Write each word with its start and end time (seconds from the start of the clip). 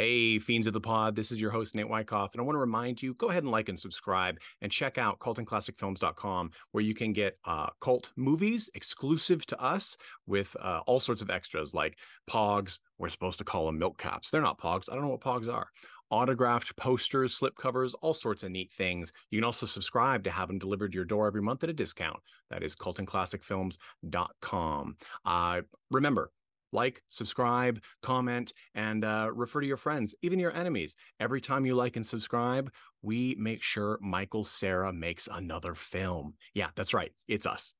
Hey, 0.00 0.38
fiends 0.38 0.66
of 0.66 0.72
the 0.72 0.80
pod, 0.80 1.14
this 1.14 1.30
is 1.30 1.42
your 1.42 1.50
host, 1.50 1.74
Nate 1.74 1.86
Wyckoff, 1.86 2.32
and 2.32 2.40
I 2.40 2.44
want 2.44 2.54
to 2.54 2.60
remind 2.60 3.02
you 3.02 3.12
go 3.12 3.28
ahead 3.28 3.42
and 3.42 3.52
like 3.52 3.68
and 3.68 3.78
subscribe 3.78 4.38
and 4.62 4.72
check 4.72 4.96
out 4.96 5.18
cultandclassicfilms.com 5.18 6.52
where 6.72 6.82
you 6.82 6.94
can 6.94 7.12
get 7.12 7.36
uh, 7.44 7.68
cult 7.82 8.10
movies 8.16 8.70
exclusive 8.74 9.44
to 9.44 9.62
us 9.62 9.98
with 10.26 10.56
uh, 10.58 10.80
all 10.86 11.00
sorts 11.00 11.20
of 11.20 11.28
extras 11.28 11.74
like 11.74 11.98
pogs. 12.26 12.78
We're 12.96 13.10
supposed 13.10 13.36
to 13.40 13.44
call 13.44 13.66
them 13.66 13.78
milk 13.78 13.98
caps. 13.98 14.30
They're 14.30 14.40
not 14.40 14.58
pogs. 14.58 14.90
I 14.90 14.94
don't 14.94 15.04
know 15.04 15.10
what 15.10 15.20
pogs 15.20 15.52
are. 15.52 15.68
Autographed 16.08 16.74
posters, 16.76 17.38
slipcovers, 17.38 17.92
all 18.00 18.14
sorts 18.14 18.42
of 18.42 18.52
neat 18.52 18.72
things. 18.72 19.12
You 19.30 19.38
can 19.38 19.44
also 19.44 19.66
subscribe 19.66 20.24
to 20.24 20.30
have 20.30 20.48
them 20.48 20.58
delivered 20.58 20.92
to 20.92 20.96
your 20.96 21.04
door 21.04 21.26
every 21.26 21.42
month 21.42 21.62
at 21.62 21.68
a 21.68 21.74
discount. 21.74 22.20
That 22.48 22.62
is 22.62 22.74
cultandclassicfilms.com. 22.74 24.96
Uh, 25.26 25.60
remember, 25.90 26.32
like, 26.72 27.02
subscribe, 27.08 27.80
comment, 28.02 28.52
and 28.74 29.04
uh, 29.04 29.30
refer 29.34 29.60
to 29.60 29.66
your 29.66 29.76
friends, 29.76 30.14
even 30.22 30.38
your 30.38 30.54
enemies. 30.54 30.96
Every 31.18 31.40
time 31.40 31.66
you 31.66 31.74
like 31.74 31.96
and 31.96 32.06
subscribe, 32.06 32.72
we 33.02 33.36
make 33.38 33.62
sure 33.62 33.98
Michael 34.00 34.44
Cera 34.44 34.92
makes 34.92 35.28
another 35.30 35.74
film. 35.74 36.34
Yeah, 36.54 36.68
that's 36.74 36.94
right. 36.94 37.12
It's 37.28 37.46
us. 37.46 37.74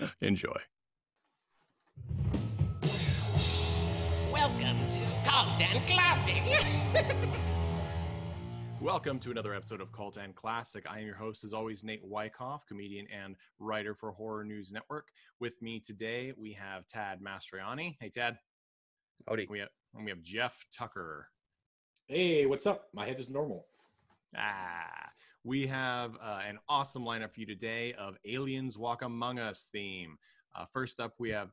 Enjoy. 0.20 0.56
Welcome 4.32 4.86
to 4.88 5.00
and 5.62 5.86
Classic. 5.86 6.42
Welcome 8.84 9.18
to 9.20 9.30
another 9.30 9.54
episode 9.54 9.80
of 9.80 9.92
Cult 9.92 10.18
and 10.18 10.34
Classic. 10.34 10.84
I 10.86 10.98
am 10.98 11.06
your 11.06 11.14
host, 11.14 11.42
as 11.42 11.54
always, 11.54 11.84
Nate 11.84 12.04
Wyckoff, 12.04 12.66
comedian 12.66 13.06
and 13.10 13.34
writer 13.58 13.94
for 13.94 14.12
Horror 14.12 14.44
News 14.44 14.72
Network. 14.72 15.08
With 15.40 15.62
me 15.62 15.80
today, 15.80 16.34
we 16.36 16.52
have 16.52 16.86
Tad 16.86 17.20
Mastroianni. 17.22 17.96
Hey, 17.98 18.10
Tad. 18.10 18.36
Howdy. 19.26 19.46
We 19.48 19.60
have, 19.60 19.70
we 19.98 20.10
have 20.10 20.20
Jeff 20.20 20.66
Tucker. 20.70 21.30
Hey, 22.08 22.44
what's 22.44 22.66
up? 22.66 22.88
My 22.92 23.06
head 23.06 23.18
is 23.18 23.30
normal. 23.30 23.64
Ah, 24.36 25.08
we 25.44 25.66
have 25.66 26.18
uh, 26.22 26.42
an 26.46 26.58
awesome 26.68 27.06
lineup 27.06 27.32
for 27.32 27.40
you 27.40 27.46
today 27.46 27.94
of 27.94 28.18
Aliens 28.26 28.76
Walk 28.76 29.00
Among 29.00 29.38
Us 29.38 29.70
theme. 29.72 30.18
Uh, 30.54 30.66
first 30.66 31.00
up, 31.00 31.14
we 31.18 31.30
have 31.30 31.48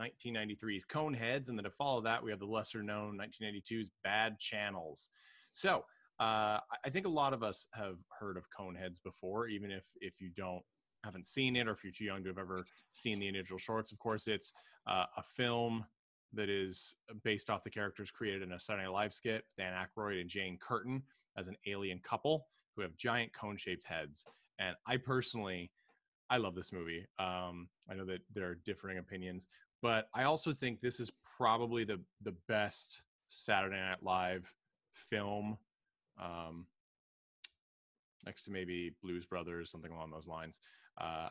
1993's 0.00 0.84
Coneheads, 0.84 1.48
and 1.48 1.58
then 1.58 1.64
to 1.64 1.70
follow 1.70 2.02
that, 2.02 2.22
we 2.22 2.30
have 2.30 2.38
the 2.38 2.46
lesser 2.46 2.84
known 2.84 3.18
1992's 3.18 3.90
Bad 4.04 4.38
Channels. 4.38 5.10
So, 5.52 5.84
uh, 6.18 6.60
I 6.84 6.90
think 6.90 7.06
a 7.06 7.10
lot 7.10 7.32
of 7.32 7.42
us 7.42 7.68
have 7.72 7.98
heard 8.18 8.36
of 8.36 8.46
Coneheads 8.50 9.02
before, 9.02 9.48
even 9.48 9.70
if 9.70 9.84
if 10.00 10.20
you 10.20 10.30
don't 10.36 10.62
haven't 11.04 11.26
seen 11.26 11.56
it 11.56 11.68
or 11.68 11.72
if 11.72 11.84
you're 11.84 11.92
too 11.92 12.04
young 12.04 12.22
to 12.22 12.30
have 12.30 12.38
ever 12.38 12.64
seen 12.92 13.18
the 13.18 13.28
individual 13.28 13.58
shorts. 13.58 13.92
Of 13.92 13.98
course, 13.98 14.26
it's 14.26 14.52
uh, 14.86 15.04
a 15.16 15.22
film 15.22 15.84
that 16.32 16.48
is 16.48 16.94
based 17.22 17.50
off 17.50 17.62
the 17.62 17.70
characters 17.70 18.10
created 18.10 18.42
in 18.42 18.52
a 18.52 18.60
Saturday 18.60 18.84
Night 18.84 18.92
Live 18.92 19.14
skit. 19.14 19.44
Dan 19.56 19.72
Aykroyd 19.72 20.20
and 20.20 20.28
Jane 20.28 20.58
Curtin 20.60 21.02
as 21.36 21.48
an 21.48 21.56
alien 21.66 22.00
couple 22.00 22.46
who 22.74 22.82
have 22.82 22.96
giant 22.96 23.32
cone-shaped 23.32 23.84
heads. 23.84 24.26
And 24.58 24.74
I 24.86 24.96
personally, 24.96 25.70
I 26.28 26.38
love 26.38 26.54
this 26.54 26.72
movie. 26.72 27.06
Um, 27.18 27.68
I 27.90 27.94
know 27.94 28.04
that 28.06 28.20
there 28.32 28.48
are 28.48 28.58
differing 28.66 28.98
opinions, 28.98 29.46
but 29.82 30.08
I 30.14 30.24
also 30.24 30.52
think 30.52 30.80
this 30.80 30.98
is 30.98 31.12
probably 31.36 31.84
the 31.84 32.00
the 32.22 32.34
best 32.48 33.02
Saturday 33.28 33.76
Night 33.76 34.02
Live 34.02 34.52
film 34.92 35.58
um, 36.20 36.66
next 38.24 38.44
to 38.44 38.50
maybe 38.50 38.92
Blues 39.02 39.26
Brothers, 39.26 39.70
something 39.70 39.92
along 39.92 40.10
those 40.10 40.26
lines. 40.26 40.60
Uh, 40.98 41.28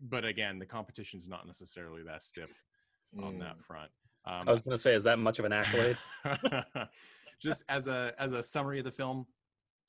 but 0.00 0.24
again, 0.24 0.58
the 0.58 0.66
competition 0.66 1.18
is 1.18 1.28
not 1.28 1.46
necessarily 1.46 2.02
that 2.04 2.22
stiff 2.22 2.62
mm. 3.16 3.24
on 3.24 3.38
that 3.38 3.58
mm. 3.58 3.64
front. 3.64 3.90
Um, 4.26 4.48
I 4.48 4.52
was 4.52 4.62
going 4.62 4.76
to 4.76 4.82
say, 4.82 4.94
is 4.94 5.04
that 5.04 5.18
much 5.18 5.38
of 5.38 5.44
an 5.44 5.52
accolade? 5.52 5.96
just 7.40 7.64
as 7.68 7.88
a 7.88 8.12
as 8.18 8.32
a 8.32 8.42
summary 8.42 8.78
of 8.78 8.84
the 8.84 8.90
film, 8.90 9.26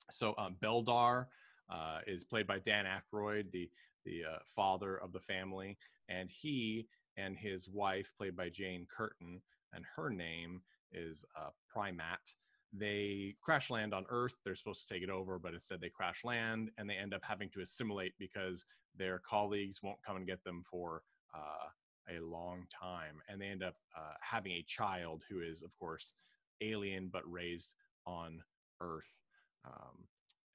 so 0.09 0.33
um, 0.37 0.55
Beldar 0.61 1.27
uh, 1.69 1.99
is 2.07 2.23
played 2.23 2.47
by 2.47 2.59
Dan 2.59 2.85
Aykroyd, 2.85 3.51
the 3.51 3.69
the 4.05 4.23
uh, 4.23 4.37
father 4.45 4.97
of 4.97 5.11
the 5.11 5.19
family, 5.19 5.77
and 6.09 6.29
he 6.29 6.87
and 7.17 7.37
his 7.37 7.67
wife, 7.67 8.11
played 8.17 8.35
by 8.35 8.49
Jane 8.49 8.87
Curtin, 8.89 9.41
and 9.73 9.83
her 9.95 10.09
name 10.09 10.61
is 10.93 11.25
uh, 11.37 11.49
Prymaat 11.75 12.33
they 12.73 13.35
crash 13.41 13.69
land 13.69 13.93
on 13.93 14.05
Earth. 14.09 14.37
They're 14.43 14.55
supposed 14.55 14.87
to 14.87 14.93
take 14.93 15.03
it 15.03 15.09
over, 15.09 15.39
but 15.39 15.53
instead 15.53 15.81
they 15.81 15.89
crash 15.89 16.23
land 16.23 16.71
and 16.77 16.89
they 16.89 16.95
end 16.95 17.13
up 17.13 17.21
having 17.23 17.49
to 17.49 17.61
assimilate 17.61 18.13
because 18.17 18.65
their 18.95 19.19
colleagues 19.19 19.81
won't 19.83 20.01
come 20.05 20.15
and 20.15 20.27
get 20.27 20.43
them 20.43 20.61
for 20.63 21.03
uh, 21.35 22.15
a 22.17 22.19
long 22.23 22.65
time. 22.77 23.21
And 23.27 23.41
they 23.41 23.47
end 23.47 23.63
up 23.63 23.75
uh, 23.95 24.13
having 24.21 24.53
a 24.53 24.65
child 24.67 25.23
who 25.29 25.41
is, 25.41 25.63
of 25.63 25.71
course, 25.77 26.13
alien 26.61 27.09
but 27.11 27.29
raised 27.29 27.75
on 28.05 28.41
Earth. 28.79 29.21
Um, 29.65 30.07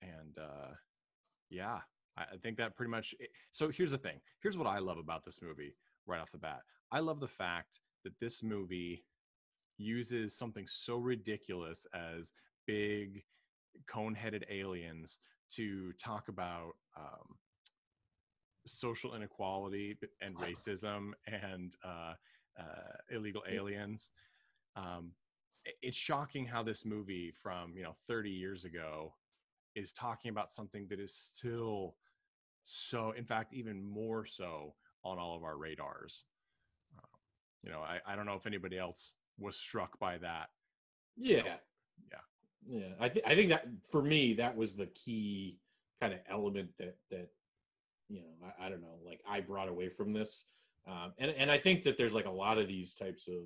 and 0.03 0.39
uh, 0.39 0.75
yeah, 1.51 1.81
I, 2.17 2.37
think 2.43 2.57
that 2.59 2.77
pretty 2.77 2.91
much. 2.91 3.15
It, 3.19 3.31
so 3.51 3.69
here's 3.69 3.91
the 3.91 3.99
thing 3.99 4.21
here's 4.41 4.59
what 4.59 4.67
I 4.67 4.79
love 4.79 4.99
about 4.99 5.25
this 5.25 5.41
movie 5.43 5.75
right 6.07 6.21
off 6.21 6.33
the 6.33 6.39
bat. 6.39 6.61
I 6.91 7.01
love 7.01 7.21
the 7.21 7.29
fact 7.29 7.81
that 8.05 8.19
this 8.19 8.43
movie 8.43 9.05
uses 9.79 10.37
something 10.37 10.67
so 10.67 10.97
ridiculous 10.97 11.87
as 11.95 12.33
big 12.67 13.25
cone-headed 13.87 14.45
aliens 14.51 15.21
to 15.51 15.93
talk 15.93 16.29
about 16.29 16.73
um, 16.97 17.37
social 18.67 19.15
inequality 19.15 19.97
and 20.21 20.37
racism 20.37 21.13
and 21.27 21.77
uh, 21.85 22.15
uh, 22.59 22.97
illegal 23.11 23.43
aliens. 23.49 24.11
Um, 24.75 25.13
it's 25.83 25.97
shocking 25.97 26.47
how 26.47 26.63
this 26.63 26.85
movie 26.85 27.33
from 27.33 27.77
you 27.77 27.83
know 27.83 27.93
30 28.07 28.31
years 28.31 28.65
ago 28.65 29.15
is 29.75 29.93
talking 29.93 30.31
about 30.31 30.51
something 30.51 30.87
that 30.89 31.01
is 31.01 31.13
still 31.15 31.97
so, 32.65 33.13
in 33.17 33.25
fact, 33.25 33.55
even 33.55 33.83
more 33.85 34.25
so 34.25 34.75
on 35.05 35.19
all 35.19 35.37
of 35.37 35.45
our 35.45 35.57
radars. 35.57 36.25
Uh, 36.99 37.07
you 37.63 37.71
know, 37.71 37.81
I, 37.81 38.01
I 38.05 38.17
don't 38.17 38.27
know 38.27 38.35
if 38.35 38.47
anybody 38.47 38.77
else 38.77 39.15
was 39.39 39.57
struck 39.57 39.99
by 39.99 40.19
that. 40.19 40.49
Yeah. 41.17 41.43
yeah. 41.45 41.55
Yeah. 42.69 42.95
I 42.99 43.09
think 43.09 43.27
I 43.27 43.35
think 43.35 43.51
that 43.51 43.67
for 43.91 44.03
me 44.03 44.35
that 44.35 44.57
was 44.57 44.75
the 44.75 44.87
key 44.87 45.59
kind 46.01 46.13
of 46.13 46.21
element 46.29 46.71
that 46.79 46.97
that 47.11 47.29
you 48.09 48.21
know, 48.21 48.49
I, 48.61 48.67
I 48.67 48.69
don't 48.69 48.83
know, 48.83 48.99
like 49.05 49.21
I 49.29 49.41
brought 49.41 49.69
away 49.69 49.89
from 49.89 50.13
this. 50.13 50.47
Um, 50.87 51.13
and 51.19 51.31
and 51.33 51.51
I 51.51 51.59
think 51.59 51.85
that 51.85 51.97
there's 51.97 52.15
like 52.15 52.27
a 52.27 52.31
lot 52.31 52.59
of 52.59 52.69
these 52.69 52.95
types 52.95 53.29
of 53.29 53.43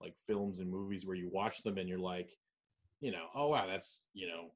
like 0.00 0.16
films 0.16 0.60
and 0.60 0.70
movies 0.70 1.06
where 1.06 1.16
you 1.16 1.28
watch 1.32 1.62
them 1.62 1.78
and 1.78 1.88
you're 1.88 1.98
like, 1.98 2.30
you 3.00 3.12
know, 3.12 3.26
oh 3.34 3.48
wow, 3.48 3.66
that's 3.66 4.04
you 4.14 4.26
know, 4.28 4.50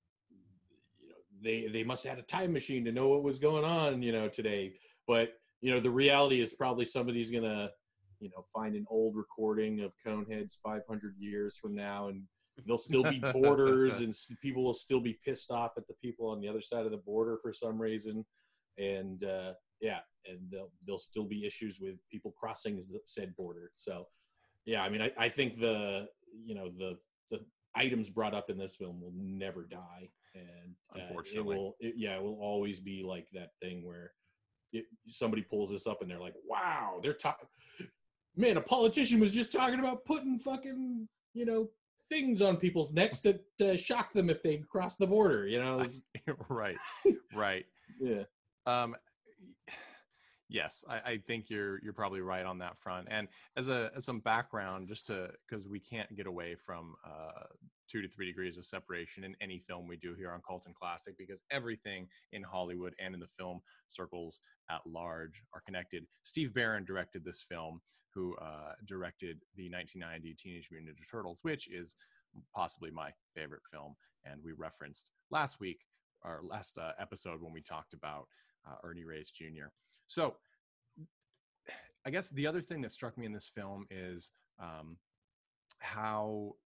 you 1.00 1.08
know, 1.08 1.14
they 1.42 1.66
they 1.66 1.84
must 1.84 2.04
have 2.04 2.16
had 2.16 2.24
a 2.24 2.26
time 2.26 2.52
machine 2.52 2.84
to 2.84 2.92
know 2.92 3.08
what 3.08 3.22
was 3.22 3.38
going 3.38 3.64
on, 3.64 4.02
you 4.02 4.12
know, 4.12 4.28
today. 4.28 4.74
But 5.06 5.34
you 5.60 5.70
know, 5.70 5.80
the 5.80 5.90
reality 5.90 6.40
is 6.40 6.54
probably 6.54 6.84
somebody's 6.84 7.30
gonna 7.30 7.70
you 8.22 8.30
know 8.30 8.44
find 8.54 8.76
an 8.76 8.86
old 8.88 9.16
recording 9.16 9.80
of 9.80 9.92
Coneheads 10.06 10.56
500 10.64 11.16
years 11.18 11.58
from 11.58 11.74
now, 11.74 12.08
and 12.08 12.22
there'll 12.64 12.78
still 12.78 13.02
be 13.02 13.18
borders, 13.32 13.98
and 14.00 14.14
people 14.40 14.62
will 14.62 14.72
still 14.72 15.00
be 15.00 15.18
pissed 15.24 15.50
off 15.50 15.72
at 15.76 15.86
the 15.88 15.94
people 16.00 16.28
on 16.28 16.40
the 16.40 16.48
other 16.48 16.62
side 16.62 16.86
of 16.86 16.92
the 16.92 16.98
border 16.98 17.36
for 17.42 17.52
some 17.52 17.82
reason, 17.82 18.24
and 18.78 19.24
uh, 19.24 19.52
yeah, 19.80 19.98
and 20.24 20.38
there'll 20.50 20.70
there'll 20.86 20.98
still 20.98 21.24
be 21.24 21.44
issues 21.44 21.80
with 21.80 21.96
people 22.10 22.32
crossing 22.38 22.80
said 23.06 23.34
border. 23.36 23.70
So 23.74 24.06
yeah, 24.64 24.84
I 24.84 24.88
mean, 24.88 25.02
I, 25.02 25.10
I 25.18 25.28
think 25.28 25.58
the 25.58 26.06
you 26.46 26.54
know 26.54 26.70
the 26.78 26.96
the 27.32 27.44
items 27.74 28.08
brought 28.08 28.34
up 28.34 28.50
in 28.50 28.56
this 28.56 28.76
film 28.76 29.00
will 29.00 29.12
never 29.16 29.64
die, 29.64 30.10
and 30.36 30.76
uh, 30.94 31.00
unfortunately, 31.00 31.56
it 31.56 31.58
will 31.58 31.76
it, 31.80 31.94
yeah, 31.96 32.14
it 32.14 32.22
will 32.22 32.38
always 32.40 32.78
be 32.78 33.02
like 33.06 33.26
that 33.32 33.50
thing 33.60 33.84
where. 33.84 34.12
It, 34.74 34.86
somebody 35.06 35.42
pulls 35.42 35.70
this 35.70 35.86
up 35.86 36.00
and 36.00 36.10
they're 36.10 36.18
like, 36.18 36.32
"Wow, 36.48 36.98
they're 37.02 37.12
talking 37.12 37.46
man, 38.36 38.56
a 38.56 38.60
politician 38.60 39.20
was 39.20 39.32
just 39.32 39.52
talking 39.52 39.78
about 39.78 40.04
putting 40.04 40.38
fucking, 40.38 41.08
you 41.34 41.44
know, 41.44 41.68
things 42.10 42.42
on 42.42 42.56
people's 42.56 42.92
necks 42.92 43.20
to, 43.22 43.38
to 43.58 43.76
shock 43.76 44.12
them 44.12 44.28
if 44.30 44.42
they 44.42 44.58
cross 44.58 44.96
the 44.96 45.06
border, 45.06 45.46
you 45.46 45.58
know? 45.58 45.84
right. 46.48 46.76
Right. 47.34 47.64
yeah. 48.00 48.24
Um, 48.66 48.94
yes, 50.52 50.84
I, 50.88 51.12
I, 51.12 51.16
think 51.18 51.48
you're 51.48 51.80
you're 51.82 51.92
probably 51.92 52.20
right 52.20 52.44
on 52.44 52.58
that 52.58 52.78
front. 52.78 53.08
And 53.10 53.28
as 53.56 53.68
a 53.68 53.90
as 53.96 54.04
some 54.04 54.20
background, 54.20 54.88
just 54.88 55.06
to 55.06 55.30
because 55.48 55.68
we 55.68 55.80
can't 55.80 56.14
get 56.14 56.26
away 56.26 56.54
from 56.54 56.94
uh, 57.04 57.46
two 57.88 58.02
to 58.02 58.08
three 58.08 58.26
degrees 58.26 58.56
of 58.58 58.64
separation 58.64 59.24
in 59.24 59.34
any 59.40 59.58
film 59.58 59.86
we 59.86 59.96
do 59.96 60.14
here 60.14 60.30
on 60.30 60.40
Cult 60.46 60.66
and 60.66 60.74
Classic 60.74 61.16
because 61.18 61.42
everything 61.50 62.06
in 62.32 62.42
Hollywood 62.42 62.94
and 62.98 63.14
in 63.14 63.20
the 63.20 63.26
film 63.26 63.60
circles 63.88 64.42
at 64.70 64.80
large 64.86 65.42
are 65.54 65.60
connected. 65.60 66.06
Steve 66.22 66.54
Barron 66.54 66.84
directed 66.84 67.24
this 67.24 67.44
film, 67.48 67.80
who 68.14 68.36
uh, 68.36 68.72
directed 68.86 69.40
the 69.56 69.70
1990 69.70 70.34
Teenage 70.34 70.68
Mutant 70.70 70.96
Ninja 70.96 71.10
Turtles, 71.10 71.40
which 71.42 71.68
is 71.68 71.96
possibly 72.54 72.90
my 72.90 73.10
favorite 73.34 73.62
film. 73.70 73.94
And 74.24 74.40
we 74.44 74.52
referenced 74.52 75.10
last 75.30 75.60
week, 75.60 75.80
our 76.22 76.40
last 76.48 76.78
uh, 76.78 76.92
episode, 77.00 77.42
when 77.42 77.52
we 77.52 77.60
talked 77.60 77.94
about 77.94 78.26
uh, 78.66 78.76
Ernie 78.84 79.04
Reyes 79.04 79.30
Jr. 79.30 79.68
So, 80.06 80.36
I 82.04 82.10
guess 82.10 82.30
the 82.30 82.46
other 82.46 82.60
thing 82.60 82.82
that 82.82 82.92
struck 82.92 83.16
me 83.16 83.26
in 83.26 83.32
this 83.32 83.48
film 83.48 83.86
is 83.90 84.32
um, 84.60 84.96
how 85.78 86.56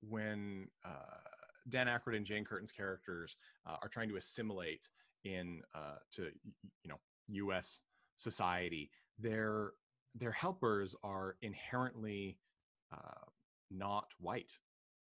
when 0.00 0.68
uh, 0.84 1.18
Dan 1.68 1.86
Aykroyd 1.86 2.16
and 2.16 2.26
Jane 2.26 2.44
Curtin's 2.44 2.72
characters 2.72 3.36
uh, 3.66 3.76
are 3.82 3.88
trying 3.88 4.08
to 4.08 4.16
assimilate 4.16 4.88
in 5.24 5.62
uh, 5.74 5.96
to 6.12 6.22
you 6.22 6.88
know 6.88 6.98
U.S. 7.28 7.82
society, 8.16 8.90
their 9.18 9.72
their 10.14 10.32
helpers 10.32 10.94
are 11.02 11.36
inherently 11.42 12.38
uh, 12.92 13.26
not 13.70 14.06
white. 14.18 14.58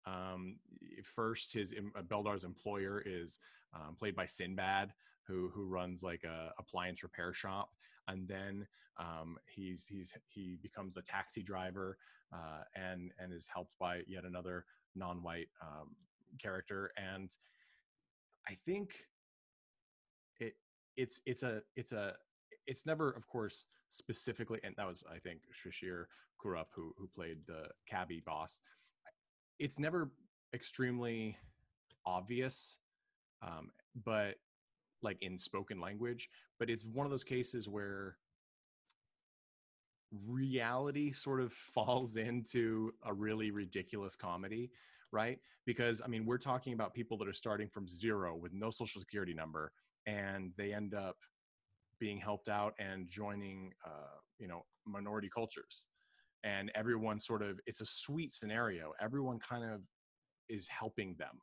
Um, 0.06 0.58
first, 1.04 1.54
his 1.54 1.74
uh, 1.74 2.02
Beldar's 2.04 2.44
employer 2.44 3.02
is 3.06 3.40
um, 3.74 3.96
played 3.96 4.16
by 4.16 4.26
Sinbad, 4.26 4.94
who 5.28 5.50
who 5.54 5.66
runs 5.66 6.04
like 6.04 6.24
a 6.24 6.52
appliance 6.60 7.04
repair 7.04 7.34
shop, 7.34 7.70
and 8.08 8.28
then 8.28 8.68
um, 8.98 9.38
he's 9.48 9.86
he's 9.86 10.14
he 10.28 10.58
becomes 10.62 10.98
a 10.98 11.02
taxi 11.02 11.44
driver 11.44 11.98
uh, 12.34 12.64
and 12.76 13.12
and 13.20 13.34
is 13.34 13.48
helped 13.48 13.76
by 13.80 14.02
yet 14.08 14.24
another 14.26 14.66
non-white 14.96 15.50
um, 15.62 15.96
character. 16.42 16.92
And 16.98 17.36
I 18.48 18.54
think 18.54 18.94
it 20.40 20.54
it's 20.96 21.22
it's 21.26 21.44
a 21.44 21.62
it's 21.76 21.92
a 21.92 22.14
it's 22.68 22.86
never, 22.86 23.12
of 23.12 23.28
course, 23.28 23.66
specifically, 23.90 24.60
and 24.64 24.76
that 24.78 24.88
was 24.88 25.04
I 25.12 25.20
think 25.20 25.42
Shishir 25.54 26.06
Kurup 26.44 26.68
who 26.74 26.94
who 26.98 27.08
played 27.08 27.46
the 27.46 27.70
cabbie 27.88 28.24
boss. 28.26 28.62
It's 29.60 29.80
never 29.80 30.12
extremely 30.54 31.38
obvious, 32.06 32.80
um, 33.42 33.72
but 34.04 34.36
like 35.06 35.18
in 35.22 35.38
spoken 35.38 35.80
language. 35.80 36.30
But 36.60 36.70
it's 36.70 36.86
one 36.86 37.06
of 37.06 37.12
those 37.12 37.24
cases 37.24 37.70
where 37.70 38.18
reality 40.30 41.12
sort 41.12 41.42
of 41.42 41.54
falls 41.76 42.18
into 42.18 42.92
a 43.06 43.14
really 43.14 43.52
ridiculous 43.52 44.16
comedy 44.16 44.72
right? 45.12 45.40
Because 45.66 46.02
i 46.04 46.08
mean 46.08 46.26
we're 46.26 46.38
talking 46.38 46.74
about 46.74 46.94
people 46.94 47.18
that 47.20 47.28
are 47.28 47.34
starting 47.34 47.70
from 47.70 47.88
zero 47.88 48.36
with 48.36 48.54
no 48.54 48.70
social 48.70 49.00
security 49.02 49.34
number 49.34 49.72
and 50.08 50.52
they 50.58 50.74
end 50.74 50.94
up 50.94 51.16
being 52.00 52.18
helped 52.18 52.50
out 52.50 52.74
and 52.80 53.08
joining 53.08 53.72
uh, 53.86 54.18
you 54.40 54.48
know 54.48 54.66
minority 54.86 55.30
cultures. 55.34 55.88
And 56.44 56.72
everyone 56.76 57.18
sort 57.20 57.42
of 57.42 57.60
it's 57.66 57.82
a 57.82 57.86
sweet 57.86 58.34
scenario. 58.34 58.94
Everyone 59.02 59.40
kind 59.40 59.64
of 59.64 59.82
is 60.50 60.68
helping 60.68 61.16
them 61.18 61.40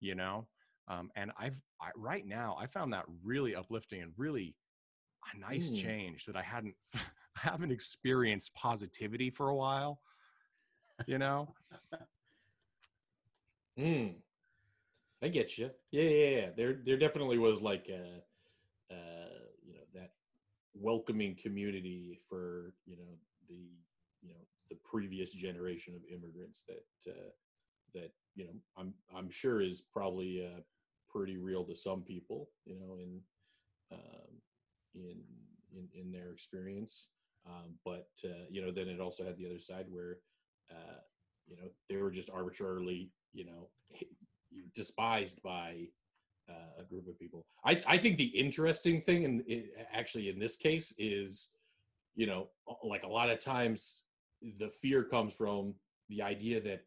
you 0.00 0.14
know 0.14 0.46
um, 0.88 1.10
and 1.16 1.30
i've 1.38 1.60
I, 1.80 1.90
right 1.96 2.26
now 2.26 2.56
i 2.58 2.66
found 2.66 2.92
that 2.92 3.04
really 3.22 3.54
uplifting 3.54 4.02
and 4.02 4.12
really 4.16 4.56
a 5.34 5.38
nice 5.38 5.72
Mm. 5.72 5.76
change 5.82 6.24
that 6.26 6.36
i 6.36 6.42
hadn't 6.42 6.74
I 7.36 7.50
haven't 7.50 7.72
experienced 7.72 8.54
positivity 8.54 9.28
for 9.30 9.48
a 9.48 9.56
while 9.56 10.00
you 11.06 11.18
know 11.18 11.54
Mm. 13.78 14.14
I 15.22 15.28
get 15.28 15.58
you. 15.58 15.70
Yeah, 15.90 16.02
yeah, 16.02 16.28
yeah. 16.36 16.50
There, 16.56 16.74
there 16.84 16.96
definitely 16.98 17.38
was 17.38 17.62
like 17.62 17.88
a, 17.88 18.22
uh, 18.94 19.38
you 19.64 19.74
know, 19.74 19.80
that 19.94 20.10
welcoming 20.74 21.34
community 21.34 22.18
for 22.28 22.74
you 22.84 22.96
know 22.96 23.18
the 23.48 23.70
you 24.22 24.28
know 24.30 24.40
the 24.68 24.76
previous 24.84 25.32
generation 25.32 25.94
of 25.94 26.02
immigrants 26.12 26.64
that 26.68 27.12
uh, 27.12 27.30
that 27.94 28.10
you 28.34 28.44
know 28.44 28.52
I'm 28.76 28.92
I'm 29.16 29.30
sure 29.30 29.60
is 29.60 29.82
probably 29.92 30.44
uh, 30.44 30.60
pretty 31.14 31.36
real 31.36 31.64
to 31.64 31.74
some 31.74 32.02
people. 32.02 32.48
You 32.64 32.76
know, 32.76 32.96
in 32.98 33.20
um, 33.92 34.40
in 34.94 35.20
in 35.76 35.88
in 36.00 36.12
their 36.12 36.30
experience. 36.30 37.08
Um, 37.46 37.74
but 37.84 38.08
uh, 38.24 38.46
you 38.50 38.64
know, 38.64 38.70
then 38.70 38.88
it 38.88 39.00
also 39.00 39.24
had 39.24 39.36
the 39.36 39.46
other 39.46 39.58
side 39.58 39.86
where 39.88 40.18
uh, 40.70 41.00
you 41.46 41.56
know 41.56 41.68
they 41.88 41.96
were 41.96 42.10
just 42.10 42.30
arbitrarily 42.30 43.10
you 43.32 43.44
know 43.44 43.68
despised 44.74 45.42
by 45.42 45.88
uh, 46.48 46.80
a 46.80 46.84
group 46.84 47.08
of 47.08 47.18
people. 47.18 47.44
I 47.64 47.82
I 47.86 47.98
think 47.98 48.16
the 48.16 48.24
interesting 48.24 49.02
thing, 49.02 49.24
and 49.24 49.42
actually 49.92 50.28
in 50.28 50.38
this 50.38 50.56
case, 50.56 50.94
is 50.98 51.50
you 52.14 52.26
know 52.26 52.48
like 52.82 53.04
a 53.04 53.08
lot 53.08 53.30
of 53.30 53.40
times 53.40 54.04
the 54.58 54.68
fear 54.68 55.04
comes 55.04 55.34
from 55.34 55.74
the 56.08 56.22
idea 56.22 56.60
that 56.60 56.84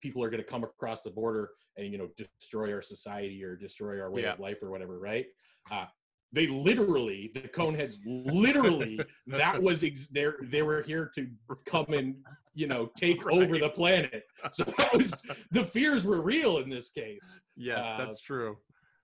people 0.00 0.22
are 0.22 0.30
going 0.30 0.42
to 0.42 0.48
come 0.48 0.64
across 0.64 1.02
the 1.02 1.10
border 1.10 1.50
and 1.76 1.92
you 1.92 1.98
know 1.98 2.08
destroy 2.16 2.72
our 2.72 2.82
society 2.82 3.42
or 3.44 3.56
destroy 3.56 4.00
our 4.00 4.10
way 4.10 4.22
Yeah. 4.22 4.32
of 4.34 4.40
life 4.40 4.62
or 4.62 4.70
whatever, 4.70 4.98
right? 4.98 5.26
Uh, 5.70 5.86
they 6.32 6.46
literally 6.48 7.30
the 7.34 7.40
coneheads 7.40 7.94
literally 8.04 9.00
that 9.28 9.60
was 9.62 9.84
ex- 9.84 10.08
they 10.08 10.26
they 10.42 10.62
were 10.62 10.82
here 10.82 11.10
to 11.14 11.28
come 11.66 11.86
and 11.92 12.16
you 12.54 12.66
know 12.66 12.90
take 12.96 13.24
over 13.30 13.58
the 13.58 13.70
planet. 13.70 14.24
So 14.52 14.64
that 14.64 14.94
was 14.96 15.22
the 15.50 15.64
fears 15.64 16.04
were 16.04 16.20
real 16.20 16.58
in 16.58 16.68
this 16.68 16.90
case. 16.90 17.40
Yes 17.56 17.86
Uh, 17.86 17.98
that's 17.98 18.20
true. 18.20 18.56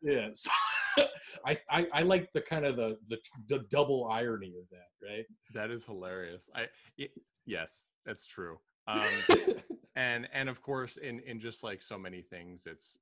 yeah 0.03 0.29
so 0.35 0.51
I, 1.47 1.57
I 1.71 1.87
i 1.95 2.03
like 2.03 2.29
the 2.35 2.43
kind 2.43 2.67
of 2.67 2.77
the, 2.77 2.99
the 3.09 3.19
the 3.49 3.61
double 3.71 4.09
irony 4.11 4.55
of 4.61 4.69
that 4.71 4.91
right? 5.09 5.25
That 5.55 5.71
is 5.71 5.85
hilarious. 5.87 6.51
I 6.55 6.67
it, 6.99 7.11
yes 7.47 7.85
that's 8.05 8.27
true 8.27 8.59
um 8.87 9.03
and 9.97 10.29
and 10.33 10.49
of 10.49 10.63
course 10.63 10.97
in 10.97 11.21
in 11.21 11.39
just 11.39 11.63
like 11.63 11.83
so 11.83 11.99
many 11.99 12.23
things 12.23 12.67
it's 12.67 12.99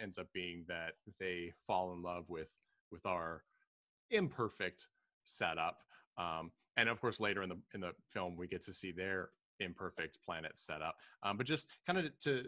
ends 0.00 0.18
up 0.18 0.28
being 0.32 0.64
that 0.68 0.92
they 1.18 1.52
fall 1.66 1.92
in 1.92 2.02
love 2.02 2.24
with 2.28 2.54
with 2.90 3.04
our 3.06 3.42
imperfect 4.10 4.88
setup 5.24 5.78
um 6.16 6.50
and 6.76 6.88
of 6.88 7.00
course 7.00 7.20
later 7.20 7.42
in 7.42 7.48
the 7.48 7.58
in 7.74 7.80
the 7.80 7.92
film 8.06 8.36
we 8.36 8.46
get 8.46 8.62
to 8.62 8.72
see 8.72 8.92
their 8.92 9.30
imperfect 9.60 10.18
planet 10.24 10.56
setup 10.56 10.94
um 11.24 11.36
but 11.36 11.46
just 11.46 11.66
kind 11.86 11.98
of 11.98 12.18
to 12.18 12.44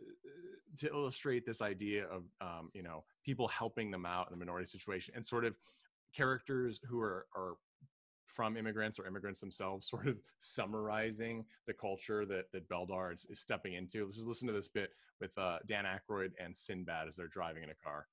to 0.76 0.86
illustrate 0.88 1.44
this 1.44 1.60
idea 1.60 2.04
of 2.06 2.22
um 2.40 2.70
you 2.72 2.82
know 2.82 3.02
people 3.24 3.48
helping 3.48 3.90
them 3.90 4.06
out 4.06 4.28
in 4.30 4.32
the 4.32 4.38
minority 4.38 4.66
situation 4.66 5.12
and 5.16 5.24
sort 5.24 5.44
of 5.44 5.58
characters 6.14 6.80
who 6.88 7.00
are 7.00 7.26
are 7.34 7.54
from 8.30 8.56
immigrants 8.56 8.98
or 8.98 9.06
immigrants 9.06 9.40
themselves, 9.40 9.86
sort 9.90 10.06
of 10.06 10.16
summarizing 10.38 11.44
the 11.66 11.72
culture 11.72 12.24
that 12.26 12.50
that 12.52 12.68
Beldar 12.68 13.12
is, 13.12 13.26
is 13.30 13.40
stepping 13.40 13.74
into. 13.74 14.04
Let's 14.04 14.16
just 14.16 14.28
listen 14.28 14.46
to 14.48 14.54
this 14.54 14.68
bit 14.68 14.92
with 15.20 15.36
uh, 15.38 15.58
Dan 15.66 15.84
Aykroyd 15.84 16.32
and 16.42 16.56
Sinbad 16.56 17.08
as 17.08 17.16
they're 17.16 17.26
driving 17.26 17.62
in 17.62 17.70
a 17.70 17.74
car. 17.74 18.06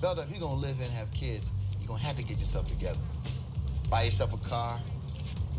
Belda, 0.00 0.24
if 0.24 0.30
you're 0.30 0.40
gonna 0.40 0.54
live 0.54 0.80
and 0.80 0.90
have 0.92 1.10
kids, 1.12 1.50
you're 1.78 1.88
gonna 1.88 2.00
have 2.00 2.16
to 2.16 2.22
get 2.22 2.38
yourself 2.38 2.66
together. 2.68 2.98
Buy 3.90 4.04
yourself 4.04 4.32
a 4.32 4.38
car, 4.48 4.78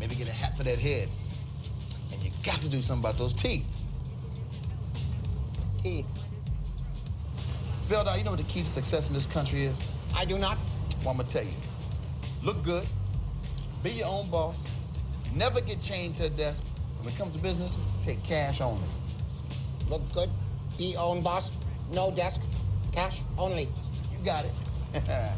maybe 0.00 0.16
get 0.16 0.26
a 0.26 0.32
hat 0.32 0.56
for 0.56 0.64
that 0.64 0.78
head. 0.78 1.08
And 2.12 2.20
you 2.22 2.30
got 2.42 2.60
to 2.62 2.68
do 2.68 2.82
something 2.82 3.04
about 3.04 3.18
those 3.18 3.34
teeth. 3.34 3.68
Teeth. 5.80 6.06
Belda, 7.88 8.18
you 8.18 8.24
know 8.24 8.30
what 8.30 8.38
the 8.38 8.44
key 8.44 8.62
to 8.62 8.68
success 8.68 9.08
in 9.08 9.14
this 9.14 9.26
country 9.26 9.66
is? 9.66 9.78
I 10.14 10.24
do 10.24 10.38
not. 10.38 10.58
Well, 11.00 11.10
I'm 11.10 11.18
gonna 11.18 11.28
tell 11.28 11.44
you. 11.44 11.52
Look 12.42 12.64
good, 12.64 12.86
be 13.84 13.90
your 13.90 14.08
own 14.08 14.28
boss, 14.28 14.66
never 15.32 15.60
get 15.60 15.80
chained 15.80 16.16
to 16.16 16.24
a 16.24 16.28
desk. 16.28 16.64
When 16.98 17.12
it 17.12 17.16
comes 17.16 17.36
to 17.36 17.40
business, 17.40 17.78
take 18.02 18.22
cash 18.24 18.60
only. 18.60 18.88
Look 19.88 20.02
good. 20.12 20.28
Be 20.76 20.92
your 20.92 21.02
own 21.02 21.22
boss. 21.22 21.50
No 21.90 22.10
desk. 22.10 22.40
Cash 22.92 23.20
only. 23.38 23.68
You 24.10 24.24
got 24.24 24.44
it. 24.44 24.52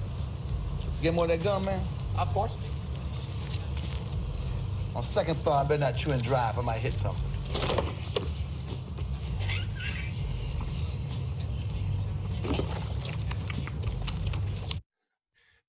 Get 1.03 1.13
more 1.13 1.25
of 1.25 1.31
that 1.31 1.43
gum, 1.43 1.65
man? 1.67 1.85
Of 2.17 2.29
course. 2.29 2.57
On 4.95 5.03
second 5.03 5.37
thought, 5.37 5.67
I 5.67 5.69
better 5.69 5.81
not 5.81 5.97
chew 5.97 6.13
and 6.13 6.23
drive. 6.23 6.59
I 6.59 6.63
might 6.63 6.79
hit 6.79 6.95
something. 6.95 7.23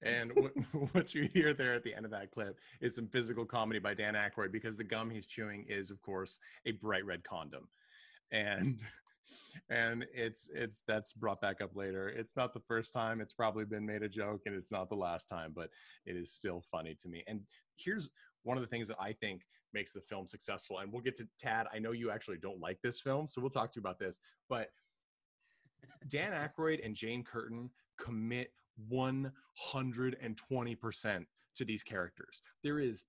And 0.02 0.32
what, 0.92 1.14
you 1.14 1.30
hear 1.34 1.54
there 1.54 1.74
at 1.74 1.84
the 1.84 1.94
end 1.94 2.06
of 2.06 2.12
that 2.12 2.32
clip 2.32 2.60
is 2.82 2.96
some 2.96 3.08
physical 3.08 3.46
comedy 3.46 3.80
by 3.80 3.94
Dan 3.94 4.16
Aykroyd 4.16 4.52
because 4.52 4.78
the 4.78 4.84
gum 4.84 5.10
he's 5.10 5.28
chewing 5.28 5.66
is, 5.68 5.92
of 5.92 6.02
course, 6.02 6.40
a 6.66 6.72
bright 6.72 7.06
red 7.06 7.24
condom, 7.24 7.68
and 8.32 8.80
and 9.70 10.06
it's 10.14 10.50
it's 10.54 10.84
that's 10.88 11.14
brought 11.14 11.42
back 11.42 11.62
up 11.62 11.76
later. 11.76 12.10
It's 12.10 12.36
not 12.36 12.54
the 12.54 12.60
first 12.60 12.94
time. 12.94 13.22
It's 13.22 13.34
probably 13.34 13.66
been 13.66 13.86
made 13.86 14.04
a 14.04 14.10
joke, 14.10 14.42
and 14.46 14.56
it's 14.56 14.72
not 14.72 14.90
the 14.90 14.96
last 14.96 15.30
time, 15.30 15.54
but 15.56 15.70
it 16.06 16.16
is 16.16 16.32
still 16.32 16.62
funny 16.62 16.96
to 17.02 17.10
me. 17.10 17.24
And 17.28 17.42
here's 17.78 18.10
one 18.44 18.58
of 18.58 18.64
the 18.64 18.70
things 18.70 18.88
that 18.90 18.98
I 19.00 19.14
think 19.14 19.42
makes 19.74 19.94
the 19.94 20.02
film 20.02 20.28
successful. 20.28 20.80
And 20.80 20.92
we'll 20.92 21.02
get 21.02 21.16
to 21.18 21.28
Tad. 21.40 21.68
I 21.74 21.80
know 21.80 21.92
you 21.92 22.12
actually 22.12 22.38
don't 22.38 22.60
like 22.60 22.80
this 22.82 23.02
film, 23.02 23.28
so 23.28 23.42
we'll 23.42 23.50
talk 23.50 23.72
to 23.74 23.78
you 23.78 23.82
about 23.82 24.00
this, 24.00 24.20
but. 24.50 24.70
Dan 26.08 26.32
Aykroyd 26.32 26.84
and 26.84 26.96
Jane 26.96 27.24
Curtin 27.24 27.70
commit 27.98 28.52
120% 28.92 31.26
to 31.56 31.66
these 31.66 31.84
characters. 31.84 32.42
There 32.64 32.80
is 32.80 33.06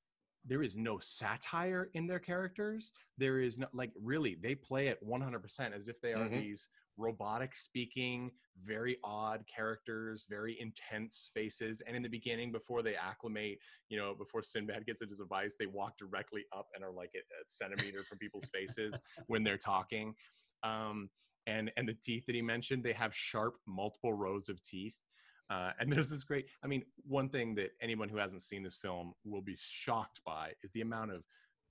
there 0.48 0.62
is 0.62 0.76
no 0.76 0.98
satire 1.00 1.90
in 1.94 2.06
their 2.06 2.20
characters. 2.20 2.92
There 3.18 3.40
is 3.40 3.58
no 3.58 3.66
like 3.72 3.90
really 4.00 4.36
they 4.36 4.54
play 4.54 4.86
it 4.88 5.02
100% 5.02 5.74
as 5.74 5.88
if 5.88 6.00
they 6.00 6.14
are 6.14 6.28
Mhm. 6.28 6.34
these 6.34 6.68
robotic 6.96 7.54
speaking, 7.56 8.30
very 8.62 8.96
odd 9.04 9.44
characters, 9.48 10.26
very 10.30 10.58
intense 10.60 11.30
faces. 11.34 11.80
And 11.82 11.94
in 11.96 12.02
the 12.02 12.08
beginning, 12.08 12.52
before 12.52 12.82
they 12.82 12.94
acclimate, 12.96 13.58
you 13.88 13.98
know, 13.98 14.14
before 14.14 14.42
Sinbad 14.42 14.86
gets 14.86 15.00
into 15.02 15.10
his 15.10 15.18
device, 15.18 15.56
they 15.58 15.66
walk 15.66 15.98
directly 15.98 16.44
up 16.56 16.68
and 16.74 16.82
are 16.84 16.92
like 16.92 17.10
a, 17.16 17.18
a 17.18 17.44
centimeter 17.48 18.02
from 18.04 18.18
people's 18.18 18.48
faces 18.48 19.02
when 19.26 19.42
they're 19.42 19.58
talking. 19.58 20.14
Um, 20.62 21.10
and 21.46 21.70
and 21.76 21.88
the 21.88 21.94
teeth 21.94 22.24
that 22.26 22.34
he 22.34 22.42
mentioned, 22.42 22.82
they 22.84 22.92
have 22.92 23.14
sharp, 23.14 23.56
multiple 23.66 24.12
rows 24.14 24.48
of 24.48 24.62
teeth. 24.62 24.96
Uh, 25.48 25.70
and 25.78 25.92
there's 25.92 26.08
this 26.08 26.24
great. 26.24 26.46
I 26.62 26.66
mean, 26.66 26.84
one 27.06 27.28
thing 27.28 27.54
that 27.56 27.70
anyone 27.80 28.08
who 28.08 28.18
hasn't 28.18 28.42
seen 28.42 28.62
this 28.62 28.76
film 28.76 29.14
will 29.24 29.42
be 29.42 29.56
shocked 29.56 30.20
by 30.24 30.52
is 30.62 30.70
the 30.72 30.80
amount 30.80 31.12
of 31.12 31.24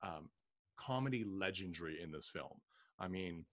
um, 0.04 0.30
comedy 0.78 1.24
legendary 1.26 2.02
in 2.02 2.12
this 2.12 2.30
film. 2.30 2.62
I 3.00 3.08
mean, 3.08 3.46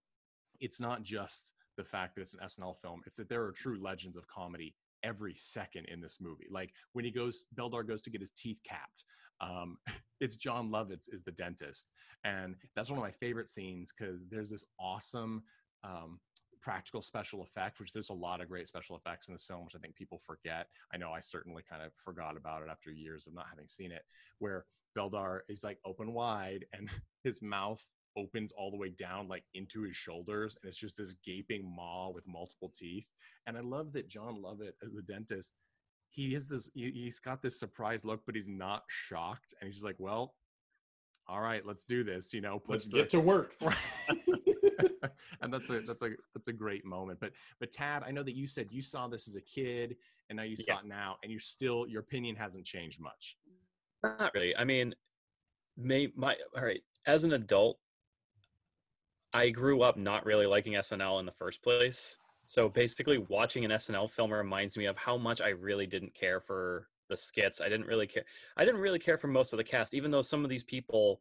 it's 0.60 0.80
not 0.80 1.02
just 1.02 1.52
the 1.76 1.84
fact 1.84 2.14
that 2.14 2.22
it's 2.22 2.34
an 2.34 2.40
SNL 2.44 2.76
film; 2.76 3.02
it's 3.06 3.16
that 3.16 3.28
there 3.28 3.42
are 3.42 3.52
true 3.52 3.82
legends 3.82 4.16
of 4.16 4.26
comedy 4.28 4.74
every 5.02 5.34
second 5.36 5.86
in 5.86 6.00
this 6.00 6.20
movie. 6.20 6.46
Like 6.50 6.72
when 6.92 7.04
he 7.04 7.10
goes, 7.10 7.44
Beldar 7.56 7.86
goes 7.86 8.02
to 8.02 8.10
get 8.10 8.20
his 8.20 8.30
teeth 8.30 8.60
capped. 8.64 9.04
Um, 9.40 9.76
it's 10.20 10.36
Jon 10.36 10.70
Lovitz 10.70 11.12
is 11.12 11.24
the 11.24 11.32
dentist, 11.32 11.88
and 12.24 12.54
that's 12.76 12.90
one 12.90 12.98
of 12.98 13.04
my 13.04 13.10
favorite 13.10 13.48
scenes 13.48 13.92
because 13.92 14.20
there's 14.30 14.50
this 14.50 14.64
awesome 14.78 15.42
um, 15.82 16.20
practical 16.62 17.02
special 17.02 17.42
effect, 17.42 17.80
which 17.80 17.92
there's 17.92 18.10
a 18.10 18.14
lot 18.14 18.40
of 18.40 18.48
great 18.48 18.68
special 18.68 18.96
effects 18.96 19.28
in 19.28 19.34
this 19.34 19.44
film, 19.44 19.64
which 19.64 19.74
I 19.76 19.78
think 19.78 19.96
people 19.96 20.18
forget. 20.18 20.68
I 20.94 20.96
know 20.96 21.10
I 21.10 21.20
certainly 21.20 21.62
kind 21.68 21.82
of 21.82 21.92
forgot 21.94 22.36
about 22.36 22.62
it 22.62 22.68
after 22.70 22.90
years 22.90 23.26
of 23.26 23.34
not 23.34 23.46
having 23.50 23.68
seen 23.68 23.92
it, 23.92 24.02
where 24.38 24.64
Beldar 24.96 25.40
is 25.48 25.64
like 25.64 25.78
open 25.84 26.12
wide 26.12 26.64
and 26.72 26.88
his 27.24 27.42
mouth 27.42 27.82
opens 28.16 28.52
all 28.52 28.70
the 28.70 28.76
way 28.76 28.90
down 28.90 29.26
like 29.26 29.44
into 29.54 29.82
his 29.82 29.96
shoulders 29.96 30.58
and 30.60 30.68
it's 30.68 30.78
just 30.78 30.98
this 30.98 31.14
gaping 31.24 31.64
maw 31.64 32.10
with 32.10 32.26
multiple 32.26 32.70
teeth 32.78 33.06
and 33.46 33.56
i 33.56 33.60
love 33.60 33.90
that 33.90 34.06
jon 34.06 34.42
lovitz 34.44 34.74
as 34.82 34.92
the 34.92 35.00
dentist 35.00 35.54
he 36.10 36.34
has 36.34 36.46
this 36.46 36.70
he, 36.74 36.90
he's 36.90 37.18
got 37.18 37.40
this 37.40 37.58
surprised 37.58 38.04
look 38.04 38.20
but 38.26 38.34
he's 38.34 38.50
not 38.50 38.82
shocked 38.86 39.54
and 39.58 39.66
he's 39.66 39.76
just 39.76 39.86
like 39.86 39.96
well 39.98 40.34
all 41.26 41.40
right 41.40 41.64
let's 41.64 41.84
do 41.84 42.04
this 42.04 42.34
you 42.34 42.40
know 42.40 42.60
Let's 42.68 42.86
puts 42.86 42.88
get 42.88 43.08
to 43.10 43.20
work. 43.20 43.54
and 45.40 45.52
that's 45.52 45.70
a 45.70 45.80
that's 45.80 46.02
a 46.02 46.10
that's 46.34 46.48
a 46.48 46.52
great 46.52 46.84
moment 46.84 47.18
but 47.20 47.32
but 47.60 47.70
tad 47.70 48.02
i 48.06 48.10
know 48.10 48.22
that 48.22 48.36
you 48.36 48.46
said 48.46 48.66
you 48.70 48.82
saw 48.82 49.08
this 49.08 49.28
as 49.28 49.36
a 49.36 49.40
kid 49.40 49.96
and 50.28 50.36
now 50.36 50.42
you 50.42 50.56
saw 50.56 50.78
it 50.78 50.86
now 50.86 51.16
and 51.22 51.30
you're 51.30 51.40
still 51.40 51.86
your 51.86 52.00
opinion 52.00 52.36
hasn't 52.36 52.64
changed 52.64 53.00
much 53.00 53.36
Not 54.02 54.32
really. 54.34 54.54
I 54.56 54.64
mean, 54.64 54.94
may 55.76 56.08
my 56.16 56.34
all 56.56 56.64
right. 56.64 56.82
As 57.06 57.24
an 57.24 57.32
adult, 57.32 57.78
I 59.32 59.50
grew 59.50 59.82
up 59.82 59.96
not 59.96 60.24
really 60.24 60.46
liking 60.46 60.74
SNL 60.74 61.20
in 61.20 61.26
the 61.26 61.32
first 61.32 61.62
place. 61.62 62.16
So 62.44 62.68
basically, 62.68 63.18
watching 63.18 63.64
an 63.64 63.70
SNL 63.70 64.10
film 64.10 64.32
reminds 64.32 64.76
me 64.76 64.86
of 64.86 64.96
how 64.96 65.16
much 65.16 65.40
I 65.40 65.50
really 65.50 65.86
didn't 65.86 66.14
care 66.14 66.40
for 66.40 66.88
the 67.08 67.16
skits. 67.16 67.60
I 67.60 67.68
didn't 67.68 67.86
really 67.86 68.06
care. 68.06 68.24
I 68.56 68.64
didn't 68.64 68.80
really 68.80 68.98
care 68.98 69.18
for 69.18 69.28
most 69.28 69.52
of 69.52 69.56
the 69.56 69.64
cast, 69.64 69.94
even 69.94 70.10
though 70.10 70.22
some 70.22 70.44
of 70.44 70.50
these 70.50 70.64
people 70.64 71.20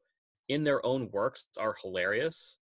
in 0.50 0.64
their 0.64 0.86
own 0.86 1.10
works 1.12 1.48
are 1.60 1.76
hilarious. 1.82 2.58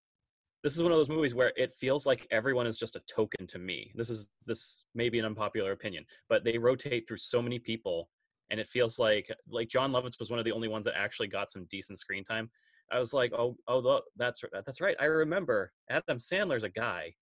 This 0.68 0.76
is 0.76 0.84
one 0.84 0.92
of 0.92 0.98
those 0.98 1.08
movies 1.08 1.34
where 1.34 1.54
it 1.56 1.74
feels 1.78 2.06
like 2.06 2.28
everyone 2.30 2.68
is 2.68 2.78
just 2.78 2.98
a 2.98 3.02
token 3.10 3.48
to 3.48 3.58
me. 3.58 3.90
This 3.96 4.10
is 4.10 4.28
this 4.46 4.84
may 4.94 5.08
be 5.08 5.18
an 5.18 5.24
unpopular 5.24 5.72
opinion, 5.72 6.04
but 6.28 6.44
they 6.44 6.58
rotate 6.58 7.08
through 7.08 7.20
so 7.20 7.42
many 7.42 7.58
people 7.58 8.10
and 8.52 8.60
it 8.60 8.68
feels 8.68 9.00
like 9.00 9.32
like 9.50 9.70
Jon 9.70 9.94
Lovitz 9.94 10.20
was 10.20 10.30
one 10.30 10.40
of 10.40 10.44
the 10.44 10.52
only 10.52 10.68
ones 10.68 10.84
that 10.84 10.98
actually 10.98 11.30
got 11.30 11.52
some 11.52 11.68
decent 11.72 12.00
screen 12.00 12.26
time. 12.26 12.50
I 12.92 13.00
was 13.00 13.14
like, 13.14 13.32
oh, 13.32 13.56
oh, 13.70 14.02
that's 14.18 14.42
that's 14.66 14.82
right. 14.82 14.98
I 15.00 15.06
remember 15.06 15.72
Adam 15.90 16.18
Sandler's 16.18 16.66
a 16.66 16.70
guy. 16.70 17.14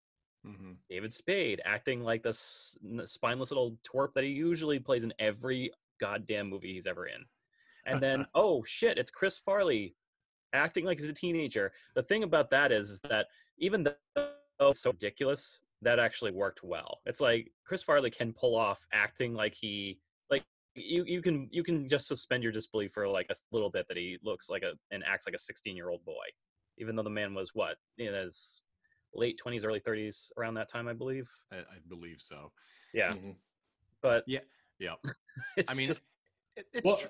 hmm 0.43 0.71
David 0.89 1.13
Spade 1.13 1.61
acting 1.65 2.01
like 2.01 2.23
this 2.23 2.75
spineless 3.05 3.51
little 3.51 3.77
twerp 3.87 4.15
that 4.15 4.23
he 4.23 4.31
usually 4.31 4.79
plays 4.79 5.03
in 5.03 5.13
every 5.19 5.69
goddamn 6.01 6.49
movie 6.49 6.73
he's 6.73 6.87
ever 6.87 7.05
in. 7.05 7.23
And 7.85 8.01
then, 8.01 8.25
oh 8.33 8.63
shit, 8.65 8.97
it's 8.97 9.11
Chris 9.11 9.37
Farley 9.37 9.93
acting 10.55 10.85
like 10.85 10.99
he's 10.99 11.09
a 11.09 11.13
teenager. 11.13 11.71
The 11.95 12.03
thing 12.03 12.23
about 12.23 12.49
that 12.51 12.71
is, 12.71 12.89
is 12.89 13.01
that 13.01 13.27
even 13.57 13.83
though 13.83 13.95
it's 14.61 14.81
so 14.81 14.91
ridiculous, 14.91 15.61
that 15.81 15.99
actually 15.99 16.31
worked 16.31 16.63
well. 16.63 17.01
It's 17.05 17.21
like 17.21 17.51
Chris 17.65 17.83
Farley 17.83 18.09
can 18.09 18.33
pull 18.33 18.55
off 18.55 18.87
acting 18.91 19.33
like 19.33 19.53
he 19.53 19.99
like 20.31 20.43
you 20.73 21.03
you 21.05 21.21
can 21.21 21.47
you 21.51 21.63
can 21.63 21.87
just 21.87 22.07
suspend 22.07 22.41
your 22.43 22.51
disbelief 22.51 22.91
for 22.93 23.07
like 23.07 23.27
a 23.29 23.35
little 23.51 23.69
bit 23.69 23.87
that 23.89 23.97
he 23.97 24.17
looks 24.23 24.49
like 24.49 24.63
a 24.63 24.73
and 24.91 25.03
acts 25.05 25.27
like 25.27 25.35
a 25.35 25.39
16 25.39 25.75
year 25.75 25.89
old 25.89 26.03
boy, 26.05 26.25
even 26.77 26.95
though 26.95 27.03
the 27.03 27.09
man 27.09 27.33
was 27.35 27.51
what 27.53 27.75
in 27.97 28.13
his 28.13 28.61
late 29.13 29.39
20s, 29.45 29.63
early 29.65 29.79
30s 29.79 30.31
around 30.37 30.55
that 30.55 30.69
time, 30.69 30.87
I 30.87 30.93
believe. 30.93 31.29
I, 31.51 31.57
I 31.57 31.77
believe 31.87 32.19
so 32.19 32.51
Yeah, 32.93 33.13
Mhm. 33.13 33.35
but 34.01 34.23
yeah 34.27 34.39
yeah 34.79 34.95
i 35.69 35.73
mean 35.75 35.87
just, 35.87 36.01
it, 36.57 36.65
it's 36.73 36.83
Well, 36.85 36.97
tr- 36.97 37.07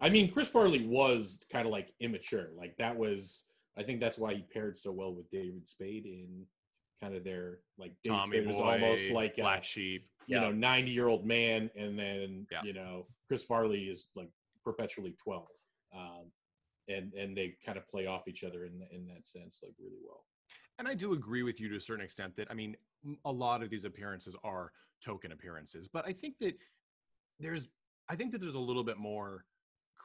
I 0.00 0.10
mean, 0.10 0.30
Chris 0.30 0.48
Farley 0.48 0.86
was 0.86 1.44
kind 1.50 1.66
of 1.66 1.72
like 1.72 1.92
immature. 2.00 2.48
Like 2.56 2.76
that 2.78 2.96
was, 2.96 3.44
I 3.76 3.82
think 3.82 4.00
that's 4.00 4.18
why 4.18 4.34
he 4.34 4.42
paired 4.42 4.76
so 4.76 4.92
well 4.92 5.12
with 5.14 5.30
David 5.30 5.68
Spade 5.68 6.06
in 6.06 6.46
kind 7.00 7.14
of 7.14 7.24
their 7.24 7.58
like 7.78 7.92
David 8.02 8.18
tommy 8.18 8.36
Spade 8.38 8.46
was 8.46 8.56
boy 8.58 8.72
almost 8.72 9.10
like 9.10 9.38
a, 9.38 9.42
black 9.42 9.62
sheep 9.64 10.08
you 10.26 10.36
Yeah. 10.36 10.42
know 10.42 10.52
90 10.52 10.90
year 10.90 11.06
old 11.08 11.24
man, 11.24 11.70
and 11.76 11.98
then 11.98 12.46
Yeah. 12.50 12.62
you 12.62 12.72
know 12.72 13.06
Chris 13.28 13.44
Farley 13.44 13.84
is 13.88 14.08
like 14.14 14.30
perpetually 14.64 15.12
12, 15.12 15.46
um, 15.94 16.30
and 16.88 17.12
and 17.14 17.36
they 17.36 17.56
kind 17.64 17.78
of 17.78 17.88
play 17.88 18.06
off 18.06 18.28
each 18.28 18.44
other 18.44 18.64
in 18.64 18.82
in 18.92 19.06
that 19.06 19.26
sense 19.26 19.60
like 19.62 19.74
really 19.78 20.00
well. 20.06 20.24
And 20.78 20.86
I 20.86 20.94
do 20.94 21.12
agree 21.14 21.42
with 21.42 21.60
you 21.60 21.68
to 21.70 21.76
a 21.76 21.80
certain 21.80 22.04
extent 22.04 22.36
that 22.36 22.48
I 22.50 22.54
mean 22.54 22.76
a 23.24 23.32
lot 23.32 23.62
of 23.62 23.70
these 23.70 23.84
appearances 23.84 24.36
are 24.44 24.72
token 25.00 25.32
appearances, 25.32 25.88
but 25.88 26.06
I 26.06 26.12
think 26.12 26.38
that 26.38 26.56
there's 27.40 27.68
I 28.08 28.16
think 28.16 28.32
that 28.32 28.40
there's 28.40 28.54
a 28.54 28.60
little 28.60 28.84
bit 28.84 28.98
more 28.98 29.44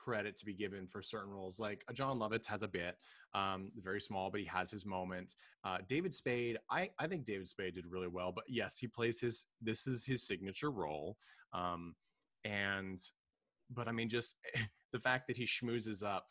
credit 0.03 0.36
to 0.38 0.45
be 0.45 0.53
given 0.53 0.88
for 0.88 1.01
certain 1.01 1.31
roles. 1.31 1.60
Like 1.60 1.83
uh, 1.89 1.93
Jon 1.93 2.19
Lovitz 2.19 2.45
has 2.48 2.62
a 2.62 2.67
bit, 2.67 2.98
um, 3.33 3.72
very 3.81 4.01
small, 4.01 4.29
but 4.29 4.41
he 4.41 4.45
has 4.48 4.69
his 4.69 4.86
moment. 4.86 5.36
Uh, 5.63 5.77
David 5.88 6.13
Spade, 6.13 6.57
I 6.69 6.89
I 7.00 7.07
think 7.07 7.24
David 7.24 7.48
Spade 7.48 7.75
did 7.75 7.86
really 7.88 8.07
well, 8.07 8.31
but 8.31 8.43
yes, 8.48 8.77
he 8.77 8.88
plays 8.88 9.19
his 9.19 9.45
this 9.62 9.88
is 9.88 10.05
his 10.05 10.27
signature 10.27 10.72
role, 10.72 11.17
um, 11.53 11.95
and 12.43 13.00
but 13.69 13.88
I 13.88 13.91
mean 13.91 14.10
just 14.10 14.36
the 14.91 15.00
fact 15.00 15.27
that 15.27 15.38
he 15.38 15.45
schmoozes 15.45 16.03
up 16.03 16.27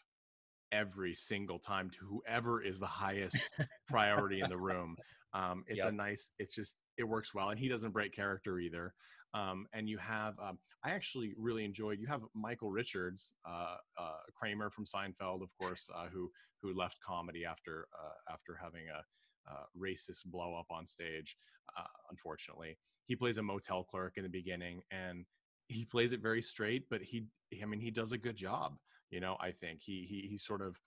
every 0.71 1.14
single 1.14 1.59
time 1.59 1.91
to 1.91 1.99
whoever 2.00 2.62
is 2.62 2.81
the 2.81 2.87
highest 2.87 3.52
priority 3.88 4.41
in 4.41 4.49
the 4.49 4.57
room. 4.57 4.97
Um, 5.35 5.65
it's 5.67 5.85
a 5.85 5.93
nice. 5.93 6.31
It's 6.39 6.55
just 6.55 6.81
it 6.99 7.05
works 7.05 7.35
well, 7.35 7.51
and 7.51 7.59
he 7.59 7.69
doesn't 7.69 7.93
break 7.93 8.12
character 8.15 8.59
either. 8.59 8.95
Um, 9.35 9.67
and 9.73 9.89
you 9.89 9.97
have, 9.97 10.39
um, 10.39 10.59
I 10.85 10.91
actually 10.91 11.33
really 11.39 11.65
enjoyed. 11.65 11.99
You 11.99 12.07
have 12.07 12.23
Michael 12.35 12.71
Richards, 12.71 13.35
uh, 13.49 13.77
uh, 13.99 14.19
Kramer 14.35 14.69
from 14.69 14.85
Seinfeld, 14.85 15.43
of 15.43 15.57
course, 15.57 15.89
uh, 15.95 16.09
who 16.12 16.31
who 16.61 16.75
left 16.75 17.01
comedy 17.01 17.45
after 17.45 17.89
uh, 17.99 18.33
after 18.33 18.59
having 18.62 18.85
a 18.89 19.51
uh, 19.51 19.65
racist 19.77 20.27
blow 20.27 20.55
up 20.55 20.67
on 20.71 20.87
stage. 20.87 21.37
Uh, 21.79 21.85
unfortunately, 22.11 22.77
he 23.07 23.17
plays 23.17 23.39
a 23.39 23.43
motel 23.43 23.85
clerk 23.85 24.15
in 24.17 24.23
the 24.23 24.29
beginning, 24.29 24.83
and 24.91 25.25
he 25.69 25.87
plays 25.87 26.12
it 26.12 26.21
very 26.21 26.43
straight. 26.43 26.85
But 26.91 27.03
he, 27.03 27.25
I 27.62 27.65
mean, 27.65 27.81
he 27.81 27.91
does 27.91 28.12
a 28.12 28.19
good 28.19 28.37
job. 28.37 28.77
You 29.11 29.21
know, 29.21 29.37
I 29.41 29.51
think 29.51 29.81
he 29.83 30.05
he 30.09 30.27
he 30.29 30.37
sort 30.37 30.61
of 30.61 30.79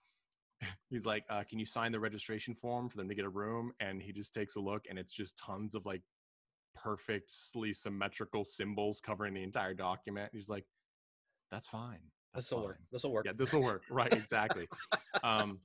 he's 0.90 1.06
like, 1.06 1.24
uh, 1.28 1.44
"Can 1.44 1.58
you 1.58 1.66
sign 1.66 1.92
the 1.92 2.00
registration 2.00 2.54
form 2.54 2.88
for 2.88 2.96
them 2.96 3.08
to 3.08 3.14
get 3.14 3.24
a 3.24 3.28
room?" 3.28 3.72
And 3.80 4.02
he 4.02 4.12
just 4.12 4.32
takes 4.32 4.56
a 4.56 4.60
look, 4.60 4.84
and 4.88 4.98
it's 4.98 5.12
just 5.12 5.36
tons 5.38 5.74
of 5.74 5.86
like 5.86 6.02
perfectly 6.74 7.72
symmetrical 7.72 8.44
symbols 8.44 9.00
covering 9.00 9.34
the 9.34 9.42
entire 9.42 9.74
document. 9.74 10.30
He's 10.32 10.48
like, 10.48 10.64
"That's 11.50 11.68
fine. 11.68 12.00
That's 12.34 12.48
this 12.48 12.56
will 12.56 12.64
work. 12.64 12.78
This 12.92 13.02
will 13.04 13.12
work. 13.12 13.26
Yeah, 13.26 13.32
this 13.36 13.52
will 13.52 13.62
work. 13.62 13.82
Right, 13.90 14.12
exactly." 14.12 14.68
um, 15.22 15.60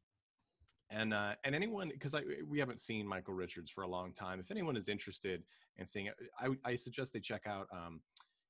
and 0.90 1.14
uh, 1.14 1.36
and 1.44 1.56
anyone 1.56 1.90
because 1.90 2.14
I 2.14 2.24
we 2.48 2.60
haven't 2.60 2.80
seen 2.80 3.08
Michael 3.08 3.34
Richards 3.34 3.72
for 3.72 3.84
a 3.84 3.88
long 3.88 4.14
time. 4.14 4.40
If 4.40 4.52
anyone 4.52 4.76
is 4.76 4.90
interested 4.90 5.44
in 5.78 5.88
seeing 5.88 6.08
it, 6.08 6.16
I, 6.40 6.50
I 6.66 6.76
suggest 6.76 7.14
they 7.14 7.20
check 7.20 7.44
out 7.48 7.68
um, 7.72 8.02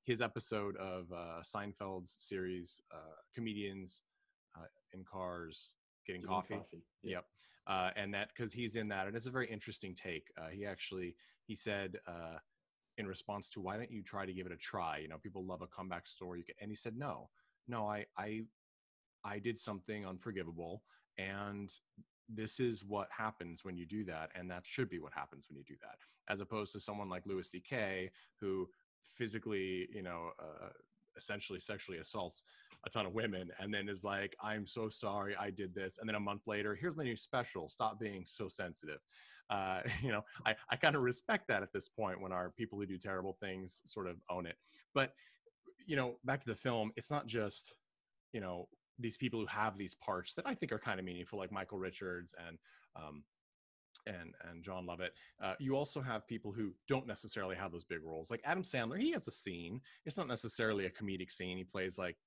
his 0.03 0.21
episode 0.21 0.75
of 0.77 1.11
uh, 1.11 1.41
Seinfeld's 1.43 2.15
series, 2.19 2.81
uh, 2.91 3.15
comedians 3.35 4.03
uh, 4.57 4.65
in 4.93 5.03
cars 5.03 5.75
getting 6.13 6.29
Getting 6.29 6.57
coffee. 6.57 6.83
Yep. 7.03 7.25
Uh, 7.67 7.91
and 7.95 8.13
that 8.13 8.29
because 8.29 8.51
he's 8.51 8.75
in 8.75 8.87
that, 8.89 9.07
and 9.07 9.15
it's 9.15 9.27
a 9.27 9.31
very 9.31 9.47
interesting 9.47 9.93
take. 9.93 10.27
Uh, 10.37 10.47
he 10.47 10.65
actually 10.65 11.15
he 11.45 11.55
said 11.55 11.99
uh, 12.07 12.37
in 12.97 13.07
response 13.07 13.49
to 13.51 13.61
why 13.61 13.77
don't 13.77 13.91
you 13.91 14.03
try 14.03 14.25
to 14.25 14.33
give 14.33 14.45
it 14.45 14.51
a 14.51 14.57
try? 14.57 14.97
You 14.97 15.07
know, 15.07 15.17
people 15.17 15.45
love 15.45 15.61
a 15.61 15.67
comeback 15.67 16.07
story. 16.07 16.39
You 16.39 16.45
can, 16.45 16.55
and 16.61 16.71
he 16.71 16.75
said 16.75 16.97
no, 16.97 17.29
no, 17.67 17.87
I 17.87 18.05
I 18.17 18.41
I 19.23 19.39
did 19.39 19.59
something 19.59 20.05
unforgivable, 20.05 20.83
and 21.17 21.71
this 22.27 22.59
is 22.59 22.83
what 22.83 23.07
happens 23.15 23.63
when 23.63 23.77
you 23.77 23.85
do 23.85 24.03
that, 24.05 24.31
and 24.35 24.49
that 24.49 24.65
should 24.65 24.89
be 24.89 24.99
what 24.99 25.13
happens 25.13 25.47
when 25.47 25.57
you 25.57 25.63
do 25.63 25.75
that, 25.81 25.97
as 26.29 26.39
opposed 26.39 26.71
to 26.73 26.79
someone 26.79 27.09
like 27.09 27.25
Louis 27.25 27.47
C.K. 27.47 28.09
who 28.39 28.67
physically, 29.03 29.87
you 29.93 30.01
know, 30.01 30.31
uh, 30.39 30.69
essentially 31.15 31.59
sexually 31.59 31.99
assaults 31.99 32.43
a 32.85 32.89
ton 32.89 33.05
of 33.05 33.13
women 33.13 33.49
and 33.59 33.73
then 33.73 33.87
is 33.87 34.03
like 34.03 34.35
i'm 34.41 34.65
so 34.65 34.89
sorry 34.89 35.35
i 35.39 35.49
did 35.49 35.73
this 35.73 35.97
and 35.99 36.07
then 36.07 36.15
a 36.15 36.19
month 36.19 36.41
later 36.47 36.75
here's 36.75 36.97
my 36.97 37.03
new 37.03 37.15
special 37.15 37.67
stop 37.67 37.99
being 37.99 38.23
so 38.25 38.47
sensitive 38.47 38.99
uh, 39.51 39.81
you 40.01 40.11
know, 40.11 40.23
I, 40.45 40.55
I 40.69 40.75
kind 40.77 40.95
of 40.95 41.03
respect 41.03 41.47
that 41.49 41.61
at 41.61 41.73
this 41.73 41.87
point 41.87 42.21
when 42.21 42.31
our 42.31 42.49
people 42.49 42.79
who 42.79 42.85
do 42.85 42.97
terrible 42.97 43.37
things 43.39 43.81
sort 43.85 44.07
of 44.07 44.15
own 44.29 44.47
it. 44.47 44.55
But, 44.95 45.13
you 45.85 45.95
know, 45.95 46.15
back 46.23 46.39
to 46.41 46.49
the 46.49 46.55
film, 46.55 46.91
it's 46.95 47.11
not 47.11 47.27
just, 47.27 47.73
you 48.33 48.39
know, 48.39 48.67
these 48.97 49.17
people 49.17 49.39
who 49.39 49.45
have 49.47 49.77
these 49.77 49.95
parts 49.95 50.33
that 50.35 50.47
I 50.47 50.53
think 50.53 50.71
are 50.71 50.79
kind 50.79 50.99
of 50.99 51.05
meaningful, 51.05 51.37
like 51.37 51.51
Michael 51.51 51.79
Richards 51.79 52.33
and, 52.47 52.57
um, 52.95 53.23
and 54.07 54.33
and 54.49 54.63
Jon 54.63 54.87
Lovitz. 54.87 55.09
Uh, 55.39 55.53
you 55.59 55.75
also 55.75 56.01
have 56.01 56.27
people 56.27 56.51
who 56.51 56.73
don't 56.87 57.05
necessarily 57.05 57.55
have 57.55 57.71
those 57.71 57.83
big 57.83 57.99
roles, 58.03 58.31
like 58.31 58.41
Adam 58.43 58.63
Sandler. 58.63 58.99
He 58.99 59.11
has 59.11 59.27
a 59.27 59.31
scene. 59.31 59.79
It's 60.05 60.17
not 60.17 60.27
necessarily 60.27 60.85
a 60.85 60.89
comedic 60.89 61.29
scene. 61.29 61.57
He 61.57 61.63
plays 61.63 61.99
like 61.99 62.17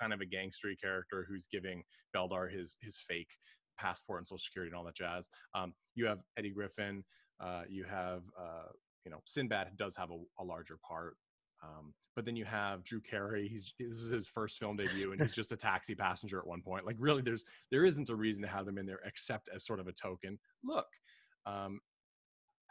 kind 0.00 0.12
of 0.12 0.20
a 0.20 0.24
gangstery 0.24 0.80
character 0.80 1.26
who's 1.28 1.46
giving 1.46 1.82
Beldar 2.14 2.52
his 2.52 2.76
his 2.80 2.98
fake 2.98 3.30
passport 3.78 4.20
and 4.20 4.26
social 4.26 4.38
security 4.38 4.70
and 4.70 4.76
all 4.76 4.84
that 4.84 4.96
jazz. 4.96 5.28
Um, 5.54 5.74
you 5.94 6.06
have 6.06 6.22
Eddie 6.36 6.50
Griffin. 6.50 7.04
Uh, 7.40 7.62
you 7.68 7.84
have 7.84 8.22
uh, 8.38 8.70
you 9.04 9.10
know 9.10 9.18
Sinbad 9.26 9.76
does 9.76 9.96
have 9.96 10.10
a, 10.10 10.42
a 10.42 10.44
larger 10.44 10.78
part. 10.86 11.16
Um, 11.62 11.94
but 12.14 12.24
then 12.24 12.36
you 12.36 12.44
have 12.44 12.82
Drew 12.82 13.00
Carey. 13.00 13.48
He's 13.48 13.74
this 13.78 13.98
is 13.98 14.10
his 14.10 14.26
first 14.26 14.58
film 14.58 14.76
debut, 14.76 15.12
and 15.12 15.20
he's 15.20 15.34
just 15.34 15.52
a 15.52 15.56
taxi 15.56 15.94
passenger 15.94 16.38
at 16.38 16.46
one 16.46 16.62
point. 16.62 16.86
Like 16.86 16.96
really, 16.98 17.22
there's 17.22 17.44
there 17.70 17.84
isn't 17.84 18.10
a 18.10 18.14
reason 18.14 18.42
to 18.42 18.48
have 18.48 18.66
them 18.66 18.78
in 18.78 18.86
there 18.86 19.00
except 19.04 19.48
as 19.54 19.64
sort 19.64 19.80
of 19.80 19.86
a 19.86 19.92
token. 19.92 20.38
Look, 20.64 20.86
um, 21.44 21.80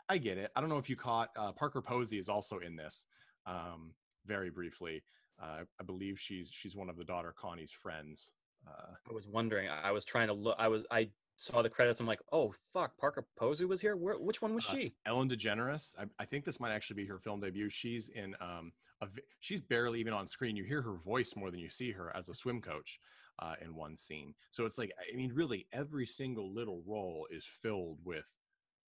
I 0.10 0.18
get 0.18 0.38
it. 0.38 0.52
I 0.56 0.62
don't 0.62 0.70
know 0.70 0.78
if 0.78 0.90
you 0.90 0.96
caught 0.96 1.30
uh, 1.38 1.52
Parker 1.52 1.82
Posey 1.82 2.18
is 2.18 2.30
also 2.30 2.60
in 2.60 2.76
this 2.76 3.08
um, 3.46 3.94
very 4.26 4.50
briefly. 4.50 5.04
Uh, 5.42 5.64
I 5.80 5.84
believe 5.84 6.20
she's 6.20 6.52
she's 6.52 6.76
one 6.76 6.90
of 6.90 6.98
the 6.98 7.04
daughter 7.04 7.34
Connie's 7.38 7.72
friends. 7.72 8.32
Uh, 8.68 8.94
I 9.10 9.14
was 9.14 9.28
wondering. 9.28 9.70
I 9.70 9.92
was 9.92 10.06
trying 10.06 10.28
to 10.28 10.34
look. 10.34 10.56
I 10.58 10.68
was. 10.68 10.84
I 10.92 11.10
saw 11.38 11.62
the 11.62 11.70
credits. 11.70 12.00
I'm 12.00 12.08
like, 12.08 12.22
oh 12.32 12.54
fuck, 12.74 12.98
Parker 12.98 13.26
Posey 13.38 13.66
was 13.66 13.82
here. 13.82 13.96
Where? 13.96 14.18
Which 14.18 14.42
one 14.42 14.56
was 14.56 14.66
Uh, 14.68 14.72
she? 14.72 14.96
Ellen 15.06 15.30
DeGeneres. 15.30 15.96
I, 16.00 16.06
I 16.20 16.26
think 16.26 16.46
this 16.46 16.60
might 16.60 16.72
actually 16.72 16.96
be 17.04 17.06
her 17.08 17.20
film 17.20 17.42
debut. 17.42 17.70
She's 17.70 18.10
in. 18.10 18.36
Um, 18.40 18.72
a, 19.02 19.08
she's 19.42 19.60
barely 19.60 20.00
even 20.00 20.14
on 20.14 20.26
screen. 20.26 20.56
You 20.56 20.64
hear 20.64 20.82
her 20.82 20.96
voice 20.96 21.34
more 21.36 21.52
than 21.52 21.60
you 21.60 21.70
see 21.70 21.92
her 21.92 22.16
as 22.16 22.30
a 22.30 22.34
swim 22.34 22.62
coach 22.62 23.00
uh, 23.40 23.56
in 23.62 23.76
one 23.76 23.96
scene. 23.98 24.34
So 24.52 24.66
it's 24.66 24.78
like, 24.78 24.94
I 25.14 25.16
mean, 25.18 25.34
really, 25.34 25.68
every 25.74 26.06
single 26.06 26.54
little 26.54 26.82
role 26.88 27.28
is 27.30 27.46
filled 27.46 28.00
with 28.06 28.32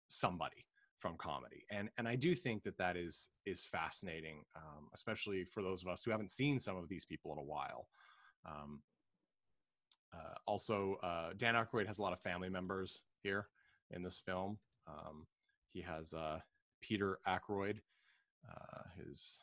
somebody 0.08 0.66
from 1.02 1.16
comedy, 1.16 1.66
and 1.68 1.90
and 1.98 2.06
I 2.06 2.14
do 2.14 2.34
think 2.34 2.62
that 2.62 2.78
that 2.78 2.96
is 2.96 3.28
is 3.44 3.66
fascinating, 3.66 4.44
um, 4.54 4.88
especially 4.94 5.44
for 5.44 5.62
those 5.62 5.82
of 5.82 5.88
us 5.88 6.04
who 6.04 6.12
haven't 6.12 6.30
seen 6.30 6.60
some 6.60 6.76
of 6.76 6.88
these 6.88 7.04
people 7.04 7.32
in 7.32 7.38
a 7.38 7.42
while. 7.42 7.88
Um, 8.46 8.80
uh, 10.14 10.34
also, 10.46 10.96
uh, 11.02 11.30
Dan 11.36 11.54
Aykroyd 11.54 11.86
has 11.86 11.98
a 11.98 12.02
lot 12.02 12.12
of 12.12 12.20
family 12.20 12.48
members 12.48 13.02
here 13.22 13.48
in 13.90 14.02
this 14.02 14.20
film. 14.24 14.58
Um, 14.86 15.26
he 15.72 15.80
has 15.80 16.14
uh, 16.14 16.38
Peter 16.80 17.18
Aykroyd. 17.26 17.78
Uh, 18.48 18.82
his, 18.98 19.42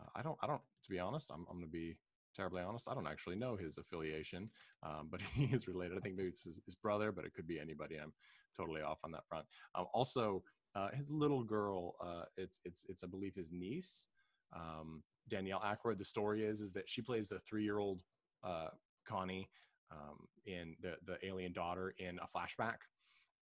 uh, 0.00 0.08
I 0.14 0.22
don't, 0.22 0.38
I 0.42 0.46
don't. 0.46 0.62
To 0.84 0.90
be 0.90 0.98
honest, 0.98 1.30
I'm, 1.30 1.44
I'm 1.50 1.58
going 1.58 1.68
to 1.68 1.70
be 1.70 1.96
terribly 2.34 2.62
honest. 2.62 2.88
I 2.88 2.94
don't 2.94 3.06
actually 3.06 3.36
know 3.36 3.56
his 3.56 3.78
affiliation, 3.78 4.50
um, 4.82 5.08
but 5.10 5.20
he 5.34 5.44
is 5.44 5.68
related. 5.68 5.98
I 5.98 6.00
think 6.00 6.16
maybe 6.16 6.28
it's 6.28 6.44
his, 6.44 6.60
his 6.64 6.74
brother, 6.74 7.12
but 7.12 7.24
it 7.24 7.34
could 7.34 7.46
be 7.46 7.60
anybody. 7.60 7.96
I'm 7.96 8.12
totally 8.56 8.82
off 8.82 9.00
on 9.04 9.12
that 9.12 9.26
front. 9.28 9.46
Um, 9.74 9.86
also, 9.92 10.42
uh, 10.76 10.90
his 10.92 11.10
little 11.10 11.42
girl. 11.42 11.94
Uh, 12.00 12.24
it's, 12.36 12.60
it's, 12.64 12.84
it's, 12.88 13.02
I 13.02 13.06
believe 13.06 13.34
his 13.34 13.50
niece, 13.52 14.08
um, 14.54 15.02
Danielle 15.28 15.60
Aykroyd. 15.60 15.98
The 15.98 16.04
story 16.04 16.44
is, 16.44 16.60
is 16.60 16.72
that 16.74 16.88
she 16.88 17.02
plays 17.02 17.28
the 17.28 17.40
three-year-old 17.40 18.00
uh, 18.44 18.68
Connie 19.06 19.48
um, 19.90 20.26
in 20.46 20.76
the 20.82 20.96
the 21.06 21.16
alien 21.26 21.52
daughter 21.52 21.94
in 21.98 22.18
a 22.18 22.26
flashback 22.26 22.78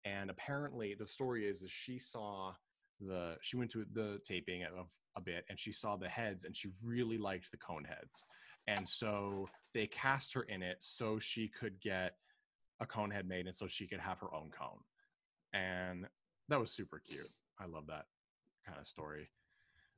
and 0.05 0.29
apparently 0.29 0.95
the 0.97 1.07
story 1.07 1.47
is, 1.47 1.63
is 1.63 1.71
she 1.71 1.97
saw 1.97 2.53
the 3.01 3.35
she 3.41 3.57
went 3.57 3.71
to 3.71 3.85
the 3.93 4.19
taping 4.23 4.63
of 4.63 4.89
a 5.17 5.21
bit 5.21 5.43
and 5.49 5.59
she 5.59 5.71
saw 5.71 5.97
the 5.97 6.07
heads 6.07 6.45
and 6.45 6.55
she 6.55 6.69
really 6.81 7.17
liked 7.17 7.51
the 7.51 7.57
cone 7.57 7.83
heads 7.83 8.25
and 8.67 8.87
so 8.87 9.49
they 9.73 9.85
cast 9.87 10.33
her 10.33 10.43
in 10.43 10.63
it 10.63 10.77
so 10.79 11.19
she 11.19 11.47
could 11.47 11.79
get 11.81 12.13
a 12.79 12.85
cone 12.85 13.11
head 13.11 13.27
made 13.27 13.47
and 13.47 13.55
so 13.55 13.67
she 13.67 13.87
could 13.87 13.99
have 13.99 14.19
her 14.19 14.33
own 14.33 14.49
cone 14.49 14.79
and 15.53 16.07
that 16.49 16.59
was 16.59 16.71
super 16.71 16.99
cute 16.99 17.29
i 17.59 17.65
love 17.65 17.87
that 17.87 18.05
kind 18.65 18.79
of 18.79 18.87
story 18.87 19.29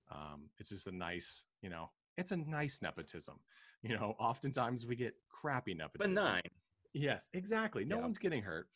um, 0.10 0.50
it's 0.58 0.70
just 0.70 0.88
a 0.88 0.92
nice 0.92 1.46
you 1.62 1.70
know 1.70 1.90
it's 2.18 2.32
a 2.32 2.38
nice 2.38 2.82
nepotism 2.82 3.40
you 3.82 3.96
know 3.96 4.16
oftentimes 4.20 4.86
we 4.86 4.96
get 4.96 5.14
crappy 5.30 5.74
nepotism 5.74 6.16
Benign. 6.16 6.42
Yes, 6.94 7.30
exactly. 7.34 7.86
No 7.86 7.98
Yeah. 7.98 8.02
one's 8.04 8.18
getting 8.18 8.42
hurt. 8.42 8.70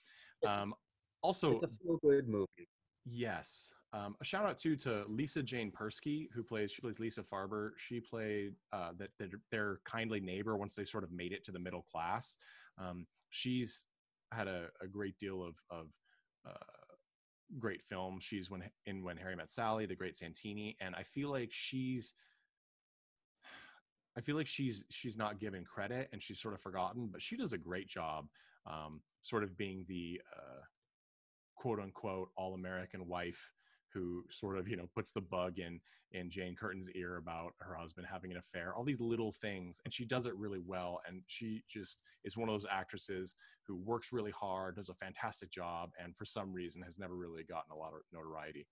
Um, 0.46 0.76
also, 1.24 1.54
It's 1.56 1.63
a 1.63 1.69
feel 1.69 1.98
good 2.04 2.28
movie. 2.28 2.67
yes, 3.06 3.74
um, 3.93 4.15
a 4.22 4.24
shout 4.24 4.46
out 4.46 4.58
too 4.60 4.76
to 4.78 5.06
Lisa 5.08 5.41
Jane 5.41 5.72
Persky, 5.72 6.28
who 6.32 6.43
plays 6.43 6.72
she 6.72 6.82
plays 6.82 7.00
Lisa 7.00 7.24
Farber. 7.24 7.72
She 7.78 8.00
played 8.00 8.56
uh, 8.74 8.93
that 8.98 9.17
that 9.17 9.32
their 9.50 9.80
kindly 9.86 10.19
neighbor 10.19 10.56
once 10.56 10.76
they 10.76 10.86
sort 10.86 11.04
of 11.04 11.12
made 11.12 11.32
it 11.34 11.43
to 11.46 11.52
the 11.52 11.60
middle 11.60 11.82
class. 11.82 12.38
Um, 12.78 13.08
she's 13.30 13.88
had 14.32 14.48
a, 14.48 14.69
a 14.82 14.88
great 14.88 15.17
deal 15.17 15.41
of 15.41 15.56
of 15.72 15.88
uh, 16.46 16.81
great 17.60 17.82
film. 17.82 18.20
She's 18.20 18.50
when 18.50 18.64
in 18.86 19.04
When 19.04 19.18
Harry 19.18 19.36
Met 19.36 19.50
Sally, 19.50 19.86
The 19.86 19.96
Great 19.96 20.16
Santini, 20.16 20.78
and 20.80 20.96
I 20.96 21.04
feel 21.04 21.30
like 21.30 21.50
she's 21.52 22.14
I 24.18 24.22
feel 24.22 24.36
like 24.36 24.48
she's 24.48 24.84
she's 24.90 25.18
not 25.18 25.40
given 25.40 25.64
credit 25.64 26.10
and 26.12 26.22
she's 26.22 26.40
sort 26.40 26.54
of 26.54 26.62
forgotten, 26.62 27.10
but 27.12 27.22
she 27.22 27.38
does 27.38 27.54
a 27.54 27.58
great 27.58 27.88
job, 27.88 28.28
um, 28.66 29.02
sort 29.22 29.44
of 29.44 29.58
being 29.58 29.86
the 29.88 30.22
uh, 30.36 30.62
quote 31.56 31.80
unquote 31.80 32.30
all 32.36 32.54
American 32.54 33.08
wife 33.08 33.54
who 33.93 34.23
sort 34.30 34.58
of 34.58 34.67
you 34.67 34.77
know 34.77 34.89
puts 34.93 35.12
the 35.12 35.21
bug 35.21 35.60
in 35.60 35.80
in 36.13 36.30
Jane 36.30 36.56
Curtin's 36.56 36.89
ear 36.89 37.17
about 37.17 37.54
her 37.60 37.73
husband 37.73 38.08
having 38.10 38.32
an 38.32 38.38
affair. 38.38 38.73
All 38.73 38.84
these 38.84 39.01
little 39.01 39.32
things, 39.32 39.80
and 39.86 39.93
she 39.93 40.06
does 40.06 40.25
it 40.25 40.36
really 40.36 40.60
well. 40.60 41.01
And 41.08 41.21
she 41.27 41.63
just 41.69 42.01
is 42.23 42.38
one 42.38 42.49
of 42.49 42.54
those 42.54 42.67
actresses 42.69 43.36
who 43.65 43.75
works 43.77 44.12
really 44.12 44.32
hard, 44.32 44.75
does 44.75 44.89
a 44.89 44.93
fantastic 44.95 45.49
job, 45.49 45.91
and 46.01 46.15
for 46.15 46.25
some 46.25 46.51
reason 46.51 46.82
has 46.82 46.99
never 46.99 47.15
really 47.15 47.43
gotten 47.43 47.71
a 47.71 47.75
lot 47.75 47.93
of 47.93 48.01
notoriety. 48.12 48.67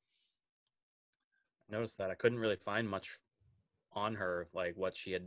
I 1.69 1.75
noticed 1.75 1.97
that 1.97 2.11
I 2.11 2.15
couldn't 2.15 2.39
really 2.39 2.57
find 2.57 2.89
much 2.89 3.09
on 3.93 4.15
her, 4.15 4.47
like 4.53 4.75
what 4.75 4.97
she 4.97 5.11
had, 5.11 5.23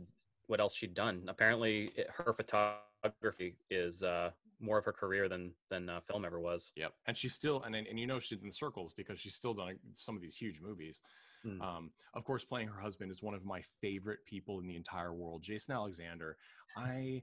what 0.47 0.59
else 0.59 0.75
she'd 0.75 0.93
done. 0.93 1.23
Apparently, 1.27 1.91
it, 1.95 2.07
her 2.11 2.33
photography 2.33 3.55
is 3.69 4.03
uh, 4.03 4.31
more 4.63 4.77
of 4.77 4.85
her 4.85 4.93
career 4.93 5.27
than 5.27 5.51
than 5.69 5.89
uh, 5.89 5.99
film 6.01 6.25
ever 6.25 6.39
was. 6.39 6.71
Yep, 6.75 6.93
and 7.05 7.15
she's 7.15 7.33
still 7.33 7.61
and 7.63 7.75
and 7.75 7.99
you 7.99 8.07
know 8.07 8.19
she's 8.19 8.41
in 8.41 8.51
circles 8.51 8.93
because 8.93 9.19
she's 9.19 9.35
still 9.35 9.53
done 9.53 9.77
some 9.93 10.15
of 10.15 10.21
these 10.21 10.35
huge 10.35 10.61
movies. 10.61 11.01
Mm. 11.45 11.61
Um, 11.61 11.91
of 12.13 12.23
course, 12.23 12.45
playing 12.45 12.69
her 12.69 12.79
husband 12.79 13.11
is 13.11 13.21
one 13.21 13.33
of 13.33 13.45
my 13.45 13.61
favorite 13.81 14.25
people 14.25 14.59
in 14.59 14.67
the 14.67 14.75
entire 14.75 15.13
world, 15.13 15.43
Jason 15.43 15.75
Alexander. 15.75 16.37
I 16.77 17.21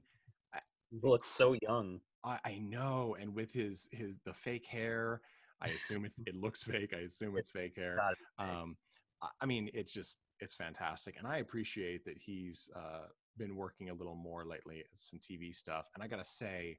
He 0.91 0.99
looks 1.01 1.29
so 1.29 1.55
young. 1.61 1.99
I, 2.23 2.39
I 2.45 2.59
know, 2.59 3.15
and 3.19 3.33
with 3.33 3.51
his 3.51 3.89
his 3.91 4.19
the 4.23 4.33
fake 4.33 4.67
hair, 4.67 5.21
I 5.61 5.69
assume 5.69 6.05
it's 6.05 6.19
it 6.27 6.35
looks 6.35 6.63
fake. 6.63 6.93
I 6.95 7.01
assume 7.01 7.35
it's 7.37 7.49
fake 7.49 7.75
hair. 7.75 7.99
Fake. 8.07 8.47
Um, 8.47 8.77
I, 9.21 9.29
I 9.41 9.45
mean, 9.45 9.69
it's 9.73 9.93
just 9.93 10.19
it's 10.39 10.55
fantastic, 10.55 11.15
and 11.17 11.27
I 11.27 11.37
appreciate 11.37 12.05
that 12.05 12.17
he's 12.17 12.69
uh, 12.75 13.07
been 13.37 13.55
working 13.55 13.89
a 13.89 13.93
little 13.93 14.15
more 14.15 14.45
lately 14.45 14.83
some 14.91 15.19
TV 15.19 15.53
stuff. 15.53 15.89
And 15.95 16.03
I 16.03 16.07
gotta 16.07 16.25
say, 16.25 16.77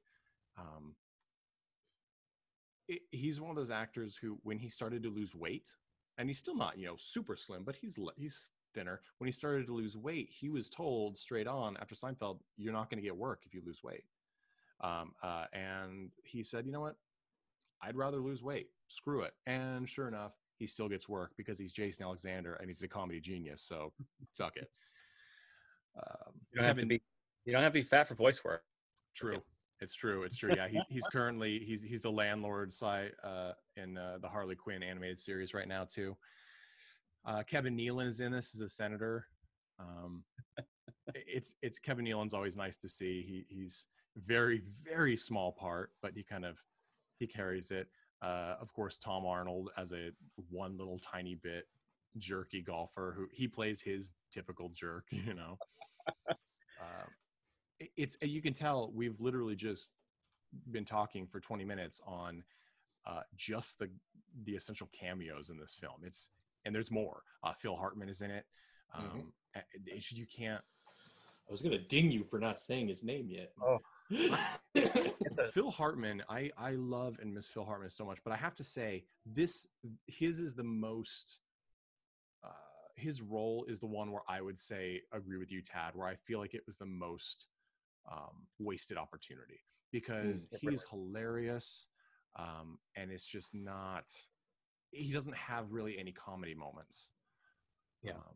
um, 0.57 0.95
it, 2.87 3.01
he's 3.11 3.39
one 3.39 3.49
of 3.49 3.55
those 3.55 3.71
actors 3.71 4.17
who, 4.17 4.39
when 4.43 4.57
he 4.57 4.69
started 4.69 5.03
to 5.03 5.09
lose 5.09 5.35
weight, 5.35 5.75
and 6.17 6.29
he's 6.29 6.37
still 6.37 6.55
not 6.55 6.77
you 6.77 6.85
know 6.85 6.95
super 6.97 7.35
slim, 7.35 7.63
but 7.63 7.75
he's 7.75 7.99
he's 8.17 8.51
thinner. 8.73 9.01
When 9.17 9.27
he 9.27 9.31
started 9.31 9.67
to 9.67 9.73
lose 9.73 9.97
weight, 9.97 10.29
he 10.29 10.49
was 10.49 10.69
told 10.69 11.17
straight 11.17 11.47
on 11.47 11.77
after 11.77 11.95
Seinfeld, 11.95 12.39
"You're 12.57 12.73
not 12.73 12.89
going 12.89 13.01
to 13.01 13.03
get 13.05 13.15
work 13.15 13.43
if 13.45 13.53
you 13.53 13.61
lose 13.65 13.83
weight." 13.83 14.03
Um, 14.81 15.13
uh, 15.21 15.45
and 15.53 16.11
he 16.23 16.43
said, 16.43 16.65
"You 16.65 16.71
know 16.71 16.81
what? 16.81 16.95
I'd 17.81 17.95
rather 17.95 18.17
lose 18.17 18.43
weight. 18.43 18.67
Screw 18.89 19.21
it." 19.21 19.33
And 19.45 19.87
sure 19.87 20.07
enough, 20.07 20.33
he 20.57 20.65
still 20.65 20.89
gets 20.89 21.09
work 21.09 21.31
because 21.37 21.57
he's 21.57 21.73
Jason 21.73 22.05
Alexander 22.05 22.53
and 22.55 22.67
he's 22.67 22.81
a 22.81 22.87
comedy 22.87 23.19
genius. 23.19 23.61
So 23.61 23.93
suck 24.31 24.57
it. 24.57 24.69
Um, 25.95 26.33
You 26.51 26.59
don't 26.59 26.67
have 26.67 26.79
to 26.79 26.87
be. 26.87 27.03
You 27.45 27.53
don't 27.53 27.61
have 27.61 27.71
to 27.71 27.79
be 27.79 27.83
fat 27.83 28.07
for 28.07 28.15
voice 28.15 28.43
work. 28.43 28.63
True. 29.13 29.43
It's 29.81 29.95
true. 29.95 30.23
It's 30.23 30.37
true. 30.37 30.53
Yeah, 30.55 30.67
he's 30.67 30.83
he's 30.89 31.07
currently 31.07 31.59
he's 31.59 31.83
he's 31.83 32.01
the 32.01 32.11
landlord 32.11 32.71
Sy 32.71 33.09
uh, 33.23 33.51
in 33.75 33.97
uh, 33.97 34.17
the 34.21 34.27
Harley 34.29 34.55
Quinn 34.55 34.81
animated 34.83 35.19
series 35.19 35.53
right 35.53 35.67
now 35.67 35.83
too. 35.85 36.15
Uh, 37.25 37.43
Kevin 37.43 37.77
Nealon 37.77 38.07
is 38.07 38.19
in 38.19 38.31
this 38.31 38.55
as 38.55 38.61
a 38.61 38.69
senator. 38.69 39.27
Um, 39.79 40.23
it's 41.15 41.55
it's 41.61 41.79
Kevin 41.79 42.05
Nealon's 42.05 42.33
always 42.33 42.55
nice 42.57 42.77
to 42.77 42.89
see. 42.89 43.23
He 43.23 43.45
he's 43.53 43.87
very 44.15 44.61
very 44.85 45.17
small 45.17 45.51
part, 45.51 45.91
but 46.01 46.13
he 46.15 46.23
kind 46.23 46.45
of 46.45 46.57
he 47.19 47.27
carries 47.27 47.71
it. 47.71 47.87
Uh, 48.21 48.55
of 48.61 48.71
course, 48.73 48.99
Tom 48.99 49.25
Arnold 49.25 49.69
as 49.77 49.91
a 49.91 50.11
one 50.49 50.77
little 50.77 50.99
tiny 50.99 51.35
bit 51.35 51.65
jerky 52.17 52.61
golfer 52.61 53.13
who 53.17 53.27
he 53.31 53.47
plays 53.47 53.81
his 53.81 54.11
typical 54.31 54.69
jerk. 54.69 55.05
You 55.11 55.33
know. 55.33 55.57
It- 56.29 56.37
it's 57.97 58.17
you 58.21 58.41
can 58.41 58.53
tell 58.53 58.91
we've 58.93 59.19
literally 59.19 59.55
just 59.55 59.93
been 60.71 60.85
talking 60.85 61.25
for 61.27 61.39
20 61.39 61.65
minutes 61.65 62.01
on 62.05 62.43
uh, 63.05 63.21
just 63.35 63.79
the 63.79 63.89
the 64.45 64.53
essential 64.55 64.89
cameos 64.93 65.49
in 65.49 65.57
this 65.57 65.75
film. 65.79 66.01
It's 66.03 66.29
and 66.65 66.73
there's 66.73 66.91
more. 66.91 67.23
Uh, 67.43 67.53
Phil 67.53 67.75
Hartman 67.75 68.09
is 68.09 68.21
in 68.21 68.31
it. 68.31 68.45
Um, 68.93 69.03
Mhm. 69.03 69.31
a- 69.55 69.77
it's- 69.87 70.11
you 70.13 70.25
can't. 70.25 70.63
I 71.47 71.51
was 71.51 71.61
gonna 71.61 71.77
ding 71.79 72.09
you 72.09 72.23
for 72.23 72.39
not 72.39 72.61
saying 72.61 72.87
his 72.87 73.03
name 73.03 73.29
yet. 73.29 73.53
Oh. 73.61 73.79
Phil 75.51 75.71
Hartman, 75.71 76.23
I 76.29 76.51
I 76.57 76.71
love 76.71 77.19
and 77.21 77.33
miss 77.33 77.49
Phil 77.49 77.65
Hartman 77.65 77.89
so 77.89 78.05
much, 78.05 78.23
but 78.23 78.31
I 78.31 78.37
have 78.37 78.53
to 78.55 78.63
say 78.63 79.05
this 79.25 79.67
his 80.07 80.39
is 80.39 80.53
the 80.53 80.63
most. 80.63 81.39
Uh, 82.43 82.49
his 82.95 83.21
role 83.21 83.65
is 83.67 83.79
the 83.79 83.87
one 83.87 84.11
where 84.11 84.23
I 84.27 84.41
would 84.41 84.57
say 84.57 85.01
agree 85.11 85.37
with 85.37 85.51
you, 85.51 85.61
Tad. 85.61 85.95
Where 85.95 86.07
I 86.07 86.15
feel 86.15 86.39
like 86.39 86.53
it 86.53 86.65
was 86.65 86.77
the 86.77 86.85
most 86.85 87.47
um, 88.11 88.47
wasted 88.59 88.97
opportunity 88.97 89.61
because 89.91 90.47
Mm, 90.47 90.57
he's 90.59 90.83
hilarious, 90.83 91.87
um, 92.37 92.79
and 92.95 93.11
it's 93.11 93.25
just 93.25 93.53
not. 93.53 94.05
He 94.91 95.11
doesn't 95.11 95.35
have 95.35 95.71
really 95.71 95.97
any 95.97 96.11
comedy 96.11 96.53
moments. 96.53 97.11
Yeah. 98.03 98.13
Um, 98.13 98.35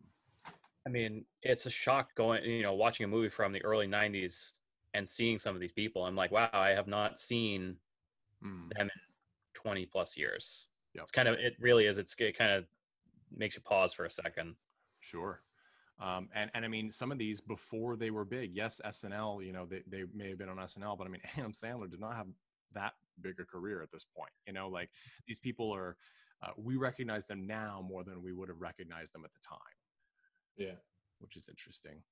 I 0.86 0.89
mean, 0.89 1.25
it's 1.43 1.65
a 1.65 1.69
shock 1.69 2.15
going, 2.15 2.43
you 2.45 2.63
know, 2.63 2.73
watching 2.73 3.03
a 3.03 3.08
movie 3.08 3.30
from 3.30 3.51
the 3.51 3.63
early 3.65 3.88
90s 3.88 4.53
and 4.93 5.08
seeing 5.08 5.38
some 5.38 5.53
of 5.53 5.60
these 5.60 5.73
people. 5.73 6.06
I'm 6.06 6.15
like, 6.15 6.32
wow, 6.32 6.49
I 6.53 6.69
have 6.69 6.88
not 6.88 7.19
seen 7.19 7.75
mm, 8.43 8.69
them 8.77 8.84
in 8.84 8.89
20 9.53 9.86
plus 9.88 10.15
years. 10.17 10.67
Yep. 10.93 11.03
It's 11.03 11.12
kind 11.12 11.27
of, 11.27 11.36
it 11.36 11.56
really 11.60 11.86
is. 11.86 11.97
It's, 11.97 12.15
it 12.19 12.38
kind 12.38 12.51
of 12.51 12.65
makes 13.36 13.56
you 13.56 13.62
pause 13.62 13.93
for 13.93 14.06
a 14.06 14.10
second. 14.10 14.56
Sure. 15.01 15.41
Um, 15.99 16.29
and, 16.33 16.51
and 16.53 16.63
I 16.63 16.67
mean, 16.67 16.91
some 16.91 17.12
of 17.12 17.17
these 17.17 17.41
before 17.41 17.95
they 17.95 18.12
were 18.12 18.25
big, 18.25 18.51
yes, 18.53 18.79
SNL, 18.86 19.43
you 19.45 19.51
know, 19.51 19.65
they, 19.65 19.81
they 19.88 20.03
may 20.13 20.29
have 20.29 20.38
been 20.38 20.49
on 20.49 20.57
SNL, 20.57 20.97
but 20.97 21.07
I 21.07 21.10
mean, 21.10 21.21
Adam 21.38 21.51
Sandler 21.53 21.89
did 21.89 21.99
not 21.99 22.15
have 22.15 22.27
that 22.73 22.93
big 23.21 23.39
a 23.39 23.45
career 23.45 23.81
at 23.81 23.91
this 23.91 24.05
point. 24.05 24.31
You 24.45 24.53
know, 24.53 24.69
like 24.69 24.89
these 25.27 25.39
people 25.39 25.73
are, 25.73 25.97
uh, 26.43 26.51
we 26.55 26.75
recognize 26.75 27.25
them 27.25 27.47
now 27.47 27.83
more 27.88 28.03
than 28.03 28.21
we 28.21 28.31
would 28.31 28.49
have 28.49 28.62
recognized 28.62 29.15
them 29.15 29.25
at 29.25 29.31
the 29.31 29.39
time, 29.47 29.57
yeah. 30.55 30.75
which 31.19 31.36
is 31.36 31.49
interesting. 31.49 32.03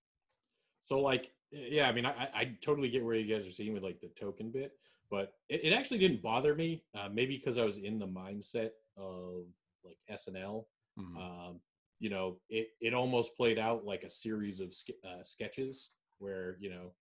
So 0.85 0.99
like, 0.99 1.31
yeah, 1.51 1.87
I 1.87 1.91
mean, 1.91 2.07
I, 2.07 2.29
I- 2.33 2.57
totally 2.61 2.89
get 2.89 3.05
where 3.05 3.15
you 3.15 3.31
guys 3.33 3.47
are 3.47 3.51
seeing 3.51 3.73
with 3.73 3.83
like 3.83 3.99
the 4.01 4.09
token 4.19 4.49
bit, 4.51 4.71
but 5.11 5.33
it, 5.49 5.63
it 5.65 5.73
actually 5.73 5.99
didn't 5.99 6.23
bother 6.23 6.55
me. 6.55 6.83
Uh, 6.95 7.09
maybe 7.13 7.37
because 7.37 7.57
I 7.59 7.65
was 7.65 7.77
in 7.77 7.99
the 7.99 8.07
mindset 8.07 8.71
of 8.97 9.45
like 9.83 9.97
SNL. 10.11 10.65
Mhm. 10.99 11.17
Um, 11.17 11.59
you 11.99 12.09
know, 12.09 12.37
it 12.49 12.69
it 12.81 12.93
almost 12.93 13.35
played 13.37 13.57
out 13.59 13.85
like 13.85 14.03
a 14.03 14.09
series 14.09 14.59
of 14.59 14.73
uh, 15.07 15.23
sketches 15.23 15.91
where 16.19 16.57
you 16.59 16.69
know, 16.69 16.93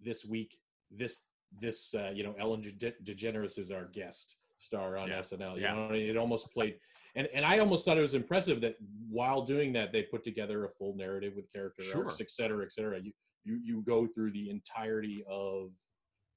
this 0.00 0.24
week 0.24 0.56
this 0.90 1.20
this 1.60 1.94
uh, 1.94 2.12
you 2.14 2.22
know 2.24 2.34
Ellen 2.38 2.60
De- 2.60 2.94
DeGeneres 3.04 3.58
is 3.58 3.70
our 3.70 3.86
guest 3.86 4.36
star 4.58 4.96
on 4.98 5.08
Yeah. 5.08 5.20
SNL. 5.20 5.56
You 5.56 5.62
Yeah. 5.62 5.74
know, 5.74 5.94
it 5.94 6.16
almost 6.16 6.50
played, 6.52 6.78
and 7.14 7.26
and 7.34 7.44
I 7.44 7.58
almost 7.58 7.84
thought 7.84 7.98
it 7.98 8.02
was 8.02 8.14
impressive 8.14 8.60
that 8.62 8.76
while 9.08 9.42
doing 9.42 9.72
that, 9.74 9.92
they 9.92 10.02
put 10.02 10.24
together 10.24 10.64
a 10.64 10.68
full 10.68 10.94
narrative 10.96 11.34
with 11.36 11.50
character 11.52 11.82
Sure. 11.82 12.04
arcs, 12.04 12.20
et 12.20 12.30
cetera, 12.30 12.64
et 12.64 12.72
cetera. 12.72 13.00
You 13.00 13.12
you 13.44 13.60
you 13.62 13.82
go 13.82 14.06
through 14.06 14.32
the 14.32 14.50
entirety 14.50 15.24
of, 15.26 15.72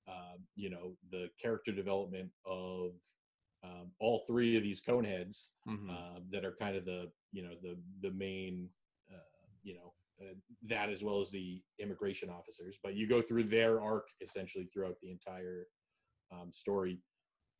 uh, 0.07 0.37
you 0.55 0.69
know, 0.69 0.95
the 1.11 1.29
character 1.41 1.71
development 1.73 2.31
of 2.45 2.93
um, 3.63 3.91
all 3.99 4.19
three 4.27 4.57
of 4.57 4.63
these 4.63 4.81
coneheads 4.81 5.49
Mhm. 5.67 5.89
uh, 5.89 6.19
that 6.31 6.43
are 6.45 6.55
kind 6.59 6.75
of 6.75 6.85
the 6.85 7.11
you 7.31 7.43
know 7.43 7.55
the 7.61 7.77
the 8.01 8.11
main 8.11 8.69
uh, 9.11 9.45
you 9.63 9.73
know 9.75 9.93
uh, 10.21 10.33
that 10.63 10.89
as 10.89 11.03
well 11.03 11.21
as 11.21 11.31
the 11.31 11.61
immigration 11.79 12.29
officers 12.29 12.77
but 12.83 12.93
you 12.95 13.07
go 13.07 13.21
through 13.21 13.43
their 13.43 13.81
arc 13.81 14.07
essentially 14.21 14.65
throughout 14.65 14.99
the 15.01 15.09
entire 15.11 15.67
um, 16.31 16.51
story 16.51 16.99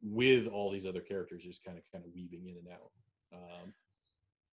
with 0.02 0.48
all 0.48 0.70
these 0.70 0.86
other 0.86 1.02
characters 1.02 1.44
just 1.44 1.64
kind 1.64 1.78
of 1.78 1.84
kind 1.92 2.04
of 2.06 2.12
weaving 2.14 2.48
in 2.48 2.58
and 2.58 2.68
out 2.68 2.92
um, 3.34 3.74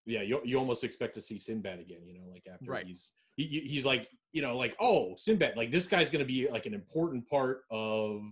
yeah 0.06 0.22
you, 0.22 0.40
you 0.44 0.56
almost 0.58 0.84
expect 0.84 1.14
to 1.14 1.20
see 1.20 1.36
sinbad 1.36 1.78
again 1.80 2.06
you 2.06 2.14
know 2.14 2.26
like 2.32 2.46
after 2.52 2.70
Right. 2.70 2.86
he's 2.86 3.12
he, 3.36 3.44
he- 3.44 3.68
he's 3.68 3.84
like 3.84 4.08
you 4.32 4.40
know 4.42 4.56
like 4.56 4.76
oh 4.80 5.14
sinbad 5.16 5.56
like 5.56 5.70
this 5.70 5.88
guy's 5.88 6.10
going 6.10 6.24
to 6.24 6.32
be 6.32 6.48
like 6.48 6.66
an 6.66 6.74
important 6.74 7.28
part 7.28 7.62
of 7.70 8.22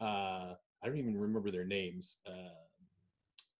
uh 0.00 0.54
i 0.86 0.88
don't 0.88 0.98
even 0.98 1.18
remember 1.18 1.50
their 1.50 1.64
names 1.64 2.18
uh 2.26 2.32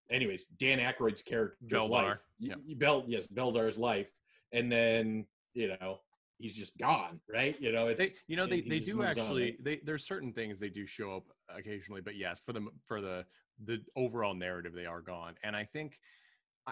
anyways 0.09 0.45
dan 0.45 0.79
Aykroyd's 0.79 1.21
character's 1.21 1.69
Beldar, 1.69 1.89
life 1.89 2.25
Y- 2.39 2.47
yep. 2.49 2.59
y- 2.65 2.75
Bel, 2.77 3.03
yes 3.07 3.27
beldar's 3.27 3.77
life 3.77 4.11
and 4.53 4.71
then 4.71 5.25
you 5.53 5.75
know 5.79 5.99
he's 6.39 6.55
just 6.55 6.77
gone 6.77 7.19
right 7.31 7.59
you 7.59 7.71
know 7.73 7.87
they, 7.87 8.05
it's 8.05 8.23
you 8.27 8.37
know, 8.37 8.45
they, 8.45 8.61
they 8.61 8.79
do 8.79 8.95
moves 8.95 9.17
on, 9.17 9.23
actually, 9.23 9.43
right? 9.43 9.63
they, 9.63 9.79
there's 9.83 10.05
certain 10.05 10.31
things 10.31 10.59
they 10.59 10.69
do 10.69 10.85
show 10.85 11.15
up 11.15 11.23
occasionally, 11.49 12.01
but 12.01 12.15
yes, 12.15 12.39
for 12.39 12.53
the, 12.53 12.67
for 12.85 13.01
the, 13.01 13.25
the 13.63 13.81
overall 13.95 14.33
narrative, 14.33 14.73
they 14.73 14.85
are 14.85 15.01
gone. 15.01 15.35
And 15.43 15.55
I 15.55 15.63
think, 15.63 15.97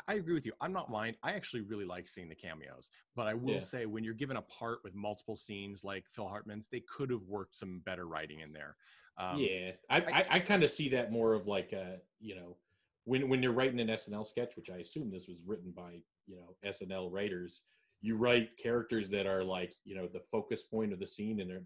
I- 0.07 0.15
agree 0.15 0.33
with 0.33 0.45
you. 0.45 0.53
I'm 0.61 0.73
not 0.73 0.89
mind. 0.89 1.17
I 1.23 1.31
actually 1.33 1.61
really 1.61 1.85
like 1.85 2.07
seeing 2.07 2.27
the 2.29 2.35
cameos, 2.35 2.89
but 3.15 3.27
I 3.27 3.33
will 3.33 3.53
Yeah. 3.53 3.59
say 3.59 3.85
when 3.85 4.03
you're 4.03 4.13
given 4.13 4.37
a 4.37 4.41
part 4.43 4.83
with 4.83 4.93
multiple 4.93 5.35
scenes 5.35 5.83
like 5.83 6.07
Phil 6.07 6.27
Hartman's, 6.27 6.67
they 6.67 6.81
could 6.81 7.09
have 7.09 7.23
worked 7.23 7.55
some 7.55 7.79
better 7.79 8.07
writing 8.07 8.41
in 8.41 8.51
there. 8.51 8.77
Um, 9.17 9.39
yeah, 9.39 9.71
I 9.89 9.97
I- 10.01 10.11
I, 10.11 10.27
I 10.31 10.39
kind 10.41 10.63
of 10.63 10.69
see 10.69 10.89
that 10.89 11.11
more 11.11 11.33
of 11.33 11.47
like 11.47 11.71
a 11.71 12.01
you 12.19 12.35
know 12.35 12.57
when 13.05 13.29
when 13.29 13.41
you're 13.41 13.53
writing 13.53 13.79
an 13.79 13.87
SNL 13.89 14.25
sketch, 14.25 14.55
which 14.57 14.69
I 14.69 14.77
assume 14.77 15.09
this 15.09 15.27
was 15.27 15.41
written 15.43 15.71
by 15.71 16.01
you 16.27 16.35
know 16.35 16.57
SNL 16.63 17.09
writers, 17.11 17.65
you 18.01 18.17
write 18.17 18.57
characters 18.57 19.09
that 19.11 19.25
are 19.27 19.43
like 19.43 19.73
you 19.85 19.95
know 19.95 20.07
the 20.07 20.19
focus 20.19 20.63
point 20.63 20.91
of 20.91 20.99
the 20.99 21.07
scene, 21.07 21.39
and 21.39 21.49
they're 21.49 21.65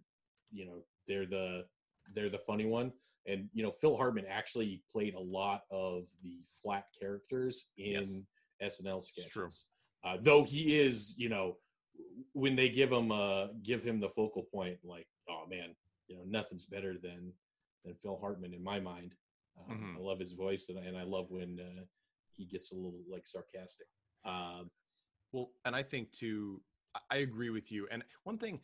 you 0.51 0.65
know 0.65 0.85
they're 1.07 1.25
the 1.25 1.67
they're 2.13 2.29
the 2.29 2.37
funny 2.37 2.65
one. 2.65 2.93
And 3.25 3.49
you 3.53 3.63
know 3.63 3.71
Phil 3.71 3.95
Hartman 3.97 4.25
actually 4.27 4.81
played 4.91 5.13
a 5.13 5.19
lot 5.19 5.61
of 5.71 6.05
the 6.23 6.41
flat 6.61 6.85
characters 6.99 7.69
in 7.77 8.25
SNL 8.61 9.01
sketches. 9.03 9.31
true. 9.31 9.49
Uh, 10.03 10.17
though 10.21 10.43
he 10.43 10.77
is, 10.79 11.15
you 11.17 11.29
know, 11.29 11.57
when 12.33 12.55
they 12.55 12.69
give 12.69 12.91
him 12.91 13.11
uh 13.11 13.47
give 13.61 13.83
him 13.83 13.99
the 13.99 14.09
focal 14.09 14.43
point, 14.43 14.77
like, 14.83 15.07
oh 15.29 15.43
man, 15.49 15.75
you 16.07 16.15
know, 16.15 16.23
nothing's 16.27 16.65
better 16.65 16.97
than 16.97 17.33
than 17.85 17.95
Phil 17.95 18.17
Hartman 18.19 18.53
in 18.53 18.63
my 18.63 18.79
mind. 18.79 19.13
Um, 19.57 19.77
Mhm. 19.77 19.97
I 19.97 19.99
love 19.99 20.19
his 20.19 20.33
voice, 20.33 20.69
and, 20.69 20.79
and 20.79 20.97
I 20.97 21.03
love 21.03 21.29
when 21.29 21.59
uh, 21.59 21.83
he 22.37 22.45
gets 22.45 22.71
a 22.71 22.75
little 22.75 23.01
like 23.11 23.27
sarcastic. 23.27 23.87
Um, 24.23 24.71
Well, 25.31 25.51
and 25.65 25.75
I 25.75 25.83
think 25.83 26.11
too, 26.11 26.61
I 27.11 27.17
agree 27.17 27.49
with 27.49 27.71
you. 27.71 27.87
And 27.91 28.03
one 28.23 28.37
thing, 28.37 28.61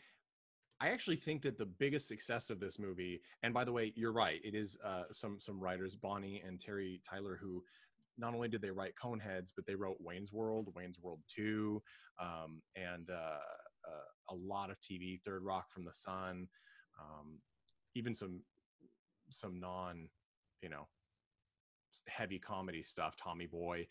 I 0.82 0.90
actually 0.90 1.16
think 1.16 1.42
that 1.44 1.58
the 1.58 1.66
biggest 1.66 2.08
success 2.08 2.50
of 2.50 2.60
this 2.60 2.78
movie, 2.78 3.22
and 3.44 3.54
by 3.54 3.64
the 3.64 3.72
way, 3.72 3.94
you're 3.96 4.12
right, 4.12 4.42
it 4.44 4.54
is 4.56 4.78
uh, 4.84 5.04
some 5.12 5.40
some 5.40 5.60
writers, 5.60 5.96
Bonnie 5.96 6.44
and 6.46 6.60
Terry 6.60 7.02
Turner, 7.10 7.38
who 7.42 7.64
not 8.18 8.34
only 8.34 8.48
did 8.48 8.62
they 8.62 8.72
write 8.72 8.94
Coneheads, 9.02 9.52
but 9.56 9.66
they 9.66 9.76
wrote 9.76 9.98
Wayne's 10.00 10.34
World, 10.34 10.70
Wayne's 10.76 11.00
World 11.00 11.22
Two, 11.28 11.82
um, 12.20 12.62
and 12.76 13.10
uh, 13.10 13.40
uh, 13.88 14.34
a 14.34 14.36
lot 14.36 14.70
of 14.70 14.80
TV, 14.82 15.22
Third 15.22 15.44
Rock 15.44 15.70
from 15.70 15.86
the 15.86 15.94
Sun, 15.94 16.48
um, 17.00 17.40
even 17.96 18.14
some 18.14 18.42
some 19.30 19.60
non, 19.60 20.10
you 20.62 20.70
know, 20.70 20.88
heavy 22.08 22.40
comedy 22.40 22.84
stuff, 22.84 23.16
Tommy 23.16 23.48
Boy. 23.48 23.88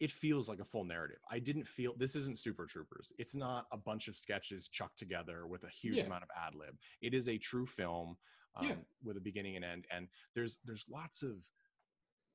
It 0.00 0.10
feels 0.10 0.48
like 0.48 0.58
a 0.60 0.64
full 0.64 0.84
narrative. 0.84 1.18
I 1.30 1.38
didn't 1.38 1.66
feel 1.66 1.94
this 1.96 2.14
isn't 2.16 2.38
Super 2.38 2.66
Troopers. 2.66 3.12
It's 3.18 3.34
not 3.36 3.66
a 3.72 3.76
bunch 3.76 4.08
of 4.08 4.16
sketches 4.16 4.68
chucked 4.68 4.98
together 4.98 5.46
with 5.46 5.64
a 5.64 5.68
huge 5.68 5.96
Yeah. 5.96 6.06
amount 6.06 6.24
of 6.24 6.30
ad 6.36 6.54
lib. 6.54 6.76
It 7.00 7.14
is 7.14 7.28
a 7.28 7.38
true 7.38 7.66
film 7.66 8.16
um, 8.56 8.66
Yeah. 8.68 8.76
with 9.02 9.16
a 9.16 9.20
beginning 9.20 9.56
and 9.56 9.64
end. 9.64 9.86
And 9.90 10.08
there's 10.34 10.58
there's 10.64 10.88
lots 10.88 11.22
of 11.22 11.48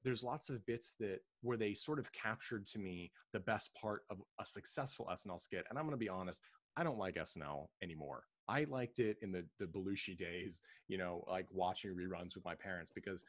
there's 0.03 0.23
lots 0.23 0.49
of 0.49 0.65
bits 0.65 0.95
that 0.99 1.19
where 1.41 1.57
they 1.57 1.73
sort 1.73 1.99
of 1.99 2.11
captured 2.13 2.65
to 2.67 2.79
me 2.79 3.11
the 3.33 3.39
best 3.39 3.73
part 3.73 4.03
of 4.09 4.21
a 4.39 4.45
successful 4.45 5.07
SNL 5.11 5.39
skit. 5.39 5.65
And 5.69 5.77
I'm 5.77 5.85
going 5.85 5.91
to 5.91 5.97
be 5.97 6.09
honest, 6.09 6.41
I 6.77 6.83
don't 6.83 6.97
like 6.97 7.15
SNL 7.15 7.67
anymore. 7.81 8.23
I 8.47 8.63
liked 8.63 8.99
it 8.99 9.17
in 9.21 9.31
the 9.31 9.45
the 9.59 9.65
Belushi 9.67 10.17
days, 10.17 10.61
you 10.87 10.97
know, 10.97 11.23
like 11.27 11.47
watching 11.51 11.93
reruns 11.95 12.35
with 12.35 12.45
my 12.45 12.55
parents 12.55 12.91
because 12.91 13.23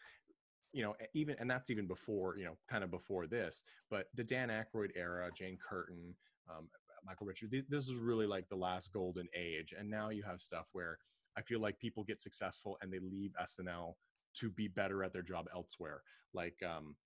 you 0.72 0.83
know, 0.83 0.94
even 1.14 1.37
and 1.38 1.50
that's 1.50 1.70
even 1.70 1.87
before, 1.87 2.37
you 2.37 2.44
know, 2.44 2.56
kind 2.68 2.85
of 2.85 2.90
before 2.90 3.26
this. 3.26 3.64
But 3.90 4.06
the 4.14 4.24
Dan 4.24 4.48
Aykroyd 4.48 4.90
era, 4.96 5.30
Jane 5.37 5.59
Curtin, 5.59 6.14
um, 6.48 6.68
Michael 7.04 7.26
Richard, 7.26 7.50
th- 7.50 7.64
this 7.68 7.88
is 7.88 7.94
really 7.94 8.26
like 8.26 8.48
the 8.48 8.56
last 8.56 8.92
golden 8.92 9.26
age. 9.35 9.74
And 9.76 9.90
now 9.90 10.11
you 10.11 10.22
have 10.22 10.40
stuff 10.40 10.68
where 10.72 10.98
I 11.37 11.42
feel 11.42 11.61
like 11.61 11.78
people 11.78 12.04
get 12.04 12.20
successful 12.20 12.76
and 12.80 12.92
they 12.92 12.98
leave 12.98 13.33
SNL 13.40 13.94
to 14.37 14.50
be 14.50 14.68
better 14.68 15.02
at 15.02 15.12
their 15.12 15.22
job 15.22 15.46
elsewhere, 15.54 16.02
like 16.35 16.62
um, 16.62 16.96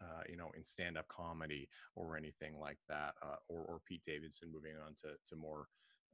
uh, 0.00 0.22
you 0.28 0.36
know, 0.36 0.50
in 0.56 0.64
stand-up 0.64 1.06
comedy 1.08 1.68
or 1.94 2.16
anything 2.16 2.58
like 2.58 2.78
that, 2.88 3.14
uh, 3.22 3.36
or 3.48 3.60
or 3.62 3.80
Pete 3.86 4.02
Davidson 4.04 4.50
moving 4.52 4.72
on 4.84 4.94
to 5.02 5.14
to 5.26 5.36
more 5.36 5.68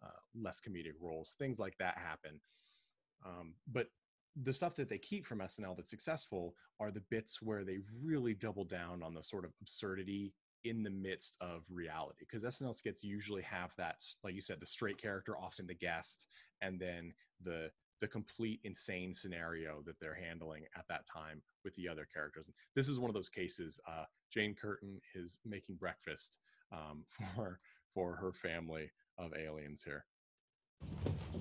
uh, 0.04 0.18
less 0.34 0.60
comedic 0.60 0.94
roles. 1.00 1.34
Things 1.38 1.58
like 1.58 1.76
that 1.78 1.96
happen. 1.96 2.40
Um, 3.24 3.54
but 3.72 3.88
the 4.42 4.52
stuff 4.52 4.76
that 4.76 4.88
they 4.88 4.98
keep 4.98 5.24
from 5.24 5.38
SNL 5.38 5.76
that's 5.76 5.90
successful 5.90 6.54
are 6.78 6.90
the 6.90 7.02
bits 7.10 7.40
where 7.40 7.64
they 7.64 7.78
really 8.02 8.34
double 8.34 8.64
down 8.64 9.02
on 9.02 9.14
the 9.14 9.22
sort 9.22 9.44
of 9.44 9.52
absurdity 9.62 10.34
in 10.64 10.82
the 10.82 10.90
midst 10.90 11.36
of 11.40 11.64
reality 11.70 12.18
because 12.20 12.44
SNL 12.44 12.74
skits 12.74 13.04
usually 13.04 13.42
have 13.42 13.72
that 13.76 14.02
like 14.24 14.34
you 14.34 14.40
said 14.40 14.58
the 14.60 14.66
straight 14.66 14.98
character 14.98 15.36
often 15.38 15.66
the 15.66 15.74
guest 15.74 16.26
and 16.60 16.80
then 16.80 17.12
the 17.40 17.70
the 18.00 18.08
complete 18.08 18.60
insane 18.64 19.14
scenario 19.14 19.82
that 19.86 19.98
they're 20.00 20.14
handling 20.14 20.64
at 20.76 20.84
that 20.88 21.06
time 21.10 21.40
with 21.64 21.74
the 21.76 21.88
other 21.88 22.06
characters. 22.12 22.46
And 22.46 22.54
This 22.74 22.88
is 22.88 23.00
one 23.00 23.08
of 23.08 23.14
those 23.14 23.28
cases. 23.28 23.80
Uh, 23.88 24.04
Jane 24.30 24.54
Curtin 24.54 25.00
is 25.14 25.40
making 25.46 25.76
breakfast 25.76 26.38
um, 26.72 27.04
for 27.08 27.60
for 27.94 28.16
her 28.16 28.32
family 28.32 28.90
of 29.18 29.32
aliens 29.34 29.82
here. 29.82 30.04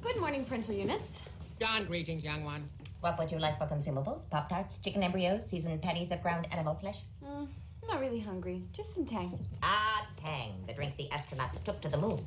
Good 0.01 0.17
morning, 0.19 0.45
parental 0.45 0.73
units. 0.73 1.23
Dawn 1.59 1.83
greetings, 1.85 2.23
young 2.23 2.45
one. 2.45 2.69
What 3.01 3.17
would 3.19 3.31
you 3.31 3.39
like 3.39 3.57
for 3.57 3.65
consumables? 3.65 4.29
Pop 4.29 4.49
Tarts, 4.49 4.79
chicken 4.79 5.03
embryos, 5.03 5.47
seasoned 5.47 5.81
patties 5.81 6.11
of 6.11 6.21
ground 6.21 6.47
animal 6.51 6.75
flesh? 6.75 6.99
Mm, 7.23 7.47
I'm 7.83 7.87
not 7.87 7.99
really 7.99 8.19
hungry. 8.19 8.63
Just 8.71 8.95
some 8.95 9.05
tang. 9.05 9.37
Ah, 9.61 10.07
Tang, 10.17 10.63
the 10.67 10.73
drink 10.73 10.97
the 10.97 11.07
astronauts 11.09 11.63
took 11.63 11.79
to 11.81 11.89
the 11.89 11.97
moon. 11.97 12.25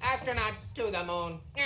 Astronauts 0.00 0.58
to 0.74 0.90
the 0.90 1.04
moon. 1.04 1.40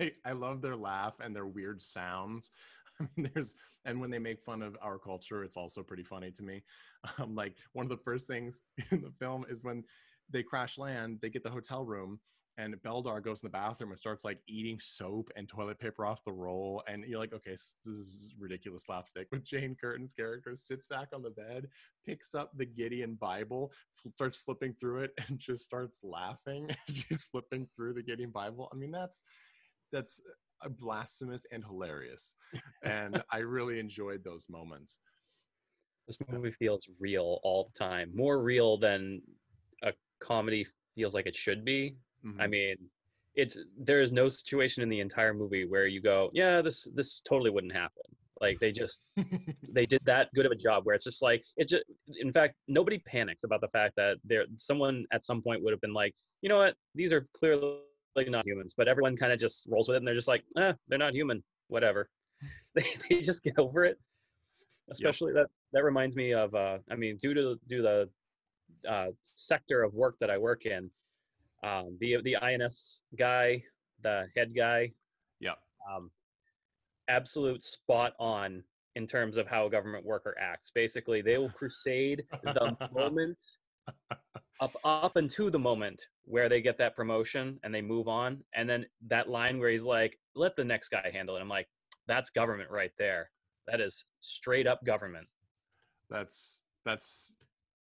I, 0.00 0.12
I 0.24 0.32
love 0.32 0.60
their 0.60 0.76
laugh 0.76 1.14
and 1.20 1.34
their 1.34 1.46
weird 1.46 1.80
sounds. 1.80 2.52
I 3.00 3.06
mean, 3.16 3.30
there's 3.34 3.54
and 3.84 4.00
when 4.00 4.10
they 4.10 4.18
make 4.18 4.42
fun 4.42 4.62
of 4.62 4.76
our 4.82 4.98
culture, 4.98 5.42
it's 5.42 5.56
also 5.56 5.82
pretty 5.82 6.02
funny 6.04 6.30
to 6.32 6.42
me. 6.42 6.62
Um, 7.20 7.36
like 7.36 7.56
one 7.72 7.86
of 7.86 7.90
the 7.90 7.98
first 7.98 8.26
things 8.26 8.62
in 8.90 9.00
the 9.00 9.12
film 9.20 9.46
is 9.48 9.62
when 9.62 9.84
they 10.28 10.42
crash 10.42 10.76
land, 10.76 11.20
they 11.22 11.28
get 11.30 11.44
the 11.44 11.50
hotel 11.50 11.84
room, 11.84 12.18
and 12.58 12.74
Beldar 12.82 13.22
goes 13.22 13.42
in 13.42 13.46
the 13.46 13.52
bathroom 13.52 13.90
and 13.90 13.98
starts 14.00 14.24
like 14.24 14.38
eating 14.48 14.78
soap 14.78 15.30
and 15.36 15.48
toilet 15.48 15.78
paper 15.78 16.06
off 16.06 16.24
the 16.24 16.32
roll, 16.32 16.82
and 16.88 17.04
you're 17.04 17.18
like, 17.18 17.34
okay, 17.34 17.50
this 17.50 17.76
is 17.84 18.34
ridiculous 18.38 18.84
slapstick. 18.86 19.28
But 19.30 19.44
Jane 19.44 19.76
Curtin's 19.82 20.12
character 20.12 20.56
sits 20.56 20.86
back 20.86 21.08
on 21.14 21.22
the 21.22 21.30
bed, 21.30 21.68
picks 22.06 22.34
up 22.34 22.52
the 22.56 22.64
Gideon 22.66 23.14
Bible, 23.14 23.72
f- 24.04 24.12
starts 24.12 24.36
flipping 24.36 24.72
through 24.74 25.02
it, 25.04 25.12
and 25.28 25.38
just 25.38 25.64
starts 25.64 26.00
laughing 26.02 26.70
as 26.88 26.96
she's 26.96 27.24
flipping 27.24 27.68
through 27.76 27.94
the 27.94 28.02
Gideon 28.02 28.30
Bible. 28.30 28.70
I 28.72 28.76
mean, 28.76 28.90
that's 28.90 29.22
that's 29.92 30.20
uh, 30.64 30.68
blasphemous 30.68 31.46
and 31.52 31.62
hilarious 31.62 32.34
and 32.82 33.22
i 33.30 33.38
really 33.38 33.78
enjoyed 33.78 34.24
those 34.24 34.48
moments 34.48 35.00
This 36.06 36.16
movie 36.30 36.52
feels 36.52 36.88
real 37.00 37.40
all 37.42 37.70
the 37.72 37.78
time, 37.78 38.12
more 38.14 38.40
real 38.42 38.78
than 38.78 39.20
a 39.82 39.92
comedy 40.20 40.66
feels 40.94 41.14
like 41.14 41.26
it 41.26 41.34
should 41.34 41.64
be. 41.64 41.96
I 42.38 42.46
Mhm. 42.46 42.50
mean, 42.50 42.76
it's 43.34 43.58
there 43.78 44.00
is 44.00 44.12
no 44.12 44.28
situation 44.28 44.82
in 44.82 44.88
the 44.88 45.00
entire 45.00 45.34
movie 45.34 45.64
where 45.66 45.86
you 45.86 46.00
go, 46.00 46.30
yeah, 46.32 46.62
this 46.62 46.84
this 46.94 47.20
totally 47.20 47.50
wouldn't 47.50 47.72
happen. 47.72 48.02
Like 48.40 48.58
they 48.60 48.72
just 48.72 49.00
they 49.76 49.86
did 49.86 50.00
that 50.04 50.32
good 50.34 50.46
of 50.46 50.52
a 50.52 50.56
job 50.56 50.86
where 50.86 50.94
it's 50.94 51.04
just 51.04 51.22
like 51.22 51.44
it 51.56 51.68
just 51.68 51.84
in 52.08 52.32
fact 52.32 52.54
nobody 52.68 52.98
panics 52.98 53.44
about 53.44 53.60
the 53.60 53.68
fact 53.68 53.94
that 53.96 54.18
there 54.24 54.44
someone 54.56 55.06
at 55.12 55.24
some 55.24 55.42
point 55.42 55.62
would 55.62 55.72
have 55.72 55.80
been 55.80 55.92
like, 55.94 56.14
you 56.42 56.48
know 56.48 56.58
what, 56.58 56.74
these 56.94 57.12
are 57.12 57.26
clearly 57.34 57.80
not 58.16 58.46
humans, 58.46 58.74
but 58.76 58.88
everyone 58.88 59.16
kind 59.16 59.32
of 59.32 59.38
just 59.38 59.66
rolls 59.68 59.88
with 59.88 59.96
it 59.96 59.98
and 59.98 60.06
they're 60.06 60.14
just 60.14 60.28
like, 60.28 60.44
eh, 60.56 60.72
they're 60.88 60.98
not 60.98 61.12
human, 61.14 61.44
whatever. 61.68 62.08
they, 62.74 62.86
they 63.08 63.20
just 63.20 63.42
get 63.44 63.58
over 63.58 63.84
it. 63.84 63.98
Especially 64.88 65.32
that 65.34 65.48
that 65.72 65.84
reminds 65.84 66.16
me 66.16 66.32
of 66.32 66.54
uh 66.54 66.78
I 66.90 66.96
mean 66.96 67.18
due 67.18 67.34
to 67.34 67.60
due 67.66 67.78
to 67.78 67.82
the 67.82 68.88
uh 68.88 69.10
sector 69.22 69.82
of 69.82 69.92
work 69.94 70.16
that 70.20 70.30
I 70.30 70.38
work 70.38 70.64
in, 70.64 70.90
um 71.62 71.96
the 72.00 72.18
the 72.22 72.36
INS 72.36 73.02
guy, 73.18 73.62
the 74.02 74.26
head 74.36 74.54
guy, 74.54 74.92
Yeah. 75.40 75.54
um, 75.90 76.10
absolute 77.08 77.62
spot 77.62 78.14
on 78.18 78.62
in 78.96 79.06
terms 79.06 79.36
of 79.36 79.46
how 79.46 79.66
a 79.66 79.70
government 79.70 80.04
worker 80.04 80.34
acts. 80.40 80.70
Basically, 80.74 81.20
they 81.22 81.38
will 81.38 81.50
crusade 81.50 82.24
the 82.42 82.76
moment 82.92 83.40
up 84.60 84.74
up 84.84 85.16
until 85.16 85.50
the 85.50 85.58
moment 85.58 86.06
where 86.24 86.48
they 86.48 86.60
get 86.62 86.78
that 86.78 86.96
promotion 86.96 87.58
and 87.62 87.74
they 87.74 87.82
move 87.82 88.08
on, 88.08 88.42
and 88.54 88.68
then 88.68 88.86
that 89.06 89.28
line 89.28 89.58
where 89.58 89.70
he's 89.70 89.84
like, 89.84 90.18
"Let 90.34 90.56
the 90.56 90.64
next 90.64 90.88
guy 90.88 91.10
handle 91.12 91.36
it." 91.36 91.40
I'm 91.40 91.48
like, 91.48 91.68
"That's 92.06 92.30
government 92.30 92.70
right 92.70 92.92
there. 92.98 93.30
That 93.66 93.80
is 93.80 94.04
straight 94.20 94.66
up 94.66 94.84
government." 94.84 95.28
that's 96.08 96.62
that's 96.84 97.34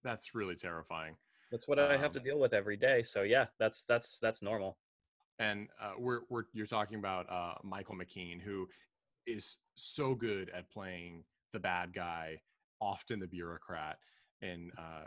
that's 0.04 0.36
really 0.36 0.54
terrifying 0.56 1.16
That's 1.52 1.68
what 1.68 1.80
I 1.80 1.98
have 1.98 2.12
to 2.14 2.20
Um, 2.20 2.26
deal 2.26 2.40
with 2.40 2.54
every 2.54 2.78
day. 2.78 3.04
So 3.04 3.24
yeah, 3.24 3.48
that's 3.60 3.84
that's 3.84 4.20
that's 4.20 4.42
normal. 4.42 4.78
and 5.40 5.68
uh, 5.82 5.94
we're 5.98 6.22
we're 6.30 6.46
you're 6.54 6.66
talking 6.66 6.98
about 7.00 7.30
uh, 7.30 7.56
Michael 7.64 7.96
McKean, 7.96 8.42
who 8.42 8.68
is 9.28 9.58
so 9.76 10.16
good 10.16 10.50
at 10.56 10.70
playing 10.70 11.24
the 11.54 11.60
bad 11.60 11.94
guy, 11.94 12.42
often 12.80 13.20
the 13.20 13.28
bureaucrat, 13.28 13.98
in 14.42 14.72
uh, 14.78 15.06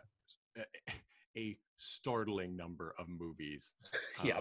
a 1.37 1.57
startling 1.76 2.57
number 2.57 2.94
of 2.98 3.09
movies. 3.09 3.74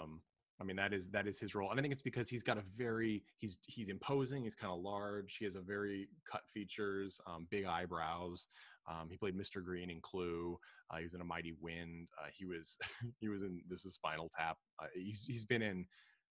Um, 0.02 0.22
I 0.62 0.64
mean 0.66 0.76
that 0.78 0.94
is 0.94 1.10
that 1.10 1.28
is 1.28 1.40
his 1.40 1.56
role, 1.56 1.72
and 1.72 1.80
I 1.80 1.82
think 1.82 1.92
it's 1.92 2.02
because 2.04 2.30
he's 2.30 2.44
got 2.44 2.58
a 2.58 2.64
very 2.78 3.24
he's 3.38 3.58
he's 3.68 3.90
imposing. 3.90 4.44
He's 4.44 4.56
kind 4.56 4.72
of 4.72 4.80
large. 4.82 5.36
He 5.38 5.46
has 5.46 5.56
a 5.56 5.62
very 5.62 6.08
cut 6.32 6.44
features, 6.48 7.20
um, 7.28 7.48
big 7.50 7.66
eyebrows. 7.66 8.48
Um, 8.88 9.10
he 9.10 9.18
played 9.18 9.38
Mr. 9.38 9.64
Green 9.64 9.90
in 9.90 10.02
Clue. 10.02 10.58
Uh, 10.90 10.98
he 10.98 11.04
was 11.04 11.14
in 11.14 11.22
A 11.22 11.26
Mighty 11.26 11.54
Wind. 11.62 12.08
Uh, 12.22 12.28
he 12.34 12.46
was 12.46 12.78
he 13.20 13.30
was 13.30 13.44
in 13.44 13.62
This 13.68 13.86
Is 13.86 13.96
Spinal 13.96 14.30
Tap. 14.36 14.58
Uh, 14.82 14.88
he's 14.94 15.24
he's 15.24 15.46
been 15.46 15.62
in 15.62 15.86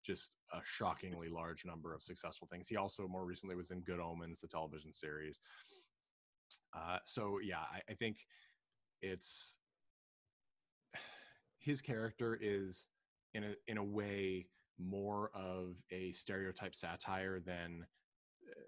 just 0.04 0.36
a 0.52 0.58
shockingly 0.64 1.28
large 1.28 1.64
number 1.64 1.94
of 1.94 2.02
successful 2.02 2.48
things. 2.50 2.68
He 2.68 2.76
also 2.76 3.06
more 3.06 3.24
recently 3.24 3.54
was 3.54 3.70
in 3.70 3.80
Good 3.82 4.00
Omens, 4.00 4.40
the 4.40 4.48
television 4.48 4.92
series. 4.92 5.40
Uh, 6.76 6.98
so 7.04 7.38
yeah, 7.42 7.60
I, 7.60 7.80
I 7.90 7.94
think 7.94 8.16
it's 9.00 9.58
his 11.58 11.80
character 11.80 12.38
is 12.40 12.88
in 13.34 13.44
a 13.44 13.54
in 13.68 13.78
a 13.78 13.84
way 13.84 14.46
more 14.78 15.30
of 15.34 15.76
a 15.90 16.12
stereotype 16.12 16.74
satire 16.74 17.40
than 17.40 17.86
uh, 18.50 18.60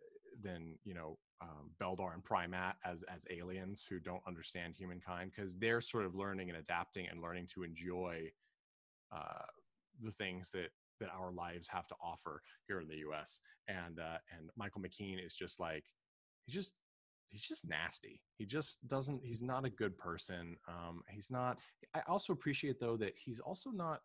than 0.42 0.78
you 0.84 0.94
know 0.94 1.18
um, 1.44 1.70
Beldar 1.80 2.14
and 2.14 2.24
Prymaat 2.24 2.74
as 2.84 3.02
as 3.04 3.26
aliens 3.30 3.86
who 3.88 4.00
don't 4.00 4.22
understand 4.26 4.74
humankind 4.74 5.32
because 5.34 5.56
they're 5.56 5.80
sort 5.80 6.06
of 6.06 6.14
learning 6.14 6.48
and 6.48 6.58
adapting 6.58 7.06
and 7.08 7.20
learning 7.20 7.46
to 7.54 7.62
enjoy 7.62 8.30
uh, 9.12 9.46
the 10.02 10.10
things 10.10 10.50
that 10.50 10.70
that 11.00 11.10
our 11.10 11.32
lives 11.32 11.68
have 11.68 11.86
to 11.88 11.94
offer 12.02 12.40
here 12.66 12.80
in 12.80 12.88
the 12.88 12.98
U.S. 12.98 13.40
and 13.68 13.98
uh, 13.98 14.18
and 14.36 14.50
Michael 14.56 14.80
McKean 14.80 15.24
is 15.24 15.34
just 15.34 15.60
like 15.60 15.84
he's 16.46 16.54
just 16.54 16.74
he's 17.28 17.46
just 17.46 17.68
nasty. 17.68 18.20
He 18.36 18.46
just 18.46 18.86
doesn't. 18.86 19.20
He's 19.24 19.42
not 19.42 19.64
a 19.64 19.70
good 19.70 19.98
person. 19.98 20.56
Um, 20.68 21.02
he's 21.10 21.30
not. 21.30 21.58
I 21.94 22.02
also 22.06 22.32
appreciate 22.32 22.78
though 22.80 22.96
that 22.98 23.14
he's 23.16 23.40
also 23.40 23.70
not. 23.70 24.00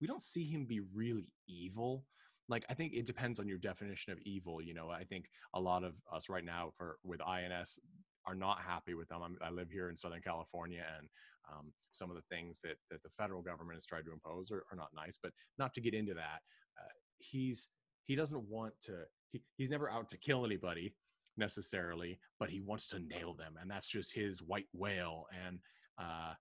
We 0.00 0.06
don't 0.06 0.22
see 0.22 0.44
him 0.44 0.64
be 0.64 0.80
really 0.94 1.28
evil. 1.46 2.04
Like 2.50 2.66
I 2.68 2.74
think 2.74 2.92
it 2.94 3.06
depends 3.06 3.38
on 3.38 3.48
your 3.48 3.58
definition 3.58 4.12
of 4.12 4.18
evil. 4.26 4.60
You 4.60 4.74
know, 4.74 4.90
I 4.90 5.04
think 5.04 5.30
a 5.54 5.60
lot 5.60 5.84
of 5.84 5.94
us 6.12 6.28
right 6.28 6.44
now 6.44 6.72
for 6.76 6.98
with 7.04 7.20
INS 7.22 7.78
are 8.26 8.34
not 8.34 8.58
happy 8.60 8.94
with 8.94 9.08
them. 9.08 9.22
I'm, 9.22 9.36
I 9.40 9.50
live 9.50 9.70
here 9.70 9.88
in 9.88 9.96
Southern 9.96 10.20
California, 10.20 10.84
and 10.98 11.08
um, 11.50 11.72
some 11.92 12.10
of 12.10 12.16
the 12.16 12.22
things 12.34 12.60
that 12.62 12.76
that 12.90 13.02
the 13.02 13.08
federal 13.08 13.40
government 13.40 13.76
has 13.76 13.86
tried 13.86 14.04
to 14.04 14.12
impose 14.12 14.50
are, 14.50 14.64
are 14.70 14.76
not 14.76 14.88
nice. 14.94 15.18
But 15.22 15.32
not 15.58 15.72
to 15.74 15.80
get 15.80 15.94
into 15.94 16.14
that, 16.14 16.40
uh, 16.78 16.92
he's 17.18 17.68
he 18.04 18.16
doesn't 18.16 18.42
want 18.48 18.74
to. 18.86 19.04
He, 19.30 19.40
he's 19.56 19.70
never 19.70 19.88
out 19.88 20.08
to 20.08 20.18
kill 20.18 20.44
anybody 20.44 20.92
necessarily, 21.36 22.18
but 22.40 22.50
he 22.50 22.60
wants 22.60 22.88
to 22.88 22.98
nail 22.98 23.32
them, 23.32 23.54
and 23.60 23.70
that's 23.70 23.88
just 23.88 24.12
his 24.12 24.42
white 24.42 24.66
whale. 24.72 25.26
And 25.46 25.60
uh, 25.98 26.34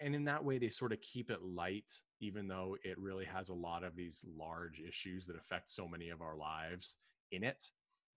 and 0.00 0.14
in 0.14 0.24
that 0.24 0.44
way, 0.44 0.58
they 0.58 0.68
sort 0.68 0.92
of 0.92 1.00
keep 1.00 1.30
it 1.30 1.42
light, 1.42 1.90
even 2.20 2.46
though 2.48 2.76
it 2.84 2.98
really 2.98 3.24
has 3.24 3.48
a 3.48 3.54
lot 3.54 3.82
of 3.82 3.96
these 3.96 4.24
large 4.36 4.80
issues 4.80 5.26
that 5.26 5.36
affect 5.36 5.70
so 5.70 5.88
many 5.88 6.10
of 6.10 6.22
our 6.22 6.36
lives 6.36 6.98
in 7.32 7.42
it. 7.42 7.70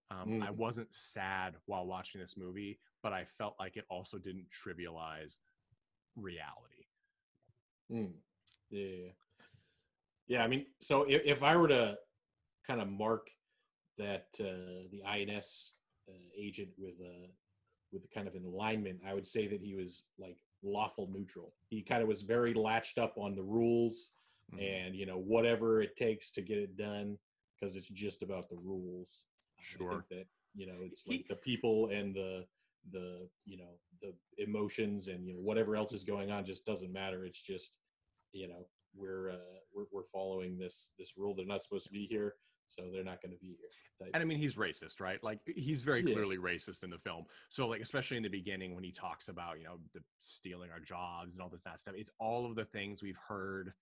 Um, 0.09 0.41
I 0.41 0.51
Mm. 0.51 0.55
wasn't 0.55 0.93
sad 0.93 1.55
while 1.65 1.85
watching 1.85 2.21
this 2.21 2.37
movie, 2.37 2.79
but 3.03 3.11
I 3.11 3.25
felt 3.25 3.55
like 3.59 3.75
it 3.75 3.85
also 3.89 4.17
didn't 4.17 4.49
trivialize 4.49 5.39
reality. 6.15 6.87
Mm. 7.91 8.13
Yeah, 8.69 8.85
yeah, 8.85 8.95
yeah. 9.05 9.11
Yeah, 10.27 10.43
I 10.43 10.47
mean, 10.47 10.65
so 10.79 11.03
if, 11.03 11.25
if 11.25 11.43
I 11.43 11.55
were 11.55 11.69
to 11.69 11.97
kind 12.65 12.81
of 12.81 12.89
mark 12.89 13.29
that 13.97 14.27
uh, 14.39 14.87
the 14.91 15.01
INS 15.05 15.73
uh, 16.09 16.13
agent 16.37 16.69
with 16.77 16.99
a 17.01 17.29
with 17.91 18.01
the 18.01 18.07
kind 18.09 18.27
of 18.27 18.35
an 18.35 18.45
alignment, 18.45 18.99
I 19.07 19.13
would 19.13 19.27
say 19.27 19.47
that 19.47 19.61
he 19.61 19.73
was 19.75 20.05
like 20.19 20.37
lawful 20.63 21.09
neutral. 21.11 21.53
He 21.69 21.81
kind 21.81 22.01
of 22.01 22.07
was 22.07 22.21
very 22.21 22.53
latched 22.53 22.97
up 22.97 23.17
on 23.17 23.35
the 23.35 23.43
rules 23.43 24.11
Mhm. 24.53 24.61
and 24.63 24.95
you 24.95 25.05
know 25.05 25.17
whatever 25.17 25.81
it 25.81 25.97
takes 25.97 26.31
to 26.31 26.41
get 26.41 26.57
it 26.57 26.77
done 26.77 27.19
because 27.59 27.75
it's 27.75 27.89
just 27.89 28.21
about 28.23 28.47
the 28.49 28.55
rules. 28.55 29.25
Sure. 29.59 29.89
I 29.89 29.93
think 29.95 30.07
that 30.09 30.27
you 30.55 30.67
know 30.67 30.77
it's 30.83 31.05
like 31.07 31.27
the 31.27 31.35
people 31.35 31.87
and 31.89 32.15
the 32.15 32.47
the 32.91 33.29
you 33.45 33.57
know 33.57 33.77
the 34.01 34.13
emotions 34.37 35.07
and 35.09 35.27
you 35.27 35.33
know 35.33 35.41
whatever 35.41 35.75
else 35.75 35.91
is 35.91 36.03
going 36.05 36.31
on 36.31 36.45
just 36.45 36.65
doesn't 36.65 36.93
matter. 36.93 37.25
It's 37.25 37.41
just 37.41 37.77
you 38.31 38.47
know 38.47 38.67
we're 38.95 39.31
uh, 39.31 39.59
we're 39.73 39.87
we're 39.91 40.03
following 40.03 40.57
this 40.57 40.93
this 40.97 41.17
rule. 41.17 41.35
They're 41.35 41.45
not 41.45 41.63
supposed 41.63 41.85
to 41.87 41.91
be 41.91 42.05
here, 42.05 42.35
so 42.67 42.89
they're 42.91 43.03
not 43.03 43.21
going 43.21 43.31
to 43.31 43.37
be 43.39 43.57
here. 43.59 44.09
and 44.13 44.21
I 44.21 44.25
mean, 44.25 44.37
he's 44.37 44.55
racist, 44.55 44.99
right? 45.01 45.23
Like 45.23 45.39
he's 45.45 45.81
very 45.81 46.03
Yeah. 46.03 46.13
clearly 46.13 46.37
racist 46.37 46.83
in 46.83 46.89
the 46.89 46.97
film. 46.97 47.25
So 47.49 47.67
like, 47.67 47.81
especially 47.81 48.17
in 48.17 48.23
the 48.23 48.29
beginning 48.29 48.75
when 48.75 48.83
he 48.83 48.91
talks 48.91 49.29
about, 49.29 49.57
you 49.59 49.65
know, 49.65 49.79
the 49.93 50.01
stealing 50.19 50.71
our 50.71 50.79
jobs 50.79 51.35
and 51.35 51.43
all 51.43 51.49
this 51.49 51.63
that 51.63 51.79
stuff, 51.79 51.95
it's 51.97 52.11
all 52.19 52.45
of 52.45 52.55
the 52.55 52.65
things 52.65 53.01
we've 53.01 53.17
heard 53.17 53.73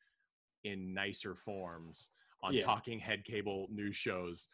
in 0.64 0.94
nicer 0.94 1.36
forms 1.36 2.12
on 2.44 2.54
Yeah. 2.54 2.62
talking 2.62 3.00
head 3.00 3.24
cable 3.24 3.68
news 3.72 3.96
shows 3.96 4.48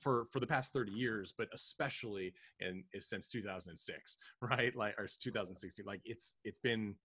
for 0.00 0.24
for 0.26 0.40
the 0.40 0.46
past 0.46 0.72
30 0.72 0.90
years 0.90 1.32
but 1.38 1.48
especially 1.52 2.34
in 2.58 2.82
since 2.98 3.28
2006 3.28 4.18
right 4.42 4.74
like 4.74 4.98
or 4.98 5.06
2016 5.06 5.84
like 5.86 6.00
it's 6.04 6.34
it's 6.44 6.58
been 6.58 6.96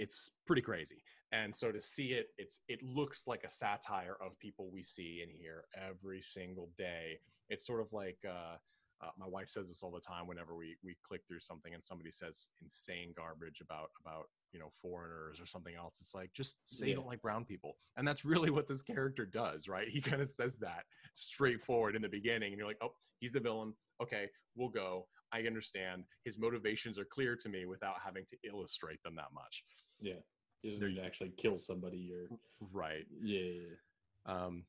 it's 0.00 0.30
pretty 0.46 0.62
crazy. 0.62 1.02
And 1.30 1.54
so 1.54 1.70
to 1.70 1.80
see 1.80 2.08
it 2.08 2.28
it's 2.38 2.60
it 2.68 2.82
looks 2.82 3.28
like 3.28 3.44
a 3.44 3.50
satire 3.50 4.16
of 4.24 4.36
people 4.40 4.70
we 4.72 4.82
see 4.82 5.20
and 5.22 5.30
hear 5.30 5.64
every 5.76 6.20
single 6.20 6.70
day. 6.76 7.20
It's 7.50 7.64
sort 7.66 7.80
of 7.80 7.92
like 7.92 8.18
uh, 8.26 8.56
uh, 9.02 9.10
my 9.18 9.26
wife 9.26 9.48
says 9.48 9.68
this 9.68 9.82
all 9.82 9.92
the 9.92 10.00
time 10.00 10.26
whenever 10.26 10.56
we 10.56 10.76
we 10.82 10.96
click 11.06 11.20
through 11.28 11.40
something 11.40 11.72
and 11.74 11.82
somebody 11.82 12.10
says 12.10 12.48
insane 12.62 13.12
garbage 13.16 13.60
about 13.60 13.90
about 14.04 14.24
you 14.52 14.58
know 14.58 14.70
foreigners 14.82 15.40
or 15.40 15.46
something 15.46 15.74
else 15.76 15.98
it's 16.00 16.14
like 16.14 16.32
just 16.32 16.56
say 16.64 16.88
you 16.88 16.96
don't 16.96 17.06
like 17.06 17.22
brown 17.22 17.44
people. 17.44 17.76
And 17.96 18.08
that's 18.08 18.24
really 18.24 18.50
what 18.50 18.66
this 18.66 18.82
character 18.82 19.26
does 19.26 19.68
right? 19.68 19.86
He 19.88 20.00
kind 20.00 20.22
of 20.22 20.30
says 20.30 20.56
that 20.56 20.84
straightforward 21.14 21.94
in 21.94 22.02
the 22.02 22.08
beginning 22.08 22.52
and 22.52 22.58
you're 22.58 22.66
like 22.66 22.82
oh 22.82 22.92
he's 23.20 23.32
the 23.32 23.40
villain. 23.40 23.74
Okay 24.02 24.28
we'll 24.56 24.68
go 24.70 25.06
i 25.32 25.42
understand 25.42 26.04
his 26.24 26.38
motivations 26.38 26.98
are 26.98 27.04
clear 27.04 27.36
to 27.36 27.48
me 27.48 27.66
without 27.66 27.96
having 28.04 28.24
to 28.26 28.36
illustrate 28.44 29.02
them 29.02 29.14
that 29.16 29.32
much 29.34 29.64
Yeah. 30.00 30.14
He 30.62 30.68
doesn't 30.68 30.88
need 30.88 30.96
to 30.96 31.04
actually 31.04 31.32
kill 31.38 31.56
somebody 31.56 32.12
or 32.12 32.36
right 32.72 33.06
yeah. 33.22 33.38
yeah, 33.38 33.60
yeah. 33.62 34.46
um, 34.46 34.64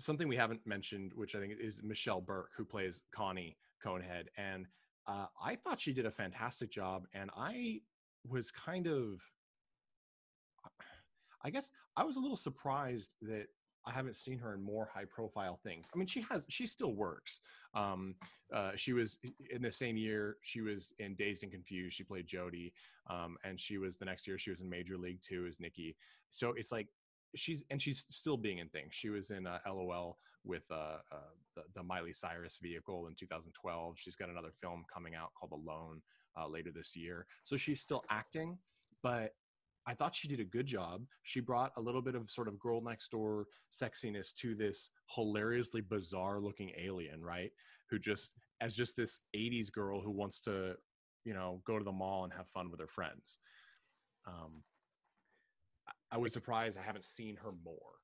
something 0.00 0.28
we 0.28 0.36
haven't 0.36 0.60
mentioned, 0.66 1.12
which 1.14 1.34
I 1.34 1.40
think 1.40 1.54
is 1.60 1.82
Michelle 1.82 2.20
Burke, 2.20 2.50
who 2.56 2.64
plays 2.64 3.02
Connie 3.12 3.56
Conehead, 3.84 4.26
and 4.36 4.66
uh, 5.06 5.26
I 5.42 5.56
thought 5.56 5.80
she 5.80 5.92
did 5.92 6.06
a 6.06 6.10
fantastic 6.10 6.70
job, 6.70 7.06
and 7.14 7.30
I 7.36 7.80
was 8.28 8.50
kind 8.50 8.86
of, 8.86 9.22
I 11.44 11.50
guess 11.50 11.70
I 11.96 12.04
was 12.04 12.16
a 12.16 12.20
little 12.20 12.36
surprised 12.36 13.12
that 13.22 13.46
I 13.86 13.92
haven't 13.92 14.16
seen 14.16 14.38
her 14.40 14.52
in 14.54 14.62
more 14.62 14.90
high-profile 14.92 15.60
things. 15.62 15.88
I 15.94 15.98
mean, 15.98 16.08
she 16.08 16.20
has, 16.22 16.46
she 16.48 16.66
still 16.66 16.94
works. 16.94 17.40
Um, 17.74 18.16
uh, 18.52 18.72
she 18.74 18.92
was 18.92 19.18
in 19.50 19.62
the 19.62 19.70
same 19.70 19.96
year 19.96 20.38
she 20.42 20.60
was 20.60 20.92
in 20.98 21.14
Dazed 21.14 21.44
and 21.44 21.52
Confused. 21.52 21.96
She 21.96 22.02
played 22.02 22.26
Jodie, 22.26 22.72
um, 23.08 23.36
and 23.44 23.60
she 23.60 23.78
was 23.78 23.96
the 23.96 24.04
next 24.04 24.26
year 24.26 24.38
she 24.38 24.50
was 24.50 24.60
in 24.60 24.68
Major 24.68 24.96
League 24.96 25.20
Two 25.22 25.46
as 25.46 25.60
Nikki. 25.60 25.96
So 26.30 26.52
it's 26.56 26.72
like 26.72 26.88
she's 27.34 27.64
and 27.70 27.80
she's 27.80 28.06
still 28.08 28.36
being 28.36 28.58
in 28.58 28.68
things. 28.68 28.94
She 28.94 29.10
was 29.10 29.30
in 29.30 29.46
uh, 29.46 29.58
LOL 29.66 30.18
with 30.44 30.64
uh, 30.70 30.98
uh, 31.12 31.32
the, 31.54 31.62
the 31.74 31.82
Miley 31.82 32.12
Cyrus 32.12 32.58
vehicle 32.62 33.08
in 33.08 33.14
2012. 33.14 33.98
She's 33.98 34.16
got 34.16 34.30
another 34.30 34.50
film 34.50 34.84
coming 34.92 35.14
out 35.14 35.32
called 35.38 35.52
Alone 35.52 36.00
uh, 36.36 36.48
later 36.48 36.70
this 36.74 36.96
year. 36.96 37.26
So 37.42 37.56
she's 37.56 37.80
still 37.80 38.04
acting, 38.10 38.58
but 39.02 39.34
I 39.86 39.94
thought 39.94 40.14
she 40.14 40.28
did 40.28 40.40
a 40.40 40.44
good 40.44 40.66
job. 40.66 41.02
She 41.22 41.40
brought 41.40 41.72
a 41.76 41.80
little 41.80 42.02
bit 42.02 42.16
of 42.16 42.28
sort 42.28 42.48
of 42.48 42.58
girl 42.58 42.80
next 42.82 43.10
door 43.10 43.46
sexiness 43.72 44.34
to 44.34 44.54
this 44.54 44.90
hilariously 45.14 45.80
bizarre 45.80 46.40
looking 46.40 46.72
alien, 46.76 47.22
right? 47.22 47.52
Who 47.90 47.98
just 47.98 48.32
as 48.60 48.74
just 48.74 48.96
this 48.96 49.22
80s 49.34 49.70
girl 49.70 50.00
who 50.00 50.10
wants 50.10 50.40
to, 50.42 50.74
you 51.24 51.34
know, 51.34 51.62
go 51.64 51.78
to 51.78 51.84
the 51.84 51.92
mall 51.92 52.24
and 52.24 52.32
have 52.32 52.48
fun 52.48 52.70
with 52.70 52.80
her 52.80 52.88
friends. 52.88 53.38
Um, 54.26 54.62
I- 56.10 56.18
was 56.18 56.32
surprised 56.32 56.78
I 56.78 56.82
haven't 56.82 57.04
seen 57.04 57.36
her 57.36 57.52
more. 57.64 58.00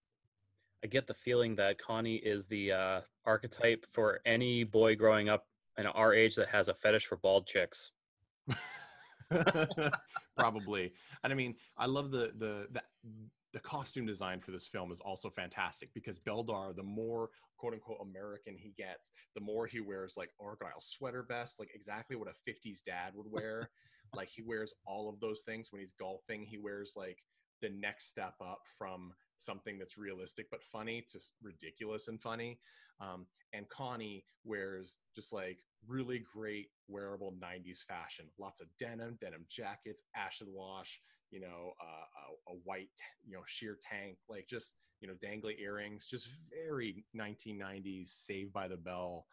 I 0.84 0.86
get 0.86 1.06
the 1.06 1.14
feeling 1.14 1.56
that 1.56 1.78
Connie 1.78 2.16
is 2.16 2.46
the 2.46 2.72
uh, 2.72 3.00
archetype 3.24 3.86
for 3.92 4.20
any 4.26 4.64
boy 4.64 4.94
growing 4.94 5.28
up 5.28 5.46
in 5.78 5.86
our 5.86 6.12
age 6.12 6.36
that 6.36 6.48
has 6.48 6.68
a 6.68 6.74
fetish 6.74 7.06
for 7.06 7.16
bald 7.16 7.46
chicks. 7.46 7.92
Probably. 10.36 10.92
And 11.24 11.32
I 11.32 11.36
mean, 11.36 11.54
I 11.76 11.86
love 11.86 12.10
the 12.10 12.32
the 12.36 12.68
the 12.70 12.82
the 13.52 13.60
costume 13.60 14.06
design 14.06 14.40
for 14.40 14.50
this 14.50 14.66
film 14.66 14.90
is 14.90 15.00
also 15.00 15.28
fantastic 15.28 15.92
because 15.92 16.18
Beldar, 16.18 16.74
the 16.74 16.82
more 16.82 17.28
quote 17.58 17.74
unquote 17.74 17.98
American 18.00 18.56
he 18.56 18.72
gets, 18.76 19.10
the 19.34 19.40
more 19.40 19.66
he 19.66 19.80
wears 19.80 20.14
like 20.16 20.30
Argyle 20.40 20.80
sweater 20.80 21.24
vest, 21.28 21.58
like 21.58 21.70
exactly 21.74 22.16
what 22.16 22.28
a 22.28 22.50
50s 22.50 22.82
dad 22.82 23.12
would 23.14 23.30
wear. 23.30 23.70
like 24.14 24.28
he 24.28 24.42
wears 24.42 24.74
all 24.86 25.08
of 25.08 25.20
those 25.20 25.42
things 25.42 25.70
when 25.70 25.80
he's 25.80 25.92
golfing. 25.92 26.44
He 26.44 26.58
wears 26.58 26.94
like 26.96 27.18
the 27.60 27.70
next 27.70 28.08
step 28.08 28.34
up 28.40 28.60
from 28.78 29.12
something 29.38 29.78
that's 29.78 29.98
realistic 29.98 30.46
but 30.50 30.62
funny 30.62 31.04
to 31.10 31.20
ridiculous 31.42 32.08
and 32.08 32.20
funny. 32.20 32.58
Um, 33.00 33.26
and 33.52 33.68
Connie 33.68 34.24
wears 34.44 34.98
just 35.14 35.32
like 35.32 35.58
really 35.86 36.22
great 36.32 36.68
wearable 36.88 37.34
90s 37.42 37.82
fashion. 37.86 38.26
Lots 38.38 38.60
of 38.60 38.68
denim, 38.78 39.18
denim 39.20 39.44
jackets, 39.48 40.02
acid 40.16 40.46
wash, 40.50 41.00
you 41.30 41.40
know, 41.40 41.72
uh, 41.80 42.50
a, 42.50 42.52
a 42.52 42.56
white, 42.64 42.88
you 43.26 43.34
know, 43.34 43.42
sheer 43.46 43.78
tank, 43.80 44.18
like 44.28 44.46
just, 44.48 44.76
you 45.00 45.08
know, 45.08 45.14
dangly 45.14 45.58
earrings, 45.60 46.06
just 46.06 46.28
very 46.50 47.04
1990s 47.16 48.08
Saved 48.08 48.52
by 48.52 48.68
the 48.68 48.76
Bell, 48.76 49.26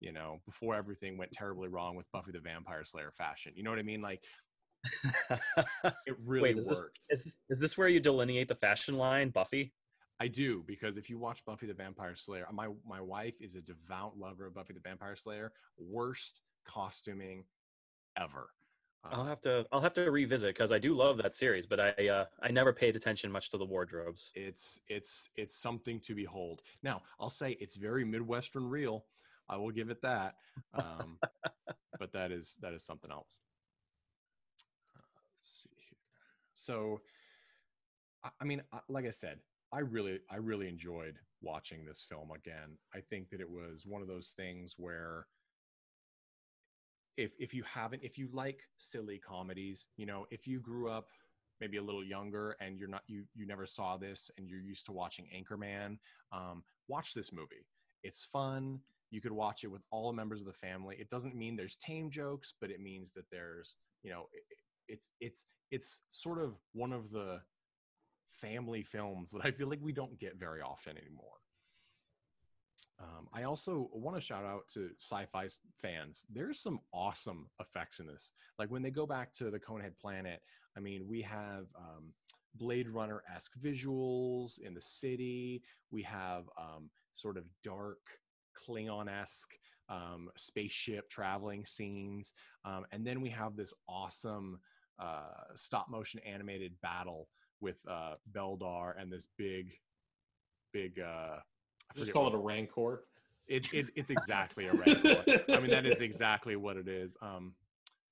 you 0.00 0.12
know, 0.12 0.40
before 0.44 0.74
everything 0.74 1.16
went 1.16 1.30
terribly 1.32 1.68
wrong 1.68 1.94
with 1.94 2.10
Buffy 2.10 2.32
the 2.32 2.40
Vampire 2.40 2.84
Slayer 2.84 3.12
fashion. 3.12 3.52
You 3.54 3.62
know 3.62 3.70
what 3.70 3.78
I 3.78 3.84
mean? 3.84 4.02
Like 4.02 4.22
it 6.06 6.16
really 6.24 6.54
Wait, 6.54 6.58
is 6.58 6.66
worked. 6.66 7.06
is, 7.10 7.24
this, 7.24 7.38
is 7.50 7.58
this 7.58 7.78
where 7.78 7.88
you 7.88 8.00
delineate 8.00 8.48
the 8.48 8.54
fashion 8.54 8.96
line, 8.96 9.30
Buffy? 9.30 9.72
I 10.20 10.28
do 10.28 10.62
because 10.66 10.96
if 10.96 11.10
you 11.10 11.18
watch 11.18 11.44
Buffy 11.44 11.66
the 11.66 11.74
Vampire 11.74 12.14
Slayer, 12.14 12.46
my 12.52 12.68
my 12.86 13.00
wife 13.00 13.40
is 13.40 13.54
a 13.56 13.60
devout 13.60 14.16
lover 14.18 14.46
of 14.46 14.54
Buffy 14.54 14.72
the 14.72 14.80
Vampire 14.80 15.16
Slayer. 15.16 15.52
Worst 15.78 16.42
costuming 16.64 17.44
ever. 18.16 18.50
I'll 19.04 19.22
Uh, 19.22 19.26
have 19.26 19.40
to 19.42 19.66
I'll 19.72 19.80
have 19.80 19.94
to 19.94 20.10
revisit 20.12 20.54
because 20.54 20.70
I 20.70 20.78
do 20.78 20.94
love 20.94 21.16
that 21.18 21.34
series, 21.34 21.66
but 21.66 21.80
I 21.80 22.08
uh, 22.08 22.24
I 22.40 22.52
never 22.52 22.72
paid 22.72 22.94
attention 22.94 23.32
much 23.32 23.50
to 23.50 23.58
the 23.58 23.64
wardrobes. 23.64 24.30
it's 24.36 24.80
it's 24.86 25.28
it's 25.36 25.56
something 25.56 25.98
to 26.00 26.14
behold. 26.14 26.62
Now 26.84 27.02
I'll 27.18 27.30
say 27.30 27.52
it's 27.60 27.74
very 27.76 28.04
Midwestern 28.04 28.68
real. 28.68 29.06
I 29.48 29.56
will 29.56 29.72
give 29.72 29.90
it 29.90 30.00
that. 30.02 30.36
Um, 30.72 31.18
but 31.98 32.12
that 32.12 32.30
is 32.30 32.58
that 32.62 32.74
is 32.74 32.84
something 32.84 33.10
else. 33.10 33.38
See 35.42 35.70
here. 35.76 35.98
So, 36.54 37.00
I, 38.40 38.44
mean, 38.44 38.62
like 38.88 39.06
I 39.06 39.10
said, 39.10 39.40
I 39.72 39.80
really 39.80 40.20
I 40.30 40.36
really 40.36 40.68
enjoyed 40.68 41.18
watching 41.40 41.84
this 41.84 42.06
film 42.08 42.30
again. 42.30 42.78
I 42.94 43.00
think 43.00 43.30
that 43.30 43.40
it 43.40 43.50
was 43.50 43.84
one 43.84 44.02
of 44.02 44.08
those 44.08 44.32
things 44.36 44.74
where 44.78 45.26
if 47.16 47.34
if 47.38 47.52
you 47.52 47.62
haven't 47.64 48.02
if 48.02 48.18
you 48.18 48.28
like 48.32 48.60
silly 48.76 49.18
comedies, 49.18 49.88
you 49.96 50.06
know, 50.06 50.26
if 50.30 50.46
you 50.46 50.60
grew 50.60 50.90
up 50.90 51.08
maybe 51.60 51.76
a 51.78 51.82
little 51.82 52.04
younger 52.04 52.56
and 52.60 52.78
you're 52.78 52.88
not 52.88 53.02
you 53.06 53.24
you 53.34 53.46
never 53.46 53.66
saw 53.66 53.96
this 53.96 54.30
and 54.36 54.48
you're 54.48 54.60
used 54.60 54.86
to 54.86 54.92
watching 54.92 55.26
Anchorman, 55.34 55.98
um, 56.32 56.62
watch 56.88 57.14
this 57.14 57.32
movie. 57.32 57.66
It's 58.02 58.24
fun. 58.24 58.80
You 59.10 59.20
could 59.20 59.32
watch 59.32 59.64
it 59.64 59.68
with 59.68 59.82
all 59.90 60.12
members 60.12 60.40
of 60.40 60.46
the 60.46 60.52
family. 60.52 60.96
It 60.98 61.10
doesn't 61.10 61.34
mean 61.34 61.56
there's 61.56 61.76
tame 61.76 62.10
jokes, 62.10 62.54
but 62.60 62.70
it 62.70 62.80
means 62.80 63.12
that 63.12 63.24
there's 63.30 63.76
you 64.02 64.10
know 64.10 64.26
it's 64.92 65.08
it's 65.20 65.46
it's 65.70 66.00
sort 66.10 66.38
of 66.38 66.54
one 66.74 66.92
of 66.92 67.10
the 67.10 67.40
family 68.28 68.82
films 68.82 69.30
that 69.30 69.44
I 69.44 69.50
feel 69.50 69.68
like 69.68 69.80
we 69.82 69.92
don't 69.92 70.18
get 70.18 70.36
very 70.38 70.60
often 70.60 70.96
anymore. 70.98 71.38
Um, 73.00 73.26
I 73.32 73.44
also 73.44 73.88
want 73.92 74.16
to 74.16 74.20
shout 74.20 74.44
out 74.44 74.68
to 74.74 74.90
sci-fi 74.96 75.48
fans. 75.76 76.24
There's 76.30 76.60
some 76.60 76.78
awesome 76.92 77.48
effects 77.58 77.98
in 77.98 78.06
this. 78.06 78.32
Like 78.58 78.70
when 78.70 78.82
they 78.82 78.90
go 78.90 79.06
back 79.06 79.32
to 79.34 79.50
the 79.50 79.58
Conehead 79.58 79.98
planet, 80.00 80.40
I 80.76 80.80
mean, 80.80 81.08
we 81.08 81.22
have 81.22 81.66
um, 81.76 82.12
Blade 82.54 82.88
Runner-esque 82.88 83.58
visuals 83.58 84.60
in 84.60 84.74
the 84.74 84.80
city. 84.80 85.62
We 85.90 86.02
have 86.02 86.44
um, 86.56 86.90
sort 87.12 87.36
of 87.36 87.44
dark 87.64 87.98
Klingon-esque 88.56 89.52
um, 89.88 90.28
spaceship 90.36 91.10
traveling 91.10 91.64
scenes, 91.64 92.34
um, 92.64 92.86
and 92.92 93.04
then 93.04 93.20
we 93.20 93.30
have 93.30 93.56
this 93.56 93.74
awesome 93.88 94.60
uh, 94.98 95.54
stop-motion 95.54 96.20
animated 96.20 96.72
battle 96.82 97.28
with 97.60 97.76
uh, 97.88 98.14
Beldar 98.32 98.94
and 99.00 99.12
this 99.12 99.28
big, 99.38 99.72
big. 100.72 100.98
Uh, 101.00 101.36
I 101.38 101.98
Just 101.98 102.12
call 102.12 102.24
what- 102.24 102.32
it 102.34 102.36
a 102.36 102.38
rancor. 102.38 103.04
it, 103.48 103.66
it 103.72 103.86
it's 103.96 104.10
exactly 104.10 104.66
a 104.66 104.72
rancor. 104.72 105.24
I 105.50 105.58
mean, 105.60 105.70
that 105.70 105.86
is 105.86 106.00
exactly 106.00 106.56
what 106.56 106.76
it 106.76 106.88
is. 106.88 107.16
Um, 107.22 107.54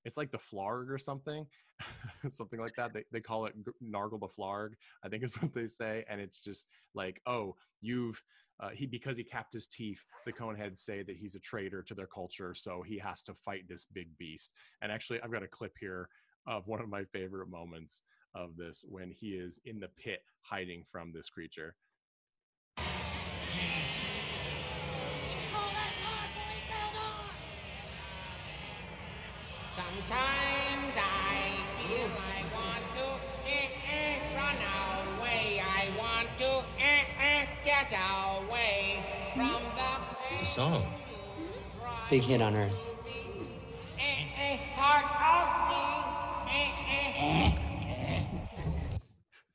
it's 0.03 0.17
like 0.17 0.31
the 0.31 0.37
flarg 0.39 0.89
or 0.89 0.97
something, 0.97 1.45
something 2.29 2.59
like 2.59 2.75
that. 2.75 2.93
They 2.93 3.03
they 3.11 3.19
call 3.21 3.45
it 3.45 3.53
Nargle 3.83 4.19
the 4.19 4.27
flarg. 4.27 4.69
I 5.03 5.09
think 5.09 5.23
is 5.23 5.35
what 5.41 5.53
they 5.53 5.67
say, 5.67 6.05
and 6.09 6.19
it's 6.19 6.43
just 6.43 6.69
like, 6.95 7.21
oh, 7.25 7.55
you've 7.81 8.21
uh, 8.59 8.69
he 8.69 8.85
because 8.85 9.17
he 9.17 9.23
capped 9.23 9.53
his 9.53 9.67
teeth. 9.67 10.03
The 10.25 10.33
Coneheads 10.33 10.77
say 10.77 11.03
that 11.03 11.17
he's 11.17 11.35
a 11.35 11.39
traitor 11.39 11.81
to 11.83 11.93
their 11.95 12.07
culture, 12.07 12.53
so 12.53 12.81
he 12.81 12.97
has 12.99 13.23
to 13.23 13.33
fight 13.33 13.67
this 13.67 13.85
big 13.85 14.07
beast. 14.17 14.53
And 14.81 14.91
actually, 14.91 15.21
I've 15.21 15.31
got 15.31 15.43
a 15.43 15.47
clip 15.47 15.73
here 15.79 16.09
of 16.47 16.67
one 16.67 16.81
of 16.81 16.89
my 16.89 17.03
favorite 17.03 17.49
moments 17.49 18.03
of 18.33 18.55
this 18.57 18.85
when 18.87 19.11
he 19.11 19.29
is 19.29 19.59
in 19.65 19.79
the 19.79 19.87
pit 19.87 20.21
hiding 20.41 20.83
from 20.83 21.11
this 21.11 21.29
creature. 21.29 21.75
Sometimes 29.75 30.97
I 30.97 31.63
feel 31.79 32.09
I 32.17 32.43
want 32.53 32.85
to 32.95 33.49
eh, 33.49 33.69
eh, 33.91 34.35
run 34.35 34.55
away. 35.19 35.61
I 35.61 35.97
want 35.97 36.11
get 37.63 37.93
away 37.93 39.03
from 39.35 39.61
the 39.75 40.33
It's 40.33 40.41
a 40.41 40.45
song. 40.45 40.85
Big 42.09 42.23
hit 42.23 42.41
on 42.41 42.55
Earth. 42.55 42.90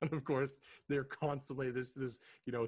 And 0.07 0.13
of 0.19 0.25
course 0.25 0.59
they're 0.89 1.05
constantly 1.05 1.71
this 1.71 1.93
this 1.93 2.21
you 2.47 2.53
know 2.53 2.67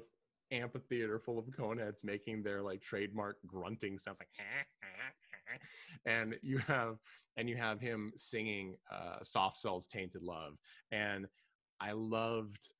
amphitheater 0.51 1.19
full 1.19 1.37
of 1.37 1.45
coneheads 1.45 2.03
making 2.03 2.41
their 2.41 2.61
like 2.61 2.81
trademark 2.81 3.37
grunting 3.45 3.99
sounds 3.99 4.19
like 4.19 4.29
and 6.05 6.35
you 6.41 6.57
have 6.59 6.97
and 7.37 7.49
you 7.49 7.55
have 7.55 7.79
him 7.79 8.11
singing 8.15 8.75
uh 8.91 9.17
soft 9.21 9.57
cells 9.57 9.87
tainted 9.87 10.23
love. 10.23 10.57
And 10.91 11.27
i 11.79 11.91
loved 11.91 12.73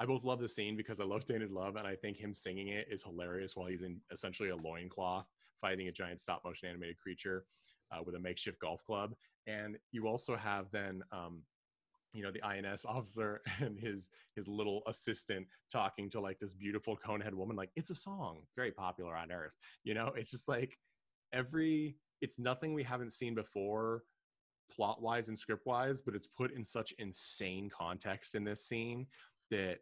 i 0.00 0.04
both 0.04 0.24
love 0.24 0.40
the 0.40 0.48
scene 0.48 0.76
because 0.76 1.00
i 1.00 1.04
love 1.04 1.24
tainted 1.24 1.50
love 1.52 1.76
and 1.76 1.86
i 1.86 1.94
think 1.94 2.16
him 2.16 2.34
singing 2.34 2.68
it 2.68 2.88
is 2.90 3.02
hilarious 3.02 3.56
while 3.56 3.66
he's 3.68 3.82
in 3.82 4.00
essentially 4.10 4.50
a 4.50 4.56
loincloth 4.56 5.30
fighting 5.60 5.88
a 5.88 5.92
giant 5.92 6.20
stop 6.20 6.42
motion 6.44 6.68
animated 6.68 6.98
creature 6.98 7.44
uh, 7.92 8.02
with 8.04 8.14
a 8.14 8.18
makeshift 8.18 8.60
golf 8.60 8.84
club. 8.84 9.14
And 9.46 9.76
you 9.92 10.06
also 10.06 10.36
have 10.36 10.70
then 10.70 11.02
um 11.12 11.42
you 12.12 12.22
know 12.22 12.30
the 12.30 12.42
ins 12.56 12.84
officer 12.84 13.40
and 13.60 13.78
his 13.78 14.10
his 14.34 14.48
little 14.48 14.82
assistant 14.86 15.46
talking 15.70 16.08
to 16.10 16.20
like 16.20 16.38
this 16.38 16.54
beautiful 16.54 16.96
conehead 16.96 17.34
woman 17.34 17.56
like 17.56 17.70
it's 17.76 17.90
a 17.90 17.94
song 17.94 18.38
very 18.56 18.72
popular 18.72 19.16
on 19.16 19.30
earth. 19.32 19.54
You 19.84 19.94
know 19.94 20.12
it's 20.16 20.30
just 20.30 20.48
like 20.48 20.78
every 21.32 21.96
it's 22.20 22.38
nothing 22.38 22.74
we 22.74 22.82
haven't 22.82 23.12
seen 23.12 23.34
before 23.34 24.02
plot 24.70 25.02
wise 25.02 25.28
and 25.28 25.38
script 25.38 25.66
wise 25.66 26.00
but 26.00 26.14
it's 26.14 26.26
put 26.26 26.52
in 26.52 26.62
such 26.62 26.92
insane 26.98 27.68
context 27.76 28.34
in 28.34 28.44
this 28.44 28.64
scene 28.64 29.06
that 29.50 29.78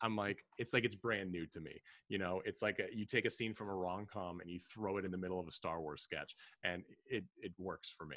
i'm 0.00 0.16
like 0.16 0.44
it's 0.58 0.72
like 0.72 0.84
it's 0.84 0.94
brand 0.94 1.30
new 1.30 1.46
to 1.46 1.60
me. 1.60 1.80
You 2.08 2.18
know 2.18 2.40
it's 2.44 2.62
like 2.62 2.78
a, 2.78 2.94
you 2.94 3.04
take 3.04 3.24
a 3.24 3.30
scene 3.30 3.54
from 3.54 3.68
a 3.68 3.74
rom-com 3.74 4.40
and 4.40 4.50
you 4.50 4.58
throw 4.58 4.96
it 4.98 5.04
in 5.04 5.10
the 5.10 5.18
middle 5.18 5.40
of 5.40 5.48
a 5.48 5.52
star 5.52 5.80
wars 5.80 6.02
sketch 6.02 6.34
and 6.64 6.82
it 7.06 7.24
it 7.42 7.52
works 7.58 7.92
for 7.96 8.06
me 8.06 8.16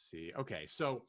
see. 0.00 0.32
Okay, 0.38 0.64
so 0.66 1.04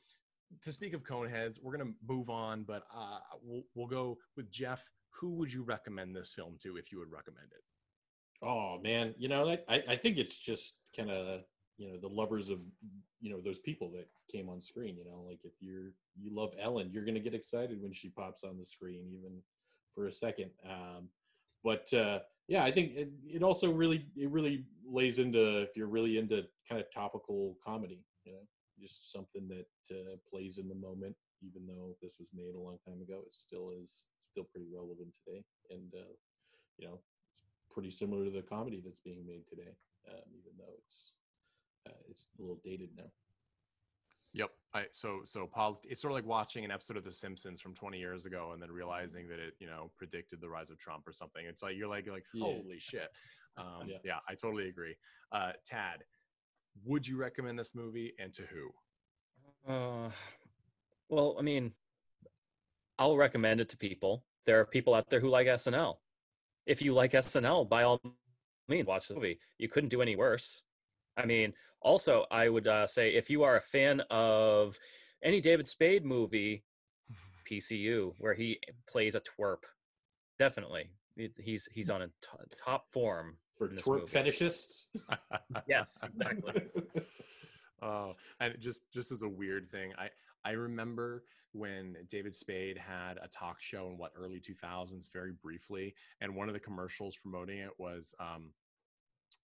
to 0.62 0.72
speak 0.72 0.94
of 0.94 1.04
Coneheads, 1.04 1.60
we're 1.62 1.78
gonna 1.78 1.92
move 2.08 2.30
on, 2.30 2.64
but 2.64 2.84
uh, 2.96 3.20
we'll 3.44 3.64
we'll 3.76 3.88
go 3.88 4.18
with 4.36 4.52
Jeff. 4.52 4.88
Who 5.20 5.36
would 5.36 5.52
you 5.52 5.64
recommend 5.64 6.16
this 6.16 6.34
film 6.34 6.58
to 6.64 6.78
if 6.78 6.92
you 6.92 7.00
would 7.00 7.12
recommend 7.12 7.48
it? 7.52 7.64
Oh 8.42 8.80
man, 8.82 9.14
you 9.18 9.28
know, 9.28 9.50
I 9.68 9.84
I 9.88 9.96
think 9.96 10.18
it's 10.18 10.38
just 10.38 10.82
kind 10.96 11.12
of 11.12 11.42
you 11.78 11.90
know 11.90 11.98
the 11.98 12.08
lovers 12.08 12.50
of 12.50 12.62
you 13.22 13.32
know 13.32 13.42
those 13.42 13.60
people 13.60 13.92
that 13.92 14.08
came 14.32 14.50
on 14.50 14.62
screen. 14.62 14.98
You 14.98 15.06
know, 15.06 15.24
like 15.28 15.40
if 15.44 15.54
you're 15.60 15.94
you 16.20 16.34
love 16.34 16.54
Ellen, 16.60 16.90
you're 16.92 17.06
gonna 17.06 17.20
get 17.20 17.34
excited 17.34 17.82
when 17.82 17.94
she 17.94 18.10
pops 18.10 18.44
on 18.44 18.58
the 18.58 18.66
screen, 18.66 19.08
even 19.12 19.42
for 19.94 20.08
a 20.08 20.12
second. 20.12 20.52
Um, 20.70 21.10
but 21.64 21.92
uh, 21.94 22.20
yeah, 22.48 22.64
I 22.64 22.72
think 22.72 22.94
it, 22.96 23.12
it 23.26 23.44
also 23.44 23.72
really 23.72 24.06
it 24.16 24.30
really 24.30 24.66
lays 24.86 25.20
into 25.20 25.62
if 25.62 25.76
you're 25.76 25.88
really 25.88 26.18
into 26.18 26.44
kind 26.68 26.82
of 26.82 26.92
topical 26.92 27.58
comedy. 27.64 28.04
You 28.26 28.34
know, 28.34 28.40
just 28.80 29.12
something 29.12 29.48
that 29.50 29.96
uh, 29.96 30.16
plays 30.30 30.58
in 30.58 30.68
the 30.68 30.76
moment. 30.76 31.16
Even 31.42 31.68
though 31.68 31.96
this 32.02 32.18
was 32.20 32.32
made 32.34 32.54
a 32.56 32.60
long 32.60 32.78
time 32.86 33.02
ago, 33.02 33.22
it 33.26 33.34
still 33.34 33.72
is 33.72 34.08
still 34.20 34.44
pretty 34.44 34.68
relevant 34.74 35.16
today. 35.24 35.44
And 35.70 35.94
uh, 35.94 36.14
you 36.78 36.88
know, 36.88 37.00
it's 37.32 37.44
pretty 37.72 37.92
similar 37.92 38.26
to 38.26 38.32
the 38.32 38.42
comedy 38.42 38.82
that's 38.84 39.00
being 39.00 39.26
made 39.26 39.48
today, 39.48 39.72
um, 40.10 40.24
even 40.38 40.52
though 40.58 40.74
it's 40.86 41.14
uh, 41.88 42.02
it's 42.10 42.28
a 42.38 42.42
little 42.42 42.60
dated 42.64 42.90
now. 42.98 43.10
Yep. 44.34 44.50
I 44.74 44.86
so 44.92 45.22
so 45.24 45.48
Paul, 45.48 45.80
it's 45.88 46.02
sort 46.02 46.12
of 46.12 46.16
like 46.16 46.26
watching 46.26 46.64
an 46.64 46.72
episode 46.72 46.98
of 46.98 47.04
The 47.04 47.12
Simpsons 47.12 47.62
from 47.62 47.74
20 47.74 47.98
years 47.98 48.26
ago 48.26 48.52
and 48.54 48.62
then 48.62 48.72
realizing 48.72 49.28
that 49.30 49.40
it 49.40 49.56
you 49.60 49.68
know 49.68 49.92
predicted 49.98 50.40
the 50.42 50.50
rise 50.50 50.70
of 50.70 50.78
Trump 50.78 51.08
or 51.08 51.14
something. 51.14 51.46
It's 51.48 51.64
like 51.64 51.76
you're 51.76 51.88
like 51.88 52.06
you're 52.06 52.16
like 52.16 52.26
Yeah. 52.34 52.44
holy 52.44 52.80
shit. 52.80 53.10
Um, 53.58 53.90
Yeah. 53.90 53.98
yeah. 54.06 54.20
I 54.30 54.36
totally 54.36 54.70
agree. 54.70 54.96
Uh, 55.34 55.52
Tad, 55.66 56.06
would 56.86 57.08
you 57.08 57.18
recommend 57.18 57.58
this 57.58 57.76
movie 57.76 58.14
and 58.20 58.34
to 58.34 58.44
who? 58.44 59.72
Uh, 59.72 60.10
well, 61.10 61.36
I 61.38 61.42
mean, 61.42 61.74
I'll 62.98 63.18
recommend 63.18 63.62
it 63.62 63.70
to 63.70 63.78
people. 63.78 64.24
There 64.46 64.60
are 64.60 64.66
people 64.66 64.94
out 64.94 65.10
there 65.10 65.20
who 65.20 65.30
like 65.30 65.48
SNL. 65.48 65.96
If 66.66 66.82
you 66.82 66.94
like 66.94 67.12
SNL, 67.12 67.68
by 67.68 67.84
all 67.84 68.02
means, 68.68 68.88
watch 68.88 69.08
the 69.08 69.16
movie. 69.16 69.40
You 69.58 69.70
couldn't 69.70 69.90
do 69.90 70.02
any 70.02 70.16
worse. 70.16 70.64
I 71.18 71.26
mean, 71.26 71.54
also, 71.82 72.26
I 72.32 72.50
would 72.50 72.68
uh, 72.68 72.88
say 72.88 73.14
if 73.14 73.30
you 73.30 73.44
are 73.44 73.58
a 73.58 73.62
fan 73.62 74.02
of 74.10 74.78
any 75.24 75.42
David 75.42 75.68
Spade 75.68 76.06
movie, 76.06 76.64
PCU, 77.50 78.14
where 78.18 78.34
he 78.34 78.60
plays 78.88 79.16
a 79.16 79.22
twerp, 79.22 79.64
definitely, 80.38 80.92
he's 81.16 81.68
he's 81.72 81.90
on 81.90 82.04
a 82.04 82.08
t- 82.08 82.56
top 82.64 82.86
form 82.92 83.38
For 83.60 83.70
in 83.70 83.76
twerp 83.76 83.99
movie. 83.99 84.18
fetishists, 84.18 84.86
Yes, 85.68 85.99
exactly. 86.03 86.53
Oh, 87.82 88.16
and 88.41 88.55
just 88.60 88.91
just 88.91 89.10
as 89.12 89.22
a 89.22 89.30
weird 89.30 89.70
thing, 89.70 89.93
I 89.97 90.10
I 90.43 90.51
remember 90.51 91.24
when 91.53 91.95
David 92.10 92.36
Spade 92.36 92.78
had 92.78 93.18
a 93.22 93.28
talk 93.30 93.62
show 93.62 93.88
in 93.88 93.97
what 93.97 94.12
early 94.18 94.41
2000s, 94.41 95.10
very 95.14 95.32
briefly, 95.32 95.95
and 96.20 96.36
one 96.36 96.49
of 96.49 96.53
the 96.53 96.60
commercials 96.60 97.16
promoting 97.16 97.60
it 97.60 97.72
was 97.78 98.14
um, 98.20 98.51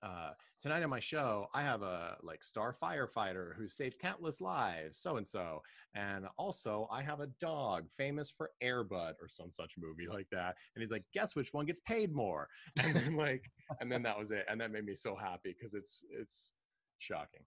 uh, 0.04 0.32
tonight 0.60 0.84
on 0.84 0.90
my 0.90 1.00
show, 1.00 1.48
I 1.54 1.62
have 1.64 1.82
a 1.82 2.18
like 2.24 2.44
star 2.44 2.74
firefighter 2.74 3.56
who 3.56 3.68
saved 3.68 4.00
countless 4.00 4.42
lives, 4.42 4.98
so 4.98 5.18
and 5.18 5.28
so, 5.28 5.62
and 5.94 6.26
also 6.38 6.88
I 6.92 7.02
have 7.02 7.20
a 7.20 7.28
dog 7.40 7.90
famous 7.90 8.30
for 8.30 8.52
Airbud 8.64 9.14
or 9.22 9.28
some 9.28 9.52
such 9.52 9.74
movie 9.78 10.08
like 10.12 10.28
that, 10.32 10.56
and 10.76 10.82
he's 10.82 10.92
like, 10.92 11.06
guess 11.14 11.36
which 11.36 11.54
one 11.54 11.66
gets 11.66 11.80
paid 11.80 12.14
more, 12.14 12.48
and 12.78 12.96
then 12.96 13.16
like, 13.16 13.50
and 13.80 13.92
then 13.92 14.04
that 14.04 14.18
was 14.18 14.32
it, 14.32 14.46
and 14.50 14.60
that 14.62 14.72
made 14.72 14.86
me 14.86 14.96
so 14.96 15.16
happy 15.16 15.56
because 15.58 15.74
it's 15.74 16.04
it's 16.12 16.54
shocking. 17.00 17.42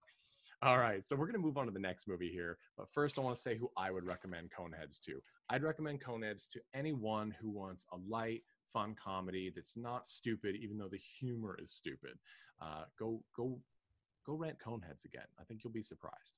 All 0.61 0.77
right, 0.77 1.01
so 1.01 1.15
we're 1.15 1.25
going 1.25 1.39
to 1.39 1.45
move 1.45 1.57
on 1.57 1.67
to 1.67 1.71
the 1.71 1.79
next 1.79 2.05
movie 2.05 2.29
here. 2.29 2.57
But 2.77 2.89
first, 2.89 3.17
I 3.17 3.21
want 3.21 3.33
to 3.33 3.41
say 3.41 3.55
who 3.55 3.69
I 3.77 3.91
would 3.91 4.05
recommend 4.05 4.49
Coneheads 4.51 4.99
to. 5.05 5.21
I'd 5.49 5.63
recommend 5.63 6.03
Coneheads 6.03 6.51
to 6.51 6.59
anyone 6.73 7.33
who 7.39 7.49
wants 7.49 7.85
a 7.93 7.97
light, 8.09 8.43
fun 8.71 8.95
comedy 8.95 9.51
that's 9.53 9.77
not 9.77 10.07
stupid, 10.07 10.55
even 10.55 10.77
though 10.77 10.87
the 10.87 10.97
humor 10.97 11.57
is 11.61 11.71
stupid. 11.71 12.17
Uh, 12.61 12.83
go, 12.97 13.21
go, 13.35 13.59
go 14.25 14.33
rent 14.33 14.57
Coneheads 14.59 15.05
again. 15.05 15.27
I 15.39 15.43
think 15.43 15.63
you'll 15.63 15.73
be 15.73 15.81
surprised. 15.81 16.35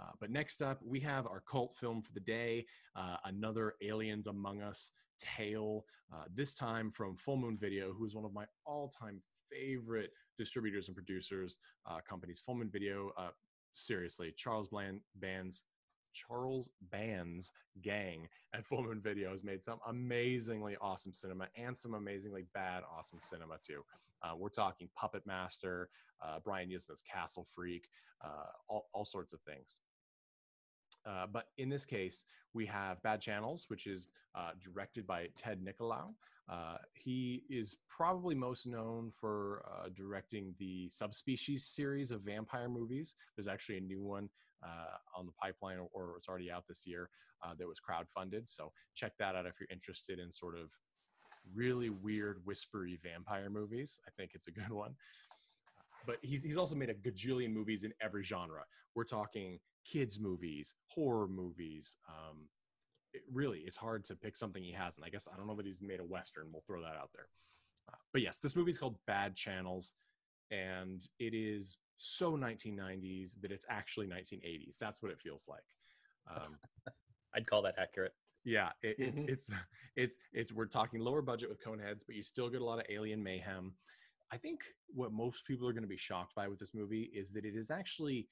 Uh, 0.00 0.12
but 0.20 0.30
next 0.30 0.62
up, 0.62 0.80
we 0.84 1.00
have 1.00 1.26
our 1.26 1.40
cult 1.40 1.74
film 1.74 2.02
for 2.02 2.12
the 2.12 2.20
day, 2.20 2.66
uh, 2.96 3.16
another 3.24 3.74
Aliens 3.82 4.26
Among 4.26 4.62
Us 4.62 4.92
tale. 5.18 5.84
Uh, 6.12 6.24
this 6.34 6.54
time 6.54 6.90
from 6.90 7.16
Full 7.16 7.36
Moon 7.36 7.58
Video, 7.58 7.92
who 7.92 8.04
is 8.04 8.14
one 8.14 8.24
of 8.24 8.32
my 8.32 8.44
all-time 8.64 9.20
favorite 9.50 10.12
distributors 10.38 10.88
and 10.88 10.94
producers 10.94 11.58
uh, 11.86 11.98
companies. 12.08 12.40
Full 12.44 12.54
Moon 12.54 12.70
Video, 12.70 13.10
uh, 13.18 13.30
seriously, 13.72 14.32
Charles 14.36 14.68
Bland 14.68 15.00
Band's 15.16 15.64
Charles 16.12 16.70
Band's 16.90 17.52
gang 17.82 18.28
at 18.54 18.64
Full 18.64 18.82
Moon 18.82 19.00
Video 19.00 19.30
has 19.30 19.44
made 19.44 19.62
some 19.62 19.78
amazingly 19.86 20.76
awesome 20.80 21.12
cinema 21.12 21.48
and 21.56 21.76
some 21.76 21.94
amazingly 21.94 22.44
bad 22.54 22.82
awesome 22.90 23.20
cinema 23.20 23.56
too. 23.60 23.84
Uh, 24.22 24.34
we're 24.36 24.48
talking 24.48 24.88
Puppet 24.94 25.26
Master, 25.26 25.88
uh, 26.22 26.38
Brian 26.44 26.68
Yuzna's 26.68 27.00
Castle 27.00 27.46
Freak, 27.54 27.88
uh, 28.22 28.50
all, 28.68 28.88
all 28.92 29.04
sorts 29.04 29.32
of 29.32 29.40
things. 29.40 29.78
Uh, 31.06 31.26
but 31.32 31.46
in 31.56 31.68
this 31.68 31.84
case, 31.84 32.24
we 32.52 32.66
have 32.66 33.02
Bad 33.02 33.20
Channels, 33.20 33.66
which 33.68 33.86
is 33.86 34.08
uh, 34.34 34.50
directed 34.62 35.06
by 35.06 35.28
Ted 35.36 35.64
Nicolaou. 35.64 36.12
Uh, 36.48 36.76
he 36.94 37.44
is 37.48 37.76
probably 37.88 38.34
most 38.34 38.66
known 38.66 39.10
for 39.10 39.62
uh, 39.70 39.88
directing 39.94 40.52
the 40.58 40.88
Subspecies 40.88 41.64
series 41.64 42.10
of 42.10 42.22
vampire 42.22 42.68
movies. 42.68 43.16
There's 43.36 43.48
actually 43.48 43.78
a 43.78 43.82
new 43.82 44.02
one 44.02 44.28
uh, 44.62 44.96
on 45.16 45.26
the 45.26 45.32
pipeline, 45.32 45.78
or, 45.78 45.88
or 45.92 46.16
it's 46.16 46.28
already 46.28 46.50
out 46.50 46.64
this 46.66 46.86
year, 46.86 47.10
uh, 47.42 47.54
that 47.58 47.66
was 47.66 47.80
crowdfunded. 47.80 48.48
So 48.48 48.72
check 48.94 49.12
that 49.18 49.34
out 49.36 49.46
if 49.46 49.60
you're 49.60 49.68
interested 49.70 50.18
in 50.18 50.30
sort 50.30 50.56
of 50.56 50.72
really 51.54 51.90
weird, 51.90 52.40
whispery 52.44 52.98
vampire 53.02 53.50
movies. 53.50 54.00
I 54.06 54.10
think 54.16 54.32
it's 54.34 54.46
a 54.46 54.52
good 54.52 54.70
one. 54.70 54.94
But 56.06 56.16
he's, 56.22 56.42
he's 56.42 56.56
also 56.56 56.74
made 56.74 56.90
a 56.90 56.94
gajillion 56.94 57.52
movies 57.52 57.84
in 57.84 57.92
every 58.00 58.22
genre. 58.22 58.64
We're 58.94 59.04
talking 59.04 59.58
kids 59.84 60.20
movies, 60.20 60.74
horror 60.86 61.28
movies. 61.28 61.96
Um, 62.08 62.48
it 63.12 63.22
really, 63.32 63.60
it's 63.60 63.76
hard 63.76 64.04
to 64.04 64.16
pick 64.16 64.36
something 64.36 64.62
he 64.62 64.72
hasn't. 64.72 65.06
I 65.06 65.10
guess 65.10 65.28
I 65.32 65.36
don't 65.36 65.46
know 65.46 65.56
that 65.56 65.66
he's 65.66 65.82
made 65.82 66.00
a 66.00 66.04
western. 66.04 66.48
We'll 66.52 66.62
throw 66.66 66.80
that 66.82 66.96
out 66.96 67.10
there. 67.14 67.28
Uh, 67.88 67.96
but 68.12 68.22
yes, 68.22 68.38
this 68.38 68.54
movie 68.54 68.70
is 68.70 68.78
called 68.78 68.96
Bad 69.06 69.34
Channels, 69.34 69.94
and 70.50 71.00
it 71.18 71.34
is 71.34 71.78
so 72.02 72.34
1990s 72.34 73.34
that 73.42 73.52
it's 73.52 73.66
actually 73.68 74.06
1980s. 74.06 74.78
That's 74.78 75.02
what 75.02 75.12
it 75.12 75.20
feels 75.20 75.46
like. 75.48 75.64
Um, 76.34 76.58
I'd 77.34 77.46
call 77.46 77.62
that 77.62 77.74
accurate. 77.78 78.14
yeah, 78.44 78.70
it, 78.82 78.96
it's 78.98 79.22
Mhm. 79.22 79.28
it's 79.28 79.50
it's 79.96 80.16
it's 80.32 80.52
we're 80.52 80.66
talking 80.66 81.00
lower 81.00 81.20
budget 81.20 81.50
with 81.50 81.62
Coneheads, 81.62 82.04
but 82.06 82.14
you 82.14 82.22
still 82.22 82.48
get 82.48 82.62
a 82.62 82.64
lot 82.64 82.78
of 82.78 82.86
alien 82.88 83.22
mayhem. 83.22 83.74
I 84.32 84.38
think 84.38 84.62
what 84.88 85.12
most 85.12 85.46
people 85.46 85.68
are 85.68 85.72
going 85.72 85.82
to 85.82 85.88
be 85.88 85.96
shocked 85.98 86.34
by 86.34 86.48
with 86.48 86.58
this 86.58 86.72
movie 86.72 87.10
is 87.14 87.32
that 87.32 87.44
it 87.44 87.54
is 87.54 87.70
actually 87.70 88.28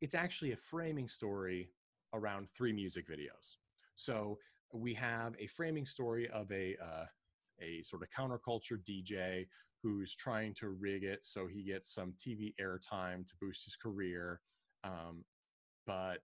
it's 0.00 0.16
actually 0.16 0.52
a 0.52 0.56
framing 0.56 1.06
story 1.06 1.70
around 2.12 2.48
three 2.48 2.72
music 2.72 3.06
videos. 3.08 3.58
So 3.94 4.38
we 4.72 4.92
have 4.94 5.36
a 5.38 5.46
framing 5.46 5.86
story 5.86 6.28
of 6.30 6.50
a 6.50 6.76
uh, 6.82 7.06
a 7.60 7.82
sort 7.82 8.02
of 8.02 8.08
counterculture 8.10 8.82
DJ 8.82 9.46
who's 9.82 10.14
trying 10.16 10.54
to 10.54 10.68
rig 10.70 11.04
it 11.04 11.24
so 11.24 11.46
he 11.46 11.62
gets 11.62 11.92
some 11.94 12.12
TV 12.12 12.54
airtime 12.60 13.26
to 13.26 13.34
boost 13.40 13.64
his 13.64 13.76
career. 13.76 14.40
Um, 14.84 15.24
but 15.86 16.22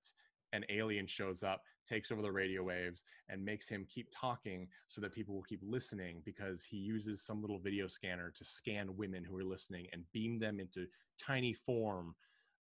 an 0.53 0.65
alien 0.69 1.07
shows 1.07 1.43
up, 1.43 1.63
takes 1.87 2.11
over 2.13 2.23
the 2.23 2.31
radio 2.31 2.63
waves, 2.63 3.05
and 3.29 3.45
makes 3.45 3.69
him 3.69 3.87
keep 3.89 4.09
talking 4.15 4.69
so 4.87 5.01
that 5.01 5.13
people 5.15 5.35
will 5.35 5.43
keep 5.43 5.61
listening 5.63 6.23
because 6.25 6.63
he 6.63 6.77
uses 6.77 7.25
some 7.25 7.41
little 7.41 7.59
video 7.59 7.87
scanner 7.87 8.31
to 8.35 8.45
scan 8.45 8.97
women 8.97 9.25
who 9.25 9.37
are 9.37 9.45
listening 9.45 9.87
and 9.93 10.05
beam 10.13 10.39
them 10.39 10.61
into 10.61 10.87
tiny 11.19 11.53
form. 11.53 12.15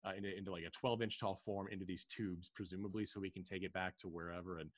Uh, 0.04 0.14
into, 0.16 0.36
into 0.36 0.50
like 0.50 0.64
a 0.64 0.70
12 0.70 1.00
inch 1.02 1.20
tall 1.20 1.36
form 1.44 1.68
into 1.70 1.84
these 1.84 2.04
tubes, 2.04 2.50
presumably, 2.52 3.04
so 3.04 3.20
we 3.20 3.30
can 3.30 3.44
take 3.44 3.62
it 3.62 3.72
back 3.72 3.96
to 3.96 4.08
wherever. 4.08 4.58
And 4.58 4.68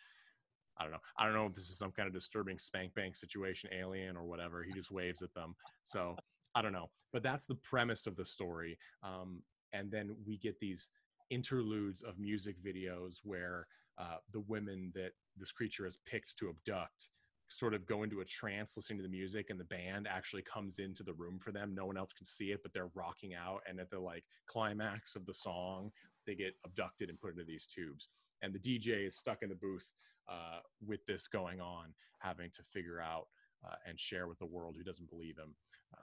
I 0.78 0.82
don't 0.82 0.92
know. 0.92 0.98
I 1.18 1.24
don't 1.24 1.34
know 1.34 1.46
if 1.46 1.54
this 1.54 1.70
is 1.70 1.78
some 1.78 1.92
kind 1.92 2.06
of 2.06 2.14
disturbing 2.14 2.58
spank 2.58 2.94
bank 2.94 3.16
situation, 3.16 3.70
alien 3.72 4.16
or 4.16 4.24
whatever. 4.24 4.62
He 4.62 4.72
just 4.72 4.90
waves 4.90 5.22
at 5.22 5.32
them. 5.34 5.54
So 5.82 6.16
I 6.54 6.62
don't 6.62 6.72
know. 6.72 6.90
But 7.12 7.22
that's 7.22 7.46
the 7.46 7.54
premise 7.56 8.06
of 8.06 8.16
the 8.16 8.24
story. 8.24 8.78
Um, 9.02 9.42
and 9.72 9.90
then 9.90 10.16
we 10.26 10.36
get 10.38 10.58
these 10.60 10.90
interludes 11.30 12.02
of 12.02 12.18
music 12.18 12.56
videos 12.62 13.20
where 13.24 13.66
uh, 13.98 14.16
the 14.32 14.40
women 14.40 14.92
that 14.94 15.12
this 15.36 15.52
creature 15.52 15.84
has 15.84 15.98
picked 16.06 16.36
to 16.38 16.48
abduct 16.48 17.10
sort 17.48 17.74
of 17.74 17.86
go 17.86 18.02
into 18.02 18.20
a 18.20 18.24
trance 18.24 18.76
listening 18.76 18.98
to 18.98 19.02
the 19.02 19.08
music 19.08 19.50
and 19.50 19.60
the 19.60 19.64
band 19.64 20.08
actually 20.10 20.42
comes 20.42 20.78
into 20.78 21.02
the 21.02 21.12
room 21.12 21.38
for 21.38 21.52
them 21.52 21.74
no 21.74 21.86
one 21.86 21.96
else 21.96 22.12
can 22.12 22.26
see 22.26 22.46
it 22.46 22.62
but 22.62 22.72
they're 22.72 22.90
rocking 22.94 23.34
out 23.34 23.60
and 23.68 23.78
at 23.78 23.90
the 23.90 23.98
like 23.98 24.24
climax 24.46 25.14
of 25.14 25.26
the 25.26 25.34
song 25.34 25.90
they 26.26 26.34
get 26.34 26.54
abducted 26.64 27.10
and 27.10 27.20
put 27.20 27.32
into 27.32 27.44
these 27.44 27.66
tubes 27.66 28.08
and 28.42 28.54
the 28.54 28.58
dj 28.58 29.06
is 29.06 29.16
stuck 29.16 29.42
in 29.42 29.48
the 29.50 29.54
booth 29.54 29.92
uh, 30.28 30.60
with 30.86 31.04
this 31.06 31.26
going 31.28 31.60
on 31.60 31.94
having 32.18 32.50
to 32.50 32.62
figure 32.62 33.00
out 33.00 33.26
uh, 33.66 33.74
and 33.86 33.98
share 33.98 34.26
with 34.28 34.38
the 34.38 34.46
world 34.46 34.74
who 34.76 34.84
doesn't 34.84 35.08
believe 35.10 35.36
him 35.36 35.54
uh, 35.94 35.98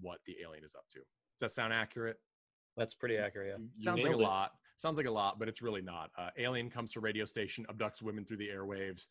what 0.00 0.18
the 0.26 0.36
alien 0.42 0.64
is 0.64 0.74
up 0.74 0.84
to 0.90 0.98
does 1.00 1.40
that 1.40 1.50
sound 1.50 1.72
accurate 1.72 2.16
That's 2.76 2.94
pretty 2.94 3.16
accurate. 3.16 3.48
Yeah. 3.48 3.56
You 3.76 3.82
sounds 3.84 4.02
like 4.04 4.12
a 4.14 4.18
it. 4.18 4.22
lot 4.22 4.52
sounds 4.76 4.96
like 4.96 5.06
a 5.06 5.10
lot 5.10 5.38
but 5.38 5.48
it's 5.48 5.62
really 5.62 5.82
not 5.82 6.10
uh, 6.18 6.30
alien 6.38 6.70
comes 6.70 6.92
to 6.92 7.00
radio 7.00 7.24
station 7.24 7.66
abducts 7.70 8.02
women 8.02 8.24
through 8.24 8.36
the 8.38 8.48
airwaves 8.48 9.08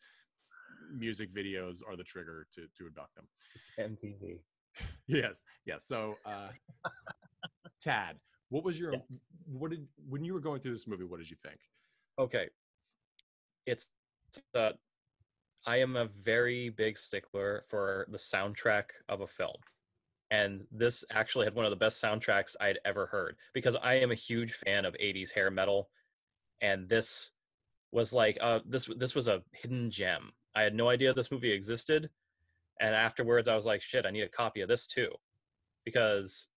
music 0.96 1.32
videos 1.34 1.80
are 1.86 1.96
the 1.96 2.02
trigger 2.04 2.46
to 2.52 2.62
to 2.76 2.86
abduct 2.86 3.14
them 3.14 3.28
MTV. 3.78 4.40
yes 5.06 5.44
yes 5.66 5.84
so 5.86 6.14
uh 6.24 6.48
tad 7.80 8.16
what 8.48 8.64
was 8.64 8.78
your 8.80 8.92
Yeah. 8.92 8.98
what 9.46 9.70
did 9.70 9.86
when 10.08 10.24
you 10.24 10.32
were 10.34 10.40
going 10.40 10.60
through 10.60 10.72
this 10.72 10.86
movie 10.86 11.04
what 11.04 11.18
did 11.18 11.30
you 11.30 11.36
think 11.36 11.58
Okay. 12.18 12.48
It's 13.64 13.88
uh, 14.54 14.70
I 15.66 15.78
am 15.78 15.96
a 15.96 16.08
very 16.22 16.70
big 16.70 16.96
stickler 16.96 17.64
for 17.68 18.06
the 18.10 18.18
soundtrack 18.18 18.84
of 19.08 19.20
a 19.20 19.26
film. 19.26 19.56
And 20.30 20.62
this 20.70 21.04
actually 21.10 21.46
had 21.46 21.54
one 21.54 21.64
of 21.64 21.70
the 21.70 21.76
best 21.76 22.02
soundtracks 22.02 22.56
I'd 22.60 22.78
ever 22.84 23.06
heard 23.06 23.36
because 23.52 23.76
I 23.76 23.94
am 23.94 24.12
a 24.12 24.16
huge 24.16 24.52
fan 24.52 24.84
of 24.84 24.94
80s 24.94 25.32
hair 25.32 25.50
metal 25.50 25.90
and 26.62 26.88
this 26.88 27.32
was 27.92 28.12
like 28.12 28.38
uh 28.40 28.60
this 28.64 28.88
this 28.96 29.16
was 29.16 29.26
a 29.26 29.42
hidden 29.52 29.90
gem. 29.90 30.30
I 30.54 30.62
had 30.62 30.74
no 30.74 30.88
idea 30.88 31.12
this 31.12 31.32
movie 31.32 31.50
existed 31.50 32.10
and 32.80 32.94
afterwards 32.94 33.48
I 33.48 33.56
was 33.56 33.66
like 33.66 33.82
shit, 33.82 34.06
I 34.06 34.10
need 34.10 34.22
a 34.22 34.28
copy 34.28 34.60
of 34.60 34.68
this 34.68 34.86
too 34.86 35.10
because 35.84 36.48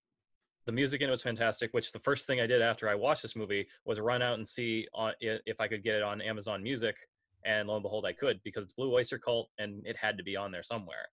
the 0.66 0.72
music 0.72 1.00
in 1.00 1.08
it 1.08 1.10
was 1.10 1.22
fantastic 1.22 1.72
which 1.72 1.92
the 1.92 1.98
first 1.98 2.26
thing 2.26 2.40
i 2.40 2.46
did 2.46 2.62
after 2.62 2.88
i 2.88 2.94
watched 2.94 3.22
this 3.22 3.36
movie 3.36 3.66
was 3.84 4.00
run 4.00 4.22
out 4.22 4.38
and 4.38 4.46
see 4.46 4.86
on 4.94 5.12
if 5.20 5.60
i 5.60 5.68
could 5.68 5.82
get 5.82 5.96
it 5.96 6.02
on 6.02 6.20
amazon 6.20 6.62
music 6.62 6.96
and 7.44 7.68
lo 7.68 7.74
and 7.76 7.82
behold 7.82 8.04
i 8.06 8.12
could 8.12 8.40
because 8.42 8.64
it's 8.64 8.72
blue 8.72 8.92
oyster 8.92 9.18
cult 9.18 9.50
and 9.58 9.86
it 9.86 9.96
had 9.96 10.16
to 10.16 10.24
be 10.24 10.36
on 10.36 10.50
there 10.50 10.62
somewhere 10.62 11.08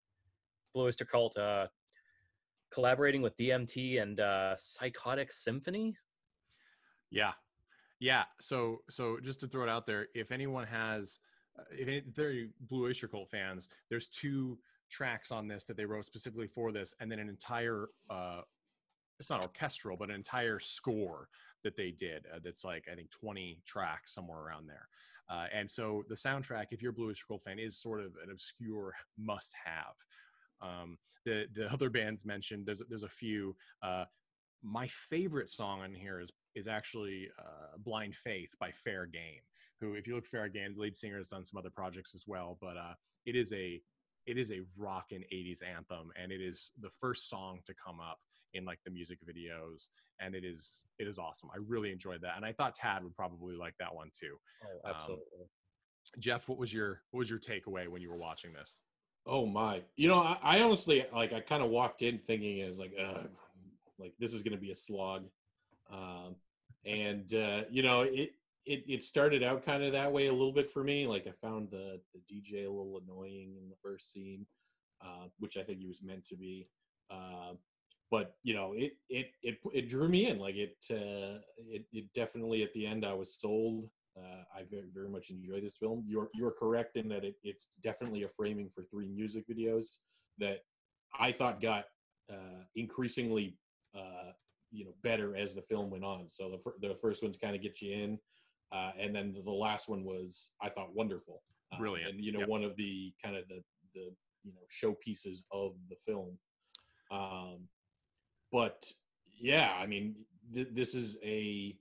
blue 0.74 0.86
oyster 0.86 1.06
cult 1.06 1.38
uh 1.38 1.68
collaborating 2.72 3.22
with 3.22 3.36
dmt 3.38 4.02
and 4.02 4.20
uh 4.20 4.56
Sykotik 4.56 5.30
Sinfoney 5.30 5.94
Yeah, 7.12 7.34
yeah. 8.02 8.24
So, 8.40 8.82
so 8.90 9.20
just 9.22 9.40
to 9.42 9.48
throw 9.48 9.64
it 9.64 9.70
out 9.70 9.86
there, 9.86 10.08
if 10.16 10.32
anyone 10.32 10.66
has, 10.66 11.20
uh, 11.58 11.64
if 11.72 12.04
they're 12.16 12.48
Blue 12.62 12.88
Oyster 12.88 13.08
Cult 13.08 13.30
fans, 13.30 13.70
there's 13.90 14.10
two 14.10 14.58
tracks 14.90 15.32
on 15.32 15.48
this 15.48 15.66
that 15.66 15.78
they 15.78 15.86
wrote 15.86 16.06
specifically 16.06 16.48
for 16.48 16.72
this, 16.72 16.96
and 17.00 17.12
then 17.12 17.20
an 17.20 17.30
entire, 17.30 17.90
uh, 18.10 18.42
it's 19.20 19.30
not 19.30 19.42
orchestral, 19.42 19.98
but 19.98 20.10
an 20.10 20.16
entire 20.16 20.58
score 20.58 21.30
that 21.64 21.76
they 21.76 21.92
did. 21.92 22.26
Uh, 22.34 22.40
that's 22.44 22.66
like 22.66 22.88
I 22.92 22.96
think 22.96 23.12
20 23.12 23.62
tracks 23.68 24.16
somewhere 24.16 24.40
around 24.40 24.68
there. 24.68 24.88
Uh, 25.32 25.46
and 25.54 25.70
so 25.70 26.04
the 26.10 26.16
soundtrack, 26.16 26.66
if 26.72 26.82
you're 26.82 26.92
a 26.92 26.94
Blue 26.94 27.10
Oyster 27.10 27.26
Cult 27.26 27.42
fan, 27.42 27.58
is 27.58 27.80
sort 27.80 28.02
of 28.02 28.12
an 28.24 28.32
obscure 28.32 28.94
must-have. 29.18 29.96
Um, 30.62 30.98
the 31.26 31.48
the 31.54 31.72
other 31.72 31.90
bands 31.90 32.26
mentioned, 32.26 32.66
there's 32.66 32.84
there's 32.90 33.04
a 33.04 33.10
few. 33.10 33.56
Uh, 33.82 34.06
my 34.64 34.88
favorite 34.88 35.50
song 35.50 35.82
on 35.82 35.94
here 35.94 36.20
is 36.20 36.32
is 36.54 36.68
actually 36.68 37.30
uh, 37.40 37.78
"Blind 37.78 38.14
Faith" 38.14 38.54
by 38.60 38.72
Fair 38.72 39.06
Game. 39.06 39.42
Who, 39.80 39.94
if 39.94 40.06
you 40.06 40.16
look 40.16 40.26
Fair 40.26 40.50
Game, 40.50 40.74
the 40.76 40.82
lead 40.82 40.96
singer 40.96 41.18
has 41.18 41.30
done 41.30 41.44
some 41.44 41.58
other 41.58 41.72
projects 41.72 42.14
as 42.14 42.26
well. 42.28 42.58
But 42.62 42.78
uh, 42.78 42.94
it 43.26 43.36
is 43.36 43.54
a 43.54 43.82
it 44.28 44.38
is 44.38 44.52
a 44.52 44.62
rockin' 44.78 45.24
80s 45.34 45.64
anthem, 45.64 46.12
and 46.22 46.32
it 46.32 46.42
is 46.42 46.72
the 46.80 46.92
first 47.00 47.30
song 47.30 47.60
to 47.66 47.74
come 47.74 48.00
up 48.00 48.20
in 48.54 48.66
like 48.66 48.80
the 48.86 48.92
music 48.92 49.20
videos, 49.28 49.90
and 50.20 50.36
it 50.36 50.44
is 50.44 50.86
it 51.00 51.08
is 51.08 51.20
awesome. 51.20 51.50
I 51.54 51.58
really 51.68 51.92
enjoyed 51.92 52.22
that, 52.22 52.38
and 52.38 52.46
I 52.46 52.52
thought 52.52 52.76
Tad 52.76 53.04
would 53.04 53.16
probably 53.16 53.56
like 53.56 53.76
that 53.80 53.94
one 53.94 54.10
too. 54.14 54.38
oh 54.64 54.90
Um, 54.90 54.96
absolutely 54.96 55.48
Jeff, 56.20 56.50
what 56.50 56.58
was 56.58 56.74
your 56.74 57.02
what 57.12 57.20
was 57.20 57.30
your 57.30 57.40
takeaway 57.40 57.88
when 57.88 58.02
you 58.02 58.10
were 58.10 58.18
watching 58.18 58.54
this? 58.54 58.82
Oh 59.26 59.46
my! 59.46 59.84
You 59.96 60.08
know, 60.08 60.20
I, 60.20 60.38
I 60.42 60.62
honestly 60.62 61.06
like. 61.14 61.32
I 61.32 61.40
kind 61.40 61.64
of 61.64 61.70
walked 61.70 62.02
in 62.02 62.18
thinking 62.18 62.58
it 62.58 62.68
was 62.68 62.80
like, 62.80 62.94
Ugh, 63.00 63.30
like 64.00 64.14
this 64.20 64.34
is 64.34 64.42
going 64.42 64.56
to 64.56 64.62
be 64.62 64.72
a 64.72 64.76
slog, 64.76 65.26
um, 65.92 66.36
and 66.86 67.34
uh, 67.34 67.64
you 67.70 67.84
know, 67.84 68.02
it 68.02 68.32
it 68.66 68.84
it 68.88 69.04
started 69.04 69.44
out 69.44 69.66
kind 69.66 69.84
of 69.84 69.94
that 69.94 70.12
way 70.12 70.28
a 70.28 70.34
little 70.34 70.52
bit 70.52 70.70
for 70.70 70.84
me. 70.84 71.06
Like 71.08 71.28
I 71.28 71.32
found 71.32 71.70
the 71.70 72.02
the 72.14 72.20
DJ 72.34 72.66
a 72.66 72.70
little 72.70 73.00
annoying 73.06 73.56
in 73.62 73.70
the 73.70 73.76
first 73.84 74.12
scene, 74.12 74.46
uh, 75.02 75.28
which 75.40 75.56
I 75.56 75.64
think 75.64 75.80
he 75.80 75.88
was 75.88 76.02
meant 76.02 76.26
to 76.26 76.36
be. 76.36 76.68
Uh, 77.10 77.54
but 78.12 78.36
you 78.44 78.54
know, 78.54 78.74
it 78.76 78.92
it 79.10 79.32
it 79.42 79.58
it 79.74 79.90
drew 79.90 80.10
me 80.10 80.28
in. 80.28 80.38
Like 80.38 80.56
it 80.56 80.76
uh, 80.92 81.40
it 81.58 81.86
it 81.94 82.14
definitely 82.14 82.62
at 82.62 82.74
the 82.74 82.86
end 82.86 83.06
I 83.06 83.14
was 83.14 83.40
sold. 83.40 83.90
Uh, 84.18 84.44
I 84.54 84.64
very, 84.70 84.90
very 84.94 85.08
much 85.10 85.30
enjoy 85.30 85.62
this 85.62 85.78
film. 85.78 86.04
You're 86.06 86.30
you're 86.34 86.52
correct 86.52 86.98
in 86.98 87.08
that 87.10 87.24
it, 87.24 87.36
it's 87.44 87.70
definitely 87.82 88.24
a 88.24 88.28
framing 88.28 88.70
for 88.70 88.84
three 88.84 89.08
music 89.08 89.46
videos 89.50 89.86
that 90.38 90.60
I 91.18 91.32
thought 91.32 91.62
got 91.62 91.86
uh, 92.30 92.64
increasingly 92.76 93.58
uh, 93.96 94.32
you 94.72 94.84
know 94.84 94.94
better 95.02 95.36
as 95.38 95.56
the 95.56 95.62
film 95.62 95.90
went 95.90 96.04
on. 96.04 96.28
So 96.28 96.52
the 96.52 96.58
fir- 96.58 96.76
the 96.82 96.94
first 96.94 97.24
one's 97.24 97.38
kind 97.38 97.56
of 97.56 97.62
get 97.62 97.82
you 97.82 97.94
in, 97.94 98.20
uh, 98.74 98.92
and 99.00 99.16
then 99.16 99.34
the 99.46 99.52
last 99.52 99.88
one 99.88 100.04
was 100.04 100.52
I 100.62 100.68
thought 100.68 100.94
wonderful, 100.94 101.42
Uh, 101.72 101.78
Brilliant. 101.78 102.10
and 102.16 102.26
you 102.26 102.34
know 102.34 102.40
Yep. 102.40 102.50
one 102.50 102.64
of 102.66 102.76
the 102.76 103.14
kind 103.24 103.38
of 103.38 103.48
the 103.48 103.64
the 103.96 104.14
you 104.44 104.52
know 104.52 104.66
showpieces 104.70 105.44
of 105.54 105.76
the 105.88 105.96
film. 106.06 106.38
Um, 107.10 107.70
but 108.52 108.92
yeah, 109.40 109.74
I 109.80 109.86
mean 109.86 110.16
th- 110.54 110.70
this 110.72 110.96
is 110.96 111.18
a 111.24 111.78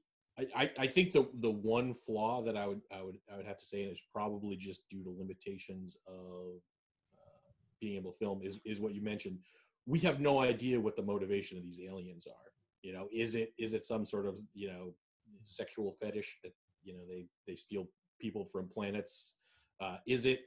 I, 0.56 0.70
I- 0.78 0.86
think 0.86 1.12
the 1.12 1.28
the 1.40 1.50
one 1.50 1.92
flaw 1.92 2.42
that 2.42 2.56
I 2.56 2.66
would 2.66 2.80
I 2.90 3.02
would 3.02 3.18
I 3.32 3.36
would 3.36 3.46
have 3.46 3.58
to 3.58 3.64
say 3.64 3.82
and 3.82 3.92
it's 3.92 4.02
probably 4.12 4.56
just 4.56 4.88
due 4.88 5.02
to 5.04 5.10
limitations 5.10 5.98
of 6.06 6.62
uh, 7.14 7.50
being 7.80 7.96
able 7.96 8.12
to 8.12 8.18
film 8.18 8.40
is 8.42 8.60
is 8.64 8.80
what 8.80 8.94
you 8.94 9.02
mentioned. 9.02 9.38
We 9.86 9.98
have 10.00 10.20
no 10.20 10.40
idea 10.40 10.80
what 10.80 10.96
the 10.96 11.02
motivation 11.02 11.58
of 11.58 11.64
these 11.64 11.80
aliens 11.80 12.26
are. 12.26 12.48
You 12.82 12.92
know, 12.94 13.08
is 13.12 13.34
it 13.34 13.52
is 13.58 13.74
it 13.74 13.84
some 13.84 14.06
sort 14.06 14.26
of 14.26 14.38
you 14.54 14.68
know 14.68 14.94
sexual 15.44 15.92
fetish 15.92 16.38
that 16.44 16.52
you 16.84 16.94
know 16.94 17.00
they 17.08 17.26
they 17.46 17.56
steal 17.56 17.88
people 18.20 18.44
from 18.44 18.68
planets? 18.68 19.34
Uh, 19.80 19.96
is 20.06 20.24
it 20.24 20.40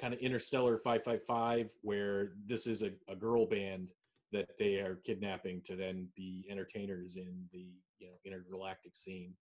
kind 0.00 0.14
of 0.14 0.20
Interstella 0.20 0.78
Five 0.80 1.04
Five 1.04 1.22
Five 1.22 1.70
where 1.82 2.32
this 2.44 2.66
is 2.66 2.82
a, 2.82 2.90
a 3.08 3.14
girl 3.14 3.46
band 3.46 3.90
that 4.32 4.48
they 4.58 4.76
are 4.76 5.00
kidnapping 5.04 5.62
to 5.64 5.76
then 5.76 6.08
be 6.16 6.46
entertainers 6.50 7.16
in 7.16 7.44
the 7.52 7.66
you 7.98 8.06
know 8.06 8.14
intergalactic 8.24 8.94
scene 8.94 9.32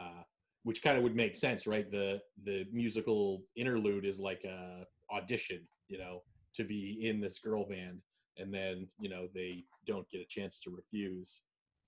uh, 0.00 0.22
which 0.62 0.82
kind 0.82 0.96
of 0.96 1.02
would 1.02 1.16
make 1.16 1.36
sense 1.36 1.66
right? 1.66 1.90
The 1.90 2.20
the 2.44 2.66
musical 2.72 3.42
interlude 3.56 4.04
is 4.04 4.18
like 4.18 4.44
a 4.44 4.84
audition 5.12 5.60
you 5.88 5.98
know 5.98 6.22
to 6.54 6.64
be 6.64 7.00
in 7.08 7.20
this 7.20 7.38
girl 7.38 7.64
band 7.68 8.00
and 8.38 8.52
then 8.52 8.88
you 9.00 9.08
know 9.08 9.28
they 9.34 9.64
don't 9.86 10.08
get 10.10 10.20
a 10.20 10.26
chance 10.26 10.60
to 10.60 10.70
refuse 10.70 11.42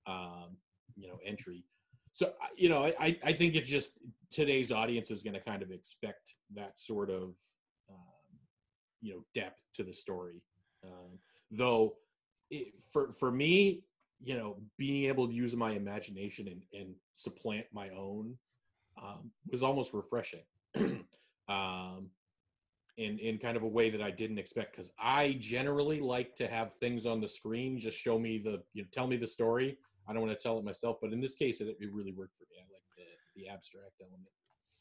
um, 0.07 0.57
you 0.97 1.09
know 1.09 1.19
entry. 1.25 1.65
So 2.13 2.33
you 2.57 2.69
know 2.69 2.93
i 3.01 3.19
i 3.25 3.33
think 3.33 3.55
it's 3.55 3.71
just 3.71 3.99
today's 4.31 4.71
audience 4.71 5.11
is 5.11 5.23
going 5.23 5.33
to 5.33 5.41
kind 5.41 5.63
of 5.63 5.71
expect 5.71 6.35
that 6.55 6.79
sort 6.79 7.09
of 7.09 7.35
um, 7.89 8.33
you 9.01 9.15
know 9.15 9.25
depth 9.35 9.65
to 9.75 9.83
the 9.83 9.93
story 9.93 10.43
um, 10.85 11.19
though 11.51 11.95
it, 12.53 12.69
for 12.93 13.11
for 13.11 13.31
me 13.31 13.83
you 14.23 14.37
know 14.37 14.57
being 14.79 15.09
able 15.09 15.27
to 15.27 15.35
use 15.35 15.57
my 15.57 15.73
imagination 15.73 16.47
and, 16.47 16.63
and 16.73 16.95
supplant 17.15 17.67
my 17.73 17.89
own 17.91 18.37
um, 19.03 19.31
was 19.51 19.63
almost 19.63 19.95
refreshing 19.95 20.45
um, 21.49 22.11
in 22.99 23.19
in 23.19 23.39
kind 23.39 23.57
of 23.57 23.63
a 23.63 23.69
way 23.69 23.91
that 23.91 24.03
I 24.03 24.11
didn't 24.11 24.39
expect 24.39 24.73
because 24.73 24.93
I 24.99 25.37
generally 25.41 26.01
like 26.01 26.37
to 26.37 26.47
have 26.47 26.75
things 26.75 27.07
on 27.07 27.21
the 27.21 27.29
screen 27.29 27.81
just 27.81 27.99
show 27.99 28.19
me 28.19 28.39
the 28.39 28.63
you 28.75 28.83
know 28.83 28.89
tell 28.93 29.07
me 29.07 29.17
the 29.17 29.27
story. 29.27 29.79
I 30.07 30.13
don't 30.13 30.23
want 30.23 30.39
to 30.39 30.43
tell 30.43 30.59
it 30.59 30.65
myself, 30.65 30.97
but 31.01 31.13
in 31.13 31.21
this 31.21 31.37
case, 31.37 31.61
it, 31.61 31.77
it 31.81 31.93
really 31.93 32.13
worked 32.13 32.37
for 32.37 32.45
me. 32.51 32.57
I 32.59 32.67
like 32.73 32.83
the 32.97 33.41
the 33.43 33.49
abstract 33.49 34.01
element. 34.01 34.29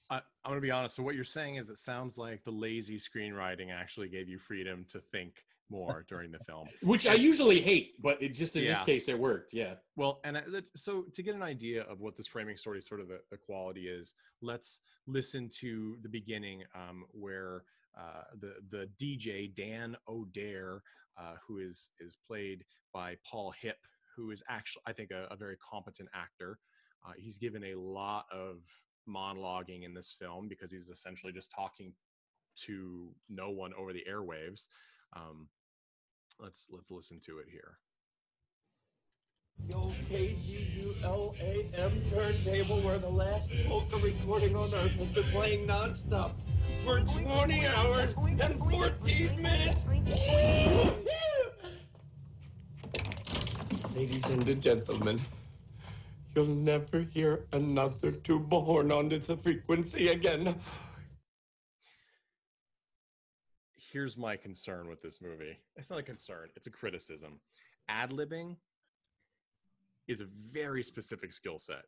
I, 0.09 0.15
I'm 0.43 0.51
going 0.51 0.57
to 0.57 0.61
be 0.61 0.71
honest. 0.71 0.95
So 0.95 1.03
what 1.03 1.15
you're 1.15 1.23
saying 1.23 1.55
is 1.55 1.69
it 1.69 1.77
sounds 1.77 2.17
like 2.17 2.43
the 2.43 2.51
lazy 2.51 2.97
screenwriting 2.97 3.71
actually 3.71 4.09
gave 4.09 4.27
you 4.27 4.39
freedom 4.39 4.85
to 4.89 4.99
think 4.99 5.45
more 5.71 6.05
during 6.07 6.31
the 6.31 6.39
film. 6.39 6.67
which 6.83 7.07
I 7.07 7.13
usually 7.13 7.61
hate, 7.61 7.93
but 8.01 8.21
it 8.21 8.33
just 8.33 8.55
in 8.55 8.65
this 8.65 8.81
case 8.83 9.07
it 9.07 9.17
worked. 9.17 9.53
Yeah. 9.53 9.75
Well, 9.95 10.19
and 10.23 10.37
I, 10.37 10.43
so 10.75 11.05
to 11.13 11.23
get 11.23 11.33
an 11.33 11.41
idea 11.41 11.83
of 11.83 12.01
what 12.01 12.15
this 12.15 12.27
framing 12.27 12.57
story 12.57 12.81
sort 12.81 12.99
of 12.99 13.07
the, 13.07 13.19
the 13.31 13.37
quality 13.37 13.87
is, 13.87 14.13
let's 14.41 14.81
listen 15.07 15.49
to 15.61 15.97
the 16.03 16.09
beginning 16.09 16.63
um, 16.75 17.05
where 17.11 17.63
uh, 17.97 18.23
the 18.39 18.55
the 18.69 18.89
DJ 19.01 19.53
Dan 19.55 19.95
O'Dare, 20.07 20.83
uh, 21.17 21.35
who 21.47 21.59
is 21.59 21.89
is 21.99 22.17
played 22.27 22.63
by 22.93 23.15
Paul 23.29 23.53
Hipp, 23.63 23.79
who 24.15 24.31
is 24.31 24.43
actually 24.49 24.83
I 24.85 24.93
think 24.93 25.11
a, 25.11 25.27
a 25.31 25.35
very 25.35 25.57
competent 25.57 26.09
actor. 26.13 26.59
Uh, 27.05 27.13
he's 27.17 27.37
given 27.37 27.63
a 27.63 27.75
lot 27.75 28.25
of 28.31 28.57
monologuing 29.09 29.83
in 29.83 29.93
this 29.93 30.15
film 30.19 30.47
because 30.47 30.71
he's 30.71 30.89
essentially 30.89 31.33
just 31.33 31.51
talking 31.51 31.93
to 32.55 33.09
no 33.29 33.49
one 33.49 33.71
over 33.77 33.93
the 33.93 34.03
airwaves. 34.09 34.67
Um, 35.15 35.47
let's 36.39 36.69
let's 36.71 36.91
listen 36.91 37.19
to 37.25 37.39
it 37.39 37.47
here. 37.49 37.77
Yo, 39.69 39.93
KGULAM 40.09 41.93
turntable 42.09 42.81
where 42.81 42.97
the 42.97 43.09
last 43.09 43.51
polka 43.67 43.97
recording 43.97 44.55
on 44.55 44.73
earth 44.73 44.91
has 44.93 45.13
been 45.13 45.23
playing 45.25 45.67
nonstop 45.67 46.31
for 46.83 46.99
20 46.99 47.65
hours 47.67 48.15
and 48.17 48.59
14 48.59 49.41
minutes. 49.41 49.85
Ladies 53.95 54.25
and 54.25 54.61
gentlemen, 54.61 55.21
you'll 56.35 56.45
never 56.45 57.01
hear 57.13 57.45
another 57.53 58.11
tuba 58.11 58.59
horn 58.59 58.91
on 58.91 59.09
this 59.09 59.27
frequency 59.27 60.09
again. 60.09 60.55
Here's 63.91 64.17
my 64.17 64.37
concern 64.37 64.87
with 64.87 65.01
this 65.01 65.21
movie. 65.21 65.57
It's 65.75 65.89
not 65.89 65.99
a 65.99 66.03
concern, 66.03 66.49
it's 66.55 66.67
a 66.67 66.71
criticism. 66.71 67.39
Ad 67.89 68.11
libbing 68.11 68.55
is 70.07 70.21
a 70.21 70.25
very 70.25 70.83
specific 70.83 71.33
skill 71.33 71.59
set. 71.59 71.83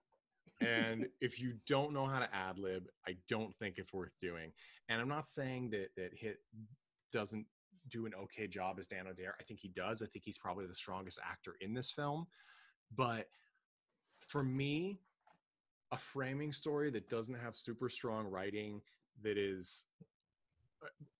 And 0.59 1.07
if 1.21 1.39
you 1.39 1.53
don't 1.65 1.93
know 1.93 2.05
how 2.05 2.19
to 2.19 2.35
ad 2.35 2.59
lib, 2.59 2.87
I 3.07 3.15
don't 3.29 3.55
think 3.55 3.77
it's 3.77 3.93
worth 3.93 4.11
doing. 4.19 4.51
And 4.89 4.99
I'm 4.99 5.07
not 5.07 5.27
saying 5.27 5.69
that 5.71 5.89
that 5.95 6.17
Hipp 6.17 6.35
doesn't 7.11 7.45
do 7.89 8.05
an 8.05 8.13
okay 8.23 8.47
job 8.47 8.79
as 8.79 8.87
Dan 8.87 9.07
O'Dare. 9.07 9.35
I 9.39 9.43
think 9.43 9.59
he 9.59 9.69
does. 9.69 10.01
I 10.01 10.07
think 10.07 10.25
he's 10.25 10.37
probably 10.37 10.65
the 10.65 10.75
strongest 10.75 11.19
actor 11.23 11.55
in 11.61 11.73
this 11.73 11.91
film. 11.91 12.27
But 12.95 13.27
for 14.19 14.43
me, 14.43 14.99
a 15.91 15.97
framing 15.97 16.51
story 16.51 16.89
that 16.91 17.09
doesn't 17.09 17.35
have 17.35 17.55
super 17.55 17.89
strong 17.89 18.27
writing, 18.27 18.81
that 19.21 19.37
is 19.37 19.85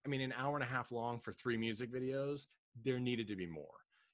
I 0.06 0.10
mean, 0.10 0.22
an 0.22 0.34
hour 0.38 0.56
and 0.56 0.64
a 0.64 0.68
half 0.68 0.92
long 0.92 1.20
for 1.20 1.32
three 1.32 1.58
music 1.58 1.92
videos, 1.92 2.48
there 2.84 3.00
needed 3.00 3.28
to 3.28 3.36
be 3.36 3.46
more. 3.46 3.66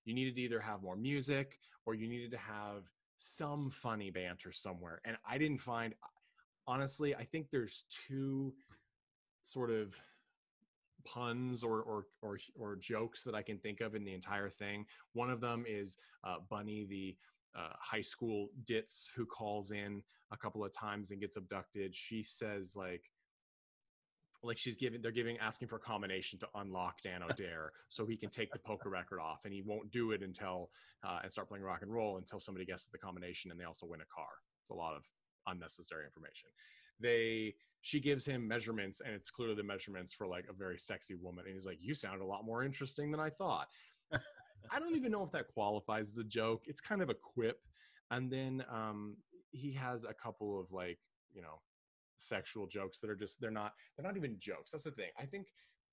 You 0.06 0.14
needed 0.14 0.36
to 0.36 0.42
either 0.42 0.60
have 0.60 0.82
more 0.82 0.96
music 0.96 1.60
or 1.86 1.96
you 1.96 2.08
needed 2.08 2.32
to 2.32 2.38
have 2.38 2.90
some 3.18 3.70
funny 3.70 4.10
banter 4.12 4.52
somewhere. 4.52 5.02
And 5.06 5.18
I 5.28 5.38
didn't 5.38 5.60
find, 5.60 5.94
honestly, 6.68 7.16
I 7.16 7.24
think 7.24 7.50
there's 7.52 7.86
two 7.90 8.54
sort 9.42 9.72
of 9.72 9.96
puns 11.06 11.64
or 11.64 11.82
or 11.82 12.06
or 12.22 12.38
or 12.56 12.76
jokes 12.76 13.24
that 13.24 13.34
I 13.36 13.42
can 13.42 13.58
think 13.58 13.82
of 13.82 13.96
in 13.96 14.04
the 14.04 14.14
entire 14.14 14.50
thing. 14.50 14.86
One 15.14 15.30
of 15.30 15.42
them 15.42 15.66
is 15.68 15.98
uh, 16.24 16.38
Bunny, 16.50 16.86
the 16.86 17.16
uh, 17.56 17.74
high 17.80 18.02
school 18.02 18.50
ditz 18.66 19.10
who 19.16 19.26
calls 19.26 19.72
in 19.72 20.04
a 20.32 20.38
couple 20.38 20.64
of 20.64 20.74
times 20.74 21.12
and 21.12 21.20
gets 21.20 21.38
abducted. 21.38 21.96
She 21.96 22.22
says 22.24 22.76
like, 22.76 23.10
like 24.44 24.58
she's 24.58 24.76
giving 24.76 25.02
they're 25.02 25.12
giving 25.12 25.38
asking 25.40 25.68
for 25.68 25.76
a 25.76 25.80
combination 25.80 26.40
to 26.40 26.48
unlock 26.56 27.02
Dan 27.02 27.24
O'Dare 27.30 27.72
so 27.90 28.06
he 28.06 28.16
can 28.16 28.30
take 28.30 28.52
the 28.52 28.60
poker 28.60 28.90
record 28.90 29.20
off 29.20 29.46
and 29.46 29.54
he 29.54 29.62
won't 29.62 29.92
do 29.92 30.12
it 30.12 30.22
until 30.24 30.70
uh, 31.04 31.20
and 31.24 31.32
start 31.32 31.48
playing 31.48 31.64
rock 31.64 31.82
and 31.82 31.94
roll 31.94 32.18
until 32.18 32.40
somebody 32.40 32.66
guesses 32.66 32.90
the 32.92 32.98
combination 32.98 33.52
and 33.52 33.60
they 33.60 33.66
also 33.66 33.86
win 33.86 34.02
a 34.02 34.06
car. 34.14 34.30
It's 34.64 34.70
a 34.70 34.74
lot 34.74 34.96
of 34.96 35.04
unnecessary 35.48 36.06
information. 36.06 36.50
They 37.00 37.56
she 37.82 38.00
gives 38.00 38.26
him 38.26 38.48
measurements 38.48 39.02
and 39.02 39.14
it's 39.14 39.30
clearly 39.30 39.56
the 39.56 39.64
measurements 39.64 40.14
for 40.14 40.28
like 40.28 40.46
a 40.50 40.54
very 40.54 40.78
sexy 40.78 41.16
woman 41.16 41.46
and 41.46 41.54
he's 41.54 41.66
like 41.66 41.80
you 41.82 41.94
sound 41.94 42.22
a 42.22 42.26
lot 42.26 42.46
more 42.46 42.64
interesting 42.64 43.12
than 43.12 43.20
I 43.20 43.30
thought. 43.30 43.68
I 44.72 44.80
don't 44.80 44.96
even 44.96 45.12
know 45.12 45.24
if 45.24 45.32
that 45.32 45.48
qualifies 45.48 46.12
as 46.12 46.18
a 46.18 46.24
joke. 46.24 46.64
It's 46.66 46.82
kind 46.82 47.02
of 47.02 47.10
a 47.10 47.14
quip 47.14 47.60
and 48.12 48.32
then 48.32 48.64
um 48.72 49.18
he 49.52 49.72
has 49.74 50.06
a 50.06 50.14
couple 50.14 50.60
of 50.60 50.72
like, 50.72 51.00
you 51.34 51.42
know, 51.42 51.60
sexual 52.20 52.68
jokes 52.68 53.00
that 53.00 53.10
are 53.10 53.16
just 53.16 53.42
they're 53.42 53.52
not 53.52 53.74
they're 53.96 54.06
not 54.06 54.18
even 54.18 54.36
jokes 54.38 54.72
that's 54.72 54.84
the 54.84 54.92
thing. 54.92 55.10
I 55.20 55.26
think 55.26 55.48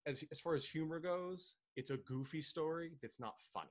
as 0.06 0.22
as 0.30 0.40
far 0.40 0.54
as 0.54 0.64
humor 0.64 1.00
goes 1.00 1.54
it's 1.76 1.90
a 1.90 1.96
goofy 1.98 2.40
story 2.40 2.92
that's 3.02 3.20
not 3.20 3.34
funny. 3.52 3.70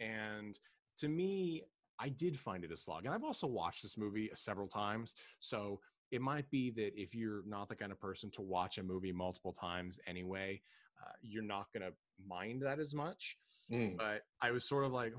And 0.00 0.58
to 0.98 1.08
me 1.08 1.62
i 2.00 2.08
did 2.08 2.36
find 2.36 2.64
it 2.64 2.72
a 2.72 2.76
slog 2.76 3.04
and 3.04 3.14
i've 3.14 3.24
also 3.24 3.46
watched 3.46 3.82
this 3.82 3.96
movie 3.96 4.30
several 4.34 4.68
times 4.68 5.14
so 5.40 5.80
it 6.10 6.20
might 6.20 6.48
be 6.50 6.70
that 6.70 6.92
if 6.96 7.14
you're 7.14 7.42
not 7.46 7.68
the 7.68 7.74
kind 7.74 7.92
of 7.92 8.00
person 8.00 8.30
to 8.30 8.40
watch 8.40 8.78
a 8.78 8.82
movie 8.82 9.12
multiple 9.12 9.52
times 9.52 9.98
anyway 10.06 10.60
uh, 11.02 11.12
you're 11.22 11.42
not 11.42 11.66
going 11.72 11.82
to 11.82 11.92
mind 12.26 12.62
that 12.62 12.80
as 12.80 12.94
much. 12.94 13.36
Mm. 13.70 13.96
but 13.96 14.22
i 14.40 14.50
was 14.50 14.64
sort 14.64 14.84
of 14.84 14.92
like 14.92 15.12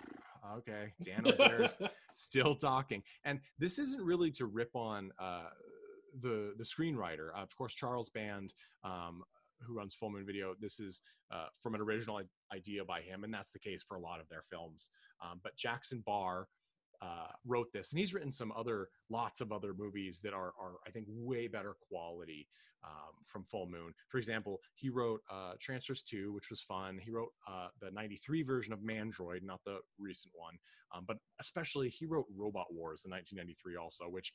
okay 0.56 0.92
dan 1.04 1.26
O'Dare's 1.26 1.78
still 2.14 2.54
talking. 2.54 3.02
And 3.24 3.40
this 3.58 3.78
isn't 3.78 4.02
really 4.02 4.30
to 4.32 4.46
rip 4.46 4.74
on 4.74 5.12
uh, 5.18 5.48
the 6.20 6.54
the 6.56 6.64
screenwriter 6.64 7.30
of 7.34 7.54
course 7.56 7.74
charles 7.74 8.10
band 8.10 8.54
um, 8.84 9.22
who 9.60 9.74
runs 9.74 9.94
full 9.94 10.10
moon 10.10 10.24
video 10.24 10.54
this 10.60 10.80
is 10.80 11.02
uh, 11.32 11.46
from 11.54 11.74
an 11.74 11.80
original 11.80 12.20
idea 12.52 12.84
by 12.84 13.00
him 13.00 13.24
and 13.24 13.32
that's 13.32 13.50
the 13.50 13.58
case 13.58 13.84
for 13.86 13.96
a 13.96 14.00
lot 14.00 14.20
of 14.20 14.28
their 14.28 14.42
films. 14.42 14.90
Um, 15.22 15.40
but 15.42 15.56
jackson 15.56 16.02
barr 16.06 16.48
uh, 17.02 17.28
wrote 17.46 17.72
this 17.72 17.92
and 17.92 17.98
he's 17.98 18.12
written 18.12 18.30
some 18.30 18.52
other 18.56 18.88
lots 19.08 19.40
of 19.40 19.52
other 19.52 19.72
movies 19.76 20.20
that 20.22 20.34
are, 20.34 20.52
are 20.60 20.74
i 20.86 20.90
think 20.90 21.06
way 21.08 21.46
better 21.46 21.74
quality 21.88 22.46
um, 22.84 23.12
from 23.26 23.44
full 23.44 23.66
moon. 23.66 23.92
For 24.08 24.18
example 24.18 24.60
he 24.74 24.88
wrote 24.88 25.20
uh, 25.30 25.52
trancers 25.60 26.02
2 26.02 26.32
which 26.32 26.50
was 26.50 26.60
fun. 26.60 26.98
He 27.02 27.10
wrote 27.10 27.32
uh, 27.48 27.68
the 27.80 27.90
93 27.90 28.42
version 28.42 28.72
of 28.72 28.80
mandroid 28.80 29.42
not 29.42 29.60
the 29.64 29.78
recent 29.98 30.32
one. 30.34 30.54
Um, 30.94 31.04
but 31.06 31.18
especially 31.40 31.88
he 31.88 32.06
wrote 32.06 32.26
robot 32.34 32.66
wars 32.72 33.04
in 33.04 33.10
1993 33.10 33.76
also 33.76 34.08
which 34.08 34.32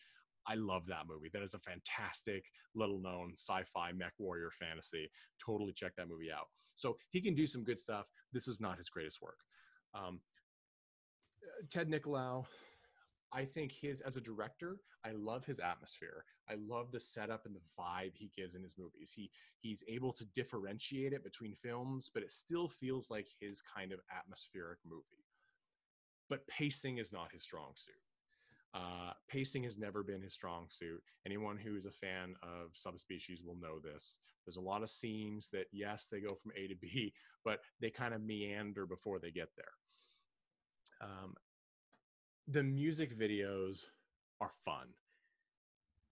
I 0.48 0.56
love 0.56 0.86
that 0.88 1.08
movie. 1.08 1.30
That 1.34 1.42
is 1.42 1.54
a 1.54 1.60
fantastic, 1.60 2.46
little 2.76 3.00
known 3.00 3.34
sci 3.34 3.64
fi 3.64 3.92
mech 3.92 4.14
warrior 4.20 4.52
fantasy. 4.52 5.10
Totally 5.44 5.74
check 5.74 5.96
that 5.98 6.10
movie 6.10 6.32
out. 6.32 6.48
So 6.76 6.98
he 7.10 7.22
can 7.22 7.34
do 7.36 7.48
some 7.48 7.64
good 7.64 7.80
stuff. 7.80 8.06
This 8.34 8.48
is 8.48 8.60
not 8.60 8.78
his 8.78 8.90
greatest 8.90 9.22
work. 9.22 9.40
Um, 9.94 10.20
Ted 11.70 11.90
Nicolaou, 11.90 12.46
I 13.34 13.46
think 13.46 13.72
his, 13.72 14.02
as 14.02 14.18
a 14.18 14.22
director, 14.22 14.78
I 15.06 15.12
love 15.12 15.46
his 15.46 15.60
atmosphere. 15.60 16.26
I 16.50 16.56
love 16.56 16.92
the 16.92 17.00
setup 17.00 17.46
and 17.46 17.56
the 17.56 17.62
vibe 17.80 18.16
he 18.16 18.32
gives 18.36 18.56
in 18.56 18.64
his 18.64 18.78
movies. 18.78 19.12
He 19.16 19.32
he's 19.60 19.84
able 19.88 20.12
to 20.14 20.26
differentiate 20.34 21.14
it 21.14 21.24
between 21.24 21.54
films, 21.54 22.10
but 22.14 22.24
it 22.24 22.32
still 22.32 22.68
feels 22.68 23.10
like 23.10 23.28
his 23.40 23.62
kind 23.62 23.92
of 23.92 24.00
atmospheric 24.16 24.80
movie. 24.86 25.26
But 26.30 26.48
pacing 26.48 26.98
is 26.98 27.14
not 27.14 27.32
his 27.32 27.44
strong 27.44 27.72
suit. 27.76 27.96
Uh, 28.76 29.14
pacing 29.30 29.64
has 29.64 29.78
never 29.78 30.04
been 30.04 30.22
his 30.22 30.34
strong 30.34 30.66
suit. 30.68 31.02
Anyone 31.26 31.58
who 31.58 31.78
is 31.78 31.86
a 31.86 31.92
fan 31.92 32.36
of 32.44 32.72
subspecies 32.74 33.42
will 33.42 33.56
know 33.56 33.80
this. 33.80 34.20
There's 34.46 34.58
a 34.58 34.62
lot 34.62 34.84
of 34.84 34.90
scenes 34.90 35.50
that, 35.54 35.68
yes, 35.72 36.08
they 36.12 36.20
go 36.20 36.36
from 36.36 36.52
A 36.58 36.68
to 36.68 36.76
B, 36.76 37.14
but 37.46 37.60
they 37.80 37.90
kind 37.90 38.14
of 38.14 38.22
meander 38.22 38.86
before 38.86 39.20
they 39.20 39.32
get 39.32 39.48
there. 39.56 41.10
Um, 41.10 41.36
the 42.50 42.64
music 42.64 43.18
videos 43.18 43.86
are 44.42 44.52
fun, 44.66 44.88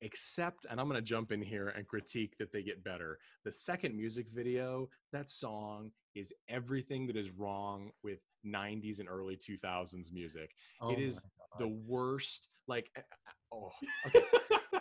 except, 0.01 0.65
and 0.69 0.79
I'm 0.79 0.87
going 0.87 0.99
to 0.99 1.05
jump 1.05 1.33
in 1.33 1.41
here 1.41 1.67
and 1.67 1.85
critique 1.85 2.37
that 2.39 2.53
they 2.53 2.63
get 2.63 2.83
better. 2.83 3.19
The 3.43 3.51
second 3.51 3.95
music 3.95 4.27
video, 4.33 4.89
that 5.11 5.29
song 5.29 5.91
is 6.15 6.33
everything 6.47 7.07
that 7.07 7.17
is 7.17 7.29
wrong 7.31 7.91
with 8.03 8.19
90s 8.45 8.99
and 8.99 9.09
early 9.09 9.37
2000s 9.37 10.11
music. 10.11 10.55
Oh 10.81 10.91
it 10.91 10.99
is 10.99 11.21
the 11.57 11.67
worst. 11.67 12.47
Like, 12.67 12.89
uh, 12.97 13.01
uh, 13.01 13.55
oh, 13.55 13.71
okay. 14.07 14.21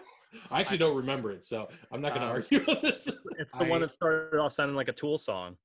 I 0.50 0.60
actually 0.60 0.78
don't 0.78 0.96
remember 0.96 1.30
it, 1.32 1.44
so 1.44 1.68
I'm 1.90 2.00
not 2.00 2.10
going 2.14 2.22
to 2.22 2.28
Um, 2.28 2.32
argue 2.32 2.60
on 2.60 2.76
this. 2.82 3.10
It's 3.38 3.52
the 3.58 3.64
one 3.64 3.80
that 3.82 3.90
started 3.90 4.38
off 4.38 4.52
sounding 4.52 4.76
like 4.76 4.88
a 4.88 4.92
Tool 4.92 5.18
song. 5.18 5.56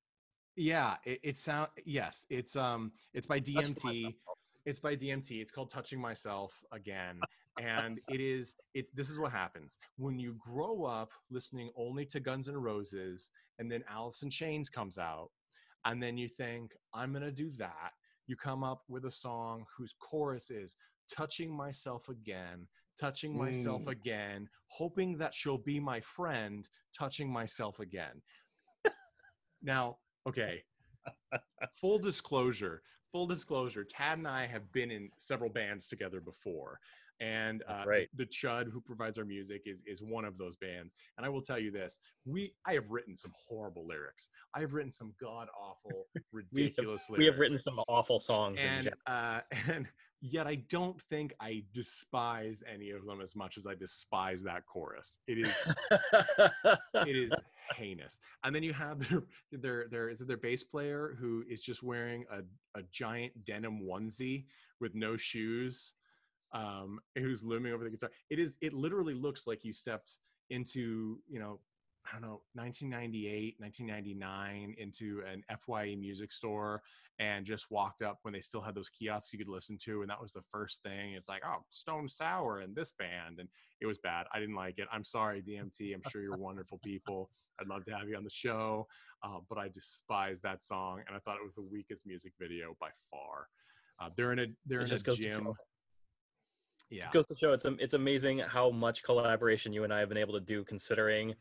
Yeah, 0.56 0.96
it, 1.06 1.20
it 1.24 1.38
sound 1.38 1.70
yes, 1.86 2.26
it's 2.30 2.56
um 2.56 2.92
it's 3.14 3.28
by 3.28 3.40
DMT. 3.40 4.16
It's 4.66 4.80
by 4.80 4.96
DMT. 4.96 5.40
It's 5.40 5.52
called 5.52 5.70
Touching 5.70 6.02
Myself 6.02 6.64
again. 6.72 7.20
and 7.60 8.00
it 8.10 8.20
is 8.22 8.56
it's 8.74 8.90
this 8.92 9.10
is 9.10 9.20
what 9.20 9.32
happens 9.32 9.78
when 9.98 10.20
you 10.20 10.36
grow 10.40 10.84
up 10.84 11.10
listening 11.32 11.72
only 11.76 12.06
to 12.06 12.20
Guns 12.20 12.48
N' 12.50 12.56
Roses 12.58 13.32
and 13.60 13.72
then 13.72 13.84
Alice 13.90 14.22
in 14.22 14.30
Chains 14.30 14.70
comes 14.70 14.98
out 15.00 15.30
and 15.86 16.02
then 16.02 16.18
you 16.18 16.28
think 16.28 16.76
I'm 16.94 17.12
going 17.12 17.24
to 17.24 17.32
do 17.32 17.50
that 17.58 17.94
you 18.28 18.36
come 18.36 18.64
up 18.64 18.84
with 18.88 19.06
a 19.06 19.12
song 19.12 19.66
whose 19.76 19.96
chorus 20.00 20.52
is 20.52 20.76
touching 21.16 21.56
myself 21.56 22.10
again 22.10 22.68
touching 23.00 23.38
myself 23.38 23.86
Mm. 23.86 23.92
again 23.92 24.50
hoping 24.68 25.18
that 25.18 25.34
she'll 25.34 25.58
be 25.58 25.80
my 25.80 26.00
friend 26.00 26.68
touching 26.98 27.32
myself 27.32 27.80
again 27.80 28.22
now 29.62 29.98
okay 30.28 30.64
full 31.74 32.00
disclosure 32.00 32.82
full 33.12 33.28
disclosure 33.28 33.84
tad 33.84 34.18
and 34.18 34.28
i 34.28 34.46
have 34.46 34.72
been 34.72 34.92
in 34.92 35.10
several 35.18 35.50
bands 35.50 35.88
together 35.88 36.20
before 36.20 36.80
and 37.20 37.64
uh, 37.68 37.84
right. 37.88 38.08
the, 38.14 38.26
the 38.26 38.30
chud 38.30 38.72
who 38.72 38.80
provides 38.80 39.18
our 39.18 39.26
music 39.26 39.64
is 39.66 39.84
is 39.88 40.02
one 40.04 40.24
of 40.24 40.38
those 40.38 40.56
bands 40.56 40.96
and 41.18 41.26
i 41.26 41.30
will 41.30 41.42
tell 41.42 41.58
you 41.58 41.72
this 41.72 42.00
we 42.26 42.54
i 42.66 42.74
have 42.74 42.92
written 42.92 43.16
some 43.16 43.32
horrible 43.48 43.88
lyrics 43.88 44.30
i 44.54 44.60
have 44.60 44.74
written 44.74 44.92
some 44.92 45.14
god 45.20 45.48
awful 45.60 46.06
We 46.34 46.42
have, 46.42 46.46
ridiculous 46.54 47.10
we 47.10 47.26
have 47.26 47.40
written 47.40 47.60
some 47.60 47.80
awful 47.88 48.20
songs. 48.20 48.60
and 48.62 48.92
uh, 49.08 49.40
and 49.68 49.88
yet 50.22 50.48
I 50.48 50.56
don't 50.70 51.02
think 51.02 51.34
I 51.40 51.64
despise 51.74 52.64
any 52.72 52.92
of 52.92 53.06
them 53.06 53.22
as 53.22 53.36
much 53.36 53.58
as 53.58 53.68
I 53.68 53.76
despise 53.76 54.44
that 54.44 54.66
chorus. 54.66 55.20
It 55.28 55.38
is 55.38 55.56
it 56.96 57.16
is 57.16 57.34
heinous. 57.76 58.20
And 58.44 58.56
then 58.56 58.64
you 58.64 58.74
have 58.74 59.00
their 59.10 59.24
their 59.52 59.88
their 59.90 60.10
is 60.10 60.22
it 60.22 60.28
their 60.28 60.38
bass 60.38 60.64
player 60.64 61.16
who 61.20 61.44
is 61.50 61.62
just 61.62 61.84
wearing 61.84 62.26
a 62.32 62.40
a 62.78 62.84
giant 62.92 63.44
denim 63.46 63.82
onesie 63.82 64.46
with 64.80 64.96
no 64.96 65.18
shoes, 65.18 65.96
um, 66.54 67.00
who's 67.18 67.44
looming 67.44 67.74
over 67.74 67.84
the 67.84 67.90
guitar. 67.90 68.12
It 68.30 68.40
is 68.40 68.58
it 68.62 68.74
literally 68.74 69.14
looks 69.14 69.48
like 69.48 69.64
you 69.66 69.74
stepped 69.74 70.20
into 70.50 71.20
you 71.30 71.40
know. 71.40 71.60
I 72.08 72.14
don't 72.14 72.22
know, 72.22 72.42
1998, 72.54 73.56
1999 73.60 74.76
into 74.78 75.22
an 75.32 75.44
FYE 75.60 75.96
music 75.96 76.32
store 76.32 76.82
and 77.20 77.46
just 77.46 77.72
walked 77.72 78.02
up 78.02 78.20
when 78.22 78.34
they 78.34 78.40
still 78.40 78.62
had 78.62 78.76
those 78.76 78.90
kiosks 78.90 79.34
you 79.34 79.40
could 79.40 79.50
listen 79.50 79.78
to. 79.84 80.02
And 80.02 80.10
that 80.10 80.22
was 80.22 80.32
the 80.32 80.44
first 80.52 80.84
thing. 80.84 81.14
It's 81.14 81.28
like, 81.28 81.42
oh, 81.46 81.64
Stone 81.70 82.08
Sour 82.08 82.60
and 82.60 82.76
this 82.76 82.92
band. 82.92 83.40
And 83.40 83.50
it 83.82 83.88
was 83.88 83.98
bad. 83.98 84.28
I 84.34 84.40
didn't 84.40 84.56
like 84.56 84.78
it. 84.78 84.88
I'm 84.92 85.04
sorry, 85.04 85.42
DMT. 85.42 85.94
I'm 85.94 86.02
sure 86.10 86.22
you're 86.22 86.38
wonderful 86.38 86.80
people. 86.84 87.30
I'd 87.60 87.68
love 87.68 87.84
to 87.86 87.92
have 87.92 88.08
you 88.08 88.16
on 88.16 88.24
the 88.24 88.30
show. 88.30 88.88
Uh, 89.24 89.40
but 89.50 89.58
I 89.58 89.68
despise 89.70 90.42
that 90.42 90.62
song. 90.62 91.02
And 91.08 91.16
I 91.16 91.20
thought 91.20 91.38
it 91.38 91.44
was 91.44 91.56
the 91.56 91.64
weakest 91.64 92.06
music 92.06 92.34
video 92.40 92.76
by 92.80 92.90
far. 93.10 93.48
Uh, 94.00 94.10
they're 94.16 94.32
in 94.32 94.40
a 94.40 94.46
they're 94.66 94.82
It 94.82 94.92
in 94.92 95.14
a 95.14 95.16
gym. 95.16 95.54
Yeah. 96.90 97.08
It 97.08 97.14
goes 97.14 97.26
to 97.28 97.36
show 97.36 97.52
it's 97.52 97.66
it's 97.80 97.96
amazing 97.96 98.40
how 98.40 98.70
much 98.70 99.04
collaboration 99.04 99.74
you 99.74 99.84
and 99.84 99.94
I 99.94 100.00
have 100.00 100.10
been 100.10 100.18
able 100.18 100.34
to 100.36 100.40
do. 100.40 100.64
Considering 100.64 101.34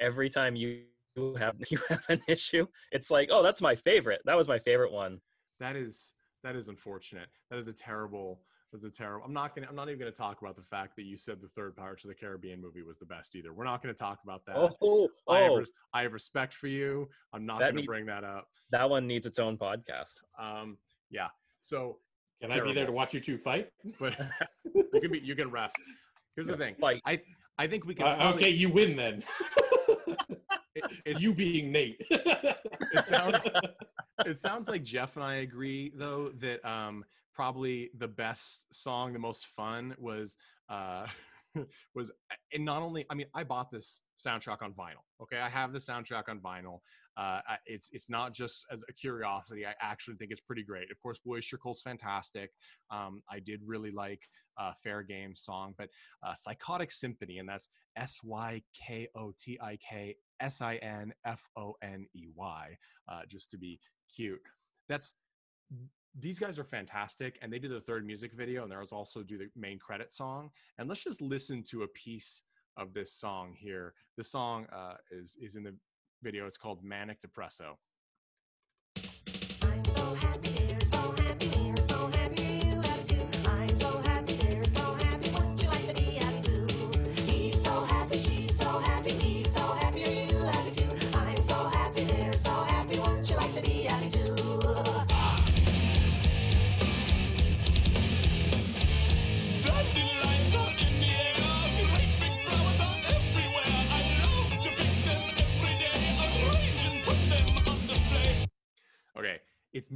every 0.00 0.28
time 0.28 0.56
you 0.56 0.82
have 1.38 1.54
you 1.70 1.78
have 1.88 2.04
an 2.08 2.20
issue, 2.28 2.66
it's 2.92 3.10
like, 3.10 3.28
oh, 3.32 3.42
that's 3.42 3.60
my 3.62 3.74
favorite. 3.74 4.20
That 4.24 4.36
was 4.36 4.48
my 4.48 4.58
favorite 4.58 4.92
one. 4.92 5.20
that 5.60 5.76
is 5.76 6.12
that 6.42 6.56
is 6.56 6.68
unfortunate. 6.68 7.28
That 7.50 7.58
is 7.58 7.68
a 7.68 7.72
terrible. 7.72 8.40
That's 8.72 8.84
a 8.84 8.90
terrible. 8.90 9.24
I'm 9.24 9.32
not 9.32 9.54
gonna. 9.54 9.68
I'm 9.70 9.76
not 9.76 9.88
even 9.88 10.00
gonna 10.00 10.10
talk 10.10 10.42
about 10.42 10.56
the 10.56 10.62
fact 10.62 10.96
that 10.96 11.04
you 11.04 11.16
said 11.16 11.40
the 11.40 11.46
third 11.48 11.76
Pirates 11.76 12.04
of 12.04 12.10
the 12.10 12.16
Caribbean 12.16 12.60
movie 12.60 12.82
was 12.82 12.98
the 12.98 13.06
best 13.06 13.36
either. 13.36 13.52
We're 13.52 13.64
not 13.64 13.80
gonna 13.80 13.94
talk 13.94 14.18
about 14.24 14.44
that. 14.46 14.56
Oh, 14.56 15.08
I, 15.28 15.38
have 15.42 15.52
oh, 15.52 15.56
res- 15.58 15.70
I 15.94 16.02
have 16.02 16.12
respect 16.12 16.52
for 16.54 16.66
you. 16.66 17.08
I'm 17.32 17.46
not 17.46 17.60
That 17.60 17.66
gonna 17.66 17.76
needs- 17.76 17.86
bring 17.86 18.06
that 18.06 18.24
up. 18.24 18.48
that 18.72 18.90
one 18.90 19.06
needs 19.06 19.26
its 19.26 19.38
own 19.38 19.56
podcast. 19.56 20.16
Um, 20.40 20.76
yeah. 21.08 21.28
So, 21.60 21.98
Can 22.42 22.50
I 22.52 22.58
be 22.64 22.72
there 22.72 22.84
to 22.86 22.92
watch 22.92 23.14
you 23.14 23.20
two 23.20 23.38
fight? 23.38 23.70
but 24.00 24.18
you 24.74 25.00
can 25.00 25.12
be. 25.12 25.20
You 25.20 25.36
can 25.36 25.52
ref. 25.52 25.70
Here's 26.34 26.48
the 26.48 26.56
thing. 26.56 26.74
Like, 26.80 27.00
I 27.06 27.20
I 27.56 27.68
think 27.68 27.86
we 27.86 27.94
can. 27.94 28.08
Uh, 28.08 28.16
probably- 28.16 28.42
okay, 28.42 28.50
you 28.50 28.68
win 28.70 28.96
then. 28.96 29.22
It, 30.74 31.20
you 31.20 31.34
being 31.34 31.70
Nate. 31.72 31.96
it 32.10 33.04
sounds 33.04 33.46
it 34.26 34.38
sounds 34.38 34.68
like 34.68 34.82
Jeff 34.82 35.16
and 35.16 35.24
I 35.24 35.36
agree 35.36 35.92
though 35.94 36.30
that 36.40 36.64
um 36.68 37.04
probably 37.34 37.90
the 37.98 38.08
best 38.08 38.66
song, 38.72 39.12
the 39.12 39.18
most 39.18 39.46
fun 39.46 39.94
was 39.98 40.36
uh 40.68 41.06
was 41.94 42.10
and 42.52 42.64
not 42.64 42.82
only 42.82 43.06
I 43.10 43.14
mean 43.14 43.26
I 43.34 43.44
bought 43.44 43.70
this 43.70 44.00
soundtrack 44.16 44.62
on 44.62 44.72
vinyl. 44.72 45.04
Okay, 45.22 45.38
I 45.38 45.48
have 45.48 45.72
the 45.72 45.78
soundtrack 45.78 46.28
on 46.28 46.40
vinyl. 46.40 46.80
Uh, 47.16 47.40
it's 47.66 47.90
it's 47.92 48.10
not 48.10 48.34
just 48.34 48.66
as 48.72 48.84
a 48.88 48.92
curiosity. 48.92 49.64
I 49.64 49.74
actually 49.80 50.16
think 50.16 50.32
it's 50.32 50.40
pretty 50.40 50.64
great. 50.64 50.90
Of 50.90 51.00
course, 51.00 51.20
Blue 51.24 51.36
Oyster 51.36 51.58
Cult's 51.58 51.82
fantastic. 51.82 52.50
Um, 52.90 53.22
I 53.30 53.38
did 53.38 53.60
really 53.64 53.92
like 53.92 54.22
uh, 54.58 54.72
Fair 54.82 55.02
Game 55.02 55.34
song, 55.34 55.74
but 55.78 55.88
uh, 56.24 56.32
Sykotik 56.32 56.90
Sinfoney, 56.90 57.38
and 57.38 57.48
that's 57.48 57.68
S 57.96 58.18
Y 58.24 58.62
K 58.74 59.08
O 59.14 59.32
T 59.38 59.58
I 59.62 59.76
K 59.76 60.16
S 60.40 60.60
I 60.60 60.76
N 60.76 61.12
F 61.24 61.42
O 61.56 61.74
N 61.82 62.06
E 62.14 62.26
Y, 62.34 62.78
uh, 63.08 63.20
just 63.28 63.50
to 63.50 63.58
be 63.58 63.80
cute. 64.14 64.46
That's 64.88 65.14
these 66.18 66.38
guys 66.38 66.58
are 66.58 66.64
fantastic, 66.64 67.38
and 67.42 67.52
they 67.52 67.58
do 67.58 67.68
the 67.68 67.80
third 67.80 68.06
music 68.06 68.32
video, 68.32 68.62
and 68.62 68.70
there's 68.70 68.92
also 68.92 69.22
do 69.22 69.36
the 69.36 69.48
main 69.56 69.78
credit 69.78 70.12
song. 70.12 70.50
And 70.78 70.88
let's 70.88 71.02
just 71.02 71.20
listen 71.20 71.62
to 71.70 71.82
a 71.82 71.88
piece 71.88 72.42
of 72.76 72.92
this 72.94 73.12
song 73.12 73.54
here. 73.58 73.94
The 74.16 74.24
song 74.24 74.66
uh, 74.72 74.94
is 75.10 75.36
is 75.40 75.56
in 75.56 75.64
the 75.64 75.74
video. 76.22 76.46
It's 76.46 76.56
called 76.56 76.84
Manic 76.84 77.20
Depresso. 77.20 77.76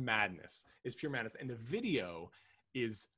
Madness. 0.08 0.64
It's 0.84 0.94
pure 0.94 1.12
madness, 1.12 1.36
and 1.38 1.48
the 1.50 1.60
video 1.76 2.30
is 2.74 3.08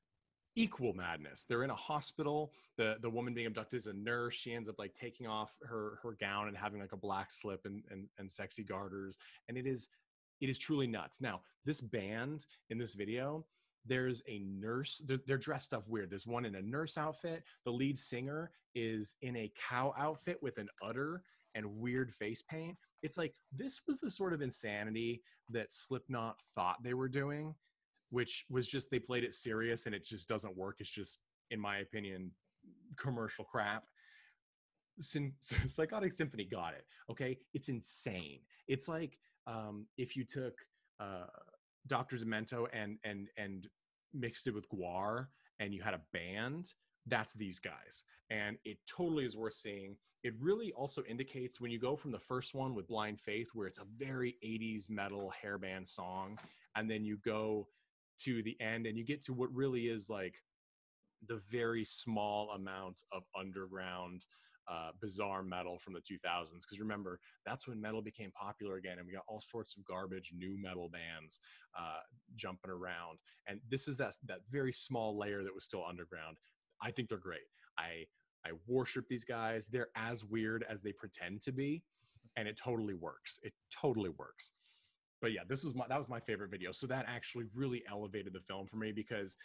equal 0.56 0.92
madness. 0.92 1.44
They're 1.44 1.62
in 1.62 1.70
a 1.70 1.82
hospital. 1.90 2.52
the 2.76 2.96
The 3.00 3.10
woman 3.10 3.32
being 3.34 3.46
abducted 3.46 3.78
is 3.78 3.86
a 3.86 3.92
nurse. 3.92 4.34
She 4.34 4.52
ends 4.52 4.68
up 4.68 4.78
like 4.78 4.94
taking 4.94 5.26
off 5.26 5.56
her 5.70 5.98
her 6.02 6.12
gown 6.20 6.48
and 6.48 6.56
having 6.56 6.80
like 6.80 6.92
a 6.92 7.02
black 7.08 7.30
slip 7.30 7.62
and 7.64 7.82
and, 7.92 8.08
and 8.18 8.30
sexy 8.30 8.64
garters, 8.64 9.18
and 9.48 9.56
it 9.56 9.66
is 9.66 9.88
it 10.40 10.48
is 10.48 10.58
truly 10.58 10.86
nuts. 10.86 11.20
Now, 11.20 11.42
this 11.64 11.80
band 11.80 12.46
in 12.70 12.78
this 12.78 12.94
video. 12.94 13.44
There's 13.86 14.22
a 14.28 14.40
nurse. 14.40 15.02
They're, 15.06 15.24
they're 15.26 15.38
dressed 15.38 15.72
up 15.72 15.88
weird. 15.88 16.10
There's 16.10 16.26
one 16.26 16.44
in 16.44 16.54
a 16.54 16.62
nurse 16.62 16.98
outfit. 16.98 17.42
The 17.64 17.72
lead 17.72 17.98
singer 17.98 18.50
is 18.74 19.14
in 19.22 19.34
a 19.36 19.50
cow 19.68 19.94
outfit 19.96 20.38
with 20.42 20.58
an 20.58 20.68
udder 20.82 21.22
and 21.54 21.64
weird 21.80 22.12
face 22.12 22.42
paint. 22.42 22.76
It's 23.02 23.18
like 23.18 23.34
this 23.52 23.80
was 23.86 24.00
the 24.00 24.10
sort 24.10 24.32
of 24.32 24.42
insanity 24.42 25.22
that 25.50 25.72
Slipknot 25.72 26.40
thought 26.54 26.82
they 26.82 26.94
were 26.94 27.08
doing, 27.08 27.54
which 28.10 28.44
was 28.50 28.66
just 28.68 28.90
they 28.90 28.98
played 28.98 29.24
it 29.24 29.34
serious 29.34 29.86
and 29.86 29.94
it 29.94 30.04
just 30.04 30.28
doesn't 30.28 30.56
work. 30.56 30.76
It's 30.78 30.90
just, 30.90 31.20
in 31.50 31.60
my 31.60 31.78
opinion, 31.78 32.30
commercial 32.96 33.44
crap. 33.44 33.84
Syn- 34.98 35.34
Sykotik 35.42 36.14
Sinfoney 36.14 36.50
got 36.50 36.74
it. 36.74 36.84
Okay, 37.10 37.38
it's 37.54 37.68
insane. 37.68 38.40
It's 38.68 38.88
like 38.88 39.18
um, 39.46 39.86
if 39.96 40.16
you 40.16 40.24
took 40.24 40.54
uh, 41.00 41.26
Doctor 41.86 42.16
Demento 42.16 42.66
and 42.72 42.98
and 43.04 43.28
and 43.36 43.66
mixed 44.12 44.46
it 44.46 44.54
with 44.54 44.68
Gwar, 44.68 45.26
and 45.58 45.72
you 45.72 45.82
had 45.82 45.94
a 45.94 46.00
band. 46.12 46.72
That's 47.06 47.34
these 47.34 47.58
guys, 47.58 48.04
and 48.30 48.56
it 48.64 48.78
totally 48.86 49.24
is 49.24 49.36
worth 49.36 49.54
seeing. 49.54 49.96
It 50.22 50.34
really 50.38 50.70
also 50.72 51.02
indicates 51.04 51.60
when 51.60 51.70
you 51.70 51.78
go 51.78 51.96
from 51.96 52.12
the 52.12 52.18
first 52.18 52.54
one 52.54 52.74
with 52.74 52.86
Blind 52.86 53.20
Faith, 53.20 53.48
where 53.54 53.66
it's 53.66 53.78
a 53.78 53.86
very 53.96 54.36
80s 54.44 54.90
metal 54.90 55.32
hairband 55.42 55.88
song, 55.88 56.38
and 56.76 56.90
then 56.90 57.04
you 57.04 57.16
go 57.24 57.66
to 58.24 58.42
the 58.42 58.60
end 58.60 58.86
and 58.86 58.98
you 58.98 59.04
get 59.04 59.22
to 59.22 59.32
what 59.32 59.52
really 59.54 59.88
is 59.88 60.10
like 60.10 60.42
the 61.26 61.40
very 61.50 61.84
small 61.84 62.50
amount 62.50 63.02
of 63.12 63.22
underground 63.38 64.26
uh, 64.70 64.90
bizarre 65.00 65.42
metal 65.42 65.78
from 65.78 65.94
the 65.94 66.00
2000s 66.00 66.52
because 66.62 66.78
remember 66.78 67.18
that's 67.44 67.66
when 67.66 67.80
metal 67.80 68.00
became 68.00 68.30
popular 68.30 68.76
again 68.76 68.98
and 68.98 69.06
we 69.06 69.12
got 69.12 69.24
all 69.26 69.40
sorts 69.40 69.76
of 69.76 69.84
garbage 69.84 70.32
new 70.36 70.56
metal 70.62 70.88
bands 70.88 71.40
uh, 71.76 71.98
jumping 72.36 72.70
around 72.70 73.18
and 73.48 73.60
this 73.68 73.88
is 73.88 73.96
that 73.96 74.12
that 74.24 74.38
very 74.48 74.70
small 74.70 75.18
layer 75.18 75.42
that 75.42 75.54
was 75.54 75.64
still 75.64 75.84
underground 75.88 76.36
i 76.82 76.90
think 76.90 77.08
they're 77.08 77.18
great. 77.18 77.48
I 77.78 78.06
i 78.46 78.50
worship 78.66 79.06
these 79.08 79.24
guys. 79.24 79.66
They're 79.68 79.90
as 79.96 80.24
weird 80.24 80.64
as 80.68 80.82
they 80.82 80.92
pretend 80.92 81.40
to 81.42 81.52
be 81.52 81.82
and 82.36 82.48
it 82.48 82.56
totally 82.56 82.94
works. 82.94 83.38
It 83.42 83.52
totally 83.70 84.10
works. 84.10 84.52
But 85.20 85.32
yeah 85.32 85.42
this 85.48 85.64
was 85.64 85.74
my 85.74 85.86
that 85.88 85.98
was 85.98 86.08
my 86.08 86.20
favorite 86.20 86.50
video. 86.50 86.72
So 86.72 86.86
that 86.88 87.06
actually 87.08 87.46
really 87.54 87.82
elevated 87.90 88.32
the 88.32 88.40
film 88.40 88.66
for 88.66 88.76
me 88.76 88.92
because 88.92 89.36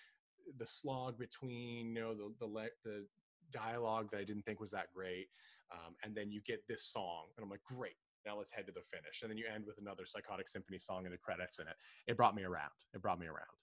the 0.57 0.67
slog 0.67 1.17
between 1.17 1.95
you 1.95 2.01
know 2.01 2.13
the 2.13 2.33
the 2.39 2.69
the 2.83 3.05
dialogue 3.51 4.09
that 4.11 4.19
I 4.19 4.23
didn't 4.23 4.43
think 4.43 4.59
was 4.59 4.71
that 4.71 4.87
great, 4.93 5.27
um, 5.71 5.95
and 6.03 6.15
then 6.15 6.31
you 6.31 6.41
get 6.45 6.67
this 6.67 6.83
song, 6.83 7.25
and 7.37 7.43
I'm 7.43 7.49
like, 7.49 7.63
great. 7.63 7.95
Now 8.25 8.37
let's 8.37 8.51
head 8.51 8.65
to 8.67 8.71
the 8.71 8.81
finish, 8.81 9.21
and 9.21 9.29
then 9.29 9.37
you 9.37 9.45
end 9.53 9.65
with 9.65 9.77
another 9.77 10.03
Sykotik 10.03 10.49
Sinfoney 10.49 10.81
song 10.81 11.05
in 11.05 11.11
the 11.11 11.17
credits, 11.17 11.59
and 11.59 11.69
it. 11.69 11.75
It 12.07 12.17
brought 12.17 12.35
me 12.35 12.43
around. 12.43 12.71
It 12.93 13.01
brought 13.01 13.19
me 13.19 13.27
around. 13.27 13.55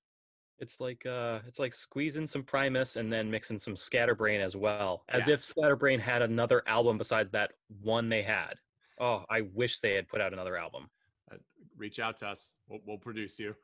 It's 0.63 0.79
like 0.81 1.05
uh, 1.05 1.41
it's 1.49 1.59
like 1.59 1.75
squeezing 1.75 2.29
some 2.29 2.45
Primus 2.45 2.95
and 2.95 3.13
then 3.13 3.29
mixing 3.29 3.59
some 3.59 3.75
Scatterbrain 3.75 4.41
as 4.41 4.55
well, 4.55 5.05
as 5.09 5.27
Yeah. 5.27 5.35
if 5.35 5.45
Scatterbrain 5.45 5.99
had 5.99 6.23
another 6.23 6.63
album 6.69 6.97
besides 6.99 7.33
that 7.33 7.55
one 7.83 8.09
they 8.09 8.23
had. 8.23 8.55
Oh, 9.01 9.25
I 9.29 9.41
wish 9.41 9.81
they 9.81 9.95
had 9.95 10.07
put 10.07 10.21
out 10.21 10.33
another 10.33 10.57
album. 10.57 10.89
uh, 11.33 11.37
reach 11.77 11.99
out 11.99 12.17
to 12.19 12.29
us. 12.29 12.55
We'll, 12.69 12.79
we'll 12.87 12.99
produce 12.99 13.39
you. 13.41 13.57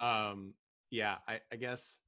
Um, 0.00 0.54
yeah, 0.90 1.18
I, 1.28 1.40
I 1.52 1.56
guess 1.56 2.00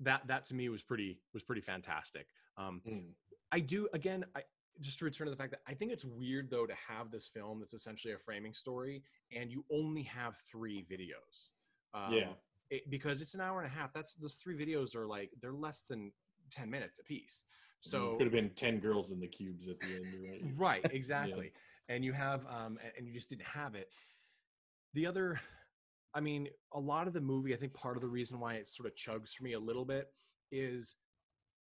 that 0.00 0.26
that 0.26 0.44
to 0.46 0.54
me 0.54 0.68
was 0.68 0.82
pretty 0.82 1.18
was 1.32 1.42
pretty 1.42 1.62
fantastic. 1.62 2.26
Um, 2.58 2.82
Mm. 2.86 3.12
I 3.52 3.60
do 3.60 3.88
again. 3.94 4.24
I 4.36 4.42
just 4.80 4.98
to 4.98 5.06
return 5.06 5.26
to 5.28 5.30
the 5.30 5.36
fact 5.36 5.52
that 5.52 5.62
I 5.66 5.72
think 5.72 5.92
it's 5.92 6.04
weird 6.04 6.50
though 6.50 6.66
to 6.66 6.74
have 6.74 7.10
this 7.10 7.26
film 7.28 7.60
that's 7.60 7.72
essentially 7.72 8.12
a 8.12 8.18
framing 8.18 8.52
story, 8.52 9.02
and 9.34 9.50
you 9.50 9.64
only 9.72 10.02
have 10.02 10.36
three 10.52 10.84
videos. 10.90 11.52
Um, 11.94 12.12
Yeah. 12.12 12.32
It- 12.70 12.90
because 12.90 13.22
it's 13.22 13.34
an 13.34 13.40
hour 13.40 13.60
and 13.62 13.70
a 13.70 13.74
half. 13.74 13.92
That's 13.92 14.14
those 14.14 14.34
three 14.34 14.56
videos 14.56 14.94
are 14.94 15.06
like 15.06 15.30
they're 15.40 15.52
less 15.52 15.82
than 15.82 16.12
ten 16.50 16.70
minutes 16.70 16.98
a 16.98 17.04
piece. 17.04 17.44
So 17.80 18.12
it 18.12 18.18
could 18.18 18.26
have 18.26 18.32
been 18.32 18.50
ten 18.50 18.78
girls 18.80 19.12
in 19.12 19.20
the 19.20 19.28
cubes 19.28 19.68
at 19.68 19.78
the 19.80 19.94
end, 19.94 20.06
right? 20.28 20.42
right 20.56 20.84
exactly 20.90 21.52
and 21.88 22.04
you 22.04 22.12
have 22.12 22.44
um 22.46 22.78
and 22.96 23.06
you 23.06 23.12
just 23.12 23.28
didn't 23.28 23.46
have 23.46 23.74
it 23.74 23.88
the 24.94 25.06
other 25.06 25.40
i 26.14 26.20
mean 26.20 26.48
a 26.72 26.80
lot 26.80 27.06
of 27.06 27.12
the 27.12 27.20
movie 27.20 27.54
i 27.54 27.56
think 27.56 27.72
part 27.74 27.96
of 27.96 28.00
the 28.02 28.08
reason 28.08 28.40
why 28.40 28.54
it 28.54 28.66
sort 28.66 28.88
of 28.88 28.94
chugs 28.94 29.32
for 29.32 29.44
me 29.44 29.52
a 29.52 29.58
little 29.60 29.84
bit 29.84 30.08
is 30.50 30.96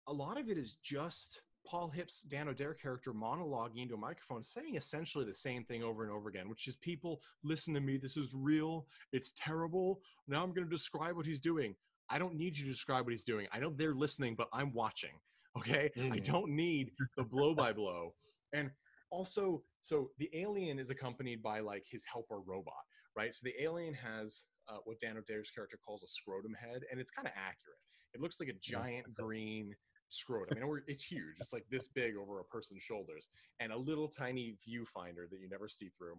a 0.06 0.12
lot 0.12 0.38
of 0.38 0.48
it 0.48 0.56
is 0.58 0.74
just 0.76 1.42
paul 1.66 1.88
hipp's 1.88 2.22
dan 2.22 2.48
o'dare 2.48 2.74
character 2.74 3.12
monologuing 3.12 3.82
into 3.82 3.94
a 3.94 3.98
microphone 3.98 4.42
saying 4.42 4.76
essentially 4.76 5.24
the 5.24 5.34
same 5.34 5.64
thing 5.64 5.82
over 5.82 6.02
and 6.02 6.12
over 6.12 6.28
again 6.28 6.48
which 6.48 6.66
is 6.68 6.76
people 6.76 7.20
listen 7.42 7.74
to 7.74 7.80
me. 7.80 7.96
This 7.96 8.16
is 8.16 8.34
real. 8.34 8.86
It's 9.12 9.32
terrible. 9.36 10.00
Now 10.28 10.42
i'm 10.42 10.52
going 10.52 10.66
to 10.68 10.70
describe 10.74 11.16
what 11.16 11.26
he's 11.26 11.40
doing. 11.40 11.74
I 12.10 12.18
don't 12.18 12.34
need 12.34 12.56
you 12.56 12.64
to 12.64 12.70
describe 12.70 13.04
what 13.06 13.12
he's 13.12 13.24
doing. 13.24 13.46
I 13.52 13.60
know 13.60 13.70
they're 13.70 13.94
listening 13.94 14.34
but 14.36 14.48
i'm 14.52 14.72
watching 14.72 15.18
okay? 15.58 15.90
I 15.96 16.18
Mm. 16.18 16.24
don't 16.24 16.50
need 16.50 16.90
the 17.16 17.24
blow 17.24 17.54
by 17.54 17.72
blow. 17.80 18.14
And 18.52 18.70
also 19.10 19.62
so 19.80 20.10
the 20.18 20.28
alien 20.34 20.78
is 20.78 20.90
accompanied 20.90 21.42
by 21.42 21.60
like 21.60 21.84
his 21.90 22.04
helper 22.04 22.40
robot 22.40 22.74
right? 23.16 23.32
So 23.32 23.42
the 23.44 23.54
alien 23.62 23.94
has 23.94 24.42
uh, 24.68 24.78
what 24.84 24.98
dan 24.98 25.16
o'dare's 25.16 25.50
character 25.50 25.78
calls 25.86 26.02
a 26.02 26.08
scrotum 26.08 26.54
head 26.54 26.82
and 26.90 27.00
it's 27.00 27.10
kind 27.12 27.28
of 27.28 27.32
accurate. 27.36 27.78
It 28.12 28.20
looks 28.20 28.40
like 28.40 28.48
a 28.48 28.58
giant 28.60 29.12
green 29.14 29.74
scrotum 30.14 30.56
i 30.56 30.60
mean 30.60 30.82
it's 30.86 31.02
huge 31.02 31.36
it's 31.40 31.52
like 31.52 31.64
this 31.70 31.88
big 31.88 32.16
over 32.16 32.40
a 32.40 32.44
person's 32.44 32.82
shoulders 32.82 33.28
and 33.60 33.72
a 33.72 33.76
little 33.76 34.08
tiny 34.08 34.56
viewfinder 34.66 35.28
that 35.30 35.40
you 35.40 35.48
never 35.50 35.68
see 35.68 35.88
through 35.88 36.18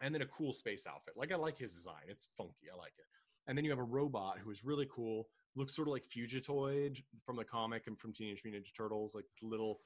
and 0.00 0.14
then 0.14 0.22
a 0.22 0.26
cool 0.26 0.52
space 0.52 0.86
outfit 0.86 1.14
like 1.16 1.32
i 1.32 1.36
like 1.36 1.58
his 1.58 1.72
design 1.72 2.02
it's 2.08 2.28
funky 2.36 2.68
i 2.72 2.76
like 2.76 2.92
it 2.98 3.06
and 3.46 3.56
then 3.56 3.64
you 3.64 3.70
have 3.70 3.78
a 3.78 3.84
robot 3.84 4.38
who 4.38 4.50
is 4.50 4.64
really 4.64 4.88
cool 4.90 5.28
looks 5.54 5.74
sort 5.74 5.88
of 5.88 5.92
like 5.92 6.04
fugitoid 6.04 7.02
from 7.24 7.36
the 7.36 7.44
comic 7.44 7.86
and 7.86 7.98
from 7.98 8.12
teenage 8.12 8.42
mutant 8.44 8.64
ninja 8.64 8.76
turtles 8.76 9.14
like 9.14 9.24
this 9.24 9.42
little 9.42 9.80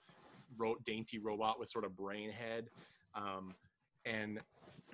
ro- 0.57 0.77
dainty 0.85 1.19
robot 1.19 1.59
with 1.59 1.69
sort 1.69 1.85
of 1.85 1.97
brain 1.97 2.31
head 2.31 2.69
um, 3.15 3.51
and 4.05 4.41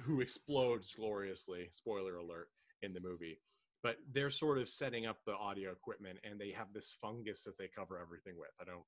who 0.01 0.21
explodes 0.21 0.95
gloriously 0.95 1.69
spoiler 1.71 2.17
alert 2.17 2.49
in 2.83 2.93
the 2.93 3.01
movie 3.01 3.39
but 3.87 3.99
they're 4.13 4.31
sort 4.31 4.59
of 4.59 4.69
setting 4.69 5.07
up 5.07 5.19
the 5.25 5.35
audio 5.35 5.71
equipment 5.71 6.19
and 6.29 6.41
they 6.41 6.51
have 6.51 6.67
this 6.75 6.93
fungus 7.01 7.45
that 7.45 7.57
they 7.57 7.69
cover 7.69 8.01
everything 8.03 8.35
with. 8.37 8.51
I 8.61 8.65
don't 8.65 8.83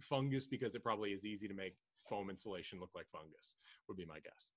fungus 0.00 0.44
because 0.44 0.74
it 0.74 0.82
probably 0.82 1.12
is 1.12 1.24
easy 1.24 1.46
to 1.46 1.54
make 1.54 1.76
foam 2.08 2.28
insulation 2.28 2.80
look 2.80 2.90
like 2.96 3.06
fungus 3.12 3.54
would 3.86 3.96
be 3.96 4.04
my 4.04 4.18
guess. 4.18 4.50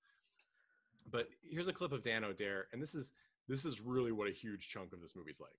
But 1.12 1.28
here's 1.44 1.68
a 1.68 1.74
clip 1.74 1.92
of 1.92 2.02
dan 2.02 2.24
o'dare 2.24 2.70
and 2.74 2.82
this 2.82 2.96
is 2.96 3.12
this 3.48 3.66
is 3.66 3.82
really 3.82 4.12
what 4.12 4.28
a 4.28 4.32
huge 4.32 4.68
chunk 4.68 4.94
of 4.94 5.00
this 5.00 5.16
movie's 5.16 5.40
like. 5.40 5.54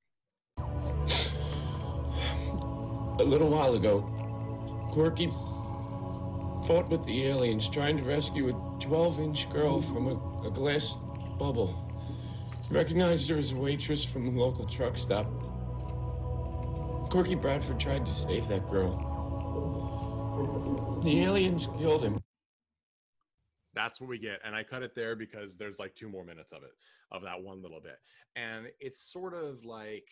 A 3.20 3.24
little 3.24 3.50
while 3.50 3.74
ago, 3.74 4.00
Corky 4.90 5.28
fought 6.66 6.88
with 6.88 7.04
the 7.04 7.26
aliens 7.26 7.68
trying 7.68 7.98
to 7.98 8.02
rescue 8.02 8.48
a 8.48 8.80
12 8.80 9.20
inch 9.20 9.48
girl 9.48 9.80
from 9.80 10.08
a, 10.08 10.48
a 10.48 10.50
glass 10.50 10.96
bubble. 11.38 11.85
He 12.68 12.74
recognized 12.74 13.28
her 13.30 13.38
as 13.38 13.52
a 13.52 13.56
waitress 13.56 14.04
from 14.04 14.26
a 14.26 14.30
local 14.40 14.66
truck 14.66 14.98
stop. 14.98 15.26
Corky 17.10 17.34
Bradford 17.36 17.78
tried 17.78 18.04
to 18.06 18.12
save 18.12 18.48
that 18.48 18.68
girl. 18.70 19.02
The 21.02 21.22
aliens 21.22 21.66
killed 21.78 22.02
him. 22.02 22.20
that's 23.74 24.00
what 24.00 24.08
we 24.08 24.18
get 24.18 24.40
and 24.42 24.56
i 24.56 24.62
cut 24.62 24.82
it 24.82 24.94
there 24.94 25.14
because 25.14 25.58
there's 25.58 25.78
like 25.78 25.94
two 25.94 26.08
more 26.08 26.24
minutes 26.24 26.50
of 26.50 26.62
it 26.62 26.70
of 27.12 27.20
that 27.20 27.38
one 27.42 27.60
little 27.62 27.78
bit 27.78 27.98
and 28.34 28.68
it's 28.80 28.98
sort 28.98 29.34
of 29.34 29.66
like 29.66 30.08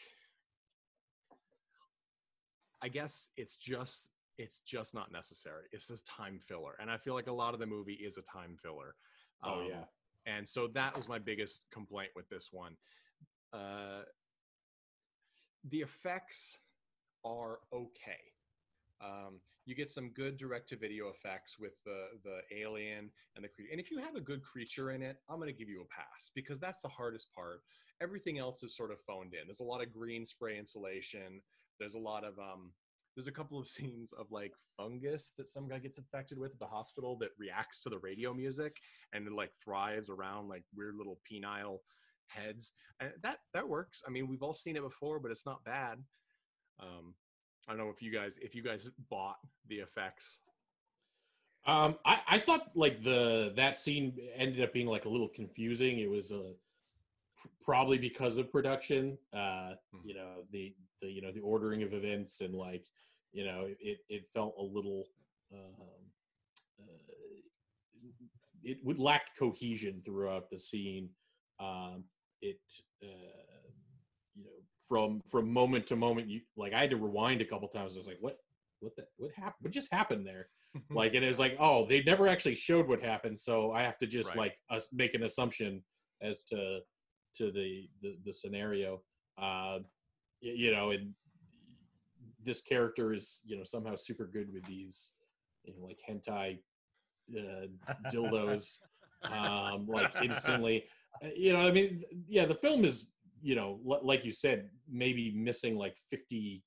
i 2.83 2.89
guess 2.89 3.31
it's 3.39 3.57
just 3.57 4.11
it's 4.37 4.61
just 4.61 4.95
not 4.95 5.11
necessary 5.11 5.65
it's 5.73 5.89
just 5.89 6.07
time 6.07 6.39
filler 6.47 6.77
and 6.79 6.91
i 6.91 6.99
feel 6.99 7.15
like 7.15 7.27
a 7.27 7.33
lot 7.33 7.55
of 7.55 7.61
the 7.61 7.67
movie 7.67 7.95
is 7.95 8.19
a 8.19 8.23
time 8.23 8.55
filler 8.63 8.95
Oh, 9.43 9.61
Um, 9.63 9.67
yeah. 9.69 9.85
And 10.27 10.47
so 10.47 10.69
that 10.69 10.97
was 10.97 11.09
my 11.09 11.19
biggest 11.19 11.65
complaint 11.73 12.11
with 12.15 12.29
this 12.29 12.49
one 12.53 12.77
uh 13.53 14.03
the 15.71 15.81
effects 15.81 16.59
are 17.25 17.61
okay 17.73 18.21
um, 19.05 19.41
you 19.67 19.75
get 19.75 19.91
some 19.91 20.11
good 20.11 20.37
direct-to-video 20.37 21.09
effects 21.09 21.59
with 21.59 21.73
the 21.85 22.09
the 22.23 22.41
alien 22.57 23.11
and 23.35 23.45
the 23.45 23.49
creature. 23.49 23.71
And 23.73 23.81
if 23.81 23.91
you 23.91 23.99
have 23.99 24.15
a 24.15 24.21
good 24.21 24.43
creature 24.43 24.93
in 24.93 25.03
it, 25.03 25.19
I'm 25.29 25.37
going 25.37 25.49
to 25.49 25.59
give 25.59 25.69
you 25.69 25.83
a 25.83 25.95
pass 25.95 26.31
because 26.35 26.61
that's 26.61 26.81
the 26.81 26.89
hardest 26.89 27.29
part. 27.35 27.63
Everything 28.01 28.39
else 28.39 28.63
is 28.63 28.77
sort 28.77 28.93
of 28.93 29.01
phoned 29.01 29.35
in. 29.35 29.47
There's 29.47 29.61
a 29.61 29.65
lot 29.65 29.83
of 29.83 29.93
green 29.93 30.27
spray 30.27 30.59
insulation. 30.59 31.41
There's 31.79 31.95
a 31.95 32.01
lot 32.01 32.25
of 32.25 32.39
um. 32.39 32.73
There's 33.15 33.29
a 33.29 33.33
couple 33.33 33.59
of 33.59 33.69
scenes 33.75 34.13
of 34.13 34.31
like 34.31 34.53
fungus 34.77 35.33
that 35.39 35.49
some 35.49 35.69
guy 35.69 35.79
gets 35.79 35.99
infected 35.99 36.39
with 36.39 36.53
at 36.53 36.59
the 36.59 36.67
hospital 36.67 37.17
that 37.19 37.31
reacts 37.39 37.81
to 37.81 37.91
the 37.91 37.99
radio 37.99 38.35
music 38.35 38.77
and 39.13 39.27
it 39.27 39.33
like 39.33 39.53
thrives 39.65 40.09
around 40.09 40.49
like 40.49 40.65
weird 40.75 40.97
little 40.97 41.19
penile 41.31 41.79
heads. 42.27 42.73
And 43.01 43.11
that 43.23 43.39
that 43.53 43.69
works. 43.69 44.03
I 44.07 44.11
mean, 44.11 44.29
we've 44.29 44.43
all 44.43 44.55
seen 44.55 44.77
it 44.77 44.83
before, 44.83 45.19
but 45.21 45.31
it's 45.31 45.47
not 45.47 45.65
bad. 45.65 45.99
Um, 46.81 47.15
I 47.69 47.73
don't 47.73 47.79
know 47.79 47.91
if 47.91 48.03
you 48.03 48.13
guys 48.13 48.39
if 48.43 48.55
you 48.55 48.63
guys 48.63 48.89
bought 49.11 49.37
the 49.69 49.77
effects. 49.77 50.41
Um, 51.67 51.97
I, 52.05 52.21
I 52.29 52.39
thought 52.39 52.71
like 52.75 53.03
the 53.03 53.53
that 53.57 53.79
scene 53.79 54.13
ended 54.35 54.63
up 54.63 54.73
being 54.73 54.87
like 54.87 55.07
a 55.07 55.09
little 55.09 55.29
confusing. 55.29 55.99
It 55.99 56.11
was 56.11 56.31
uh, 56.31 56.53
probably 57.63 57.97
because 57.97 58.37
of 58.39 58.51
production. 58.53 59.17
Uh, 59.33 59.73
Hmm. 59.93 60.09
you 60.09 60.15
know 60.15 60.45
the 60.51 60.75
the 61.05 61.13
you 61.13 61.23
know 61.23 61.33
the 61.33 61.41
ordering 61.41 61.83
of 61.83 61.93
events 61.93 62.41
and 62.41 62.55
like 62.55 62.87
you 63.33 63.45
know 63.45 63.67
it 63.81 63.99
it 64.09 64.27
felt 64.27 64.55
a 64.59 64.63
little 64.63 65.05
um, 65.53 66.03
uh, 66.81 67.05
it 68.63 68.79
would 68.83 68.99
lacked 68.99 69.33
cohesion 69.39 70.03
throughout 70.05 70.51
the 70.51 70.59
scene. 70.59 71.11
Um, 71.61 72.05
it 72.41 72.61
uh, 73.03 73.69
you 74.35 74.45
know 74.45 74.51
from 74.89 75.21
from 75.31 75.53
moment 75.53 75.87
to 75.89 75.97
moment 75.97 76.29
you 76.29 76.41
like 76.57 76.73
I 76.73 76.81
had 76.81 76.91
to 76.91 76.97
rewind 76.97 77.41
a 77.43 77.45
couple 77.45 77.69
times. 77.69 77.95
I 77.97 77.99
was 77.99 78.09
like, 78.09 78.19
what 78.21 78.39
what 78.81 78.97
the 78.97 79.07
what 79.17 79.33
happened? 79.33 79.55
What 79.61 79.73
just 79.73 79.93
happened 79.93 80.27
there? 80.27 80.49
like 80.91 81.15
and 81.15 81.25
it 81.25 81.29
was 81.29 81.39
like 81.39 81.57
oh 81.61 81.87
they 81.87 82.03
never 82.03 82.27
actually 82.27 82.57
showed 82.57 82.89
what 82.89 83.01
happened 83.01 83.39
so 83.39 83.71
i 83.71 83.81
have 83.81 83.97
to 83.97 84.09
just 84.09 84.31
Right. 84.31 84.39
like 84.39 84.57
us 84.77 84.93
make 84.93 85.15
an 85.15 85.23
assumption 85.23 85.85
as 86.21 86.43
to 86.43 86.81
to 87.37 87.53
the 87.53 87.89
the, 88.03 88.17
the 88.25 88.33
scenario 88.33 89.01
uh 89.39 89.79
you 90.45 90.71
know 90.71 90.91
and 90.91 91.13
this 92.43 92.61
character 92.61 93.13
is 93.13 93.41
you 93.45 93.57
know 93.57 93.65
somehow 93.65 93.97
super 93.97 94.27
good 94.27 94.53
with 94.53 94.65
these 94.67 95.13
you 95.65 95.73
know 95.75 95.85
like 95.87 95.99
hentai 96.09 96.59
uh, 97.39 97.67
dildos 98.13 98.81
um 99.33 99.87
like 99.89 100.13
instantly 100.21 100.85
Uh, 101.25 101.29
you 101.37 101.53
know 101.53 101.61
i 101.61 101.71
mean 101.71 102.03
yeah 102.29 102.45
the 102.45 102.55
film 102.57 102.85
is 102.85 103.13
you 103.41 103.55
know 103.55 103.79
li- 103.85 103.99
like 104.03 104.25
you 104.25 104.33
said 104.33 104.69
maybe 104.89 105.31
missing 105.33 105.77
like 105.77 105.97
50 106.11 106.63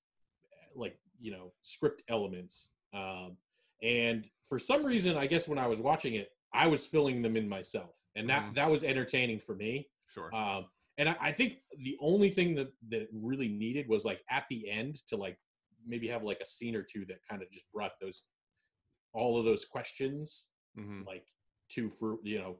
like 0.75 0.97
you 1.19 1.31
know 1.31 1.51
script 1.61 2.01
elements 2.07 2.69
um 2.93 3.35
and 3.83 4.29
for 4.47 4.57
some 4.57 4.83
reason 4.85 5.17
i 5.17 5.27
guess 5.27 5.47
when 5.47 5.59
i 5.59 5.67
was 5.67 5.79
watching 5.81 6.13
it 6.15 6.29
i 6.53 6.65
was 6.65 6.85
filling 6.85 7.21
them 7.21 7.35
in 7.35 7.47
myself 7.47 7.95
and 8.15 8.29
that 8.29 8.43
Mhm. 8.43 8.53
that 8.55 8.69
was 8.71 8.83
entertaining 8.83 9.39
for 9.39 9.55
me 9.55 9.87
Sure. 10.07 10.33
um 10.33 10.65
and 10.97 11.09
I, 11.09 11.15
I 11.21 11.31
think 11.31 11.57
the 11.83 11.97
only 11.99 12.29
thing 12.29 12.55
that 12.55 12.71
that 12.89 13.01
it 13.03 13.09
really 13.13 13.47
needed 13.49 13.87
was 13.87 14.05
like 14.05 14.21
at 14.29 14.45
the 14.49 14.69
end 14.69 14.95
to 15.07 15.17
like 15.17 15.37
maybe 15.85 16.07
have 16.07 16.23
like 16.23 16.39
a 16.41 16.45
scene 16.45 16.75
or 16.75 16.83
two 16.83 17.05
that 17.05 17.19
kind 17.29 17.41
of 17.41 17.49
just 17.51 17.71
brought 17.73 17.91
those 18.01 18.25
all 19.13 19.37
of 19.39 19.45
those 19.45 19.65
questions 19.65 20.49
Mhm. 20.77 21.05
like 21.07 21.25
to 21.69 21.89
for 21.89 22.17
you 22.23 22.37
know 22.37 22.57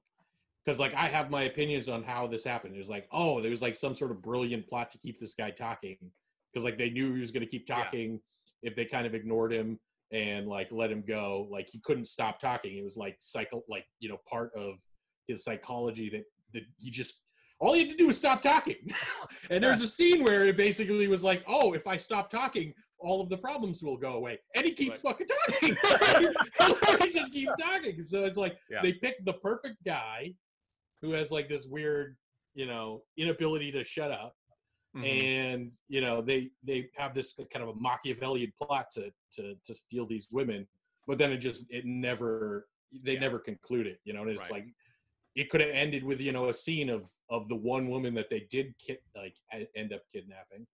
because 0.65 0.79
like 0.79 0.93
i 0.95 1.05
have 1.05 1.29
my 1.29 1.43
opinions 1.43 1.88
on 1.88 2.03
how 2.03 2.25
this 2.27 2.43
happened. 2.43 2.73
It 2.73 2.79
was 2.79 2.89
like 2.89 3.07
oh 3.11 3.41
there 3.41 3.51
was 3.51 3.61
like 3.61 3.75
some 3.75 3.93
sort 3.93 4.11
of 4.11 4.21
brilliant 4.23 4.67
plot 4.67 4.89
to 4.91 4.97
keep 4.97 5.19
this 5.19 5.35
guy 5.35 5.51
talking 5.51 5.97
because 6.51 6.63
like 6.65 6.77
they 6.77 6.89
knew 6.89 7.13
he 7.13 7.19
was 7.21 7.31
going 7.31 7.43
to 7.45 7.49
keep 7.49 7.67
talking 7.67 8.19
if 8.63 8.75
they 8.75 8.85
kind 8.85 9.05
of 9.05 9.13
ignored 9.13 9.53
him 9.53 9.79
and 10.11 10.47
like 10.47 10.69
let 10.71 10.89
him 10.91 11.03
go. 11.07 11.47
Like 11.51 11.69
he 11.69 11.79
couldn't 11.79 12.05
stop 12.07 12.39
talking. 12.39 12.77
It 12.77 12.83
was 12.83 12.97
like 12.97 13.17
cycle 13.19 13.63
like 13.69 13.85
you 13.99 14.09
know 14.09 14.17
part 14.27 14.51
of 14.55 14.79
his 15.27 15.43
psychology 15.43 16.09
that 16.09 16.23
that 16.53 16.63
he 16.77 16.89
just 16.89 17.21
all 17.59 17.73
he 17.73 17.81
had 17.81 17.89
to 17.89 17.95
do 17.95 18.07
was 18.07 18.17
stop 18.17 18.41
talking. 18.41 18.75
And 19.49 19.63
there's 19.63 19.81
a 19.81 19.87
scene 19.87 20.23
where 20.23 20.45
it 20.45 20.57
basically 20.57 21.07
was 21.07 21.23
like 21.23 21.41
oh 21.47 21.73
if 21.73 21.87
i 21.87 21.95
stop 21.95 22.29
talking 22.29 22.73
all 22.99 23.21
of 23.21 23.29
the 23.29 23.37
problems 23.37 23.81
will 23.83 23.97
go 23.97 24.13
away. 24.15 24.39
And 24.55 24.65
he 24.65 24.73
keeps 24.73 24.97
fucking 24.97 25.27
talking. 25.27 25.77
He 27.05 27.11
just 27.11 27.31
keeps 27.33 27.53
talking. 27.59 28.01
So 28.01 28.25
it's 28.25 28.37
like 28.37 28.57
Yeah. 28.69 28.81
they 28.81 28.93
picked 28.93 29.25
the 29.25 29.33
perfect 29.33 29.77
guy 29.85 30.33
who 31.01 31.11
has 31.11 31.31
like 31.31 31.47
this 31.49 31.65
weird 31.65 32.17
you 32.55 32.65
know 32.65 33.03
inability 33.17 33.71
to 33.73 33.83
shut 33.83 34.11
up. 34.11 34.33
Mhm. 34.95 35.05
and 35.05 35.71
you 35.89 36.01
know 36.01 36.21
they 36.21 36.49
they 36.63 36.89
have 36.95 37.13
this 37.13 37.33
kind 37.53 37.61
of 37.63 37.69
a 37.69 37.79
machiavellian 37.79 38.51
plot 38.59 38.85
to 38.93 39.11
to 39.35 39.43
to 39.65 39.73
steal 39.73 40.05
these 40.07 40.27
women 40.31 40.65
but 41.07 41.17
then 41.19 41.31
it 41.31 41.37
just 41.37 41.65
it 41.69 41.85
never 41.85 42.67
they 43.03 43.17
never 43.19 43.37
conclude 43.37 43.85
it 43.85 43.99
you 44.05 44.13
know 44.13 44.21
and 44.23 44.31
it's 44.31 44.49
Right. 44.49 44.51
like 44.51 44.67
it 45.38 45.49
could 45.49 45.61
have 45.61 45.69
ended 45.71 46.03
with 46.03 46.19
you 46.19 46.31
know 46.33 46.49
a 46.49 46.53
scene 46.53 46.89
of 46.89 47.03
of 47.29 47.47
the 47.47 47.55
one 47.55 47.88
woman 47.88 48.13
that 48.15 48.29
they 48.29 48.45
did 48.49 48.73
kid 48.85 48.97
like 49.15 49.35
end 49.75 49.93
up 49.93 50.01
kidnapping 50.11 50.65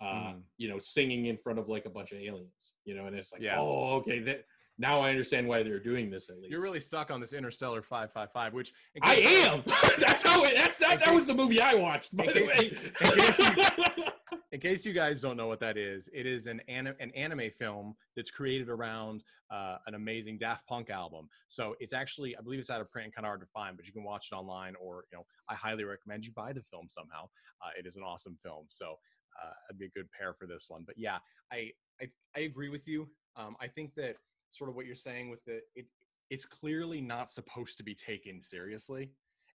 uh 0.00 0.04
Mhm. 0.32 0.42
you 0.58 0.68
know 0.68 0.78
singing 0.78 1.26
in 1.26 1.36
front 1.36 1.58
of 1.58 1.68
like 1.68 1.86
a 1.86 1.90
bunch 1.90 2.12
of 2.12 2.18
aliens 2.18 2.74
you 2.84 2.94
know 2.94 3.06
and 3.06 3.16
it's 3.16 3.32
like 3.32 3.42
Yeah. 3.42 3.56
oh 3.58 3.96
okay 3.98 4.18
that 4.20 4.44
now 4.78 5.00
i 5.00 5.10
understand 5.10 5.46
why 5.48 5.62
they're 5.62 5.80
doing 5.92 6.10
this 6.10 6.30
at 6.30 6.36
least 6.38 6.50
You're 6.52 6.62
really 6.62 6.80
stuck 6.80 7.10
on 7.10 7.20
this 7.20 7.32
Interstella 7.32 7.82
555, 7.84 8.54
which 8.54 8.72
in 8.94 9.02
i 9.04 9.14
am 9.14 9.62
that's 9.98 10.22
how 10.22 10.42
it 10.44 10.54
that's 10.54 10.78
that 10.78 11.00
that 11.00 11.12
was 11.14 11.26
the 11.26 11.34
movie 11.34 11.60
i 11.60 11.74
watched 11.74 12.16
by 12.16 12.26
the 12.26 12.42
way 12.44 12.56
you- 12.56 13.06
in 13.06 13.12
case 13.20 13.38
you- 13.38 14.04
In 14.52 14.58
case 14.58 14.84
you 14.84 14.92
guys 14.92 15.20
don't 15.20 15.36
know 15.36 15.46
what 15.46 15.60
that 15.60 15.76
is, 15.76 16.08
it 16.12 16.26
is 16.26 16.46
an 16.46 16.60
anim- 16.66 16.96
an 16.98 17.12
anime 17.12 17.50
film 17.50 17.94
that's 18.16 18.32
created 18.32 18.68
around 18.68 19.22
uh, 19.50 19.76
an 19.86 19.94
amazing 19.94 20.38
Daft 20.38 20.66
Punk 20.66 20.90
album. 20.90 21.28
So 21.46 21.76
it's 21.78 21.92
actually, 21.92 22.36
I 22.36 22.40
believe 22.40 22.58
it's 22.58 22.70
out 22.70 22.80
of 22.80 22.90
print 22.90 23.06
and 23.06 23.14
kind 23.14 23.24
of 23.24 23.28
hard 23.28 23.40
to 23.42 23.46
find, 23.46 23.76
but 23.76 23.86
you 23.86 23.92
can 23.92 24.02
watch 24.02 24.28
it 24.32 24.34
online, 24.34 24.74
or 24.80 25.04
you 25.12 25.18
know, 25.18 25.24
I 25.48 25.54
highly 25.54 25.84
recommend 25.84 26.24
you 26.24 26.32
buy 26.32 26.52
the 26.52 26.62
film 26.62 26.88
somehow. 26.88 27.28
Uh, 27.64 27.70
it 27.78 27.86
is 27.86 27.96
an 27.96 28.02
awesome 28.02 28.36
film, 28.42 28.66
so 28.68 28.96
uh, 29.40 29.52
it'd 29.68 29.78
be 29.78 29.86
a 29.86 29.90
good 29.90 30.10
pair 30.10 30.34
for 30.34 30.46
this 30.46 30.66
one. 30.68 30.82
But 30.84 30.96
yeah, 30.98 31.18
I 31.52 31.70
I, 32.00 32.08
I 32.36 32.40
agree 32.40 32.70
with 32.70 32.88
you. 32.88 33.08
Um, 33.36 33.54
I 33.60 33.68
think 33.68 33.94
that 33.94 34.16
sort 34.50 34.68
of 34.68 34.74
what 34.74 34.84
you're 34.84 34.96
saying 34.96 35.30
with 35.30 35.44
the 35.44 35.60
it, 35.76 35.86
it's 36.28 36.44
clearly 36.44 37.00
not 37.00 37.30
supposed 37.30 37.76
to 37.78 37.84
be 37.84 37.94
taken 37.94 38.42
seriously 38.42 39.10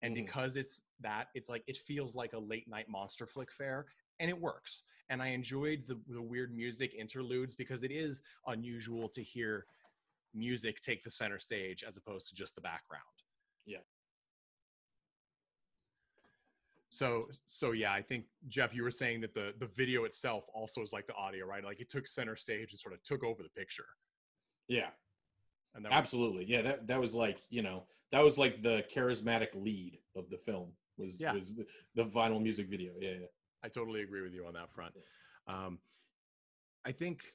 and 0.04 0.14
Mhm. 0.16 0.26
because 0.26 0.56
it's 0.56 0.84
that 1.00 1.30
it's 1.34 1.50
like 1.50 1.64
it 1.68 1.78
feels 1.78 2.16
like 2.16 2.34
a 2.34 2.39
late 2.39 2.68
night 2.68 2.88
monster 2.89 3.26
flick 3.26 3.52
fair 3.52 3.86
and 4.20 4.30
it 4.30 4.39
works 4.39 4.84
and 5.09 5.22
i 5.22 5.28
enjoyed 5.28 5.84
the, 5.88 5.99
the 6.07 6.22
weird 6.22 6.53
music 6.55 6.93
interludes 6.93 7.55
because 7.55 7.84
it 7.84 7.91
is 7.91 8.22
unusual 8.47 9.07
to 9.09 9.22
hear 9.22 9.66
music 10.34 10.80
take 10.82 11.03
the 11.03 11.11
center 11.11 11.39
stage 11.39 11.84
as 11.88 11.97
opposed 11.97 12.28
to 12.30 12.36
just 12.36 12.55
the 12.55 12.61
background 12.61 13.03
Yeah. 13.66 13.78
so 16.89 17.28
so 17.45 17.72
yeah 17.72 17.91
i 17.91 18.01
think 18.01 18.26
jeff 18.47 18.76
you 18.76 18.84
were 18.84 18.91
saying 18.91 19.22
that 19.22 19.34
the 19.34 19.53
the 19.59 19.68
video 19.68 20.03
itself 20.05 20.45
also 20.53 20.82
is 20.82 20.93
like 20.93 21.07
the 21.07 21.16
audio 21.16 21.45
right 21.45 21.64
like 21.64 21.80
it 21.80 21.89
took 21.89 22.07
center 22.07 22.36
stage 22.36 22.72
and 22.72 22.80
sort 22.80 22.93
of 22.93 23.03
took 23.03 23.24
over 23.24 23.41
the 23.43 23.49
picture 23.49 23.86
yeah 24.68 24.89
and 25.76 25.84
that 25.84 25.89
was- 25.89 25.97
Absolutely. 25.97 26.45
Yeah, 26.45 26.61
that 26.61 26.86
that 26.86 27.01
was 27.01 27.16
like, 27.16 27.39
you 27.49 27.64
know, 27.64 27.86
that 28.11 28.24
was 28.24 28.38
like 28.38 28.61
the 28.61 28.86
charismatic 28.95 29.55
lead 29.55 29.97
of 30.16 30.30
the 30.30 30.38
film 30.38 30.74
was 30.97 31.20
Yeah. 31.20 31.34
was 31.34 31.55
the, 31.55 31.66
the 31.95 32.03
vinyl 32.05 32.39
music 32.39 32.68
video. 32.70 32.91
Yeah, 32.99 33.14
yeah. 33.22 33.26
I 33.64 33.70
totally 33.70 34.01
agree 34.01 34.22
with 34.22 34.34
you 34.34 34.45
on 34.45 34.53
that 34.53 34.72
front. 34.72 34.93
Um, 35.47 35.80
I 36.86 36.91
think 36.91 37.34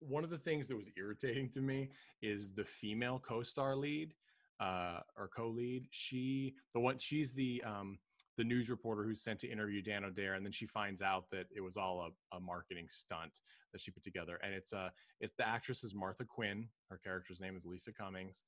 one 0.00 0.24
of 0.24 0.30
the 0.30 0.38
things 0.38 0.68
that 0.68 0.76
was 0.76 0.90
irritating 0.96 1.48
to 1.50 1.60
me 1.60 1.90
is 2.22 2.52
the 2.52 2.64
female 2.64 3.18
co-star 3.18 3.74
lead 3.74 4.14
uh, 4.60 5.00
or 5.16 5.28
co-lead. 5.34 5.86
She, 5.90 6.54
the 6.72 6.80
one, 6.80 6.98
she's 6.98 7.32
the 7.32 7.62
um, 7.66 7.98
the 8.36 8.44
news 8.44 8.68
reporter 8.68 9.04
who's 9.04 9.22
sent 9.22 9.38
to 9.40 9.48
interview 9.48 9.80
Dan 9.80 10.04
O'Dare, 10.04 10.34
and 10.34 10.44
then 10.44 10.52
she 10.52 10.66
finds 10.66 11.02
out 11.02 11.30
that 11.30 11.46
it 11.54 11.60
was 11.60 11.76
all 11.76 12.10
a, 12.32 12.36
a 12.36 12.40
marketing 12.40 12.86
stunt 12.88 13.40
that 13.72 13.80
she 13.80 13.92
put 13.92 14.02
together. 14.02 14.40
And 14.42 14.52
it's 14.52 14.72
uh, 14.72 14.90
it's 15.20 15.34
the 15.34 15.46
actress 15.46 15.84
is 15.84 15.94
Martha 15.94 16.24
Quinn. 16.24 16.68
Her 16.90 16.98
character's 17.02 17.40
name 17.40 17.56
is 17.56 17.64
Lisa 17.64 17.92
Cummings. 17.92 18.44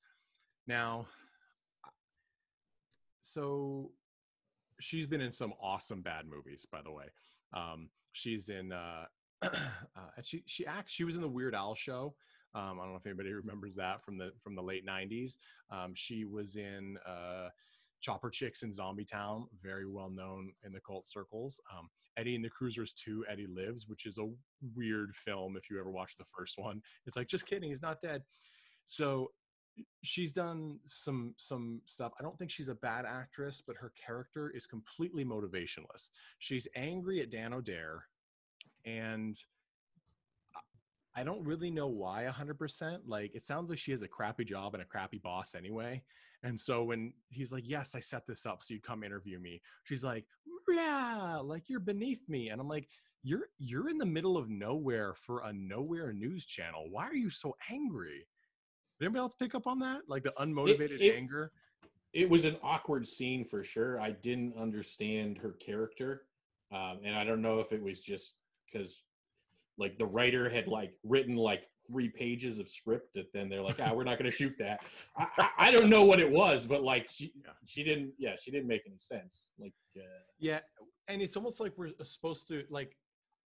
Now, 0.67 1.07
so 3.21 3.91
she's 4.79 5.07
been 5.07 5.21
in 5.21 5.31
some 5.31 5.53
awesome 5.61 6.01
bad 6.01 6.25
movies, 6.25 6.65
by 6.71 6.81
the 6.81 6.91
way. 6.91 7.05
Um, 7.53 7.89
she's 8.11 8.49
in 8.49 8.71
uh, 8.71 9.05
uh, 9.43 10.21
she 10.21 10.43
she 10.45 10.65
acts. 10.65 10.91
She 10.91 11.03
was 11.03 11.15
in 11.15 11.21
the 11.21 11.29
Weird 11.29 11.55
Al 11.55 11.75
show. 11.75 12.15
Um, 12.55 12.79
I 12.79 12.83
don't 12.83 12.91
know 12.91 12.97
if 12.97 13.05
anybody 13.05 13.33
remembers 13.33 13.75
that 13.75 14.03
from 14.03 14.17
the 14.17 14.31
from 14.41 14.55
the 14.55 14.63
late 14.63 14.85
'90s. 14.85 15.37
Um, 15.71 15.93
she 15.93 16.25
was 16.25 16.55
in 16.55 16.97
uh, 17.07 17.49
Chopper 17.99 18.29
Chicks 18.29 18.63
in 18.63 18.71
Zombie 18.71 19.05
Town, 19.05 19.47
very 19.61 19.87
well 19.87 20.09
known 20.09 20.51
in 20.65 20.71
the 20.71 20.79
cult 20.79 21.05
circles. 21.05 21.59
Um, 21.75 21.89
Eddie 22.17 22.35
and 22.35 22.43
the 22.43 22.49
Cruisers 22.49 22.93
2, 22.93 23.25
Eddie 23.29 23.45
Lives, 23.47 23.87
which 23.87 24.07
is 24.07 24.17
a 24.17 24.27
weird 24.75 25.15
film 25.15 25.55
if 25.55 25.69
you 25.69 25.79
ever 25.79 25.91
watched 25.91 26.17
the 26.17 26.25
first 26.25 26.57
one. 26.57 26.81
It's 27.05 27.15
like, 27.15 27.27
just 27.27 27.45
kidding, 27.45 27.69
he's 27.69 27.83
not 27.83 28.01
dead. 28.01 28.23
So 28.87 29.29
she's 30.03 30.31
done 30.31 30.79
some 30.85 31.33
some 31.37 31.81
stuff. 31.85 32.13
I 32.19 32.23
don't 32.23 32.37
think 32.37 32.51
she's 32.51 32.69
a 32.69 32.75
bad 32.75 33.05
actress, 33.05 33.61
but 33.65 33.75
her 33.77 33.91
character 34.01 34.49
is 34.49 34.65
completely 34.65 35.25
motivationless. 35.25 36.11
She's 36.39 36.67
angry 36.75 37.21
at 37.21 37.29
Dan 37.29 37.53
O'Dare, 37.53 38.05
and 38.85 39.35
I- 41.15 41.23
don't 41.23 41.43
really 41.43 41.71
know 41.71 41.87
why 41.87 42.25
100%. 42.25 43.07
Like, 43.07 43.33
it 43.33 43.43
sounds 43.43 43.69
like 43.69 43.79
she 43.79 43.91
has 43.91 44.03
a 44.03 44.07
crappy 44.07 44.45
job 44.45 44.75
and 44.75 44.83
a 44.83 44.85
crappy 44.85 45.17
boss 45.17 45.55
anyway. 45.55 46.03
And 46.43 46.59
so 46.59 46.83
when 46.83 47.13
he's 47.29 47.51
like, 47.51 47.67
Yes, 47.67 47.95
I 47.95 47.99
set 47.99 48.25
this 48.25 48.45
up 48.45 48.61
so 48.61 48.73
you'd 48.75 48.83
come 48.83 49.03
interview 49.03 49.39
me, 49.39 49.61
she's 49.83 50.03
like, 50.03 50.25
Yeah, 50.69 51.39
like 51.43 51.69
you're 51.69 51.79
beneath 51.79 52.27
me. 52.29 52.49
And 52.49 52.61
I'm 52.61 52.67
like, 52.67 52.87
You're 53.23 53.49
you're 53.57 53.89
in 53.89 53.97
the 53.97 54.05
middle 54.05 54.37
of 54.37 54.49
nowhere 54.49 55.13
for 55.15 55.41
a 55.41 55.51
nowhere 55.53 56.13
news 56.13 56.45
channel. 56.45 56.89
Why 56.89 57.05
are 57.05 57.15
you 57.15 57.29
so 57.29 57.55
angry? 57.69 58.27
Did 58.99 59.05
anybody 59.05 59.19
else 59.21 59.35
pick 59.35 59.55
up 59.55 59.67
on 59.67 59.79
that? 59.79 60.01
Like 60.07 60.23
the 60.23 60.33
unmotivated 60.39 60.99
it- 61.01 61.15
anger? 61.15 61.51
It 62.13 62.29
was 62.29 62.45
an 62.45 62.57
awkward 62.63 63.05
scene 63.05 63.43
for 63.45 63.63
sure. 63.63 63.99
I 63.99 64.11
didn't 64.11 64.55
understand 64.57 65.37
her 65.39 65.51
character, 65.51 66.23
um, 66.71 67.01
and 67.03 67.15
I 67.15 67.23
don't 67.23 67.41
know 67.41 67.59
if 67.59 67.73
it 67.73 67.83
was 67.83 68.01
just 68.01 68.37
because, 68.65 69.03
like, 69.77 69.99
the 69.99 70.05
writer 70.05 70.49
had 70.49 70.67
like 70.67 70.93
written 71.03 71.35
like 71.35 71.67
three 71.85 72.09
pages 72.09 72.57
of 72.59 72.67
script 72.67 73.13
that 73.13 73.31
then 73.33 73.49
they're 73.49 73.61
like, 73.61 73.79
ah, 73.83 73.93
we're 73.93 74.05
not 74.05 74.17
going 74.17 74.31
to 74.31 74.35
shoot 74.35 74.53
that. 74.57 74.79
I, 75.15 75.27
I, 75.37 75.49
I 75.67 75.71
don't 75.71 75.89
know 75.89 76.05
what 76.05 76.19
it 76.19 76.31
was, 76.31 76.65
but 76.65 76.81
like 76.81 77.07
she 77.11 77.33
she 77.67 77.83
didn't 77.83 78.13
yeah 78.17 78.35
she 78.41 78.51
didn't 78.51 78.67
make 78.67 78.83
any 78.87 78.97
sense. 78.97 79.51
Like 79.59 79.73
uh, 79.97 80.01
Yeah, 80.39 80.61
and 81.07 81.21
it's 81.21 81.35
almost 81.35 81.59
like 81.59 81.73
we're 81.77 81.91
supposed 82.03 82.47
to 82.47 82.63
like 82.69 82.97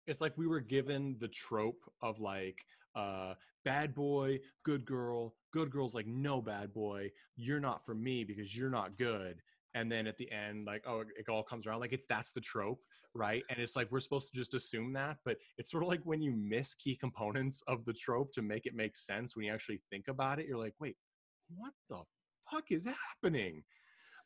it's 0.07 0.21
like 0.21 0.37
we 0.37 0.47
were 0.47 0.59
given 0.59 1.15
the 1.19 1.27
trope 1.27 1.83
of 2.01 2.19
like 2.19 2.65
uh 2.95 3.33
bad 3.63 3.93
boy, 3.93 4.39
good 4.63 4.85
girl, 4.85 5.35
good 5.53 5.69
girl's 5.69 5.95
like 5.95 6.07
no 6.07 6.41
bad 6.41 6.73
boy, 6.73 7.09
you're 7.35 7.59
not 7.59 7.85
for 7.85 7.93
me 7.93 8.23
because 8.23 8.55
you're 8.55 8.69
not 8.69 8.97
good. 8.97 9.41
And 9.73 9.89
then 9.89 10.05
at 10.05 10.17
the 10.17 10.29
end, 10.31 10.65
like, 10.65 10.83
oh, 10.85 11.03
it 11.17 11.29
all 11.29 11.43
comes 11.43 11.65
around. 11.65 11.79
Like 11.79 11.93
it's 11.93 12.05
that's 12.07 12.33
the 12.33 12.41
trope, 12.41 12.81
right? 13.13 13.43
And 13.49 13.59
it's 13.59 13.75
like 13.75 13.89
we're 13.91 14.01
supposed 14.01 14.31
to 14.31 14.37
just 14.37 14.53
assume 14.53 14.91
that, 14.93 15.17
but 15.23 15.37
it's 15.57 15.71
sort 15.71 15.83
of 15.83 15.89
like 15.89 16.01
when 16.03 16.21
you 16.21 16.33
miss 16.33 16.73
key 16.75 16.95
components 16.95 17.63
of 17.67 17.85
the 17.85 17.93
trope 17.93 18.33
to 18.33 18.41
make 18.41 18.65
it 18.65 18.75
make 18.75 18.97
sense 18.97 19.35
when 19.35 19.45
you 19.45 19.53
actually 19.53 19.81
think 19.89 20.07
about 20.09 20.39
it, 20.39 20.45
you're 20.45 20.57
like, 20.57 20.75
wait, 20.79 20.97
what 21.55 21.73
the 21.89 22.03
fuck 22.51 22.71
is 22.71 22.85
happening? 22.85 23.63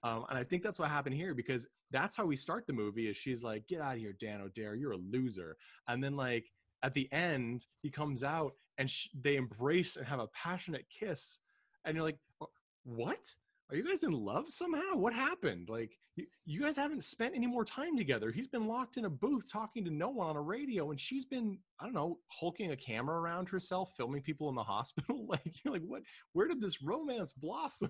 Um, 0.03 0.25
and 0.29 0.37
I 0.37 0.43
think 0.43 0.63
that's 0.63 0.79
what 0.79 0.89
happened 0.89 1.15
here 1.15 1.33
because 1.33 1.67
that's 1.91 2.15
how 2.15 2.25
we 2.25 2.35
start 2.35 2.67
the 2.67 2.73
movie. 2.73 3.07
Is 3.07 3.17
she's 3.17 3.43
like, 3.43 3.67
"Get 3.67 3.81
out 3.81 3.95
of 3.95 3.99
here, 3.99 4.13
Dan 4.19 4.41
O'Dare, 4.41 4.75
you're 4.75 4.93
a 4.93 4.97
loser," 4.97 5.57
and 5.87 6.03
then 6.03 6.15
like 6.15 6.45
at 6.83 6.93
the 6.93 7.11
end, 7.11 7.65
he 7.81 7.89
comes 7.89 8.23
out 8.23 8.53
and 8.77 8.89
sh- 8.89 9.09
they 9.19 9.37
embrace 9.37 9.95
and 9.95 10.05
have 10.05 10.19
a 10.19 10.27
passionate 10.27 10.85
kiss, 10.89 11.39
and 11.85 11.95
you're 11.95 12.05
like, 12.05 12.19
"Oh, 12.41 12.49
"What? 12.83 13.35
Are 13.71 13.75
you 13.75 13.83
guys 13.83 14.03
in 14.03 14.11
love 14.11 14.49
somehow? 14.49 14.95
What 14.95 15.13
happened? 15.13 15.69
Like, 15.69 15.97
you, 16.15 16.27
you 16.45 16.61
guys 16.61 16.77
haven't 16.77 17.03
spent 17.03 17.33
any 17.33 17.47
more 17.47 17.65
time 17.65 17.97
together. 17.97 18.31
He's 18.31 18.47
been 18.47 18.67
locked 18.67 18.97
in 18.97 19.05
a 19.05 19.09
booth 19.09 19.51
talking 19.51 19.83
to 19.85 19.91
no 19.91 20.09
one 20.09 20.27
on 20.27 20.35
a 20.35 20.41
radio, 20.41 20.91
and 20.91 20.99
she's 20.99 21.25
been, 21.25 21.57
I 21.79 21.85
don't 21.85 21.95
know, 21.95 22.19
hulking 22.27 22.71
a 22.71 22.75
camera 22.75 23.19
around 23.19 23.49
herself, 23.49 23.93
filming 23.97 24.21
people 24.21 24.49
in 24.49 24.55
the 24.55 24.63
hospital. 24.75 25.25
Like, 25.35 25.63
you're 25.63 25.73
like, 25.73 25.81
what? 25.83 26.03
Where 26.33 26.47
did 26.47 26.61
this 26.61 26.83
romance 26.83 27.33
blossom? 27.33 27.89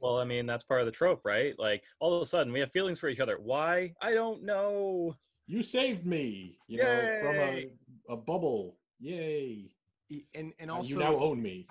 Well, 0.00 0.18
I 0.18 0.24
mean, 0.24 0.46
that's 0.46 0.64
part 0.64 0.80
of 0.80 0.86
the 0.86 0.92
trope, 0.92 1.22
right? 1.24 1.54
Like 1.58 1.82
all 2.00 2.14
of 2.14 2.22
a 2.22 2.26
sudden 2.26 2.52
we 2.52 2.60
have 2.60 2.72
feelings 2.72 2.98
for 2.98 3.08
each 3.08 3.20
other. 3.20 3.38
Why? 3.42 3.94
I 4.02 4.12
don't 4.12 4.44
know. 4.44 5.16
you 5.46 5.62
saved 5.62 6.06
me, 6.06 6.58
you 6.68 6.78
know, 6.78 7.18
from 7.20 7.36
a, 7.36 7.70
a 8.08 8.16
bubble. 8.16 8.76
Yay! 9.00 9.70
and 10.34 10.52
and 10.58 10.70
also 10.70 10.88
you 10.88 10.98
now 10.98 11.16
own 11.16 11.42
me. 11.42 11.66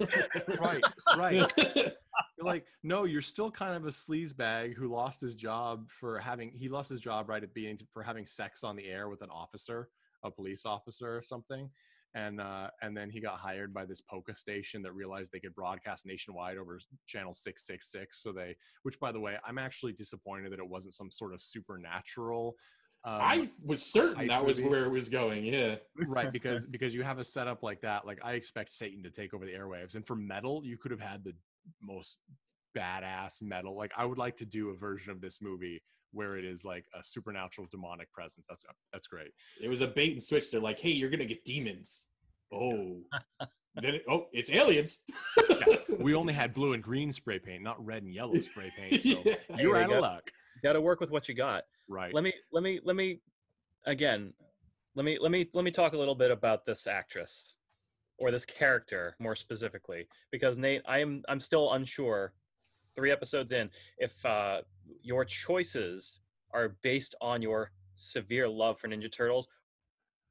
right, 0.60 0.82
right. 1.16 1.52
You're 2.38 2.46
like 2.46 2.66
no, 2.82 3.04
you're 3.04 3.22
still 3.22 3.50
kind 3.50 3.74
of 3.74 3.86
a 3.86 3.90
sleazebag 3.90 4.74
who 4.74 4.92
lost 4.92 5.22
his 5.22 5.34
job 5.34 5.88
for 5.88 6.18
having 6.18 6.50
he 6.52 6.68
lost 6.68 6.90
his 6.90 7.00
job 7.00 7.30
right 7.30 7.42
at 7.42 7.48
the 7.48 7.52
beginning 7.54 7.78
for 7.90 8.02
having 8.02 8.26
sex 8.26 8.62
on 8.62 8.76
the 8.76 8.86
air 8.86 9.08
with 9.08 9.22
an 9.22 9.30
officer, 9.30 9.88
a 10.22 10.30
police 10.30 10.66
officer 10.66 11.16
or 11.16 11.22
something. 11.22 11.70
And 12.16 12.40
uh, 12.40 12.68
and 12.80 12.96
then 12.96 13.10
he 13.10 13.20
got 13.20 13.38
hired 13.38 13.74
by 13.74 13.84
this 13.84 14.00
polka 14.00 14.34
station 14.34 14.80
that 14.82 14.92
realized 14.92 15.32
they 15.32 15.38
could 15.38 15.54
broadcast 15.54 16.06
nationwide 16.06 16.56
over 16.56 16.80
channel 17.06 17.34
six 17.34 17.66
six 17.66 17.92
six. 17.92 18.22
So 18.22 18.32
they, 18.32 18.56
which 18.84 18.98
by 18.98 19.12
the 19.12 19.20
way, 19.20 19.36
I'm 19.46 19.58
actually 19.58 19.92
disappointed 19.92 20.50
that 20.52 20.58
it 20.58 20.68
wasn't 20.68 20.94
some 20.94 21.10
sort 21.10 21.34
of 21.34 21.42
supernatural. 21.42 22.56
Um, 23.04 23.20
I 23.20 23.48
was 23.62 23.82
certain 23.84 24.26
that 24.28 24.44
was 24.44 24.58
movie. 24.58 24.70
where 24.70 24.84
it 24.86 24.90
was 24.90 25.08
going. 25.10 25.44
Yeah. 25.44 25.76
right 26.06 26.32
because 26.32 26.64
because 26.70 26.94
you 26.94 27.02
have 27.02 27.18
a 27.18 27.24
setup 27.24 27.62
like 27.62 27.80
that 27.82 28.04
like 28.04 28.18
i 28.24 28.32
expect 28.32 28.70
satan 28.70 29.02
to 29.04 29.10
take 29.10 29.32
over 29.32 29.44
the 29.44 29.52
airwaves 29.52 29.94
and 29.94 30.04
for 30.04 30.16
metal 30.16 30.62
you 30.64 30.76
could 30.76 30.90
have 30.90 31.00
had 31.00 31.22
the 31.22 31.32
most 31.80 32.18
badass 32.76 33.42
metal 33.42 33.76
like 33.76 33.92
i 33.96 34.04
would 34.04 34.18
like 34.18 34.36
to 34.36 34.44
do 34.44 34.70
a 34.70 34.74
version 34.74 35.12
of 35.12 35.20
this 35.20 35.40
movie 35.40 35.80
where 36.16 36.36
it 36.38 36.44
is 36.44 36.64
like 36.64 36.86
a 36.98 37.04
supernatural 37.04 37.66
demonic 37.70 38.10
presence 38.10 38.46
that's 38.48 38.64
uh, 38.68 38.72
that's 38.92 39.06
great 39.06 39.30
It 39.62 39.68
was 39.68 39.82
a 39.82 39.86
bait 39.86 40.12
and 40.12 40.22
switch. 40.22 40.50
They're 40.50 40.60
like, 40.60 40.80
hey, 40.80 40.90
you're 40.90 41.10
gonna 41.10 41.26
get 41.26 41.44
demons. 41.44 42.06
Oh. 42.52 43.02
then 43.82 43.96
it, 43.96 44.04
oh, 44.08 44.26
it's 44.32 44.50
aliens. 44.50 45.02
we 46.00 46.14
only 46.14 46.32
had 46.32 46.54
blue 46.54 46.72
and 46.72 46.82
green 46.82 47.12
spray 47.12 47.38
paint 47.38 47.62
not 47.62 47.84
red 47.84 48.02
and 48.02 48.14
yellow 48.14 48.34
spray 48.36 48.70
paint 48.78 49.02
so 49.02 49.22
Yeah. 49.24 49.34
you're 49.58 49.76
Hey, 49.76 49.84
out 49.84 49.92
of 49.92 50.00
luck 50.00 50.30
got 50.62 50.72
to 50.72 50.80
work 50.80 51.00
with 51.00 51.10
what 51.10 51.28
you 51.28 51.34
got. 51.34 51.64
right 51.88 52.12
Let 52.14 52.24
me 52.24 52.32
let 52.52 52.62
me 52.62 52.80
let 52.84 52.96
me 52.96 53.20
again. 53.86 54.32
Let 54.94 55.04
me 55.04 55.18
let 55.20 55.30
me 55.30 55.46
let 55.52 55.64
me 55.64 55.70
talk 55.70 55.92
a 55.92 55.98
little 55.98 56.14
bit 56.14 56.30
about 56.30 56.64
this 56.64 56.86
actress 56.86 57.56
or 58.18 58.30
this 58.30 58.46
character 58.46 59.14
more 59.20 59.36
specifically 59.36 60.08
because 60.32 60.56
Nate, 60.56 60.80
I 60.88 61.00
am 61.00 61.22
I'm 61.28 61.40
still 61.40 61.72
unsure. 61.74 62.32
Three 62.96 63.12
episodes 63.12 63.52
in, 63.52 63.70
if 63.98 64.12
uh, 64.24 64.62
your 65.02 65.24
choices 65.24 66.20
are 66.52 66.76
based 66.82 67.14
on 67.20 67.42
your 67.42 67.70
severe 67.94 68.48
love 68.48 68.78
for 68.78 68.88
Ninja 68.88 69.12
Turtles, 69.12 69.48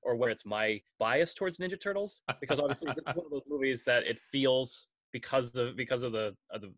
or 0.01 0.16
where 0.16 0.30
it's 0.30 0.45
my 0.45 0.82
bias 0.99 1.34
towards 1.34 1.59
Ninja 1.59 1.80
Turtles, 1.80 2.22
because 2.39 2.59
obviously 2.59 2.88
this 2.88 3.03
is 3.07 3.16
one 3.16 3.26
of 3.26 3.32
those 3.32 3.45
movies 3.47 3.84
that 3.86 4.03
it 4.03 4.18
feels 4.32 4.88
because 5.11 5.55
of 5.55 5.76
because 5.76 6.03
of 6.03 6.11
the 6.11 6.36
of 6.51 6.61
the 6.61 6.74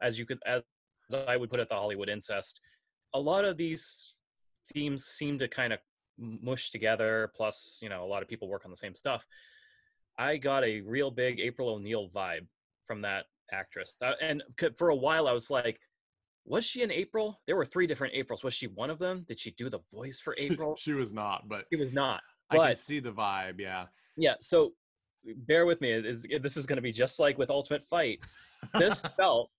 as 0.00 0.18
you 0.18 0.26
could 0.26 0.38
as 0.46 0.62
I 1.26 1.36
would 1.36 1.50
put 1.50 1.60
it 1.60 1.68
the 1.68 1.74
Hollywood 1.74 2.08
incest. 2.08 2.60
A 3.14 3.20
lot 3.20 3.44
of 3.44 3.56
these 3.56 4.14
themes 4.72 5.04
seem 5.04 5.38
to 5.38 5.48
kind 5.48 5.72
of 5.72 5.78
mush 6.18 6.70
together. 6.70 7.30
Plus, 7.34 7.78
you 7.82 7.88
know, 7.88 8.04
a 8.04 8.06
lot 8.06 8.22
of 8.22 8.28
people 8.28 8.48
work 8.48 8.64
on 8.64 8.70
the 8.70 8.76
same 8.76 8.94
stuff. 8.94 9.26
I 10.18 10.36
got 10.36 10.64
a 10.64 10.80
real 10.82 11.10
big 11.10 11.40
April 11.40 11.68
O'Neil 11.68 12.08
vibe 12.14 12.46
from 12.86 13.02
that 13.02 13.24
actress, 13.52 13.94
Uh, 14.00 14.12
and 14.20 14.42
for 14.76 14.88
a 14.88 14.96
while 14.96 15.28
I 15.28 15.32
was 15.32 15.50
like, 15.50 15.78
was 16.44 16.64
she 16.64 16.82
in 16.82 16.90
April? 16.90 17.40
There 17.46 17.54
were 17.56 17.64
three 17.64 17.86
different 17.86 18.14
Aprils. 18.14 18.42
Was 18.42 18.54
she 18.54 18.66
one 18.66 18.90
of 18.90 18.98
them? 18.98 19.24
Did 19.28 19.38
she 19.38 19.52
do 19.52 19.70
the 19.70 19.78
voice 19.94 20.18
for 20.20 20.34
April? 20.38 20.74
she 20.76 20.92
was 20.92 21.12
not 21.14 21.48
but 21.48 21.66
She 21.72 21.78
was 21.78 21.92
not. 21.92 22.20
i 22.50 22.56
can 22.56 22.74
see 22.74 22.98
the 23.00 23.12
vibe 23.12 23.60
yeah 23.60 23.86
yeah, 24.16 24.34
so 24.40 24.72
bear 25.24 25.64
with 25.66 25.80
me. 25.80 25.90
It 25.92 26.04
is- 26.04 26.26
this 26.42 26.56
is 26.58 26.66
going 26.66 26.76
to 26.76 26.82
be 26.82 26.92
just 26.92 27.18
like 27.20 27.38
with 27.38 27.48
Ultimate 27.48 27.84
Fight. 27.86 28.18
This 28.74 29.00
felt 29.16 29.50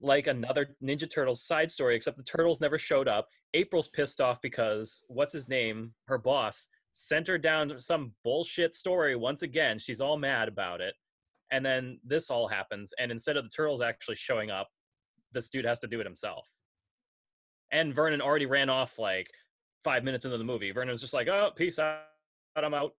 like 0.00 0.28
another 0.28 0.76
Ninja 0.80 1.10
Turtles 1.10 1.42
side 1.42 1.68
story, 1.70 1.96
except 1.96 2.16
the 2.16 2.22
turtles 2.22 2.60
never 2.60 2.78
showed 2.78 3.08
up. 3.08 3.26
April's 3.54 3.88
pissed 3.88 4.20
off 4.20 4.40
because 4.40 5.02
what's 5.08 5.32
his 5.32 5.48
name, 5.48 5.92
her 6.06 6.18
boss, 6.18 6.68
sent 6.92 7.26
her 7.26 7.38
down 7.38 7.80
some 7.80 8.12
bullshit 8.22 8.72
story 8.74 9.16
once 9.16 9.42
again. 9.42 9.78
She's 9.80 10.00
all 10.00 10.16
mad 10.16 10.46
about 10.46 10.80
it. 10.80 10.94
And 11.50 11.64
then 11.64 11.98
this 12.04 12.30
all 12.30 12.46
happens, 12.48 12.92
and 12.98 13.10
instead 13.10 13.36
of 13.36 13.44
the 13.44 13.50
turtles 13.50 13.80
actually 13.80 14.16
showing 14.16 14.50
up, 14.50 14.68
this 15.32 15.48
dude 15.48 15.64
has 15.64 15.78
to 15.80 15.86
do 15.86 16.00
it 16.00 16.04
himself. 16.06 16.46
And 17.70 17.94
Vernon 17.94 18.20
already 18.20 18.46
ran 18.46 18.68
off 18.70 18.98
like 18.98 19.28
five 19.84 20.04
minutes 20.04 20.24
into 20.24 20.36
the 20.38 20.44
movie. 20.44 20.70
Vernon 20.72 20.90
was 20.90 21.00
just 21.00 21.14
like, 21.14 21.28
"Oh, 21.28 21.50
peace 21.56 21.78
out, 21.78 22.00
I'm 22.56 22.74
out." 22.74 22.92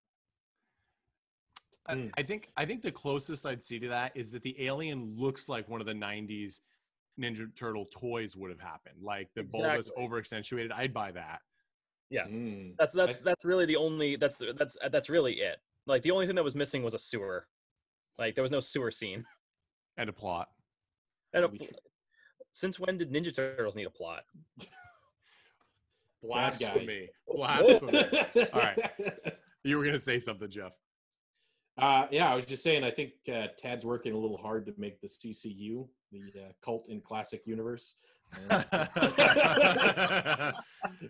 I, 1.87 2.09
I 2.17 2.23
think 2.23 2.51
I 2.57 2.65
think 2.65 2.81
the 2.81 2.91
closest 2.91 3.45
I'd 3.45 3.63
see 3.63 3.79
to 3.79 3.87
that 3.89 4.11
is 4.15 4.31
that 4.31 4.43
the 4.43 4.65
alien 4.65 5.15
looks 5.15 5.49
like 5.49 5.67
one 5.69 5.81
of 5.81 5.87
the 5.87 5.93
'90s 5.93 6.61
Ninja 7.19 7.53
Turtle 7.55 7.85
toys 7.85 8.35
would 8.35 8.49
have 8.51 8.59
happened, 8.59 9.01
like 9.01 9.29
the 9.35 9.43
bulbous, 9.43 9.87
Exactly. 9.87 10.03
over 10.03 10.17
accentuated. 10.17 10.71
I'd 10.71 10.93
buy 10.93 11.11
that. 11.11 11.39
Yeah, 12.09 12.25
Mm. 12.25 12.75
that's 12.77 12.93
that's 12.93 13.19
that's 13.21 13.45
really 13.45 13.65
the 13.65 13.75
only 13.75 14.15
that's 14.15 14.41
that's 14.57 14.77
that's 14.91 15.09
really 15.09 15.33
it. 15.41 15.57
Like 15.85 16.01
the 16.03 16.11
only 16.11 16.25
thing 16.27 16.35
that 16.35 16.43
was 16.43 16.55
missing 16.55 16.83
was 16.83 16.93
a 16.93 16.99
sewer. 16.99 17.47
Like 18.20 18.36
there 18.36 18.43
was 18.43 18.51
no 18.51 18.59
sewer 18.59 18.91
scene. 18.91 19.26
And 19.97 20.09
a 20.09 20.13
plot. 20.13 20.47
And 21.34 21.43
a, 21.43 21.49
since 22.51 22.80
when 22.80 22.97
did 22.97 23.11
Ninja 23.11 23.36
Turtles 23.36 23.76
need 23.76 23.86
a 23.86 23.89
plot? 23.89 24.22
Bad 26.24 26.57
guy. 26.57 26.72
Blasphemy. 26.72 27.09
Blasphemy. 27.28 28.47
All 28.53 28.61
right. 28.61 28.91
You 29.65 29.78
were 29.78 29.84
gonna 29.84 29.99
say 29.99 30.20
something, 30.20 30.49
Jeff. 30.49 30.72
Uh, 31.78 32.07
yeah, 32.11 32.32
I 32.32 32.36
was 32.38 32.45
just 32.45 32.63
saying. 32.63 32.86
I 32.86 32.91
think 32.91 33.11
uh, 33.28 33.47
Tad's 33.57 33.86
working 33.86 34.13
a 34.13 34.17
little 34.17 34.38
hard 34.38 34.65
to 34.67 34.74
make 34.78 35.01
the 35.01 35.07
CCU 35.09 35.89
the 36.13 36.32
uh, 36.39 36.51
cult 36.63 36.88
in 36.88 37.01
classic 37.01 37.45
universe. 37.45 37.95
And- 38.49 38.65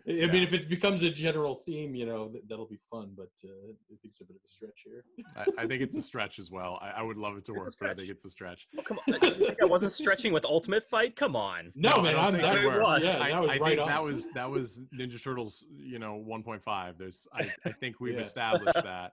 I 0.07 0.31
mean, 0.31 0.43
if 0.43 0.53
it 0.53 0.67
becomes 0.69 1.03
a 1.03 1.09
general 1.09 1.55
theme, 1.55 1.95
you 1.95 2.05
know, 2.05 2.29
that, 2.29 2.47
that'll 2.49 2.67
be 2.67 2.79
fun. 2.89 3.11
But 3.15 3.29
uh, 3.43 3.49
I 3.71 3.75
think 3.87 3.99
it's 4.03 4.21
a 4.21 4.25
bit 4.25 4.35
of 4.35 4.41
a 4.43 4.47
stretch 4.47 4.83
here. 4.85 5.03
I, 5.35 5.63
I 5.63 5.67
think 5.67 5.81
it's 5.81 5.95
a 5.95 6.01
stretch 6.01 6.39
as 6.39 6.49
well. 6.51 6.79
I, 6.81 6.91
I 6.91 7.01
would 7.01 7.17
love 7.17 7.37
it 7.37 7.45
to 7.45 7.53
It's 7.53 7.59
work, 7.59 7.73
but 7.79 7.89
I 7.89 7.93
think 7.93 8.09
it's 8.09 8.25
a 8.25 8.29
stretch. 8.29 8.67
Come 8.83 8.97
on, 9.07 9.13
you 9.13 9.19
think 9.31 9.61
I 9.61 9.65
wasn't 9.65 9.91
stretching 9.91 10.33
with 10.33 10.45
Ultimate 10.45 10.83
Fight. 10.89 11.15
Come 11.15 11.35
on. 11.35 11.71
No, 11.75 11.89
I 11.91 12.01
man, 12.01 12.15
I'm, 12.17 12.31
think 12.33 12.43
that, 12.43 12.61
you 12.61 12.67
were. 12.67 12.81
was. 12.81 13.03
yeah, 13.03 13.17
I, 13.21 13.29
that 13.31 13.41
was 13.41 13.51
I 13.51 13.57
right 13.57 13.63
think 13.69 13.81
on. 13.81 13.87
that 13.87 14.03
was 14.03 14.27
that 14.33 14.49
was 14.49 14.81
Ninja 14.97 15.21
Turtles, 15.23 15.65
you 15.77 15.99
know, 15.99 16.23
1.5. 16.27 16.97
There's, 16.97 17.27
I, 17.33 17.51
I 17.65 17.71
think 17.73 17.99
we've 17.99 18.15
Yeah. 18.15 18.21
established 18.21 18.73
that. 18.83 19.11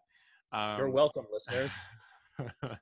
Um, 0.52 0.78
You're 0.78 0.90
welcome, 0.90 1.26
listeners. 1.32 1.72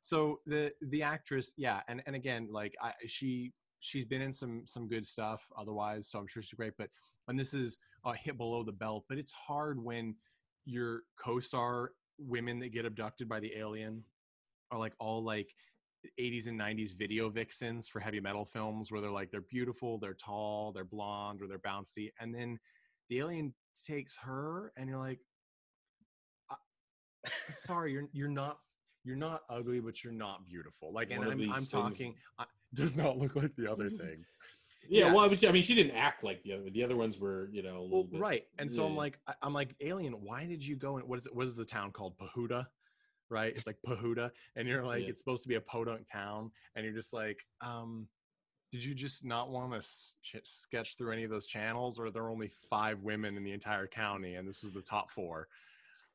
so 0.00 0.40
the 0.46 0.72
the 0.82 1.02
actress, 1.02 1.52
yeah, 1.56 1.80
and 1.88 2.02
and 2.06 2.16
again, 2.16 2.48
like 2.50 2.74
I, 2.82 2.92
she 3.06 3.52
she's 3.82 4.04
been 4.04 4.22
in 4.22 4.32
some 4.32 4.62
some 4.64 4.88
good 4.88 5.04
stuff 5.04 5.46
otherwise, 5.58 6.08
so 6.08 6.18
I'm 6.18 6.26
sure 6.26 6.42
she's 6.42 6.54
great. 6.54 6.74
But 6.78 6.88
and 7.28 7.38
this 7.38 7.52
is 7.52 7.78
a 8.04 8.14
hit 8.14 8.38
below 8.38 8.62
the 8.62 8.72
belt, 8.72 9.04
but 9.08 9.18
it's 9.18 9.32
hard 9.32 9.82
when 9.82 10.14
your 10.64 11.02
co-star 11.18 11.90
women 12.18 12.60
that 12.60 12.72
get 12.72 12.86
abducted 12.86 13.28
by 13.28 13.40
the 13.40 13.54
alien 13.56 14.04
are 14.70 14.78
like 14.78 14.94
all 14.98 15.22
like 15.22 15.52
80s 16.18 16.46
and 16.46 16.58
90s 16.58 16.96
video 16.96 17.28
vixens 17.28 17.88
for 17.88 18.00
heavy 18.00 18.20
metal 18.20 18.44
films 18.44 18.90
where 18.90 19.00
they're 19.00 19.10
like 19.10 19.30
they're 19.30 19.40
beautiful, 19.40 19.98
they're 19.98 20.14
tall, 20.14 20.72
they're 20.72 20.84
blonde, 20.84 21.42
or 21.42 21.48
they're 21.48 21.58
bouncy, 21.58 22.10
and 22.20 22.34
then 22.34 22.58
the 23.08 23.18
alien 23.18 23.52
takes 23.84 24.16
her, 24.18 24.72
and 24.76 24.88
you're 24.88 24.98
like, 24.98 25.18
I'm 26.50 27.54
sorry, 27.54 27.92
you're 27.92 28.08
you're 28.12 28.28
not 28.28 28.58
you're 29.04 29.16
not 29.16 29.40
ugly, 29.50 29.80
but 29.80 30.04
you're 30.04 30.12
not 30.12 30.46
beautiful. 30.46 30.92
Like, 30.92 31.10
and 31.10 31.18
One 31.18 31.32
of 31.32 31.40
I'm 31.40 31.52
I'm 31.52 31.66
talking 31.66 32.14
I, 32.38 32.44
does 32.74 32.96
not 32.96 33.18
look 33.18 33.36
like 33.36 33.54
the 33.56 33.70
other 33.70 33.88
things. 34.04 34.36
yeah, 34.88 35.06
yeah. 35.06 35.12
well, 35.12 35.24
I 35.24 35.52
mean, 35.52 35.62
she 35.62 35.74
didn't 35.74 35.96
act 35.96 36.24
like 36.24 36.42
the 36.42 36.52
other. 36.54 36.70
The 36.70 36.82
other 36.82 36.96
ones 36.96 37.18
were, 37.18 37.48
you 37.52 37.62
know, 37.62 37.78
a 37.78 37.82
little 37.82 37.90
Well, 38.02 38.04
bit. 38.04 38.20
right. 38.20 38.44
And 38.58 38.70
so 38.70 38.84
I'm 38.86 38.96
like, 38.96 39.18
I'm 39.42 39.52
like, 39.54 39.74
Alien, 39.80 40.14
why 40.14 40.46
did 40.46 40.64
you 40.66 40.76
go 40.76 40.96
and 40.96 41.06
what 41.08 41.18
is 41.18 41.26
it? 41.26 41.34
What 41.34 41.46
is 41.46 41.54
the 41.54 41.64
town 41.64 41.92
called? 41.92 42.14
Pahuda, 42.18 42.66
right? 43.30 43.52
It's 43.56 43.66
like 43.66 43.76
Pahuda, 43.86 44.30
and 44.56 44.66
you're 44.68 44.84
like, 44.84 45.02
Yeah. 45.02 45.08
it's 45.08 45.18
supposed 45.20 45.42
to 45.44 45.48
be 45.48 45.54
a 45.56 45.60
podunk 45.60 46.06
town, 46.10 46.50
and 46.74 46.84
you're 46.84 46.94
just 46.94 47.12
like, 47.12 47.40
um, 47.60 48.08
did 48.70 48.82
you 48.82 48.94
just 48.94 49.22
not 49.24 49.50
want 49.50 49.72
to 49.74 50.40
sketch 50.44 50.96
through 50.96 51.12
any 51.12 51.24
of 51.24 51.30
those 51.30 51.46
channels, 51.46 52.00
or 52.00 52.10
there 52.10 52.22
are 52.24 52.30
only 52.30 52.50
five 52.70 53.00
women 53.02 53.36
in 53.36 53.44
the 53.44 53.52
entire 53.52 53.86
county, 53.86 54.34
and 54.36 54.48
this 54.48 54.64
is 54.64 54.72
the 54.72 54.80
top 54.80 55.10
four? 55.10 55.46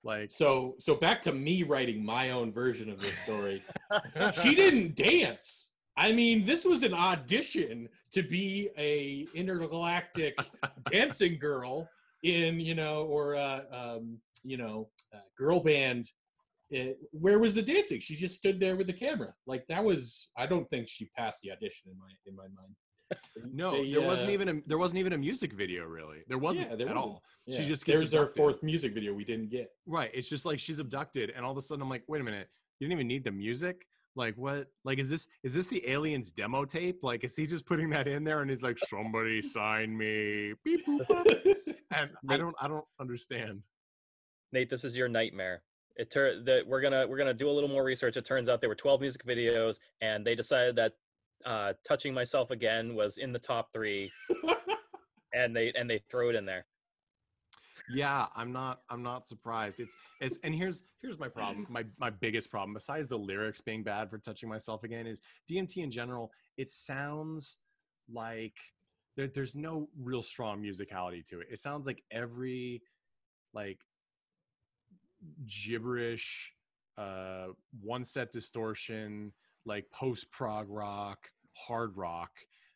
Like, 0.03 0.31
So, 0.31 0.73
so 0.79 0.95
back 0.95 1.21
to 1.21 1.31
me 1.31 1.61
writing 1.61 2.03
my 2.03 2.31
own 2.31 2.51
version 2.51 2.89
of 2.89 2.99
this 2.99 3.15
story. 3.19 3.61
she 4.41 4.55
didn't 4.55 4.95
dance. 4.95 5.69
I 5.97 6.11
mean, 6.11 6.45
this 6.45 6.63
was 6.63 6.83
an 6.83 6.93
audition 6.93 7.89
to 8.11 8.21
be 8.21 8.69
a 8.77 9.27
intergalactic 9.33 10.37
dancing 10.91 11.39
girl 11.39 11.89
in, 12.23 12.59
you 12.59 12.75
know, 12.75 13.03
or 13.03 13.35
uh, 13.35 13.61
um, 13.71 14.19
you 14.43 14.57
know, 14.57 14.89
uh, 15.13 15.17
girl 15.37 15.59
band. 15.59 16.07
Uh, 16.75 16.91
where 17.11 17.39
was 17.39 17.55
the 17.55 17.61
dancing? 17.61 17.99
She 17.99 18.15
just 18.15 18.35
stood 18.35 18.59
there 18.59 18.75
with 18.75 18.87
the 18.87 18.93
camera. 18.93 19.33
Like 19.47 19.65
that 19.67 19.83
was. 19.83 20.31
I 20.37 20.45
don't 20.45 20.69
think 20.69 20.87
she 20.87 21.09
passed 21.17 21.41
the 21.41 21.51
audition 21.51 21.91
in 21.91 21.97
my 21.97 22.09
in 22.27 22.35
my 22.35 22.43
mind. 22.43 22.75
no, 23.53 23.71
They, 23.71 23.89
there 23.91 24.01
wasn't 24.05 24.29
uh, 24.29 24.33
even 24.33 24.49
a 24.49 24.53
there 24.67 24.77
wasn't 24.77 24.99
even 24.99 25.13
a 25.13 25.17
music 25.17 25.53
video 25.53 25.85
really. 25.85 26.19
There 26.27 26.37
wasn't 26.37 26.69
Yeah, 26.69 26.75
there 26.75 26.89
at 26.89 26.95
wasn't. 26.95 27.13
all. 27.13 27.23
She 27.49 27.61
Yeah. 27.61 27.67
just 27.69 27.85
gets 27.85 27.99
there's 27.99 28.13
our 28.13 28.27
fourth 28.27 28.61
music 28.61 28.93
video 28.93 29.13
we 29.13 29.23
didn't 29.23 29.49
get. 29.49 29.69
Right. 29.85 30.11
It's 30.13 30.29
just 30.29 30.45
like 30.45 30.59
she's 30.59 30.79
abducted, 30.79 31.31
and 31.35 31.45
all 31.45 31.51
of 31.53 31.57
a 31.57 31.61
sudden 31.61 31.81
I'm 31.81 31.89
like, 31.89 32.03
wait 32.07 32.19
a 32.21 32.23
minute, 32.25 32.49
you 32.79 32.87
didn't 32.87 32.99
even 32.99 33.07
need 33.07 33.23
the 33.23 33.31
music. 33.31 33.87
Like 34.17 34.35
what? 34.35 34.67
Like 34.83 34.97
is 34.97 35.09
this 35.11 35.27
is 35.43 35.53
this 35.53 35.67
the 35.67 35.87
aliens 35.87 36.31
demo 36.31 36.65
tape? 36.65 37.03
Like 37.03 37.23
is 37.23 37.35
he 37.35 37.45
just 37.45 37.67
putting 37.67 37.91
that 37.91 38.07
in 38.07 38.23
there 38.23 38.41
and 38.41 38.49
he's 38.49 38.63
like, 38.63 38.79
somebody 38.79 39.43
sign 39.43 39.95
me, 39.95 40.53
Beep, 40.65 40.81
and 41.91 42.09
I 42.27 42.35
don't 42.35 42.55
I 42.59 42.67
don't 42.67 42.85
understand. 42.99 43.61
Nate, 44.51 44.71
this 44.71 44.83
is 44.83 44.97
your 44.97 45.07
nightmare. 45.07 45.61
It 45.97 46.09
tur- 46.09 46.41
that 46.45 46.65
we're 46.65 46.81
gonna 46.81 47.05
we're 47.07 47.17
gonna 47.17 47.33
do 47.33 47.47
a 47.47 47.51
little 47.51 47.69
more 47.69 47.83
research. 47.83 48.17
It 48.17 48.25
turns 48.25 48.49
out 48.49 48.59
there 48.59 48.69
were 48.69 48.75
12 48.75 49.01
music 49.01 49.23
videos, 49.23 49.77
and 50.01 50.25
they 50.25 50.33
decided 50.33 50.75
that 50.77 50.93
uh, 51.45 51.73
"Touching 51.87 52.13
Myself 52.13 52.49
Again" 52.49 52.95
was 52.95 53.17
in 53.17 53.31
the 53.31 53.39
top 53.39 53.71
three, 53.71 54.11
and 55.33 55.55
they 55.55 55.71
and 55.75 55.87
they 55.87 56.01
throw 56.09 56.29
it 56.29 56.35
in 56.35 56.45
there. 56.45 56.65
Yeah, 57.89 58.27
I'm 58.35 58.51
not 58.51 58.81
I'm 58.89 59.01
not 59.03 59.25
surprised. 59.27 59.79
It's 59.79 59.95
it's 60.19 60.39
and 60.43 60.53
here's 60.53 60.83
here's 61.01 61.19
my 61.19 61.29
problem. 61.29 61.67
My 61.69 61.85
my 61.97 62.09
biggest 62.09 62.51
problem 62.51 62.73
besides 62.73 63.07
the 63.07 63.17
lyrics 63.17 63.61
being 63.61 63.83
bad 63.83 64.09
for 64.09 64.17
touching 64.17 64.49
myself 64.49 64.83
again 64.83 65.07
is 65.07 65.21
DMT 65.49 65.77
in 65.77 65.91
general, 65.91 66.31
it 66.57 66.69
sounds 66.69 67.57
like 68.11 68.55
there, 69.15 69.27
there's 69.27 69.55
no 69.55 69.89
real 69.99 70.23
strong 70.23 70.61
musicality 70.61 71.25
to 71.27 71.39
it. 71.39 71.47
It 71.49 71.59
sounds 71.59 71.87
like 71.87 72.03
every 72.11 72.81
like 73.53 73.79
gibberish 75.45 76.53
uh 76.97 77.47
one 77.81 78.03
set 78.03 78.31
distortion 78.31 79.31
like 79.65 79.85
post 79.91 80.29
prog 80.31 80.67
rock 80.69 81.29
hard 81.55 81.95
rock 81.97 82.31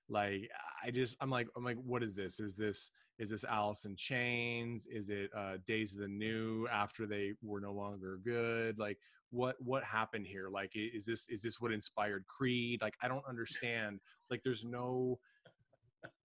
like 0.09 0.49
i 0.83 0.91
just 0.91 1.17
i'm 1.21 1.29
like 1.29 1.47
i'm 1.55 1.63
like 1.63 1.77
what 1.85 2.03
is 2.03 2.15
this 2.15 2.39
is 2.39 2.55
this 2.55 2.91
is 3.19 3.29
this 3.29 3.43
alice 3.43 3.85
in 3.85 3.95
chains? 3.95 4.87
Is 4.87 5.09
it 5.09 5.29
uh 5.35 5.57
days 5.65 5.95
of 5.95 6.01
the 6.01 6.07
new 6.07 6.67
after 6.71 7.05
they 7.05 7.33
were 7.41 7.61
no 7.61 7.73
longer 7.73 8.19
good? 8.23 8.79
Like 8.79 8.97
what 9.29 9.55
what 9.59 9.83
happened 9.83 10.27
here? 10.27 10.49
Like 10.49 10.71
is 10.75 11.05
this 11.05 11.27
is 11.29 11.41
this 11.41 11.59
what 11.61 11.71
inspired 11.71 12.25
creed? 12.27 12.81
Like 12.81 12.95
i 13.01 13.07
don't 13.07 13.25
understand. 13.27 13.99
Like 14.29 14.41
there's 14.43 14.65
no 14.65 15.19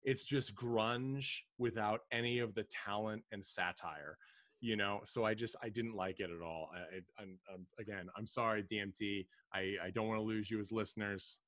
it's 0.04 0.24
just 0.24 0.54
grunge 0.54 1.40
without 1.58 2.00
any 2.12 2.38
of 2.38 2.54
the 2.54 2.64
talent 2.64 3.24
and 3.32 3.44
satire 3.44 4.16
you 4.62 4.74
know? 4.74 5.00
So 5.04 5.24
i 5.24 5.34
just 5.34 5.54
i 5.62 5.68
didn't 5.68 5.94
like 5.94 6.18
it 6.20 6.30
at 6.30 6.42
all. 6.42 6.70
I, 6.74 7.22
I'm 7.22 7.66
again 7.78 8.08
i'm 8.16 8.26
sorry 8.26 8.62
dmt 8.62 9.26
i 9.52 9.74
i 9.84 9.90
don't 9.90 10.08
want 10.08 10.18
to 10.18 10.24
lose 10.24 10.50
you 10.50 10.60
as 10.60 10.72
listeners. 10.72 11.40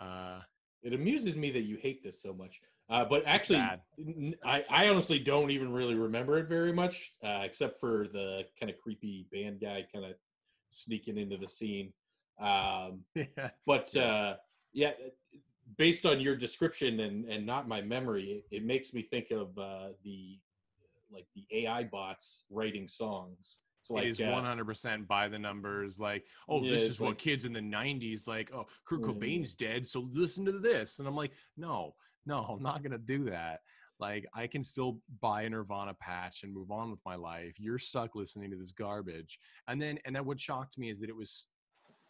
Uh 0.00 0.40
It 0.82 0.92
amuses 0.92 1.36
me 1.36 1.50
that 1.52 1.62
you 1.62 1.76
hate 1.76 2.02
this 2.02 2.20
so 2.20 2.32
much. 2.34 2.60
Uh, 2.88 3.04
but 3.04 3.24
actually, 3.26 3.58
I, 3.58 4.64
I, 4.70 4.88
honestly 4.88 5.18
don't 5.18 5.50
even 5.50 5.72
really 5.72 5.96
remember 5.96 6.38
it 6.38 6.46
very 6.48 6.72
much, 6.72 7.12
uh, 7.24 7.40
except 7.42 7.80
for 7.80 8.06
the 8.12 8.44
kind 8.60 8.70
of 8.70 8.78
creepy 8.78 9.26
band 9.32 9.60
guy 9.60 9.84
kind 9.92 10.04
of 10.04 10.12
sneaking 10.68 11.18
into 11.18 11.36
the 11.36 11.48
scene. 11.48 11.92
Um, 12.38 13.00
yeah 13.14 13.50
but 13.66 13.90
Yes. 13.92 13.96
uh, 13.96 14.36
yeah, 14.72 14.92
based 15.76 16.06
on 16.06 16.20
your 16.20 16.36
description 16.36 17.00
and, 17.00 17.24
and 17.24 17.44
not 17.44 17.66
my 17.66 17.80
memory, 17.82 18.44
it, 18.50 18.56
it 18.58 18.64
makes 18.64 18.94
me 18.94 19.02
think 19.02 19.32
of 19.32 19.58
uh, 19.58 19.88
the 20.04 20.38
like 21.10 21.26
the 21.34 21.44
AI 21.64 21.84
bots 21.84 22.44
writing 22.50 22.86
songs. 22.86 23.62
It's 23.80 23.90
like 23.90 24.04
it 24.04 24.08
is 24.08 24.20
uh, 24.20 24.24
100% 24.24 25.06
by 25.06 25.28
the 25.28 25.38
numbers 25.38 26.00
like 26.00 26.24
oh 26.48 26.62
Yeah, 26.62 26.70
this 26.72 26.82
is 26.84 27.00
what 27.00 27.10
like- 27.10 27.18
kids 27.18 27.44
in 27.44 27.52
the 27.52 27.60
90s 27.60 28.26
like 28.26 28.50
oh 28.52 28.66
kurt 28.84 29.00
Yeah. 29.00 29.06
cobain's 29.06 29.54
dead 29.54 29.86
so 29.86 30.08
listen 30.12 30.44
to 30.44 30.52
this 30.52 30.98
and 30.98 31.06
i'm 31.06 31.14
like 31.14 31.30
no 31.56 31.94
no 32.26 32.40
i'm 32.42 32.62
not 32.62 32.82
gonna 32.82 32.98
do 32.98 33.24
that. 33.30 33.60
Like 33.98 34.26
i 34.34 34.46
can 34.46 34.62
still 34.62 35.00
buy 35.20 35.42
a 35.42 35.50
nirvana 35.50 35.94
patch 35.94 36.42
and 36.42 36.52
move 36.52 36.70
on 36.70 36.90
with 36.90 37.00
my 37.06 37.14
life. 37.14 37.54
You're 37.58 37.78
stuck 37.78 38.14
listening 38.14 38.50
to 38.50 38.56
this 38.56 38.72
garbage. 38.72 39.38
And 39.68 39.80
then 39.80 39.98
and 40.04 40.14
then 40.14 40.24
what 40.24 40.38
shocked 40.38 40.76
me 40.78 40.90
is 40.90 41.00
that 41.00 41.08
it 41.08 41.16
was 41.16 41.46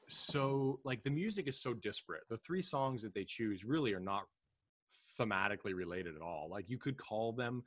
so 0.09 0.81
like 0.85 1.03
the 1.03 1.11
music 1.11 1.49
is 1.49 1.61
so 1.61 1.75
disparate. 1.75 2.25
The 2.29 2.39
three 2.39 2.63
songs 2.63 3.03
that 3.03 3.15
they 3.15 3.25
choose 3.25 3.65
really 3.65 3.93
are 3.95 4.01
not 4.01 4.25
thematically 5.19 5.75
related 5.75 6.15
at 6.17 6.23
all. 6.23 6.49
Like 6.51 6.69
you 6.69 6.79
could 6.79 6.97
call 6.97 7.33
them 7.33 7.63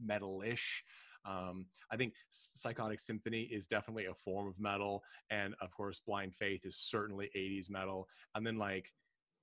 metal-ish. 0.00 0.84
Um, 1.24 1.66
I 1.90 1.96
think 1.96 2.14
Sykotik 2.32 2.98
Sinfoney 2.98 3.50
is 3.50 3.66
definitely 3.66 4.06
a 4.06 4.14
form 4.14 4.48
of 4.48 4.58
metal, 4.58 5.02
and 5.30 5.54
of 5.60 5.70
course, 5.70 6.00
Blind 6.00 6.34
Faith 6.34 6.64
is 6.64 6.76
certainly 6.76 7.30
80s 7.36 7.68
metal. 7.68 8.08
And 8.34 8.46
then 8.46 8.56
like, 8.56 8.90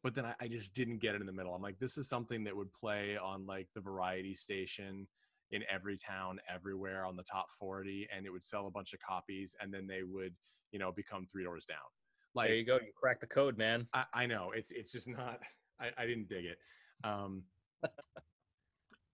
but 0.08 0.16
then 0.16 0.26
I, 0.26 0.36
I 0.40 0.48
just 0.48 0.74
didn't 0.74 1.00
get 1.00 1.16
it 1.16 1.20
in 1.20 1.28
the 1.28 1.34
middle. 1.34 1.54
I'm 1.54 1.62
like, 1.62 1.80
this 1.80 1.98
is 1.98 2.08
something 2.08 2.46
that 2.46 2.56
would 2.56 2.72
play 2.72 3.18
on 3.18 3.46
like 3.46 3.68
the 3.76 3.82
variety 3.82 4.36
station 4.36 5.06
in 5.52 5.64
every 5.70 5.98
town, 5.98 6.40
everywhere 6.50 7.04
on 7.06 7.18
the 7.18 7.24
top 7.24 7.48
40, 7.60 8.08
and 8.16 8.26
it 8.26 8.30
would 8.30 8.42
sell 8.42 8.68
a 8.68 8.72
bunch 8.72 8.94
of 8.94 9.02
copies, 9.02 9.54
and 9.60 9.74
then 9.74 9.86
they 9.86 10.04
would, 10.04 10.34
you 10.72 10.80
know, 10.80 10.94
become 10.94 11.26
three 11.30 11.44
doors 11.44 11.66
down. 11.66 11.78
Like, 12.34 12.48
there 12.48 12.56
you 12.56 12.66
go. 12.66 12.76
You 12.76 12.94
cracked 12.96 13.20
the 13.20 13.28
code, 13.28 13.58
man. 13.58 13.86
I, 13.94 14.06
I 14.14 14.26
know 14.28 14.52
it's 14.56 14.72
it's 14.72 14.94
just 14.94 15.10
not. 15.10 15.42
I, 15.82 15.90
I 15.98 16.06
didn't 16.06 16.30
dig 16.30 16.46
it. 16.46 16.58
Um, 17.04 17.44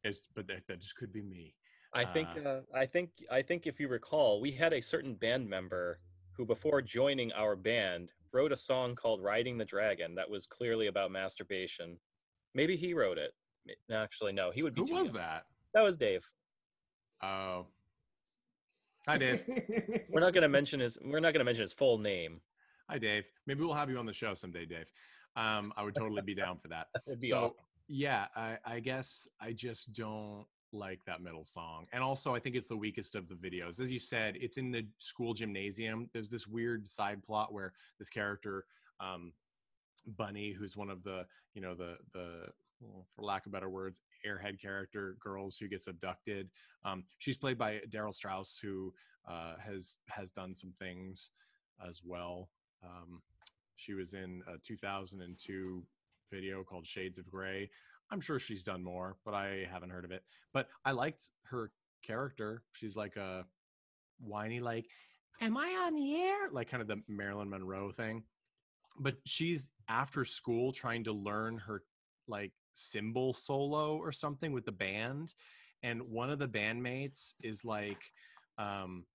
it's 0.04 0.26
but 0.36 0.46
that, 0.46 0.68
that 0.68 0.80
just 0.80 0.96
could 0.96 1.12
be 1.12 1.24
me. 1.24 1.56
I 1.96 2.06
think 2.06 2.28
Uh, 2.38 2.50
uh, 2.50 2.62
I 2.76 2.86
think 2.86 3.10
I 3.32 3.42
think 3.42 3.66
if 3.66 3.80
you 3.80 3.88
recall, 3.88 4.40
we 4.40 4.52
had 4.52 4.74
a 4.74 4.82
certain 4.82 5.16
band 5.16 5.50
member 5.50 5.98
who 6.34 6.46
before 6.46 6.84
joining 6.84 7.32
our 7.32 7.56
band 7.56 8.10
wrote 8.34 8.52
a 8.52 8.58
song 8.58 8.96
called 8.96 9.22
Riding 9.24 9.58
the 9.58 9.66
Dragon 9.66 10.16
that 10.16 10.30
was 10.30 10.48
clearly 10.48 10.88
about 10.88 11.12
masturbation. 11.12 11.98
Maybe 12.56 12.76
he 12.76 12.94
wrote 12.94 13.18
it. 13.18 13.32
Ma- 13.90 13.96
Actually, 13.96 14.34
no, 14.34 14.52
he 14.52 14.62
would 14.64 14.74
be 14.74 14.82
Who 14.82 14.88
too 14.88 14.94
was 14.96 15.14
young. 15.14 15.22
that? 15.22 15.44
That 15.74 15.82
was 15.82 15.98
Dave. 15.98 16.28
Oh, 17.22 17.68
hi 19.08 19.18
Dave. 19.18 19.46
We're 20.10 20.20
not 20.20 20.34
going 20.34 20.42
to 20.42 20.50
mention 20.50 20.80
his 20.82 20.98
we're 21.04 21.20
not 21.20 21.32
going 21.34 21.40
to 21.40 21.46
mention 21.46 21.62
his 21.62 21.74
full 21.74 21.98
name. 21.98 22.42
Hi, 22.90 22.98
Dave. 22.98 23.26
Maybe 23.48 23.62
we'll 23.62 23.74
have 23.74 23.90
you 23.90 23.98
on 23.98 24.06
the 24.06 24.12
show 24.14 24.34
someday, 24.34 24.66
Dave. 24.66 24.92
Um, 25.38 25.72
I 25.78 25.84
would 25.84 25.96
totally 25.96 26.22
be 26.22 26.36
down 26.36 26.58
for 26.60 26.68
that. 26.68 26.88
That'd 27.08 27.22
be 27.22 27.30
so, 27.30 27.38
awesome. 27.38 27.56
yeah, 27.88 28.28
I, 28.36 28.58
I 28.66 28.80
guess 28.82 29.26
I 29.40 29.54
just 29.54 29.94
don't 29.94 30.46
like 30.74 31.00
that 31.06 31.22
middle 31.22 31.44
song. 31.44 31.86
And 31.94 32.04
also, 32.04 32.36
I 32.36 32.40
think 32.40 32.56
it's 32.56 32.68
the 32.68 32.78
weakest 32.78 33.16
of 33.16 33.28
the 33.28 33.36
videos. 33.36 33.80
As 33.80 33.92
you 33.92 34.00
said, 34.00 34.38
it's 34.40 34.58
in 34.58 34.72
the 34.72 34.86
school 34.98 35.34
gymnasium. 35.34 36.10
There's 36.14 36.30
this 36.30 36.48
weird 36.48 36.88
side 36.88 37.24
plot 37.24 37.54
where 37.54 37.74
this 38.00 38.10
character, 38.10 38.66
um, 39.00 39.34
Bunny, 40.18 40.52
who's 40.52 40.76
one 40.76 40.90
of 40.90 41.04
the, 41.04 41.26
you 41.54 41.62
know, 41.62 41.76
the, 41.76 41.98
the, 42.14 42.48
for 43.16 43.22
lack 43.22 43.46
of 43.46 43.52
better 43.52 43.70
words, 43.70 44.02
airhead 44.28 44.60
character 44.60 45.16
girls 45.20 45.58
who 45.58 45.68
gets 45.68 45.88
abducted. 45.88 46.50
Um, 46.84 47.04
she's 47.18 47.38
played 47.38 47.58
by 47.58 47.82
Daryl 47.90 48.14
Strauss, 48.14 48.60
who 48.62 48.94
uh, 49.28 49.56
has 49.58 50.00
has 50.10 50.32
done 50.32 50.54
some 50.54 50.72
things 50.72 51.32
as 51.88 52.02
well. 52.04 52.50
Um, 52.84 53.22
she 53.76 53.94
was 53.94 54.14
in 54.14 54.42
a 54.48 54.58
2002 54.58 55.84
video 56.32 56.64
called 56.64 56.86
Shades 56.86 57.20
of 57.20 57.30
Grey. 57.30 57.70
I'm 58.14 58.22
sure 58.22 58.38
she's 58.38 58.64
done 58.64 58.84
more, 58.84 59.18
but 59.26 59.34
I 59.34 59.68
haven't 59.72 59.90
heard 59.90 60.06
of 60.06 60.12
it. 60.12 60.24
But 60.54 60.68
I 60.86 60.92
liked 60.92 61.32
her 61.46 61.72
character. 62.06 62.62
She's 62.72 62.96
like 62.96 63.16
a 63.16 63.44
whiny, 64.20 64.60
like, 64.60 64.86
"Am 65.42 65.58
I 65.58 65.70
on 65.88 65.96
the 65.96 66.22
air?" 66.22 66.52
Like 66.52 66.70
kind 66.70 66.82
of 66.82 66.88
the 66.88 67.02
Marilyn 67.08 67.50
Monroe 67.50 67.92
thing. 67.92 68.24
But 69.00 69.16
she's 69.26 69.72
after 69.90 70.26
school 70.26 70.72
trying 70.72 71.04
to 71.06 71.12
learn 71.12 71.58
her 71.58 71.84
like 72.28 72.52
cymbal 72.76 73.34
solo 73.34 73.98
or 73.98 74.12
something 74.12 74.52
with 74.52 74.66
the 74.66 74.72
band, 74.72 75.34
and 75.82 76.04
one 76.04 76.30
of 76.30 76.38
the 76.38 76.48
bandmates 76.48 77.34
is 77.42 77.66
like, 77.66 78.12
um, 78.60 79.06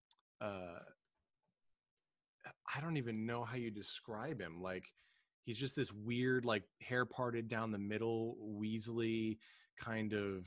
uh, 0.41 0.81
I 2.75 2.81
don't 2.81 2.97
even 2.97 3.27
know 3.27 3.45
how 3.45 3.57
you 3.57 3.71
describe 3.71 4.41
him. 4.41 4.61
Like 4.61 4.87
he's 5.49 5.59
just 5.59 5.75
this 5.75 5.95
weird, 5.95 6.45
like 6.45 6.63
hair 6.83 7.07
parted 7.07 7.49
down 7.49 7.73
the 7.73 7.79
middle, 7.79 8.37
Weasley 8.61 9.39
kind 9.79 10.13
of 10.13 10.47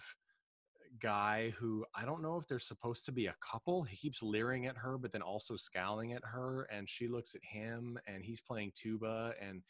guy 1.02 1.52
who 1.58 1.84
I 1.96 2.06
don't 2.06 2.22
know 2.22 2.38
if 2.38 2.46
they're 2.48 2.60
supposed 2.60 3.06
to 3.06 3.12
be 3.12 3.26
a 3.26 3.36
couple. 3.42 3.82
He 3.82 3.98
keeps 3.98 4.22
leering 4.22 4.68
at 4.68 4.78
her, 4.78 5.00
but 5.00 5.12
then 5.12 5.24
also 5.24 5.56
scowling 5.56 6.14
at 6.14 6.22
her, 6.24 6.68
and 6.72 6.88
she 6.88 7.08
looks 7.08 7.34
at 7.34 7.42
him, 7.44 7.98
and 8.06 8.24
he's 8.24 8.42
playing 8.42 8.74
tuba. 8.76 9.34
And 9.42 9.64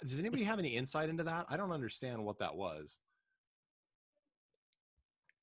does 0.00 0.18
anybody 0.18 0.44
have 0.44 0.58
any 0.58 0.70
insight 0.70 1.10
into 1.10 1.24
that? 1.24 1.44
I 1.50 1.58
don't 1.58 1.70
understand 1.70 2.24
what 2.24 2.38
that 2.38 2.56
was. 2.56 3.00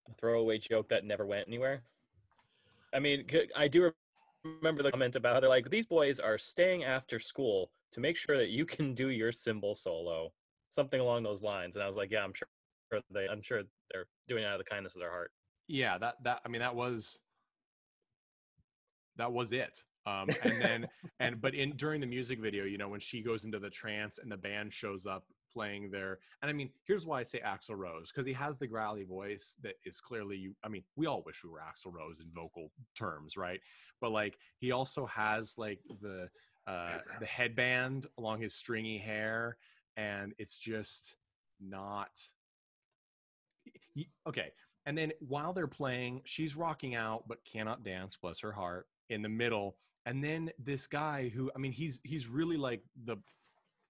A 0.09 0.15
throwaway 0.15 0.57
joke 0.57 0.89
that 0.89 1.05
never 1.05 1.27
went 1.27 1.47
anywhere. 1.47 1.83
I 2.91 2.97
mean, 2.97 3.27
i 3.55 3.67
do 3.67 3.91
remember 4.43 4.81
the 4.81 4.89
comment 4.89 5.15
about 5.15 5.43
it. 5.43 5.49
Like 5.49 5.69
these 5.69 5.85
boys 5.85 6.19
are 6.19 6.39
staying 6.39 6.85
after 6.85 7.19
school 7.19 7.69
to 7.95 8.01
make 8.01 8.15
sure 8.17 8.37
that 8.37 8.49
you 8.49 8.65
can 8.65 8.93
do 8.93 9.09
your 9.09 9.31
cymbal 9.31 9.73
solo, 9.73 10.31
something 10.69 10.99
along 10.99 11.23
those 11.23 11.41
lines. 11.41 11.75
And 11.75 11.83
I 11.83 11.87
was 11.87 11.95
like, 11.95 12.11
yeah, 12.11 12.23
I'm 12.23 12.33
sure 12.33 12.47
they, 13.11 13.27
I'm 13.27 13.41
sure 13.41 13.63
they're 13.91 14.05
doing 14.27 14.43
it 14.43 14.47
out 14.47 14.59
of 14.59 14.59
the 14.59 14.69
kindness 14.69 14.95
of 14.95 15.01
their 15.01 15.09
heart. 15.09 15.31
yeah 15.67 15.97
that 15.97 16.15
that 16.23 16.41
i 16.45 16.49
mean 16.49 16.61
that 16.61 16.75
was 16.75 17.21
that 19.15 19.31
was 19.31 19.51
it 19.51 19.83
um 20.05 20.29
and 20.43 20.61
then 20.61 20.87
and 21.19 21.41
but 21.41 21.55
in 21.55 21.71
during 21.71 21.99
the 21.99 22.07
music 22.07 22.39
video 22.39 22.65
you 22.65 22.77
know 22.77 22.87
when 22.87 22.99
she 22.99 23.21
goes 23.21 23.45
into 23.45 23.59
the 23.59 23.69
trance 23.69 24.19
and 24.19 24.31
the 24.31 24.37
band 24.37 24.71
shows 24.71 25.05
up 25.05 25.23
playing 25.51 25.89
their 25.89 26.19
and 26.41 26.49
i 26.49 26.53
mean 26.53 26.69
here's 26.85 27.05
why 27.05 27.19
i 27.19 27.23
say 27.23 27.39
Axl 27.45 27.77
Rose 27.77 28.11
because 28.11 28.25
he 28.25 28.33
has 28.33 28.59
the 28.59 28.67
growly 28.67 29.03
voice 29.03 29.57
that 29.63 29.75
is 29.85 29.99
clearly 29.99 30.37
you 30.37 30.53
i 30.63 30.67
mean 30.67 30.83
we 30.95 31.07
all 31.07 31.23
wish 31.25 31.43
we 31.43 31.49
were 31.49 31.59
Axl 31.59 31.93
Rose 31.93 32.19
in 32.19 32.27
vocal 32.35 32.71
terms 32.95 33.37
right 33.37 33.61
but 34.01 34.11
like 34.11 34.37
he 34.59 34.71
also 34.71 35.05
has 35.05 35.55
like 35.57 35.79
the 36.01 36.29
uh 36.67 36.99
the 37.19 37.25
headband 37.25 38.07
along 38.17 38.41
his 38.41 38.53
stringy 38.55 38.97
hair 38.97 39.57
and 39.97 40.33
it's 40.37 40.57
just 40.57 41.17
not 41.59 42.09
okay 44.27 44.51
and 44.85 44.97
then 44.97 45.11
while 45.19 45.53
they're 45.53 45.67
playing 45.67 46.21
she's 46.25 46.55
rocking 46.55 46.95
out 46.95 47.23
but 47.27 47.43
cannot 47.45 47.83
dance 47.83 48.17
bless 48.17 48.39
her 48.39 48.51
heart 48.51 48.87
in 49.09 49.21
the 49.21 49.29
middle 49.29 49.77
and 50.05 50.23
then 50.23 50.49
this 50.59 50.87
guy 50.87 51.29
who 51.29 51.51
i 51.55 51.59
mean 51.59 51.71
he's 51.71 52.01
he's 52.03 52.27
really 52.27 52.57
like 52.57 52.81
the 53.05 53.17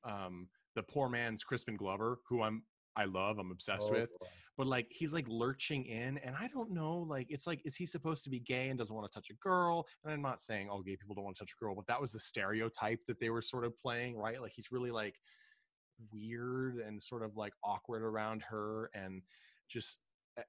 um 0.03 0.47
the 0.75 0.83
poor 0.83 1.09
man's 1.09 1.43
Crispin 1.43 1.77
Glover, 1.77 2.19
who 2.27 2.41
I'm 2.43 2.63
I 2.97 3.05
love, 3.05 3.39
I'm 3.39 3.51
obsessed 3.51 3.89
Oh, 3.89 3.93
with. 3.93 4.09
boy. 4.19 4.27
But 4.57 4.67
like 4.67 4.87
he's 4.89 5.13
like 5.13 5.25
lurching 5.27 5.85
in, 5.85 6.17
and 6.19 6.35
I 6.39 6.47
don't 6.47 6.71
know. 6.71 7.05
Like 7.09 7.27
it's 7.29 7.45
like, 7.45 7.61
is 7.65 7.75
he 7.75 7.85
supposed 7.85 8.23
to 8.23 8.29
be 8.29 8.39
gay 8.39 8.69
and 8.69 8.77
doesn't 8.77 8.95
want 8.95 9.11
to 9.11 9.13
touch 9.13 9.29
a 9.29 9.35
girl? 9.35 9.85
And 10.03 10.13
I'm 10.13 10.21
not 10.21 10.39
saying 10.39 10.69
all 10.69 10.81
gay 10.81 10.95
people 10.95 11.15
don't 11.15 11.25
want 11.25 11.35
to 11.37 11.43
touch 11.43 11.53
a 11.59 11.63
girl, 11.63 11.75
but 11.75 11.87
that 11.87 11.99
was 11.99 12.11
the 12.11 12.19
stereotype 12.19 13.03
that 13.07 13.19
they 13.19 13.29
were 13.29 13.41
sort 13.41 13.65
of 13.65 13.77
playing, 13.77 14.17
right? 14.17 14.41
Like 14.41 14.53
he's 14.55 14.71
really 14.71 14.91
like 14.91 15.15
weird 16.11 16.77
and 16.77 17.01
sort 17.01 17.23
of 17.23 17.35
like 17.35 17.53
awkward 17.63 18.01
around 18.01 18.43
her, 18.49 18.89
and 18.93 19.21
just 19.69 19.99
eh, 20.37 20.43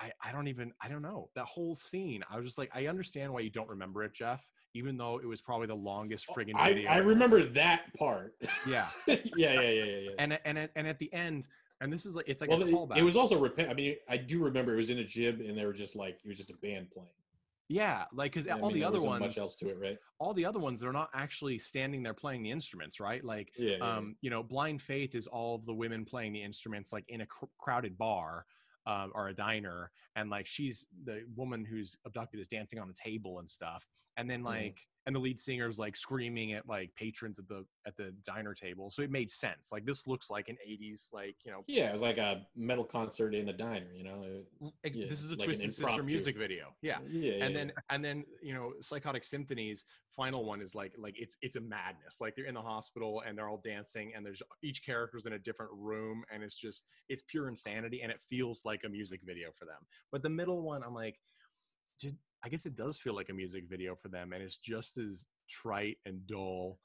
I 0.00 0.10
I 0.24 0.32
don't 0.32 0.48
even 0.48 0.72
I 0.82 0.88
don't 0.88 1.02
know 1.02 1.30
that 1.36 1.46
whole 1.46 1.76
scene. 1.76 2.24
I 2.28 2.36
was 2.36 2.46
just 2.46 2.58
like, 2.58 2.70
I 2.74 2.86
understand 2.86 3.32
why 3.32 3.40
you 3.40 3.50
don't 3.50 3.68
remember 3.68 4.02
it, 4.02 4.12
Jeff, 4.12 4.44
even 4.74 4.96
though 4.96 5.18
it 5.18 5.26
was 5.26 5.40
probably 5.40 5.66
the 5.66 5.74
longest 5.74 6.26
friggin' 6.28 6.52
I, 6.56 6.72
video. 6.72 6.90
I 6.90 6.96
remember 6.98 7.42
that 7.42 7.94
part. 7.98 8.34
Yeah. 8.66 8.88
yeah, 9.06 9.16
yeah, 9.36 9.60
yeah, 9.60 9.84
yeah, 9.84 9.84
yeah. 9.84 10.10
and 10.18 10.38
and 10.44 10.68
and 10.74 10.86
at 10.86 10.98
the 10.98 11.12
end, 11.12 11.48
and 11.82 11.92
this 11.92 12.06
is 12.06 12.14
like 12.16 12.28
it's 12.28 12.40
like 12.40 12.48
well, 12.48 12.62
a 12.62 12.66
callback. 12.66 12.96
it 12.96 13.02
was 13.02 13.16
also 13.16 13.38
repent. 13.38 13.68
I 13.68 13.74
mean, 13.74 13.96
I 14.08 14.16
do 14.16 14.42
remember 14.42 14.72
it 14.72 14.76
was 14.76 14.90
in 14.90 14.98
a 14.98 15.04
jib, 15.04 15.40
and 15.40 15.58
they 15.58 15.66
were 15.66 15.72
just 15.72 15.96
like 15.96 16.18
it 16.24 16.28
was 16.28 16.36
just 16.36 16.50
a 16.50 16.56
band 16.56 16.90
playing. 16.90 17.08
yeah, 17.68 18.04
like 18.12 18.32
because 18.32 18.46
I 18.46 18.52
all 18.52 18.68
mean, 18.68 18.74
the 18.74 18.84
other 18.84 19.02
ones, 19.02 19.20
much 19.20 19.38
else 19.38 19.56
to 19.56 19.68
it, 19.68 19.78
right? 19.80 19.98
all 20.18 20.32
the 20.32 20.44
other 20.44 20.60
ones, 20.60 20.80
they're 20.80 20.92
not 20.92 21.10
actually 21.12 21.58
standing 21.58 22.02
there 22.02 22.14
playing 22.14 22.42
the 22.44 22.50
instruments, 22.50 23.00
right? 23.00 23.24
Like, 23.24 23.52
Yeah, 23.58 23.76
yeah, 23.78 23.96
um, 23.96 24.16
you 24.20 24.30
know, 24.30 24.42
Blind 24.42 24.80
Faith 24.80 25.14
is 25.16 25.26
all 25.26 25.56
of 25.56 25.66
the 25.66 25.74
women 25.74 26.04
playing 26.04 26.32
the 26.32 26.42
instruments, 26.42 26.92
like 26.92 27.04
in 27.08 27.22
a 27.22 27.26
cr- 27.26 27.46
crowded 27.58 27.98
bar. 27.98 28.46
Um, 28.84 29.12
or 29.14 29.28
a 29.28 29.32
diner, 29.32 29.92
and 30.16 30.28
like 30.28 30.44
she's 30.44 30.88
the 31.04 31.22
woman 31.36 31.64
who's 31.64 31.96
abducted 32.04 32.40
is 32.40 32.48
dancing 32.48 32.80
on 32.80 32.90
a 32.90 32.92
table 32.92 33.38
and 33.38 33.48
stuff, 33.48 33.86
and 34.16 34.28
then 34.30 34.42
like, 34.42 34.78
and 35.06 35.16
the 35.16 35.20
lead 35.20 35.38
singer's 35.38 35.80
like 35.80 35.96
screaming 35.96 36.52
at 36.52 36.68
like 36.68 36.94
patrons 36.94 37.38
at 37.40 37.48
the 37.48 37.64
at 37.86 37.96
the 37.96 38.14
diner 38.24 38.54
table, 38.54 38.88
so 38.88 39.02
it 39.02 39.10
made 39.10 39.30
sense. 39.30 39.70
Like 39.72 39.84
this 39.84 40.06
looks 40.06 40.30
like 40.30 40.48
an 40.48 40.56
'80s, 40.68 41.12
like 41.12 41.36
you 41.44 41.50
know, 41.50 41.64
Yeah, 41.66 41.88
it 41.88 41.92
was 41.92 42.02
like 42.02 42.18
a 42.18 42.46
metal 42.54 42.84
concert 42.84 43.34
in 43.34 43.48
a 43.48 43.52
diner. 43.52 43.92
You 43.92 44.04
know, 44.04 44.22
It- 44.84 44.96
yeah, 44.96 45.06
this 45.08 45.22
is 45.22 45.30
a 45.30 45.34
like 45.34 45.44
Twisted 45.46 45.72
Sister 45.72 46.02
music 46.04 46.36
video. 46.36 46.74
Yeah. 46.82 46.98
Yeah, 47.10 47.32
yeah, 47.32 47.44
and 47.44 47.56
then 47.56 47.72
and 47.90 48.04
then 48.04 48.24
you 48.40 48.54
know 48.54 48.74
Sykotik 48.80 49.24
Sinfoney's 49.24 49.86
final 50.14 50.44
one 50.44 50.60
is 50.60 50.74
like 50.74 50.92
like 50.96 51.18
it's 51.18 51.36
it's 51.42 51.56
a 51.56 51.60
madness 51.60 52.20
like 52.20 52.36
they're 52.36 52.44
in 52.44 52.54
the 52.54 52.62
hospital 52.62 53.22
and 53.26 53.36
they're 53.36 53.48
all 53.48 53.62
dancing 53.64 54.12
and 54.14 54.24
there's 54.24 54.42
each 54.62 54.84
character's 54.84 55.26
in 55.26 55.32
a 55.32 55.38
different 55.38 55.72
room 55.74 56.22
and 56.32 56.42
it's 56.44 56.54
just 56.56 56.84
it's 57.08 57.22
pure 57.26 57.48
insanity 57.48 58.02
and 58.02 58.12
it 58.12 58.20
feels 58.20 58.64
like 58.66 58.82
a 58.84 58.88
music 58.88 59.20
video 59.24 59.48
for 59.58 59.64
them 59.64 59.78
but 60.12 60.22
the 60.22 60.28
middle 60.28 60.60
one 60.60 60.82
i'm 60.84 60.92
like 60.94 61.18
did 61.98 62.14
i 62.44 62.48
guess 62.48 62.66
it 62.66 62.74
does 62.74 62.98
feel 62.98 63.14
like 63.14 63.28
a 63.28 63.34
music 63.34 63.64
video 63.68 63.94
for 63.94 64.08
them 64.08 64.32
and 64.32 64.42
it's 64.42 64.56
just 64.56 64.98
as 64.98 65.26
trite 65.48 65.98
and 66.06 66.26
dull 66.26 66.78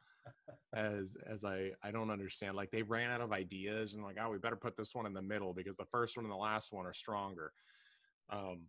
as 0.75 1.15
as 1.25 1.45
i 1.45 1.71
i 1.83 1.91
don't 1.91 2.11
understand 2.11 2.55
like 2.55 2.71
they 2.71 2.81
ran 2.83 3.11
out 3.11 3.21
of 3.21 3.31
ideas 3.31 3.93
and 3.93 4.03
like 4.03 4.17
oh 4.21 4.29
we 4.29 4.37
better 4.37 4.55
put 4.55 4.75
this 4.75 4.93
one 4.93 5.05
in 5.05 5.13
the 5.13 5.21
middle 5.21 5.53
because 5.53 5.77
the 5.77 5.85
first 5.85 6.17
one 6.17 6.25
and 6.25 6.31
the 6.31 6.37
last 6.37 6.73
one 6.73 6.85
are 6.85 6.93
stronger 6.93 7.51
um 8.31 8.63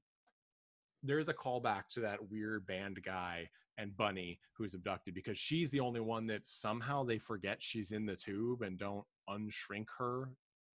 there's 1.03 1.29
a 1.29 1.35
callback 1.35 1.89
to 1.91 2.01
that 2.01 2.31
weird 2.31 2.67
band 2.67 3.01
guy 3.03 3.49
and 3.77 3.97
Bunny 3.97 4.41
who's 4.57 4.75
abducted 4.75 5.15
because 5.15 5.39
she's 5.39 5.71
the 5.71 5.81
only 5.81 6.01
one 6.01 6.27
that 6.27 6.43
somehow 6.47 7.05
they 7.05 7.19
forget 7.19 7.63
she's 7.63 7.93
in 7.93 8.05
the 8.05 8.17
tube 8.17 8.63
and 8.63 8.79
don't 8.79 9.05
unshrink 9.31 9.87
her. 9.99 10.31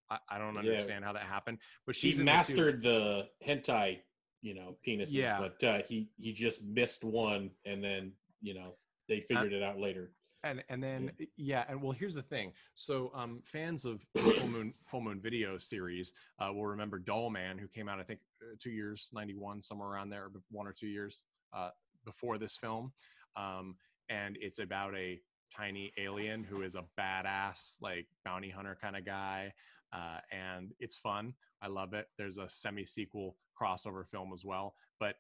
I, 0.09 0.17
I 0.29 0.37
don't 0.37 0.55
Yeah. 0.55 0.61
understand 0.61 1.03
how 1.03 1.13
that 1.13 1.23
happened, 1.23 1.59
but 1.85 1.95
she 1.95 2.07
she's 2.07 2.19
in 2.19 2.25
the 2.25 2.31
mastered 2.31 2.81
the, 2.81 3.29
hentai, 3.45 3.99
you 4.43 4.53
know, 4.53 4.75
penises. 4.85 5.13
Yeah. 5.13 5.39
but 5.39 5.63
uh, 5.63 5.79
he 5.87 6.09
he 6.19 6.33
just 6.33 6.63
missed 6.65 7.03
one, 7.03 7.49
and 7.65 7.83
then 7.83 8.11
you 8.41 8.53
know 8.53 8.75
they 9.09 9.19
figured 9.19 9.53
it 9.53 9.63
out 9.63 9.79
later. 9.79 10.11
and 10.43 10.63
and 10.69 10.83
then 10.83 11.11
yeah. 11.37 11.63
and 11.69 11.81
well 11.81 11.93
here's 11.93 12.15
the 12.15 12.21
thing 12.21 12.51
so 12.75 13.11
um 13.15 13.41
fans 13.45 13.85
of 13.85 14.05
the 14.13 14.21
full 14.21 14.47
moon 14.47 14.73
full 14.83 15.01
moon 15.01 15.19
video 15.21 15.57
series 15.57 16.13
uh 16.39 16.51
will 16.53 16.65
remember 16.65 16.99
Dollman 16.99 17.57
who 17.57 17.67
came 17.67 17.87
out 17.87 17.99
i 17.99 18.03
think 18.03 18.19
uh, 18.41 18.55
two 18.59 18.71
years 18.71 19.09
91 19.13 19.61
somewhere 19.61 19.87
around 19.87 20.09
there 20.09 20.29
one 20.51 20.67
or 20.67 20.73
two 20.73 20.87
years 20.87 21.23
uh 21.53 21.69
before 22.03 22.37
this 22.37 22.57
film 22.57 22.91
um 23.37 23.75
and 24.09 24.37
it's 24.41 24.59
about 24.59 24.93
a 24.95 25.19
tiny 25.55 25.93
alien 25.97 26.43
who 26.43 26.61
is 26.61 26.75
a 26.75 26.83
badass 26.99 27.81
like 27.81 28.07
bounty 28.25 28.49
hunter 28.49 28.77
kind 28.81 28.97
of 28.97 29.05
guy 29.05 29.53
uh 29.93 30.17
and 30.31 30.73
it's 30.79 30.97
fun 30.97 31.33
i 31.61 31.67
love 31.67 31.93
it 31.93 32.07
there's 32.17 32.37
a 32.37 32.49
semi 32.49 32.83
sequel 32.83 33.37
crossover 33.59 34.05
film 34.05 34.31
as 34.33 34.43
well 34.43 34.75
but 34.99 35.15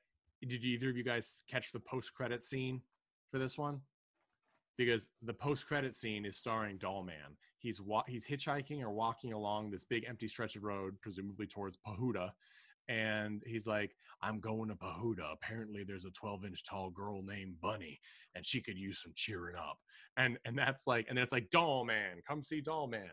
did 0.47 0.63
either 0.63 0.89
of 0.89 0.97
you 0.97 1.03
guys 1.03 1.43
catch 1.49 1.71
the 1.71 1.79
post 1.79 2.13
credit 2.13 2.43
scene 2.43 2.81
for 3.31 3.39
this 3.39 3.57
one 3.57 3.79
because 4.77 5.09
the 5.21 5.33
post 5.33 5.67
credit 5.67 5.93
scene 5.95 6.25
is 6.25 6.37
starring 6.37 6.77
Dollman. 6.77 7.35
He's 7.59 7.81
wa- 7.81 8.03
he's 8.07 8.27
hitchhiking 8.27 8.81
or 8.81 8.91
walking 8.91 9.33
along 9.33 9.69
this 9.69 9.83
big 9.83 10.05
empty 10.07 10.27
stretch 10.27 10.55
of 10.55 10.63
road, 10.63 10.95
presumably 11.01 11.47
towards 11.47 11.77
Pahuda, 11.77 12.31
and 12.89 13.41
he's 13.45 13.67
like, 13.67 13.95
"I'm 14.21 14.39
going 14.39 14.69
to 14.69 14.75
Pahuda. 14.75 15.31
Apparently, 15.31 15.83
there's 15.83 16.05
a 16.05 16.11
12 16.11 16.45
inch 16.45 16.63
tall 16.65 16.89
girl 16.89 17.21
named 17.21 17.61
Bunny, 17.61 17.99
and 18.35 18.45
she 18.45 18.61
could 18.61 18.77
use 18.77 19.01
some 19.01 19.13
cheering 19.15 19.55
up." 19.55 19.77
And 20.17 20.37
and 20.45 20.57
that's 20.57 20.87
like, 20.87 21.07
and 21.09 21.17
it's 21.17 21.33
like, 21.33 21.49
Dollman, 21.49 22.23
come 22.27 22.41
see 22.41 22.61
Dollman. 22.61 23.11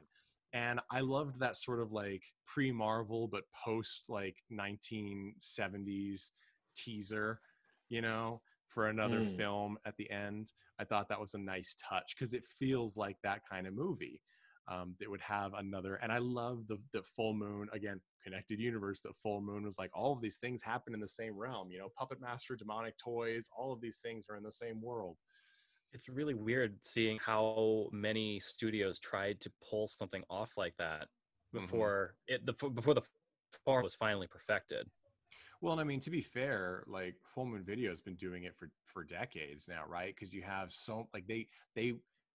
And 0.52 0.80
I 0.90 1.00
loved 1.00 1.38
that 1.40 1.56
sort 1.56 1.80
of 1.80 1.92
like 1.92 2.24
pre 2.46 2.72
Marvel 2.72 3.28
but 3.28 3.44
post 3.64 4.08
like 4.08 4.36
1970s 4.50 6.32
teaser, 6.76 7.40
you 7.88 8.00
know, 8.02 8.42
for 8.66 8.88
another 8.88 9.20
Mm. 9.20 9.36
film 9.36 9.78
at 9.84 9.96
the 9.96 10.10
end. 10.10 10.52
I 10.78 10.84
thought 10.84 11.08
that 11.08 11.20
was 11.20 11.34
a 11.34 11.38
nice 11.38 11.76
touch 11.88 12.14
because 12.16 12.34
it 12.34 12.44
feels 12.44 12.96
like 12.96 13.16
that 13.22 13.42
kind 13.48 13.66
of 13.66 13.74
movie 13.74 14.22
um, 14.68 14.94
that 14.98 15.10
would 15.10 15.20
have 15.20 15.54
another. 15.54 15.96
And 15.96 16.12
I 16.12 16.18
love 16.18 16.66
the 16.66 16.78
the 16.92 17.02
full 17.02 17.34
moon 17.34 17.68
again, 17.72 18.00
connected 18.22 18.58
universe. 18.60 19.00
That 19.02 19.16
full 19.16 19.40
moon 19.40 19.64
was 19.64 19.78
like 19.78 19.90
all 19.94 20.12
of 20.12 20.20
these 20.20 20.38
things 20.38 20.62
happen 20.62 20.94
in 20.94 21.00
the 21.00 21.08
same 21.08 21.36
realm. 21.36 21.70
You 21.70 21.78
know, 21.80 21.88
Puppet 21.96 22.20
Master, 22.20 22.56
demonic 22.56 22.96
toys, 22.98 23.48
all 23.56 23.72
of 23.72 23.80
these 23.80 23.98
things 24.00 24.26
are 24.30 24.36
in 24.36 24.42
the 24.42 24.52
same 24.52 24.80
world. 24.82 25.16
It's 25.92 26.08
really 26.08 26.34
weird 26.34 26.84
seeing 26.84 27.18
how 27.18 27.88
many 27.92 28.38
studios 28.40 28.98
tried 28.98 29.40
to 29.42 29.52
pull 29.60 29.88
something 29.88 30.22
off 30.30 30.56
like 30.56 30.76
that 30.76 31.08
Mhm. 31.52 31.90
before 31.90 32.16
it 32.28 32.46
the 32.46 32.52
before 32.70 32.94
the 32.94 33.02
form 33.64 33.82
was 33.82 33.96
finally 33.96 34.28
perfected. 34.28 34.90
Well, 35.60 35.72
and 35.72 35.80
I 35.80 35.84
mean, 35.84 36.00
to 36.00 36.10
be 36.10 36.22
fair, 36.22 36.84
like 36.86 37.16
Full 37.24 37.46
Moon 37.46 37.64
Video 37.64 37.90
has 37.90 38.00
been 38.00 38.16
doing 38.16 38.44
it 38.44 38.56
for 38.56 38.70
for 38.84 39.04
decades 39.04 39.68
now, 39.68 39.86
right? 39.86 40.14
Because 40.14 40.34
you 40.34 40.42
have 40.42 40.72
so 40.72 41.08
like 41.12 41.26
they 41.26 41.48
they 41.74 41.94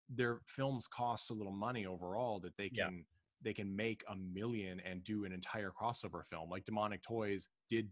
their 0.10 0.42
films 0.48 0.88
cost 0.88 1.28
so 1.28 1.34
little 1.34 1.52
money 1.52 1.86
overall 1.86 2.40
that 2.42 2.58
they 2.58 2.70
Yeah. 2.70 2.90
can 2.90 3.06
they 3.42 3.54
can 3.54 3.76
make 3.76 4.04
a 4.08 4.16
million 4.16 4.80
and 4.80 5.04
do 5.04 5.26
an 5.26 5.32
entire 5.32 5.72
crossover 5.72 6.24
film. 6.26 6.50
Like 6.50 6.66
Demonic 6.66 7.02
Toys 7.04 7.50
did, 7.70 7.92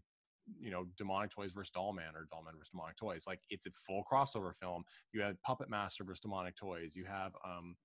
you 0.60 0.70
know, 0.70 0.86
Demonic 0.96 1.30
Toys 1.30 1.52
versus 1.52 1.70
Dollman 1.70 2.14
or 2.14 2.26
Dollman 2.32 2.56
versus 2.58 2.70
Demonic 2.70 2.96
Toys. 2.96 3.24
Like 3.26 3.40
it's 3.50 3.66
a 3.66 3.70
full 3.70 4.04
crossover 4.10 4.54
film. 4.54 4.84
You 5.12 5.22
have 5.22 5.40
Puppet 5.42 5.70
Master 5.70 6.04
versus 6.04 6.20
Demonic 6.20 6.56
Toys. 6.56 6.94
You 6.96 7.04
have 7.04 7.32
um 7.44 7.76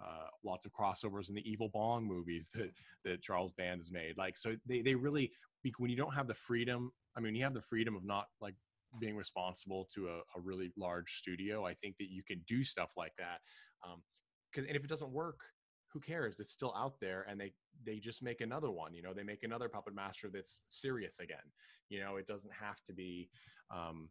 uh, 0.00 0.28
lots 0.44 0.64
of 0.64 0.72
crossovers 0.72 1.28
in 1.28 1.34
the 1.34 1.50
Evil 1.50 1.68
Bong 1.72 2.04
movies 2.04 2.50
that 2.54 2.70
that 3.04 3.22
Charles 3.22 3.52
Band 3.52 3.80
has 3.80 3.90
made. 3.90 4.16
Like, 4.16 4.36
so 4.36 4.56
they 4.66 4.82
they 4.82 4.94
really 4.94 5.32
when 5.78 5.90
you 5.90 5.96
don't 5.96 6.14
have 6.14 6.28
the 6.28 6.34
freedom. 6.34 6.92
I 7.16 7.20
mean, 7.20 7.34
you 7.34 7.42
have 7.44 7.54
the 7.54 7.60
freedom 7.60 7.96
of 7.96 8.04
not 8.04 8.26
like 8.40 8.54
being 9.00 9.16
responsible 9.16 9.86
to 9.94 10.08
a, 10.08 10.18
a 10.36 10.40
really 10.42 10.72
large 10.76 11.12
studio. 11.12 11.66
I 11.66 11.74
think 11.74 11.96
that 11.98 12.10
you 12.10 12.22
can 12.22 12.42
do 12.46 12.62
stuff 12.62 12.92
like 12.96 13.12
that. 13.18 13.40
Um, 13.84 14.02
cause, 14.54 14.64
and 14.66 14.76
if 14.76 14.84
it 14.84 14.88
doesn't 14.88 15.10
work, 15.10 15.40
who 15.92 16.00
cares? 16.00 16.40
It's 16.40 16.52
still 16.52 16.74
out 16.76 17.00
there, 17.00 17.26
and 17.28 17.40
they 17.40 17.52
they 17.84 17.98
just 17.98 18.22
make 18.22 18.40
another 18.40 18.70
one. 18.70 18.94
You 18.94 19.02
know, 19.02 19.12
they 19.14 19.22
make 19.22 19.42
another 19.42 19.68
Puppet 19.68 19.94
Master 19.94 20.28
that's 20.28 20.60
serious 20.66 21.20
again. 21.20 21.38
You 21.88 22.00
know, 22.00 22.16
it 22.16 22.26
doesn't 22.26 22.52
have 22.52 22.82
to 22.84 22.92
be. 22.92 23.28
Um, 23.70 24.08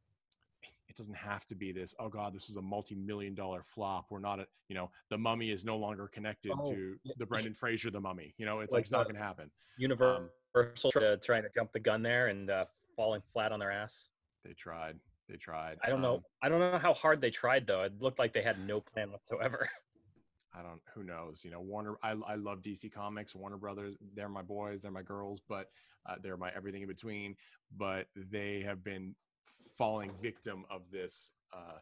it 0.90 0.96
doesn't 0.96 1.16
have 1.18 1.46
to 1.46 1.54
be 1.54 1.74
this 1.74 1.94
oh 2.00 2.08
god 2.08 2.34
this 2.34 2.50
is 2.50 2.56
a 2.56 2.62
multi-million 2.62 3.36
dollar 3.36 3.62
flop 3.62 4.06
we're 4.10 4.20
not 4.20 4.40
a 4.40 4.48
you 4.70 4.76
know 4.76 4.90
the 5.10 5.18
mummy 5.18 5.52
is 5.52 5.66
no 5.66 5.76
longer 5.76 6.08
connected 6.08 6.52
Oh, 6.56 6.70
to 6.72 6.96
the 7.18 7.26
brendan 7.26 7.54
fraser 7.54 7.92
the 7.92 8.00
mummy 8.00 8.34
you 8.38 8.46
know 8.46 8.62
it's 8.62 8.72
Like 8.74 8.78
like, 8.80 8.82
it's 8.84 8.92
not 8.92 9.06
gonna 9.06 9.20
happen 9.20 9.52
Universal 9.78 10.92
uh, 10.96 11.18
trying 11.22 11.44
to 11.44 11.50
jump 11.54 11.74
the 11.74 11.80
gun 11.80 12.02
there 12.02 12.28
and 12.28 12.50
uh, 12.50 12.66
falling 12.96 13.22
flat 13.34 13.52
on 13.52 13.60
their 13.60 13.70
ass. 13.72 14.08
they 14.46 14.54
tried 14.54 14.96
they 15.28 15.36
tried 15.36 15.78
I 15.84 15.90
don't 15.90 16.02
know. 16.02 16.16
Um, 16.16 16.22
I 16.42 16.50
don't 16.50 16.60
know 16.60 16.78
how 16.78 16.94
hard 16.94 17.20
they 17.20 17.32
tried 17.32 17.68
though. 17.68 17.84
It 17.84 18.02
looked 18.02 18.18
like 18.18 18.34
they 18.34 18.42
had 18.42 18.58
no 18.66 18.80
plan 18.80 19.12
whatsoever. 19.12 19.70
I 20.58 20.64
don't. 20.64 20.82
Who 20.96 21.04
knows? 21.04 21.44
You 21.44 21.52
know, 21.52 21.62
Warner. 21.62 21.96
I 22.02 22.16
I 22.28 22.36
love 22.36 22.62
DC 22.62 22.92
Comics. 22.92 23.36
Warner 23.36 23.58
Brothers. 23.58 23.98
They're 24.16 24.30
my 24.30 24.42
boys. 24.42 24.82
They're 24.82 24.92
my 24.92 25.04
girls. 25.04 25.42
But 25.48 25.70
uh, 26.06 26.16
they're 26.22 26.38
my 26.38 26.52
everything 26.56 26.82
in 26.82 26.88
between. 26.88 27.36
But 27.76 28.08
they 28.16 28.64
have 28.66 28.84
been 28.84 29.16
falling 29.78 30.12
victim 30.22 30.66
of 30.70 30.82
this 30.92 31.34
uh, 31.54 31.80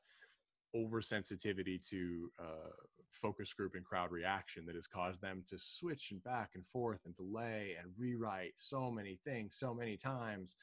oversensitivity 0.76 1.88
to 1.90 2.32
uh, 2.40 2.72
focus 3.10 3.54
group 3.54 3.76
and 3.76 3.86
crowd 3.86 4.12
reaction 4.12 4.66
that 4.66 4.76
has 4.76 4.88
caused 4.88 5.22
them 5.22 5.44
to 5.48 5.58
switch 5.58 6.12
and 6.12 6.22
back 6.24 6.52
and 6.56 6.66
forth 6.66 7.00
and 7.06 7.16
delay 7.16 7.76
and 7.82 7.92
rewrite 7.98 8.52
so 8.58 8.92
many 8.92 9.18
things 9.24 9.56
so 9.56 9.74
many 9.74 9.96
times 9.96 10.58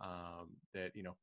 um, 0.00 0.48
that 0.72 0.92
you 0.94 1.02
know 1.02 1.16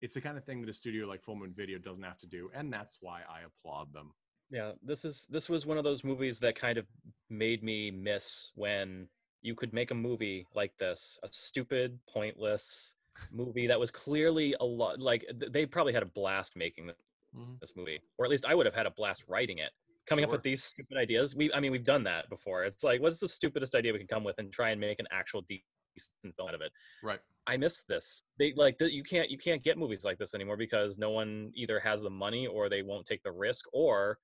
it's 0.00 0.14
the 0.14 0.20
kind 0.20 0.36
of 0.36 0.44
thing 0.44 0.60
that 0.60 0.68
a 0.68 0.72
studio 0.72 1.06
like 1.06 1.22
Full 1.22 1.36
Moon 1.36 1.54
Video 1.56 1.78
doesn't 1.78 2.02
have 2.02 2.18
to 2.18 2.26
do, 2.26 2.50
and 2.52 2.72
that's 2.72 2.98
why 3.00 3.20
I 3.20 3.42
applaud 3.46 3.92
them. 3.92 4.12
Yeah, 4.52 4.72
this 4.82 5.04
is 5.06 5.26
this 5.30 5.48
was 5.48 5.64
one 5.64 5.78
of 5.78 5.84
those 5.84 6.04
movies 6.04 6.38
that 6.40 6.54
kind 6.54 6.76
of 6.76 6.86
made 7.30 7.62
me 7.62 7.90
miss 7.90 8.52
when 8.54 9.08
you 9.40 9.54
could 9.54 9.72
make 9.72 9.90
a 9.90 9.94
movie 9.94 10.46
like 10.54 10.76
this, 10.78 11.18
a 11.22 11.28
stupid, 11.32 11.98
pointless 12.06 12.94
movie 13.30 13.66
that 13.66 13.80
was 13.80 13.90
clearly 13.90 14.54
a 14.60 14.64
lot 14.64 15.00
like 15.00 15.24
th- 15.40 15.52
they 15.52 15.64
probably 15.66 15.92
had 15.94 16.02
a 16.02 16.06
blast 16.06 16.54
making 16.54 16.90
Mhm. 17.34 17.58
this 17.60 17.74
movie, 17.76 17.98
or 18.18 18.26
at 18.26 18.30
least 18.30 18.44
I 18.44 18.54
would 18.54 18.66
have 18.66 18.74
had 18.74 18.84
a 18.84 18.90
blast 18.90 19.24
writing 19.26 19.58
it. 19.58 19.72
Coming 20.04 20.24
up 20.24 20.30
with 20.30 20.42
these 20.42 20.62
stupid 20.62 20.98
ideas, 20.98 21.34
we 21.34 21.50
I 21.54 21.58
mean 21.60 21.72
we've 21.72 21.82
done 21.84 22.04
that 22.04 22.28
before. 22.28 22.64
It's 22.64 22.84
like 22.84 23.00
what's 23.00 23.20
the 23.20 23.28
stupidest 23.28 23.74
idea 23.74 23.94
we 23.94 23.98
can 24.00 24.06
come 24.08 24.22
with 24.24 24.38
and 24.38 24.52
try 24.52 24.70
and 24.70 24.80
make 24.80 24.98
an 25.00 25.06
actual 25.10 25.40
decent 25.42 26.36
film 26.36 26.48
out 26.48 26.54
of 26.54 26.60
it. 26.60 26.72
Right. 27.02 27.20
I 27.46 27.56
miss 27.56 27.82
this. 27.84 28.22
They 28.38 28.52
like 28.54 28.76
you 28.80 29.02
can't 29.02 29.30
you 29.30 29.38
can't 29.38 29.62
get 29.62 29.78
movies 29.78 30.04
like 30.04 30.18
this 30.18 30.34
anymore 30.34 30.58
because 30.58 30.98
no 30.98 31.10
one 31.10 31.52
either 31.54 31.80
has 31.80 32.02
the 32.02 32.10
money 32.10 32.46
or 32.46 32.68
they 32.68 32.82
won't 32.82 33.06
take 33.06 33.22
the 33.22 33.32
risk 33.32 33.64
or 33.72 34.18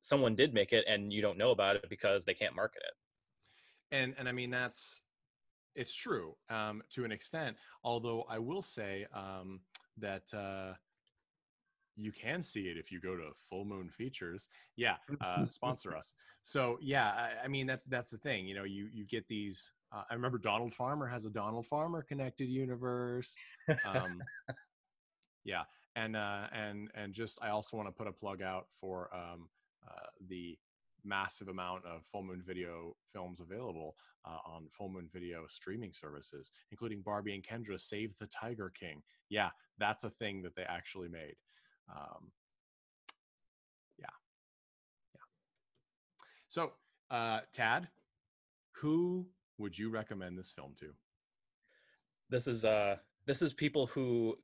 someone 0.00 0.34
did 0.34 0.54
make 0.54 0.72
it 0.72 0.84
and 0.88 1.12
you 1.12 1.20
don't 1.20 1.38
know 1.38 1.50
about 1.50 1.76
it 1.76 1.88
because 1.88 2.24
they 2.24 2.34
can't 2.34 2.54
market 2.54 2.82
it. 2.86 3.96
and 3.96 4.14
and 4.18 4.28
i 4.28 4.32
mean 4.32 4.50
that's 4.50 5.04
it's 5.74 5.94
true 5.94 6.34
um 6.50 6.82
to 6.90 7.04
an 7.04 7.12
extent 7.12 7.56
although 7.84 8.24
i 8.28 8.38
will 8.38 8.62
say 8.62 9.06
um 9.12 9.60
that 9.96 10.22
uh 10.34 10.72
you 11.96 12.12
can 12.12 12.42
see 12.42 12.68
it 12.68 12.76
if 12.76 12.92
you 12.92 13.00
go 13.00 13.16
to 13.16 13.30
full 13.50 13.64
moon 13.64 13.90
features 13.90 14.48
yeah 14.76 14.96
uh 15.20 15.44
sponsor 15.46 15.96
us 15.96 16.14
so 16.42 16.78
yeah 16.80 17.08
I, 17.08 17.44
I 17.44 17.48
mean 17.48 17.66
that's 17.66 17.84
that's 17.84 18.10
the 18.10 18.18
thing 18.18 18.46
you 18.46 18.54
know 18.54 18.64
you 18.64 18.88
you 18.92 19.04
get 19.04 19.26
these 19.26 19.72
uh, 19.92 20.02
i 20.08 20.14
remember 20.14 20.38
donald 20.38 20.72
farmer 20.72 21.06
has 21.06 21.24
a 21.24 21.30
donald 21.30 21.66
farmer 21.66 22.02
connected 22.02 22.48
universe 22.48 23.36
um 23.84 24.22
yeah 25.44 25.64
and 25.96 26.14
uh 26.14 26.46
and 26.52 26.88
and 26.94 27.12
just 27.12 27.38
i 27.42 27.48
also 27.48 27.76
want 27.76 27.88
to 27.88 27.92
put 27.92 28.06
a 28.06 28.12
plug 28.12 28.42
out 28.42 28.66
for 28.70 29.10
um 29.12 29.48
uh, 29.88 30.06
the 30.28 30.58
massive 31.04 31.48
amount 31.48 31.84
of 31.84 32.04
full 32.04 32.22
moon 32.22 32.42
video 32.44 32.94
films 33.12 33.40
available 33.40 33.94
uh, 34.26 34.38
on 34.44 34.66
full 34.70 34.88
moon 34.88 35.08
video 35.12 35.44
streaming 35.48 35.92
services 35.92 36.50
including 36.70 37.00
barbie 37.00 37.34
and 37.34 37.44
kendra 37.44 37.80
save 37.80 38.16
the 38.16 38.26
tiger 38.26 38.70
king. 38.70 39.02
Yeah 39.28 39.50
that's 39.78 40.04
a 40.04 40.10
thing 40.10 40.42
that 40.42 40.56
they 40.56 40.64
actually 40.64 41.08
made. 41.08 41.36
Um, 41.88 42.32
yeah. 43.98 44.06
Yeah. 45.14 45.20
So 46.48 46.72
uh, 47.10 47.40
tad 47.52 47.88
who 48.72 49.26
would 49.58 49.78
you 49.78 49.90
recommend 49.90 50.38
this 50.38 50.50
film 50.50 50.74
to? 50.80 50.92
This 52.30 52.46
is 52.46 52.64
uh 52.64 52.96
this 53.26 53.42
is 53.42 53.52
people 53.52 53.86
who 53.86 54.36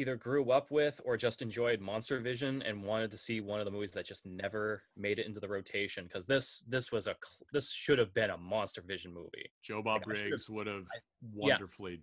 either 0.00 0.16
grew 0.16 0.50
up 0.50 0.70
with 0.70 1.00
or 1.04 1.16
just 1.16 1.42
enjoyed 1.42 1.80
Monster 1.80 2.20
Vision 2.20 2.62
and 2.62 2.82
wanted 2.82 3.10
to 3.10 3.18
see 3.18 3.40
one 3.40 3.60
of 3.60 3.66
the 3.66 3.70
movies 3.70 3.92
that 3.92 4.06
just 4.06 4.24
never 4.24 4.82
made 4.96 5.18
it 5.18 5.26
into 5.26 5.40
the 5.40 5.48
rotation 5.48 6.04
because 6.04 6.26
this 6.26 6.64
this 6.66 6.90
was 6.90 7.06
a 7.06 7.14
this 7.52 7.70
should 7.70 7.98
have 7.98 8.12
been 8.14 8.30
a 8.30 8.36
Monster 8.36 8.82
Vision 8.82 9.12
movie. 9.12 9.50
joe 9.62 9.82
bob 9.82 10.02
Like, 10.06 10.18
briggs 10.18 10.48
would 10.48 10.66
have 10.66 10.86
yeah. 11.34 11.52
wonderfully 11.52 12.00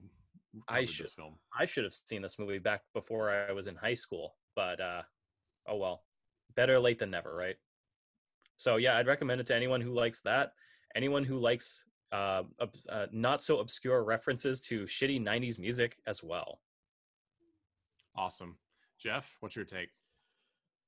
I 0.68 0.86
should 0.86 1.06
this 1.08 1.14
film 1.14 1.36
I 1.58 1.66
should 1.66 1.84
have 1.84 1.94
seen 1.94 2.22
this 2.22 2.40
movie 2.40 2.60
back 2.60 2.82
before 2.94 3.32
I 3.32 3.52
was 3.52 3.68
in 3.68 3.76
high 3.76 3.96
school, 3.96 4.36
but 4.56 4.80
uh 4.80 5.02
oh 5.68 5.78
well. 5.78 6.04
Better 6.56 6.80
late 6.80 7.00
than 7.00 7.12
never, 7.12 7.36
right? 7.36 7.56
So 8.58 8.78
yeah, 8.78 8.98
I'd 8.98 9.08
recommend 9.08 9.42
it 9.42 9.48
to 9.48 9.56
anyone 9.56 9.82
who 9.82 9.94
likes 9.94 10.22
that, 10.22 10.54
anyone 10.96 11.24
who 11.24 11.40
likes 11.40 11.86
uh, 12.12 12.44
uh 12.90 13.06
not 13.12 13.44
so 13.44 13.60
obscure 13.60 14.04
references 14.04 14.62
to 14.62 14.86
shitty 14.86 15.22
90s 15.22 15.60
music 15.60 15.98
as 16.08 16.24
well. 16.24 16.60
Awesome 18.18 18.58
jeff 19.00 19.38
what's 19.40 19.56
your 19.56 19.66
take 19.66 19.90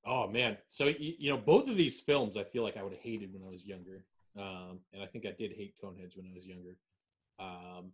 Oh 0.05 0.29
man, 0.29 0.57
so 0.69 0.85
you 0.97 1.29
know 1.29 1.37
both 1.37 1.67
of 1.67 1.75
these 1.75 1.99
films, 1.99 2.37
I 2.37 2.43
feel 2.43 2.63
like 2.63 2.77
I 2.77 2.83
would 2.83 2.93
have 2.93 3.01
hated 3.01 3.33
when 3.33 3.43
I 3.45 3.51
was 3.51 3.67
younger, 3.67 4.05
um, 4.37 4.79
and 4.93 5.03
I 5.03 5.05
think 5.05 5.25
I 5.25 5.31
did 5.37 5.51
hate 5.51 5.73
Coneheads 5.83 6.15
when 6.15 6.25
I 6.25 6.33
was 6.33 6.47
younger, 6.47 6.77
um, 7.37 7.91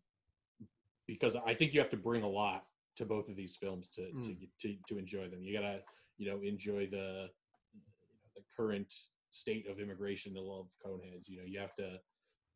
because 1.08 1.36
I 1.36 1.56
think 1.56 1.74
you 1.74 1.80
have 1.80 1.90
to 1.90 1.98
bring 1.98 2.22
a 2.22 2.30
lot 2.30 2.66
to 2.98 3.06
both 3.06 3.28
of 3.28 3.36
these 3.36 3.56
films 3.56 3.90
to 3.90 4.12
to, 4.12 4.30
Mm. 4.32 4.40
get, 4.40 4.50
to 4.62 4.76
to 4.88 4.98
enjoy 5.00 5.28
them. 5.30 5.42
You 5.42 5.54
gotta 5.54 5.82
you 6.18 6.28
know 6.30 6.42
enjoy 6.42 6.86
the 6.88 7.32
you 7.74 7.82
know, 7.82 8.28
the 8.36 8.44
current 8.56 8.94
state 9.32 9.68
of 9.68 9.80
immigration, 9.80 10.34
the 10.36 10.42
love 10.42 10.70
Coneheads. 10.86 11.28
You 11.28 11.38
know 11.40 11.44
you 11.46 11.60
have 11.60 11.74
to 11.76 12.00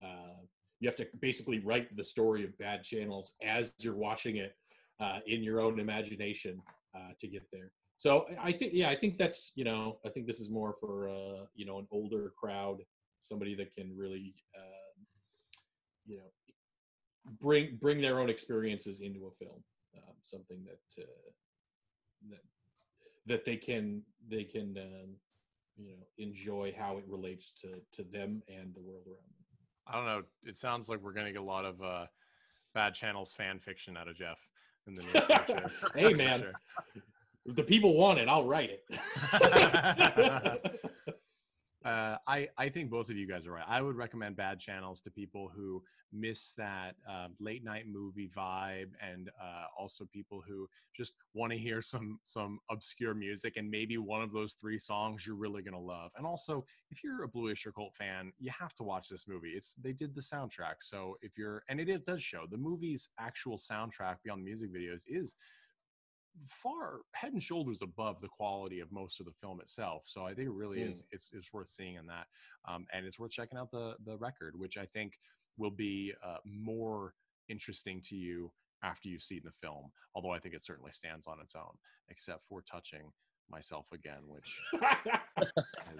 uh, 0.03 0.39
you 0.79 0.87
have 0.87 0.95
to 0.97 1.07
basically 1.19 1.59
write 1.59 1.95
the 1.97 2.03
story 2.03 2.43
of 2.43 2.55
Bad 2.59 2.83
Channels 2.83 3.33
as 3.43 3.73
you're 3.79 3.95
watching 3.95 4.37
it 4.37 4.55
uh, 4.99 5.19
in 5.27 5.43
your 5.43 5.61
own 5.61 5.79
imagination 5.79 6.61
uh, 6.95 7.11
to 7.19 7.27
get 7.27 7.43
there. 7.51 7.71
So 7.97 8.27
I- 8.39 8.51
think, 8.51 8.73
yeah, 8.73 8.89
I 8.89 8.95
think 8.95 9.17
that's, 9.17 9.51
you 9.55 9.63
know, 9.65 9.99
I 10.05 10.09
think 10.09 10.25
this 10.25 10.39
is 10.39 10.49
more 10.49 10.73
for, 10.73 11.09
uh, 11.09 11.45
you 11.55 11.65
know, 11.65 11.79
an 11.79 11.87
older 11.91 12.33
crowd, 12.37 12.77
somebody 13.19 13.55
that 13.55 13.73
can 13.73 13.95
really, 13.95 14.33
uh, 14.55 15.03
you 16.05 16.17
know, 16.17 16.31
bring 17.39 17.77
bring 17.79 18.01
their 18.01 18.19
own 18.19 18.29
experiences 18.29 19.01
into 19.01 19.27
a 19.27 19.31
film, 19.31 19.63
um, 19.97 20.15
something 20.23 20.63
that 20.65 21.03
uh, 21.03 21.29
that 22.29 22.41
that 23.25 23.45
they 23.45 23.57
can 23.57 24.01
they 24.27 24.43
can 24.43 24.77
um, 24.77 25.15
you 25.77 25.91
know 25.91 26.07
enjoy 26.17 26.73
how 26.77 26.97
it 26.97 27.03
relates 27.07 27.53
to 27.53 27.81
to 27.91 28.03
them 28.03 28.41
and 28.47 28.73
the 28.73 28.81
world 28.81 29.03
around 29.05 29.17
them. 29.17 29.45
I 29.87 29.95
don't 29.95 30.05
know. 30.05 30.23
It 30.43 30.57
sounds 30.57 30.89
like 30.89 31.01
we're 31.01 31.13
gonna 31.13 31.31
get 31.31 31.41
a 31.41 31.43
lot 31.43 31.65
of 31.65 31.81
uh, 31.81 32.05
bad 32.73 32.93
channels 32.93 33.33
fan 33.35 33.59
fiction 33.59 33.97
out 33.97 34.07
of 34.07 34.15
Jeff 34.15 34.47
in 34.87 34.95
the 34.95 35.03
near 35.03 35.21
future. 35.45 35.69
hey 35.95 36.13
man, 36.13 36.39
sure. 36.39 36.53
if 37.45 37.55
the 37.55 37.63
people 37.63 37.95
want 37.95 38.19
it, 38.19 38.27
I'll 38.27 38.45
write 38.45 38.71
it. 38.71 38.83
uh, 41.89 42.17
I 42.27 42.47
I 42.57 42.69
think 42.69 42.91
both 42.91 43.09
of 43.09 43.17
you 43.17 43.27
guys 43.27 43.47
are 43.47 43.51
right. 43.51 43.65
I 43.67 43.81
would 43.81 43.95
recommend 43.95 44.35
bad 44.35 44.59
channels 44.59 45.01
to 45.01 45.11
people 45.11 45.51
who 45.55 45.81
miss 46.13 46.53
that 46.53 46.95
um, 47.07 47.33
late 47.39 47.63
night 47.63 47.85
movie 47.87 48.29
vibe, 48.29 48.91
and 49.01 49.29
uh, 49.41 49.65
also 49.77 50.05
people 50.05 50.43
who 50.47 50.69
just 50.95 51.15
want 51.33 51.51
to 51.51 51.57
hear 51.57 51.81
some 51.81 52.19
some 52.23 52.59
obscure 52.69 53.15
music, 53.15 53.57
and 53.57 53.71
maybe 53.71 53.97
one 53.97 54.21
of 54.21 54.31
those 54.31 54.53
three 54.53 54.77
songs 54.77 55.25
you're 55.25 55.35
really 55.35 55.63
gonna 55.63 55.79
love. 55.79 56.11
And 56.15 56.27
also, 56.27 56.63
if 56.91 57.03
you're 57.03 57.23
a 57.23 57.27
Blue 57.27 57.49
Oyster 57.49 57.71
Cult 57.71 57.95
fan, 57.95 58.33
you 58.37 58.51
have 58.51 58.75
to 58.75 58.83
watch 58.83 59.09
this 59.09 59.27
movie. 59.27 59.53
It's 59.55 59.73
they 59.75 59.93
did 59.93 60.13
the 60.13 60.21
soundtrack, 60.21 60.81
so 60.81 61.17
if 61.23 61.39
you're 61.39 61.63
and 61.69 61.79
it, 61.79 61.89
it 61.89 62.05
does 62.05 62.21
show 62.21 62.45
the 62.49 62.57
movie's 62.57 63.09
actual 63.19 63.57
soundtrack 63.57 64.17
beyond 64.23 64.41
the 64.41 64.45
music 64.45 64.71
videos 64.71 65.05
is 65.07 65.33
far 66.47 66.99
head 67.13 67.33
and 67.33 67.43
shoulders 67.43 67.81
above 67.81 68.21
the 68.21 68.27
quality 68.27 68.79
of 68.79 68.91
most 68.91 69.19
of 69.19 69.25
the 69.25 69.31
film 69.41 69.59
itself. 69.61 70.03
So 70.05 70.25
I 70.25 70.33
think 70.33 70.47
it 70.47 70.53
really 70.53 70.81
is 70.81 71.03
it's 71.11 71.29
it's 71.33 71.53
worth 71.53 71.67
seeing 71.67 71.95
in 71.95 72.07
that, 72.07 72.27
um, 72.67 72.85
and 72.93 73.05
it's 73.05 73.19
worth 73.19 73.31
checking 73.31 73.57
out 73.57 73.71
the 73.71 73.95
the 74.05 74.17
record, 74.17 74.53
which 74.57 74.77
I 74.77 74.85
think 74.85 75.13
will 75.57 75.71
be 75.71 76.13
uh, 76.25 76.37
more 76.45 77.13
interesting 77.49 78.01
to 78.09 78.15
you 78.15 78.51
after 78.83 79.09
you've 79.09 79.23
seen 79.23 79.41
the 79.43 79.51
film. 79.51 79.91
Although 80.15 80.31
I 80.31 80.39
think 80.39 80.55
it 80.55 80.63
certainly 80.63 80.91
stands 80.91 81.27
on 81.27 81.39
its 81.41 81.55
own, 81.55 81.77
except 82.09 82.43
for 82.43 82.61
touching 82.61 83.11
myself 83.49 83.87
again, 83.91 84.21
which 84.27 84.57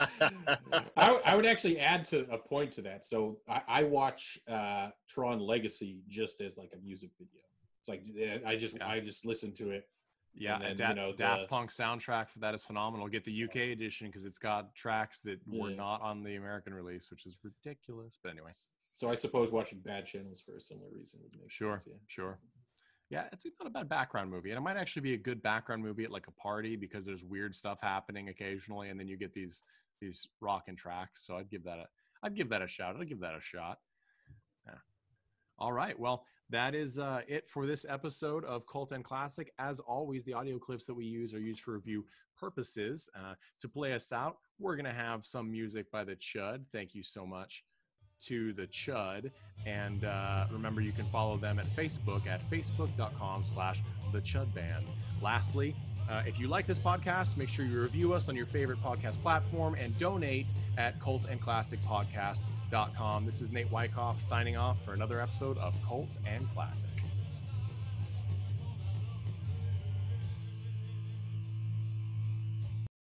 is, 0.01 0.21
I, 0.97 1.21
I 1.25 1.35
would 1.35 1.45
actually 1.45 1.79
add 1.79 2.05
to 2.05 2.29
a 2.31 2.37
point 2.37 2.71
to 2.73 2.81
that. 2.83 3.05
So 3.05 3.39
I, 3.47 3.61
I 3.67 3.83
watch 3.83 4.37
uh, 4.47 4.89
Tron 5.09 5.39
Legacy 5.39 6.01
just 6.07 6.41
as 6.41 6.57
like 6.57 6.71
a 6.73 6.83
music 6.83 7.11
video. 7.17 7.41
It's 7.79 7.89
like 7.89 8.03
eh, 8.19 8.39
I 8.45 8.55
just 8.55 8.81
I 8.81 8.99
just 8.99 9.25
listen 9.25 9.53
to 9.55 9.71
it. 9.71 9.87
Yeah, 10.35 10.55
and 10.55 10.63
then, 10.63 10.75
Da- 10.77 10.89
you 10.89 10.95
know, 10.95 11.13
Daft 11.13 11.41
the- 11.41 11.47
Punk 11.47 11.71
soundtrack 11.71 12.29
for 12.29 12.39
that 12.39 12.53
is 12.55 12.63
phenomenal. 12.63 13.07
Get 13.07 13.23
the 13.23 13.43
UK 13.43 13.71
edition 13.71 14.07
because 14.07 14.25
it's 14.25 14.39
got 14.39 14.73
tracks 14.75 15.19
that 15.21 15.39
were 15.47 15.71
not 15.71 16.01
on 16.01 16.23
the 16.23 16.35
American 16.35 16.73
release, 16.73 17.09
which 17.11 17.25
is 17.25 17.37
ridiculous. 17.43 18.17
But 18.21 18.31
anyway. 18.33 18.51
So 18.91 19.09
I 19.09 19.13
suppose 19.15 19.51
watching 19.51 19.79
Bad 19.79 20.05
Channels 20.05 20.41
for 20.41 20.55
a 20.55 20.61
similar 20.61 20.89
reason 20.91 21.19
would 21.23 21.39
make 21.39 21.49
Sure, 21.51 21.77
sense. 21.77 21.87
Yeah. 21.87 21.97
sure. 22.07 22.39
Yeah, 23.11 23.27
it's 23.31 23.43
not 23.59 23.67
a 23.67 23.71
bad 23.71 23.89
background 23.89 24.29
movie, 24.29 24.51
and 24.51 24.57
it 24.57 24.61
might 24.61 24.77
actually 24.77 25.01
be 25.01 25.13
a 25.13 25.17
good 25.17 25.41
background 25.41 25.81
movie 25.81 26.03
at 26.03 26.11
like 26.11 26.27
a 26.27 26.31
party 26.31 26.75
because 26.75 27.05
there's 27.07 27.23
weird 27.23 27.55
stuff 27.55 27.79
happening 27.81 28.29
occasionally, 28.29 28.89
and 28.89 28.99
then 28.99 29.07
you 29.07 29.17
get 29.17 29.33
these 29.33 29.63
these 29.99 30.27
rocking 30.41 30.75
tracks. 30.75 31.25
So 31.25 31.35
I'd 31.35 31.49
give 31.49 31.63
that 31.63 31.79
a 31.79 31.87
I'd 32.21 32.35
give 32.35 32.49
that 32.49 32.61
a 32.61 32.67
shout. 32.67 32.95
I'd 32.99 33.09
give 33.09 33.19
that 33.21 33.33
a 33.35 33.39
shot. 33.41 33.79
Yeah. 34.67 34.75
All 35.57 35.73
right. 35.73 35.97
Well, 35.97 36.23
that 36.49 36.75
is 36.75 36.99
uh, 36.99 37.21
it 37.27 37.47
for 37.47 37.65
this 37.65 37.85
episode 37.87 38.43
of 38.45 38.65
Cult 38.67 38.91
and 38.91 39.03
Classic. 39.03 39.51
As 39.59 39.79
always, 39.79 40.25
the 40.25 40.33
audio 40.33 40.57
clips 40.57 40.85
that 40.85 40.93
we 40.93 41.05
use 41.05 41.33
are 41.33 41.39
used 41.39 41.61
for 41.61 41.73
review 41.73 42.05
purposes. 42.37 43.09
Uh, 43.15 43.35
to 43.59 43.67
play 43.67 43.93
us 43.93 44.11
out, 44.11 44.37
we're 44.59 44.75
gonna 44.75 44.93
have 44.93 45.25
some 45.25 45.51
music 45.51 45.91
by 45.91 46.03
the 46.03 46.15
Chud. 46.15 46.65
Thank 46.71 46.95
you 46.95 47.03
so 47.03 47.25
much 47.25 47.63
to 48.21 48.53
the 48.53 48.67
chud 48.67 49.31
and 49.65 50.03
uh, 50.03 50.45
remember 50.51 50.81
you 50.81 50.91
can 50.91 51.05
follow 51.05 51.37
them 51.37 51.59
at 51.59 51.65
facebook 51.75 52.27
at 52.27 52.41
facebook.com 52.49 53.43
slash 53.43 53.81
the 54.11 54.19
chud 54.19 54.53
band 54.53 54.85
lastly 55.21 55.75
uh, 56.09 56.21
if 56.25 56.39
you 56.39 56.47
like 56.47 56.65
this 56.65 56.79
podcast 56.79 57.35
make 57.37 57.49
sure 57.49 57.65
you 57.65 57.81
review 57.81 58.13
us 58.13 58.29
on 58.29 58.35
your 58.35 58.45
favorite 58.45 58.81
podcast 58.81 59.21
platform 59.21 59.75
and 59.79 59.97
donate 59.97 60.53
at 60.77 60.97
cultandclassicpodcast.com 60.99 63.25
this 63.25 63.41
is 63.41 63.51
nate 63.51 63.69
wyckoff 63.71 64.21
signing 64.21 64.55
off 64.57 64.83
for 64.83 64.93
another 64.93 65.21
episode 65.21 65.57
of 65.59 65.73
cult 65.87 66.17
and 66.25 66.49
classic 66.49 67.08